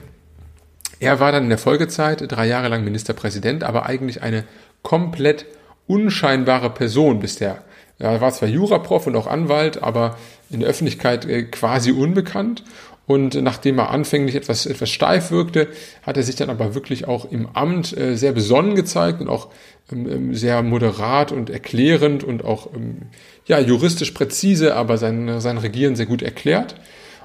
Er 1.01 1.21
war 1.21 1.31
dann 1.31 1.45
in 1.45 1.49
der 1.49 1.59
Folgezeit 1.59 2.25
drei 2.27 2.49
Jahre 2.49 2.69
lang 2.69 2.83
Ministerpräsident, 2.83 3.63
aber 3.63 3.87
eigentlich 3.87 4.23
eine 4.23 4.45
komplett 4.83 5.47
unscheinbare 5.87 6.71
Person 6.71 7.21
bis 7.21 7.37
der. 7.37 7.63
Er 8.01 8.21
war 8.21 8.33
zwar 8.33 8.49
Juraprof 8.49 9.07
und 9.07 9.17
auch 9.17 9.27
Anwalt, 9.27 9.83
aber 9.83 10.17
in 10.51 10.61
der 10.61 10.69
Öffentlichkeit 10.69 11.27
äh, 11.27 11.45
quasi 11.45 11.93
unbekannt. 11.93 12.65
Und 13.09 13.43
nachdem 13.43 13.79
er 13.79 13.89
anfänglich 13.89 14.35
etwas, 14.35 14.67
etwas 14.67 14.91
steif 14.91 15.31
wirkte, 15.31 15.69
hat 16.03 16.19
er 16.19 16.23
sich 16.23 16.37
dann 16.37 16.51
aber 16.51 16.75
wirklich 16.75 17.09
auch 17.09 17.33
im 17.33 17.49
Amt 17.55 17.97
äh, 17.97 18.17
sehr 18.17 18.33
besonnen 18.33 18.75
gezeigt 18.75 19.23
und 19.23 19.29
auch 19.29 19.49
ähm, 19.91 20.07
ähm, 20.07 20.35
sehr 20.35 20.63
moderat 20.63 21.33
und 21.33 21.49
erklärend 21.49 22.23
und 22.23 22.45
auch 22.45 22.69
ähm, 22.75 23.07
ja, 23.47 23.59
juristisch 23.59 24.11
präzise, 24.11 24.77
aber 24.77 24.99
sein, 24.99 25.41
sein 25.41 25.57
Regieren 25.57 25.97
sehr 25.97 26.05
gut 26.05 26.21
erklärt. 26.21 26.77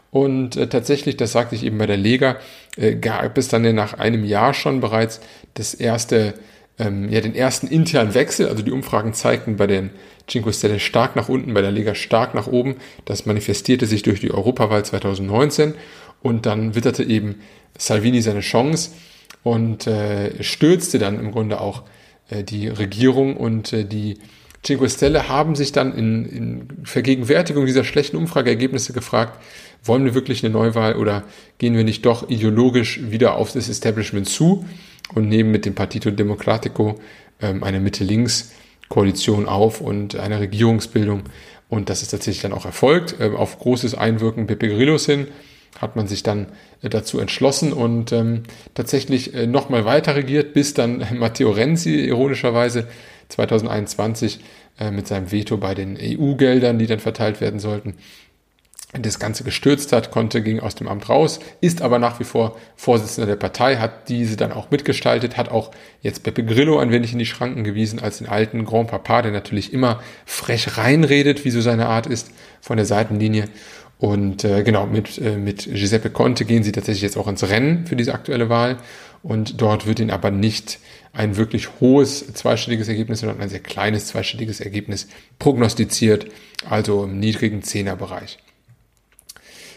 Und 0.10 0.56
äh, 0.56 0.68
tatsächlich, 0.68 1.18
das 1.18 1.34
sagte 1.34 1.56
ich 1.56 1.66
eben 1.66 1.78
bei 1.78 1.86
der 1.86 1.98
Lega, 1.98 2.38
äh, 2.78 2.96
gab 2.96 3.38
es 3.38 3.50
dann 3.50 3.76
nach 3.76 3.94
einem 3.96 4.24
Jahr 4.24 4.54
schon 4.54 4.80
bereits 4.80 5.20
das 5.56 5.74
erste, 5.74 6.34
ähm, 6.80 7.10
ja, 7.10 7.22
den 7.22 7.36
ersten 7.36 7.68
internen 7.68 8.14
Wechsel. 8.14 8.48
Also 8.48 8.64
die 8.64 8.72
Umfragen 8.72 9.14
zeigten 9.14 9.58
bei 9.58 9.68
den 9.68 9.92
Cinque 10.30 10.54
Stelle 10.54 10.80
stark 10.80 11.16
nach 11.16 11.30
unten, 11.30 11.54
bei 11.54 11.62
der 11.62 11.72
Lega 11.72 11.96
stark 11.96 12.34
nach 12.34 12.48
oben. 12.48 12.76
Das 13.06 13.26
manifestierte 13.26 13.86
sich 13.86 14.04
durch 14.04 14.20
die 14.20 14.32
Europawahl 14.32 14.84
2019 14.84 15.76
und 16.22 16.46
dann 16.46 16.76
witterte 16.76 17.04
eben 17.04 17.42
Salvini 17.78 18.22
seine 18.22 18.40
Chance 18.40 18.92
und 19.44 19.88
äh, 19.88 20.42
stürzte 20.42 21.00
dann 21.00 21.20
im 21.20 21.32
Grunde 21.32 21.60
auch 21.60 21.84
äh, 22.30 22.44
die 22.44 22.68
Regierung 22.68 23.36
und 23.36 23.74
äh, 23.74 23.86
die 23.86 24.18
Cinque 24.66 24.90
Stelle 24.90 25.28
haben 25.28 25.56
sich 25.56 25.74
dann 25.74 25.94
in, 25.94 26.26
in 26.26 26.68
Vergegenwärtigung 26.86 27.66
dieser 27.66 27.84
schlechten 27.84 28.16
Umfrageergebnisse 28.16 28.94
gefragt, 28.94 29.38
wollen 29.84 30.06
wir 30.06 30.14
wirklich 30.14 30.42
eine 30.42 30.54
Neuwahl 30.54 30.96
oder 30.96 31.24
gehen 31.58 31.76
wir 31.76 31.84
nicht 31.84 32.06
doch 32.06 32.30
ideologisch 32.30 33.02
wieder 33.04 33.36
auf 33.36 33.52
das 33.52 33.68
Establishment 33.68 34.30
zu 34.30 34.66
und 35.14 35.28
nehmen 35.28 35.52
mit 35.52 35.66
dem 35.66 35.76
Partito 35.76 36.12
Democratico 36.12 37.00
ähm, 37.42 37.64
eine 37.64 37.80
Mitte-Links-Koalition 37.80 39.48
auf 39.48 39.82
und 39.82 40.16
eine 40.16 40.40
Regierungsbildung. 40.40 41.24
Und 41.70 41.90
das 41.90 42.02
ist 42.02 42.10
tatsächlich 42.10 42.42
dann 42.42 42.54
auch 42.54 42.66
erfolgt. 42.66 43.20
Äh, 43.20 43.32
auf 43.36 43.60
großes 43.60 43.96
Einwirken 43.96 44.48
Pepe 44.48 44.70
Grillos 44.70 45.06
hin 45.06 45.28
hat 45.80 45.96
man 45.96 46.08
sich 46.08 46.24
dann 46.24 46.48
äh, 46.82 46.90
dazu 46.90 47.20
entschlossen 47.20 47.74
und 47.74 48.12
ähm, 48.12 48.44
tatsächlich 48.74 49.34
äh, 49.34 49.48
nochmal 49.48 49.86
weiter 49.86 50.16
regiert, 50.16 50.54
bis 50.54 50.74
dann 50.74 51.06
Matteo 51.18 51.52
Renzi 51.52 52.06
ironischerweise 52.06 52.88
2021 53.30 54.40
äh, 54.80 54.92
mit 54.92 55.08
seinem 55.08 55.32
Veto 55.32 55.58
bei 55.58 55.74
den 55.74 55.98
EU-Geldern, 56.00 56.80
die 56.80 56.88
dann 56.88 57.00
verteilt 57.00 57.42
werden 57.42 57.60
sollten, 57.60 57.96
das 59.02 59.20
Ganze 59.20 59.44
gestürzt 59.44 59.92
hat, 59.92 60.12
konnte, 60.12 60.42
ging 60.42 60.60
aus 60.60 60.76
dem 60.76 60.88
Amt 60.88 61.10
raus, 61.10 61.40
ist 61.62 61.82
aber 61.82 61.98
nach 61.98 62.20
wie 62.20 62.24
vor 62.24 62.58
Vorsitzender 62.76 63.28
der 63.28 63.36
Partei, 63.36 63.78
hat 63.78 64.08
diese 64.10 64.38
dann 64.38 64.52
auch 64.52 64.70
mitgestaltet, 64.70 65.36
hat 65.36 65.50
auch 65.50 65.72
jetzt 66.02 66.24
Beppe 66.24 66.44
Grillo 66.44 66.78
ein 66.78 66.92
wenig 66.92 67.12
in 67.14 67.20
die 67.20 67.26
Schranken 67.26 67.64
gewiesen 67.64 68.00
als 68.00 68.20
den 68.20 68.28
alten 68.28 68.66
Grand 68.66 68.90
Papa, 68.90 69.24
der 69.24 69.32
natürlich 69.32 69.74
immer 69.74 70.02
frech 70.26 70.78
reinredet, 70.78 71.44
wie 71.44 71.52
so 71.52 71.62
seine 71.62 71.88
Art 71.88 72.06
ist, 72.06 72.32
von 72.62 72.78
der 72.78 72.86
Seitenlinie. 72.86 73.46
Und 73.98 74.44
äh, 74.44 74.64
genau, 74.64 74.86
mit, 74.86 75.18
äh, 75.18 75.38
mit 75.38 75.64
Giuseppe 75.64 76.10
Conte 76.10 76.46
gehen 76.46 76.64
sie 76.64 76.74
tatsächlich 76.74 77.04
jetzt 77.04 77.18
auch 77.18 77.28
ins 77.28 77.48
Rennen 77.50 77.88
für 77.88 77.96
diese 77.96 78.14
aktuelle 78.14 78.50
Wahl. 78.50 78.78
Und 79.24 79.62
dort 79.62 79.88
wird 79.88 80.02
ihnen 80.02 80.12
aber 80.12 80.30
nicht 80.30 80.80
ein 81.14 81.38
wirklich 81.38 81.80
hohes 81.80 82.34
zweistelliges 82.34 82.90
Ergebnis, 82.90 83.22
sondern 83.22 83.40
ein 83.40 83.48
sehr 83.48 83.62
kleines 83.62 84.08
zweistelliges 84.08 84.60
Ergebnis 84.60 85.08
prognostiziert, 85.40 86.26
also 86.70 87.06
im 87.06 87.20
niedrigen 87.20 87.64
Zehnerbereich. 87.64 88.40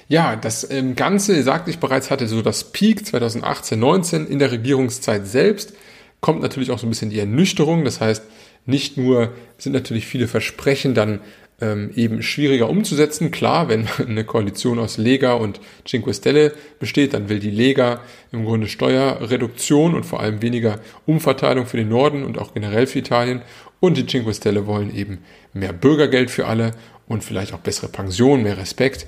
Ja, 0.09 0.37
das 0.37 0.69
ähm, 0.71 0.95
Ganze, 0.95 1.43
sagte 1.43 1.71
ich 1.71 1.79
bereits, 1.79 2.11
hatte 2.11 2.29
so 2.29 2.41
das 2.41 2.65
Peak 2.71 3.05
2018, 3.05 3.79
19 3.79 4.27
in 4.27 4.39
der 4.39 4.53
Regierungszeit 4.53 5.27
selbst. 5.27 5.73
Kommt 6.21 6.43
natürlich 6.43 6.71
auch 6.71 6.79
so 6.79 6.87
ein 6.87 6.91
bisschen 6.91 7.11
die 7.11 7.19
Ernüchterung. 7.19 7.85
Das 7.85 8.01
heißt, 8.01 8.23
nicht 8.67 8.97
nur 8.97 9.33
sind 9.59 9.73
natürlich 9.73 10.07
viele 10.07 10.29
Versprechen 10.29 10.95
dann 10.95 11.21
ähm, 11.61 11.91
eben 11.97 12.23
schwieriger 12.23 12.69
umzusetzen. 12.69 13.31
Klar, 13.31 13.69
wenn 13.69 13.89
eine 13.99 14.25
Koalition 14.25 14.79
aus 14.79 14.97
Lega 14.97 15.33
und 15.33 15.61
Cinque 15.85 16.15
Stelle 16.15 16.53
besteht, 16.79 17.15
dann 17.15 17.29
will 17.29 17.41
die 17.41 17.51
Lega 17.51 18.01
im 18.31 18.45
Grunde 18.45 18.69
Steuerreduktion 18.69 19.95
und 19.95 20.05
vor 20.05 20.21
allem 20.21 20.43
weniger 20.43 20.81
Umverteilung 21.07 21.67
für 21.67 21.79
den 21.79 21.89
Norden 21.89 22.25
und 22.25 22.39
auch 22.39 22.55
generell 22.55 22.87
für 22.87 23.01
Italien. 23.01 23.43
Und 23.81 23.97
die 23.97 24.07
Cinque 24.07 24.35
Stelle 24.35 24.67
wollen 24.67 24.95
eben 24.95 25.19
mehr 25.53 25.73
Bürgergeld 25.73 26.31
für 26.31 26.47
alle 26.47 26.73
und 27.09 27.25
vielleicht 27.25 27.55
auch 27.55 27.61
bessere 27.61 27.89
Pension, 27.89 28.43
mehr 28.43 28.59
Respekt. 28.59 29.07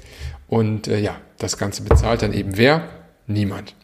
Und 0.49 0.89
äh, 0.89 0.99
ja, 0.99 1.17
das 1.39 1.59
Ganze 1.59 1.83
bezahlt 1.83 2.23
dann 2.23 2.33
eben 2.33 2.57
wer? 2.57 2.89
Niemand. 3.27 3.75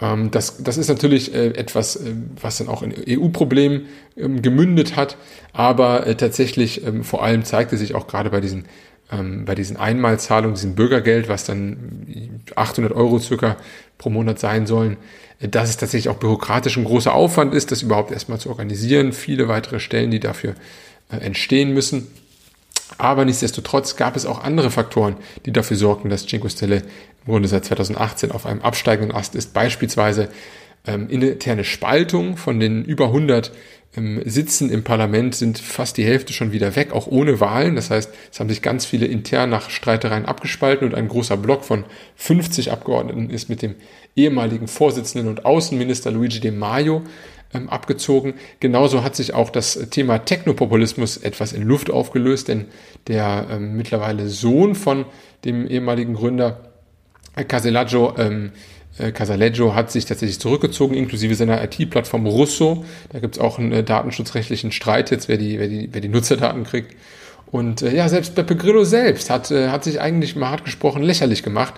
Ähm, 0.00 0.30
das, 0.30 0.62
das 0.62 0.76
ist 0.76 0.88
natürlich 0.88 1.34
äh, 1.34 1.48
etwas, 1.48 1.96
äh, 1.96 2.14
was 2.40 2.58
dann 2.58 2.68
auch 2.68 2.82
in 2.82 2.94
EU-Problemen 3.08 3.86
ähm, 4.16 4.42
gemündet 4.42 4.96
hat, 4.96 5.16
aber 5.52 6.06
äh, 6.06 6.14
tatsächlich 6.14 6.86
ähm, 6.86 7.02
vor 7.02 7.22
allem 7.22 7.44
zeigte 7.44 7.76
sich 7.76 7.94
auch 7.94 8.06
gerade 8.06 8.30
bei 8.30 8.40
diesen 8.40 8.66
ähm, 9.10 9.44
bei 9.44 9.54
diesen 9.54 9.76
Einmalzahlungen, 9.76 10.54
diesem 10.54 10.74
Bürgergeld, 10.74 11.28
was 11.28 11.44
dann 11.44 12.42
800 12.56 12.92
Euro 12.92 13.18
circa 13.18 13.56
pro 13.98 14.10
Monat 14.10 14.38
sein 14.38 14.66
sollen, 14.66 14.96
äh, 15.40 15.48
dass 15.48 15.70
es 15.70 15.76
tatsächlich 15.76 16.08
auch 16.08 16.18
bürokratisch 16.18 16.76
ein 16.76 16.84
großer 16.84 17.14
Aufwand 17.14 17.54
ist, 17.54 17.70
das 17.70 17.82
überhaupt 17.82 18.10
erstmal 18.10 18.40
zu 18.40 18.48
organisieren, 18.48 19.12
viele 19.12 19.48
weitere 19.48 19.80
Stellen, 19.80 20.10
die 20.10 20.20
dafür 20.20 20.54
äh, 21.10 21.18
entstehen 21.18 21.72
müssen. 21.72 22.08
Aber 22.98 23.24
nichtsdestotrotz 23.24 23.96
gab 23.96 24.16
es 24.16 24.26
auch 24.26 24.42
andere 24.42 24.70
Faktoren, 24.70 25.16
die 25.44 25.52
dafür 25.52 25.76
sorgten, 25.76 26.10
dass 26.10 26.26
Cinque 26.26 26.50
Stelle 26.50 26.82
im 27.26 27.32
Grunde 27.32 27.48
seit 27.48 27.64
2018 27.64 28.30
auf 28.30 28.46
einem 28.46 28.62
absteigenden 28.62 29.14
Ast 29.14 29.34
ist. 29.34 29.52
Beispielsweise 29.52 30.28
ähm, 30.86 31.08
interne 31.08 31.64
Spaltung 31.64 32.36
von 32.36 32.60
den 32.60 32.84
über 32.84 33.06
100 33.06 33.52
ähm, 33.96 34.22
Sitzen 34.24 34.70
im 34.70 34.84
Parlament 34.84 35.34
sind 35.34 35.58
fast 35.58 35.96
die 35.96 36.04
Hälfte 36.04 36.32
schon 36.32 36.52
wieder 36.52 36.76
weg, 36.76 36.92
auch 36.92 37.06
ohne 37.06 37.40
Wahlen. 37.40 37.74
Das 37.74 37.90
heißt, 37.90 38.12
es 38.32 38.40
haben 38.40 38.48
sich 38.48 38.62
ganz 38.62 38.84
viele 38.84 39.06
intern 39.06 39.50
nach 39.50 39.70
Streitereien 39.70 40.26
abgespalten 40.26 40.86
und 40.86 40.94
ein 40.94 41.08
großer 41.08 41.36
Block 41.36 41.64
von 41.64 41.84
50 42.16 42.70
Abgeordneten 42.70 43.30
ist 43.30 43.48
mit 43.48 43.62
dem 43.62 43.74
ehemaligen 44.14 44.68
Vorsitzenden 44.68 45.28
und 45.28 45.44
Außenminister 45.44 46.10
Luigi 46.10 46.40
De 46.40 46.50
Maio 46.50 47.02
ähm, 47.54 47.68
abgezogen. 47.68 48.34
Genauso 48.60 49.02
hat 49.02 49.16
sich 49.16 49.34
auch 49.34 49.50
das 49.50 49.88
Thema 49.90 50.18
Technopopulismus 50.18 51.16
etwas 51.16 51.52
in 51.52 51.62
Luft 51.62 51.90
aufgelöst, 51.90 52.48
denn 52.48 52.66
der 53.06 53.46
ähm, 53.50 53.76
mittlerweile 53.76 54.28
Sohn 54.28 54.74
von 54.74 55.04
dem 55.44 55.66
ehemaligen 55.66 56.14
Gründer 56.14 56.72
äh, 57.34 57.44
Caselaggio 57.44 58.14
ähm, 58.18 58.52
äh, 58.98 59.12
Casaleggio 59.12 59.74
hat 59.74 59.90
sich 59.90 60.06
tatsächlich 60.06 60.40
zurückgezogen, 60.40 60.94
inklusive 60.94 61.34
seiner 61.34 61.62
IT-Plattform 61.62 62.26
Russo. 62.26 62.84
Da 63.12 63.18
gibt 63.18 63.36
es 63.36 63.40
auch 63.40 63.58
einen 63.58 63.72
äh, 63.72 63.84
datenschutzrechtlichen 63.84 64.72
Streit 64.72 65.10
jetzt, 65.10 65.28
wer 65.28 65.36
die, 65.36 65.58
wer 65.58 65.68
die, 65.68 65.88
wer 65.92 66.00
die 66.00 66.08
Nutzerdaten 66.08 66.64
kriegt. 66.64 66.96
Und 67.50 67.82
äh, 67.82 67.94
ja, 67.94 68.08
selbst 68.08 68.34
Beppe 68.34 68.56
Grillo 68.56 68.84
selbst 68.84 69.30
hat, 69.30 69.50
äh, 69.50 69.68
hat 69.68 69.84
sich 69.84 70.00
eigentlich 70.00 70.36
mal 70.36 70.50
hart 70.50 70.64
gesprochen 70.64 71.02
lächerlich 71.02 71.42
gemacht, 71.42 71.74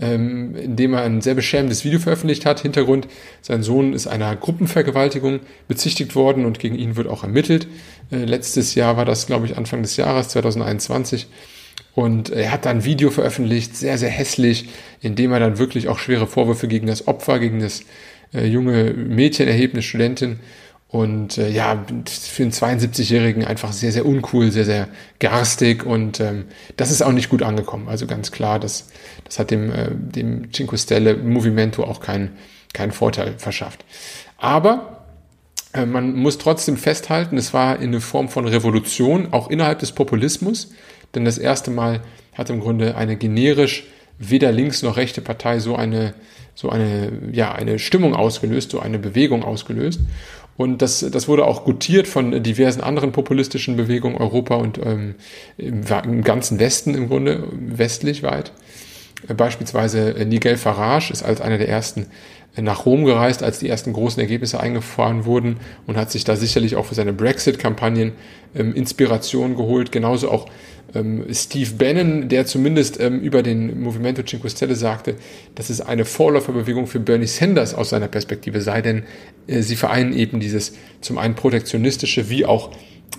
ähm, 0.00 0.54
indem 0.56 0.94
er 0.94 1.02
ein 1.02 1.20
sehr 1.20 1.34
beschämendes 1.34 1.84
Video 1.84 1.98
veröffentlicht 1.98 2.46
hat. 2.46 2.60
Hintergrund, 2.60 3.08
sein 3.42 3.62
Sohn 3.62 3.92
ist 3.92 4.06
einer 4.06 4.34
Gruppenvergewaltigung 4.36 5.40
bezichtigt 5.68 6.14
worden 6.14 6.44
und 6.44 6.58
gegen 6.58 6.76
ihn 6.76 6.96
wird 6.96 7.08
auch 7.08 7.22
ermittelt. 7.22 7.66
Äh, 8.10 8.24
letztes 8.24 8.74
Jahr 8.74 8.96
war 8.96 9.04
das, 9.04 9.26
glaube 9.26 9.46
ich, 9.46 9.56
Anfang 9.56 9.82
des 9.82 9.96
Jahres, 9.96 10.28
2021. 10.28 11.26
Und 11.94 12.30
er 12.30 12.52
hat 12.52 12.66
dann 12.66 12.78
ein 12.78 12.84
Video 12.84 13.10
veröffentlicht, 13.10 13.76
sehr, 13.76 13.98
sehr 13.98 14.10
hässlich, 14.10 14.68
in 15.00 15.16
dem 15.16 15.32
er 15.32 15.40
dann 15.40 15.58
wirklich 15.58 15.88
auch 15.88 15.98
schwere 15.98 16.26
Vorwürfe 16.26 16.68
gegen 16.68 16.86
das 16.86 17.08
Opfer, 17.08 17.38
gegen 17.38 17.60
das 17.60 17.82
äh, 18.32 18.46
junge 18.46 18.92
Mädchen 18.92 19.48
erhebt, 19.48 19.74
eine 19.74 19.82
Studentin. 19.82 20.38
Und 20.90 21.38
äh, 21.38 21.48
ja, 21.48 21.84
für 22.06 22.42
einen 22.42 22.52
72-Jährigen 22.52 23.44
einfach 23.44 23.72
sehr, 23.72 23.92
sehr 23.92 24.04
uncool, 24.04 24.50
sehr, 24.50 24.64
sehr 24.64 24.88
garstig 25.20 25.86
und 25.86 26.18
ähm, 26.18 26.46
das 26.76 26.90
ist 26.90 27.00
auch 27.02 27.12
nicht 27.12 27.28
gut 27.28 27.42
angekommen. 27.42 27.88
Also 27.88 28.08
ganz 28.08 28.32
klar, 28.32 28.58
das, 28.58 28.88
das 29.24 29.38
hat 29.38 29.52
dem, 29.52 29.70
äh, 29.70 29.88
dem 29.92 30.52
Cinque 30.52 30.76
Stelle 30.76 31.16
Movimento 31.16 31.84
auch 31.84 32.00
keinen 32.00 32.30
keinen 32.72 32.92
Vorteil 32.92 33.34
verschafft. 33.38 33.84
Aber 34.38 35.06
äh, 35.72 35.86
man 35.86 36.14
muss 36.14 36.38
trotzdem 36.38 36.76
festhalten, 36.76 37.36
es 37.36 37.52
war 37.52 37.76
in 37.76 37.88
eine 37.88 38.00
Form 38.00 38.28
von 38.28 38.46
Revolution, 38.46 39.32
auch 39.32 39.48
innerhalb 39.50 39.80
des 39.80 39.92
Populismus, 39.92 40.72
denn 41.14 41.24
das 41.24 41.38
erste 41.38 41.70
Mal 41.70 42.02
hat 42.34 42.50
im 42.50 42.60
Grunde 42.60 42.96
eine 42.96 43.16
generisch 43.16 43.84
weder 44.18 44.52
links 44.52 44.82
noch 44.82 44.96
rechte 44.96 45.20
Partei 45.20 45.60
so 45.60 45.76
eine, 45.76 46.14
so 46.54 46.68
eine, 46.68 47.10
ja, 47.32 47.52
eine 47.52 47.78
Stimmung 47.78 48.14
ausgelöst, 48.14 48.70
so 48.70 48.80
eine 48.80 48.98
Bewegung 48.98 49.42
ausgelöst. 49.42 50.00
Und 50.60 50.82
das, 50.82 51.00
das 51.10 51.26
wurde 51.26 51.46
auch 51.46 51.64
gutiert 51.64 52.06
von 52.06 52.42
diversen 52.42 52.82
anderen 52.82 53.12
populistischen 53.12 53.78
Bewegungen 53.78 54.16
Europa 54.16 54.56
und 54.56 54.78
ähm, 54.84 55.14
im, 55.56 55.84
im 56.04 56.22
ganzen 56.22 56.58
Westen 56.58 56.94
im 56.94 57.08
Grunde, 57.08 57.44
westlich 57.58 58.22
weit. 58.22 58.52
Beispielsweise 59.34 60.14
Nigel 60.26 60.58
Farage 60.58 61.14
ist 61.14 61.22
als 61.22 61.40
einer 61.40 61.56
der 61.56 61.70
ersten 61.70 62.08
nach 62.56 62.84
Rom 62.84 63.06
gereist, 63.06 63.42
als 63.42 63.60
die 63.60 63.70
ersten 63.70 63.94
großen 63.94 64.20
Ergebnisse 64.20 64.60
eingefahren 64.60 65.24
wurden 65.24 65.56
und 65.86 65.96
hat 65.96 66.10
sich 66.10 66.24
da 66.24 66.36
sicherlich 66.36 66.76
auch 66.76 66.84
für 66.84 66.94
seine 66.94 67.14
Brexit-Kampagnen 67.14 68.12
ähm, 68.54 68.74
Inspiration 68.74 69.56
geholt. 69.56 69.92
Genauso 69.92 70.30
auch 70.30 70.44
ähm, 70.94 71.24
Steve 71.32 71.70
Bannon, 71.74 72.28
der 72.28 72.46
zumindest 72.46 73.00
ähm, 73.00 73.20
über 73.20 73.42
den 73.42 73.80
Movimento 73.80 74.22
Cinque 74.22 74.50
Stelle 74.50 74.74
sagte, 74.74 75.16
dass 75.54 75.70
es 75.70 75.80
eine 75.80 76.04
Vorläuferbewegung 76.04 76.86
für 76.86 77.00
Bernie 77.00 77.26
Sanders 77.26 77.74
aus 77.74 77.90
seiner 77.90 78.08
Perspektive 78.08 78.60
sei, 78.60 78.82
denn 78.82 79.04
äh, 79.46 79.62
sie 79.62 79.76
vereinen 79.76 80.12
eben 80.12 80.40
dieses 80.40 80.74
zum 81.00 81.18
einen 81.18 81.34
protektionistische 81.34 82.28
wie 82.30 82.44
auch 82.44 82.70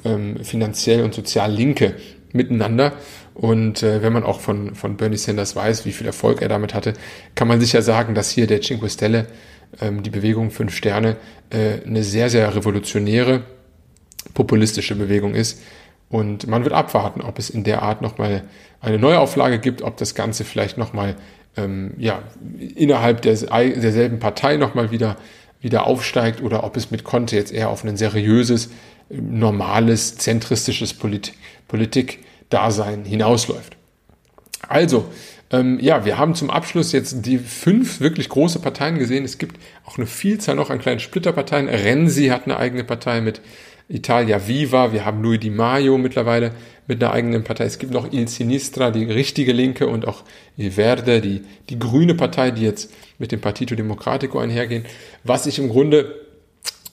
ähm, 0.04 0.44
finanziell 0.44 1.04
und 1.04 1.14
sozial 1.14 1.52
linke 1.52 1.96
miteinander. 2.34 2.94
Und 3.34 3.84
äh, 3.84 4.02
wenn 4.02 4.14
man 4.14 4.24
auch 4.24 4.40
von, 4.40 4.76
von 4.76 4.98
Bernie 4.98 5.18
Sanders 5.18 5.56
weiß, 5.56 5.86
wie 5.86 5.92
viel 5.92 6.08
Erfolg 6.08 6.42
er 6.42 6.50
damit 6.50 6.74
hatte, 6.74 6.94
kann 7.36 7.48
man 7.48 7.60
sicher 7.62 7.82
sagen, 7.82 8.16
dass 8.16 8.30
hier 8.30 8.48
der 8.48 8.62
Cinque 8.62 8.90
Stelle, 8.90 9.28
ähm, 9.80 10.04
die 10.04 10.10
Bewegung 10.10 10.52
Fünf 10.52 10.76
Sterne, 10.76 11.18
äh, 11.50 11.86
eine 11.86 12.04
sehr, 12.04 12.30
sehr 12.30 12.54
revolutionäre, 12.54 13.44
populistische 14.34 14.96
Bewegung 14.96 15.36
ist. 15.36 15.62
Und 16.12 16.46
man 16.48 16.64
wird 16.64 16.74
abwarten, 16.74 17.22
ob 17.22 17.40
es 17.40 17.50
in 17.50 17.64
der 17.64 17.82
Art 17.82 18.02
nochmal 18.02 18.44
eine 18.82 19.00
Neuauflage 19.00 19.60
gibt, 19.60 19.82
ob 19.82 19.96
das 19.96 20.14
Ganze 20.14 20.44
vielleicht 20.44 20.78
nochmal 20.78 21.16
ähm, 21.56 21.94
ja, 21.98 22.22
innerhalb 22.76 23.22
der, 23.22 23.36
derselben 23.36 24.20
Partei 24.20 24.58
nochmal 24.58 24.92
wieder, 24.92 25.16
wieder 25.62 25.88
aufsteigt 25.88 26.42
oder 26.42 26.66
ob 26.66 26.76
es 26.76 26.92
mit 26.92 27.06
Conte 27.06 27.38
jetzt 27.38 27.54
eher 27.54 27.70
auf 27.70 27.86
ein 27.86 27.96
seriöses, 27.96 28.70
normales, 29.10 30.18
zentristisches 30.18 30.94
Polit 30.94 31.34
Politikdasein 31.70 33.06
hinausläuft. 33.06 33.78
Also, 34.68 35.06
ähm, 35.52 35.80
ja, 35.80 36.04
wir 36.04 36.18
haben 36.18 36.36
zum 36.36 36.50
Abschluss 36.50 36.92
jetzt 36.92 37.26
die 37.26 37.38
fünf 37.38 38.02
wirklich 38.02 38.28
große 38.28 38.60
Parteien 38.60 39.00
gesehen. 39.00 39.24
Es 39.24 39.38
gibt 39.38 39.58
auch 39.86 39.98
eine 39.98 40.08
Vielzahl 40.08 40.56
noch 40.56 40.70
an 40.70 40.80
kleinen 40.80 41.00
Splitterparteien. 41.00 41.70
Renzi 41.70 42.28
hat 42.28 42.46
eine 42.46 42.58
eigene 42.58 42.84
Partei 42.84 43.22
mit 43.22 43.42
Italia 43.92 44.48
Viva, 44.48 44.94
wir 44.94 45.06
haben 45.06 45.22
Louis 45.22 45.40
Di 45.40 45.50
Maio 45.50 45.98
mittlerweile 45.98 46.54
mit 46.88 47.04
einer 47.04 47.14
eigenen 47.14 47.44
Partei. 47.44 47.66
Es 47.66 47.78
gibt 47.78 47.92
noch 47.92 48.12
Il 48.12 48.28
Sinistra, 48.28 48.90
die 48.92 49.04
richtige 49.04 49.52
Linke 49.52 49.88
und 49.88 50.08
auch 50.08 50.24
Il 50.58 50.72
Verde, 50.72 51.22
die, 51.22 51.42
die 51.70 51.78
grüne 51.78 52.16
Partei, 52.16 52.52
die 52.52 52.64
jetzt 52.64 52.94
mit 53.20 53.32
dem 53.32 53.42
Partito 53.42 53.76
Democratico 53.76 54.40
einhergehen. 54.40 54.86
Was 55.24 55.46
ich 55.46 55.60
im 55.60 55.70
Grunde 55.70 56.16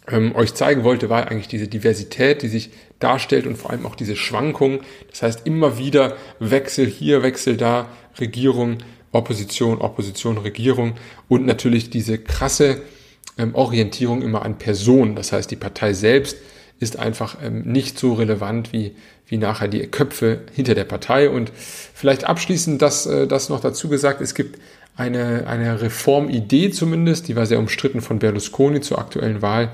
ähm, 0.09 0.35
euch 0.35 0.55
zeigen 0.55 0.85
wollte, 0.85 1.09
war 1.09 1.29
eigentlich 1.29 1.49
diese 1.49 1.69
Diversität, 1.69 2.43
die 2.43 2.49
sich 2.49 2.71
darstellt 2.99 3.47
und 3.47 3.57
vor 3.57 3.71
allem 3.71 3.87
auch 3.87 3.95
diese 3.95 4.17
Schwankungen. 4.17 4.81
Das 5.11 5.23
heißt 5.23 5.47
immer 5.47 5.79
wieder 5.79 6.17
Wechsel 6.41 6.87
hier, 6.87 7.23
Wechsel 7.23 7.57
da, 7.57 7.89
Regierung, 8.19 8.79
Opposition, 9.13 9.81
Opposition, 9.81 10.39
Regierung 10.39 10.95
und 11.29 11.47
natürlich 11.47 11.91
diese 11.91 12.19
krasse 12.19 12.83
ähm, 13.39 13.55
Orientierung 13.55 14.23
immer 14.23 14.43
an 14.43 14.59
Personen. 14.59 15.15
Das 15.15 15.33
heißt, 15.33 15.51
die 15.51 15.57
Partei 15.57 15.93
selbst 15.93 16.37
ist 16.81 16.99
einfach 16.99 17.37
ähm, 17.43 17.63
nicht 17.63 17.99
so 17.99 18.15
relevant 18.15 18.73
wie, 18.73 18.95
wie 19.27 19.37
nachher 19.37 19.69
die 19.69 19.87
Köpfe 19.87 20.41
hinter 20.55 20.75
der 20.75 20.85
Partei. 20.85 21.29
Und 21.29 21.53
vielleicht 21.55 22.25
abschließend 22.25 22.81
das, 22.81 23.07
äh, 23.07 23.27
das 23.27 23.49
noch 23.49 23.61
dazu 23.61 23.89
gesagt, 23.89 24.21
es 24.21 24.35
gibt 24.35 24.61
eine, 24.97 25.47
eine 25.47 25.81
Reformidee 25.81 26.71
zumindest, 26.71 27.29
die 27.29 27.37
war 27.37 27.47
sehr 27.47 27.61
umstritten 27.61 28.01
von 28.01 28.19
Berlusconi 28.19 28.81
zur 28.81 28.99
aktuellen 28.99 29.43
Wahl, 29.43 29.71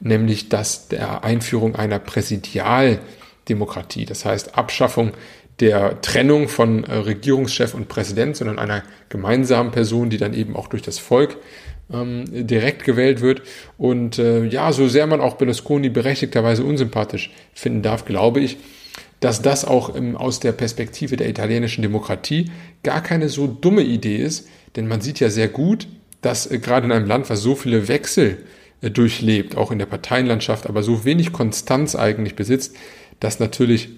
nämlich 0.00 0.48
das 0.48 0.88
der 0.88 1.22
Einführung 1.22 1.76
einer 1.76 2.00
Präsidialdemokratie, 2.00 4.04
das 4.04 4.24
heißt 4.24 4.58
Abschaffung 4.58 5.12
der 5.60 6.00
Trennung 6.00 6.48
von 6.48 6.82
äh, 6.84 6.96
Regierungschef 6.96 7.74
und 7.74 7.88
Präsident, 7.88 8.36
sondern 8.36 8.58
einer 8.58 8.82
gemeinsamen 9.08 9.70
Person, 9.70 10.10
die 10.10 10.18
dann 10.18 10.34
eben 10.34 10.56
auch 10.56 10.66
durch 10.66 10.82
das 10.82 10.98
Volk 10.98 11.36
ähm, 11.94 12.24
direkt 12.46 12.84
gewählt 12.84 13.20
wird. 13.20 13.42
Und 13.78 14.18
äh, 14.18 14.44
ja, 14.44 14.72
so 14.72 14.88
sehr 14.88 15.06
man 15.06 15.20
auch 15.20 15.36
Berlusconi 15.36 15.88
berechtigterweise 15.88 16.64
unsympathisch 16.64 17.30
finden 17.52 17.82
darf, 17.82 18.04
glaube 18.04 18.40
ich, 18.40 18.56
dass 19.20 19.42
das 19.42 19.64
auch 19.64 19.96
ähm, 19.96 20.16
aus 20.16 20.40
der 20.40 20.52
Perspektive 20.52 21.16
der 21.16 21.28
italienischen 21.28 21.82
Demokratie 21.82 22.50
gar 22.82 23.02
keine 23.02 23.28
so 23.28 23.46
dumme 23.46 23.82
Idee 23.82 24.16
ist, 24.16 24.48
denn 24.76 24.88
man 24.88 25.00
sieht 25.00 25.20
ja 25.20 25.30
sehr 25.30 25.48
gut, 25.48 25.88
dass 26.20 26.50
äh, 26.50 26.58
gerade 26.58 26.86
in 26.86 26.92
einem 26.92 27.06
Land, 27.06 27.30
was 27.30 27.40
so 27.40 27.54
viele 27.54 27.88
Wechsel 27.88 28.38
äh, 28.82 28.90
durchlebt, 28.90 29.56
auch 29.56 29.70
in 29.70 29.78
der 29.78 29.86
Parteienlandschaft, 29.86 30.66
aber 30.66 30.82
so 30.82 31.04
wenig 31.04 31.32
Konstanz 31.32 31.94
eigentlich 31.94 32.34
besitzt, 32.34 32.76
dass 33.20 33.40
natürlich 33.40 33.90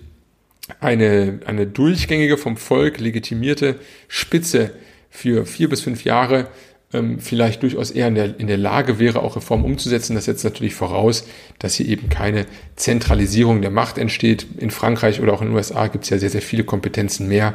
eine, 0.80 1.40
eine 1.46 1.66
durchgängige, 1.66 2.36
vom 2.36 2.56
Volk 2.56 2.98
legitimierte 2.98 3.76
Spitze 4.08 4.72
für 5.10 5.46
vier 5.46 5.68
bis 5.68 5.80
fünf 5.80 6.04
Jahre 6.04 6.48
ähm, 6.92 7.18
vielleicht 7.18 7.62
durchaus 7.62 7.90
eher 7.90 8.08
in 8.08 8.14
der, 8.14 8.38
in 8.38 8.46
der 8.46 8.56
Lage 8.56 8.98
wäre, 8.98 9.22
auch 9.22 9.36
Reformen 9.36 9.64
umzusetzen. 9.64 10.14
Das 10.14 10.26
setzt 10.26 10.44
natürlich 10.44 10.74
voraus, 10.74 11.26
dass 11.58 11.74
hier 11.74 11.86
eben 11.86 12.08
keine 12.08 12.46
Zentralisierung 12.76 13.60
der 13.62 13.70
Macht 13.70 13.98
entsteht. 13.98 14.46
In 14.58 14.70
Frankreich 14.70 15.20
oder 15.20 15.32
auch 15.32 15.42
in 15.42 15.48
den 15.48 15.56
USA 15.56 15.88
gibt 15.88 16.04
es 16.04 16.10
ja 16.10 16.18
sehr, 16.18 16.30
sehr 16.30 16.42
viele 16.42 16.64
Kompetenzen 16.64 17.28
mehr, 17.28 17.54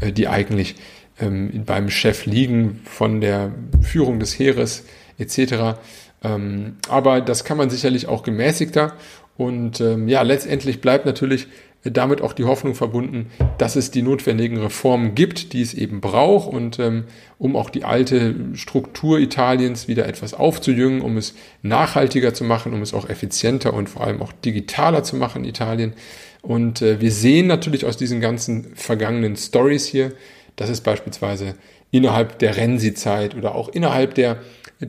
äh, 0.00 0.12
die 0.12 0.28
eigentlich 0.28 0.74
ähm, 1.20 1.62
beim 1.64 1.90
Chef 1.90 2.26
liegen, 2.26 2.80
von 2.84 3.20
der 3.20 3.52
Führung 3.82 4.18
des 4.18 4.38
Heeres 4.38 4.84
etc. 5.18 5.78
Ähm, 6.24 6.76
aber 6.88 7.20
das 7.20 7.44
kann 7.44 7.56
man 7.56 7.70
sicherlich 7.70 8.08
auch 8.08 8.22
gemäßigter. 8.22 8.94
Und 9.36 9.80
ähm, 9.80 10.08
ja, 10.08 10.22
letztendlich 10.22 10.80
bleibt 10.80 11.06
natürlich 11.06 11.46
damit 11.84 12.20
auch 12.20 12.32
die 12.32 12.44
Hoffnung 12.44 12.74
verbunden, 12.74 13.30
dass 13.58 13.74
es 13.74 13.90
die 13.90 14.02
notwendigen 14.02 14.58
Reformen 14.58 15.14
gibt, 15.14 15.52
die 15.52 15.62
es 15.62 15.74
eben 15.74 16.00
braucht 16.00 16.52
und 16.52 16.78
ähm, 16.78 17.04
um 17.38 17.56
auch 17.56 17.70
die 17.70 17.84
alte 17.84 18.34
Struktur 18.54 19.18
Italiens 19.18 19.88
wieder 19.88 20.06
etwas 20.06 20.32
aufzujüngen, 20.34 21.00
um 21.00 21.16
es 21.16 21.34
nachhaltiger 21.62 22.34
zu 22.34 22.44
machen, 22.44 22.72
um 22.72 22.82
es 22.82 22.94
auch 22.94 23.08
effizienter 23.08 23.74
und 23.74 23.88
vor 23.88 24.04
allem 24.04 24.22
auch 24.22 24.32
digitaler 24.32 25.02
zu 25.02 25.16
machen, 25.16 25.44
Italien. 25.44 25.94
Und 26.40 26.82
äh, 26.82 27.00
wir 27.00 27.10
sehen 27.10 27.48
natürlich 27.48 27.84
aus 27.84 27.96
diesen 27.96 28.20
ganzen 28.20 28.74
vergangenen 28.74 29.36
Stories 29.36 29.86
hier, 29.86 30.12
dass 30.54 30.68
es 30.68 30.80
beispielsweise 30.80 31.54
innerhalb 31.90 32.38
der 32.38 32.56
Renzi-Zeit 32.56 33.34
oder 33.36 33.54
auch 33.54 33.68
innerhalb 33.68 34.14
der, 34.14 34.38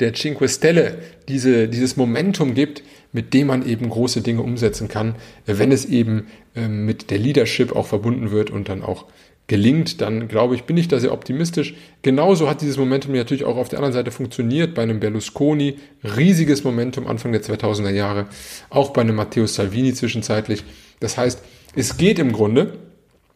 der 0.02 0.14
Cinque 0.14 0.48
Stelle 0.48 0.98
diese, 1.28 1.68
dieses 1.68 1.98
Momentum 1.98 2.54
gibt, 2.54 2.84
mit 3.12 3.34
dem 3.34 3.48
man 3.48 3.68
eben 3.68 3.90
große 3.90 4.22
Dinge 4.22 4.42
umsetzen 4.42 4.88
kann, 4.88 5.16
wenn 5.46 5.72
es 5.72 5.86
eben 5.86 6.28
ähm, 6.56 6.86
mit 6.86 7.12
der 7.12 7.20
Leadership 7.20 7.76
auch 7.76 7.88
verbunden 7.88 8.32
wird 8.32 8.50
und 8.50 8.70
dann 8.70 8.82
auch 8.82 9.06
gelingt, 9.48 10.00
dann 10.02 10.28
glaube 10.28 10.56
ich, 10.56 10.64
bin 10.64 10.78
ich 10.78 10.88
da 10.88 11.00
sehr 11.00 11.12
optimistisch. 11.12 11.76
Genauso 12.02 12.50
hat 12.50 12.62
dieses 12.62 12.78
Momentum 12.78 13.14
natürlich 13.14 13.44
auch 13.44 13.58
auf 13.58 13.70
der 13.70 13.80
anderen 13.80 13.94
Seite 13.94 14.12
funktioniert 14.12 14.74
bei 14.74 14.84
einem 14.84 15.00
Berlusconi, 15.00 15.76
riesiges 16.04 16.64
Momentum 16.64 17.08
Anfang 17.08 17.34
der 17.34 17.44
2000er 17.44 17.92
Jahre, 17.92 18.28
auch 18.70 18.92
bei 18.92 19.02
einem 19.02 19.16
Matteo 19.16 19.46
Salvini 19.46 19.94
zwischenzeitlich. 19.94 20.64
Das 21.00 21.18
heißt, 21.18 21.44
es 21.76 21.98
geht 21.98 22.20
im 22.20 22.32
Grunde, 22.32 22.78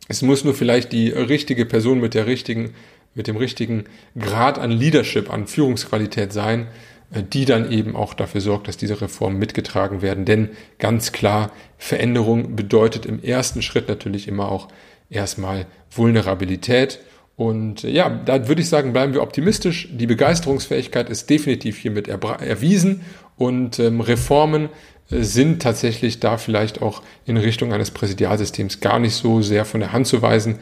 es 0.08 0.22
muss 0.22 0.46
nur 0.46 0.54
vielleicht 0.54 0.94
die 0.94 1.10
richtige 1.10 1.66
Person 1.66 2.00
mit 2.00 2.14
der 2.14 2.28
richtigen, 2.28 2.74
mit 3.18 3.28
dem 3.28 3.36
richtigen 3.36 3.86
Grad 4.18 4.60
an 4.60 4.72
Leadership, 4.72 5.34
an 5.34 5.48
Führungsqualität 5.48 6.32
sein, 6.32 6.68
äh, 7.12 7.24
die 7.24 7.44
dann 7.44 7.70
eben 7.70 7.96
auch 7.96 8.14
dafür 8.14 8.40
sorgt, 8.40 8.70
dass 8.70 8.78
diese 8.78 9.02
Reformen 9.02 9.40
mitgetragen 9.40 10.02
werden. 10.02 10.24
Denn 10.24 10.50
ganz 10.80 11.12
klar, 11.12 11.52
Veränderung 11.78 12.56
bedeutet 12.56 13.06
im 13.06 13.22
ersten 13.22 13.62
Schritt 13.62 13.90
natürlich 13.90 14.28
immer 14.28 14.50
auch 14.50 14.70
erstmal 15.10 15.66
Vulnerabilität. 15.92 17.00
Und 17.36 17.84
äh, 17.84 17.90
ja, 17.90 18.10
da 18.10 18.48
würde 18.48 18.62
ich 18.62 18.70
sagen, 18.70 18.94
bleiben 18.94 19.14
wir 19.14 19.24
optimistisch. 19.24 19.90
Die 19.92 20.08
Begeisterungsfähigkeit 20.08 21.10
ist 21.10 21.30
definitiv 21.30 21.78
hiermit 21.78 22.08
erwiesen 22.08 23.02
und 23.36 23.80
ähm, 23.80 24.00
Reformen 24.00 24.70
äh, 25.10 25.24
sind 25.24 25.62
tatsächlich 25.62 26.20
da 26.20 26.38
vielleicht 26.38 26.84
auch 26.84 27.02
in 27.26 27.38
Richtung 27.38 27.74
eines 27.74 27.90
Präsidialsystems 27.92 28.80
gar 28.80 29.00
nicht 29.00 29.16
so 29.16 29.42
sehr 29.42 29.66
von 29.66 29.80
der 29.80 29.92
Hand 29.92 30.06
zu 30.06 30.22
weisen. 30.22 30.60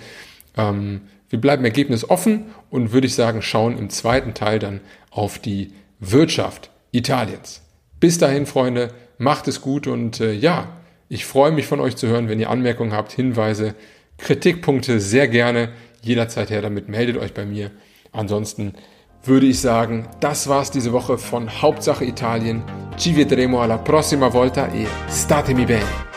Ähm, 0.57 1.02
wir 1.35 1.41
bleiben 1.41 1.65
Ergebnis 1.65 2.09
offen 2.09 2.45
und 2.69 2.93
würde 2.93 3.07
ich 3.07 3.13
sagen, 3.13 3.41
schauen 3.41 3.77
im 3.77 3.89
zweiten 3.89 4.33
Teil 4.33 4.57
dann 4.57 4.79
auf 5.11 5.37
die 5.37 5.73
Wirtschaft 5.99 6.69
Italiens. 6.91 7.61
Bis 7.99 8.17
dahin, 8.17 8.45
Freunde, 8.45 8.93
macht 9.17 9.49
es 9.49 9.59
gut 9.59 9.85
und 9.85 10.21
äh, 10.21 10.31
ja, 10.31 10.69
ich 11.09 11.25
freue 11.25 11.51
mich 11.51 11.67
von 11.67 11.81
euch 11.81 11.97
zu 11.97 12.07
hören, 12.07 12.29
wenn 12.29 12.39
ihr 12.39 12.49
Anmerkungen 12.49 12.93
habt, 12.93 13.11
Hinweise, 13.11 13.75
Kritikpunkte, 14.17 15.01
sehr 15.01 15.27
gerne 15.27 15.73
jederzeit 16.01 16.49
her 16.51 16.61
damit, 16.61 16.87
meldet 16.87 17.17
euch 17.17 17.33
bei 17.33 17.45
mir. 17.45 17.71
Ansonsten 18.13 18.73
würde 19.21 19.47
ich 19.47 19.59
sagen, 19.59 20.07
das 20.21 20.47
war's 20.47 20.71
diese 20.71 20.93
Woche 20.93 21.17
von 21.17 21.61
Hauptsache 21.61 22.05
Italien. 22.05 22.63
Ci 22.95 23.13
vedremo 23.13 23.59
alla 23.59 23.77
prossima 23.77 24.31
volta 24.31 24.67
e 24.73 24.87
statemi 25.09 25.65
bene. 25.65 26.14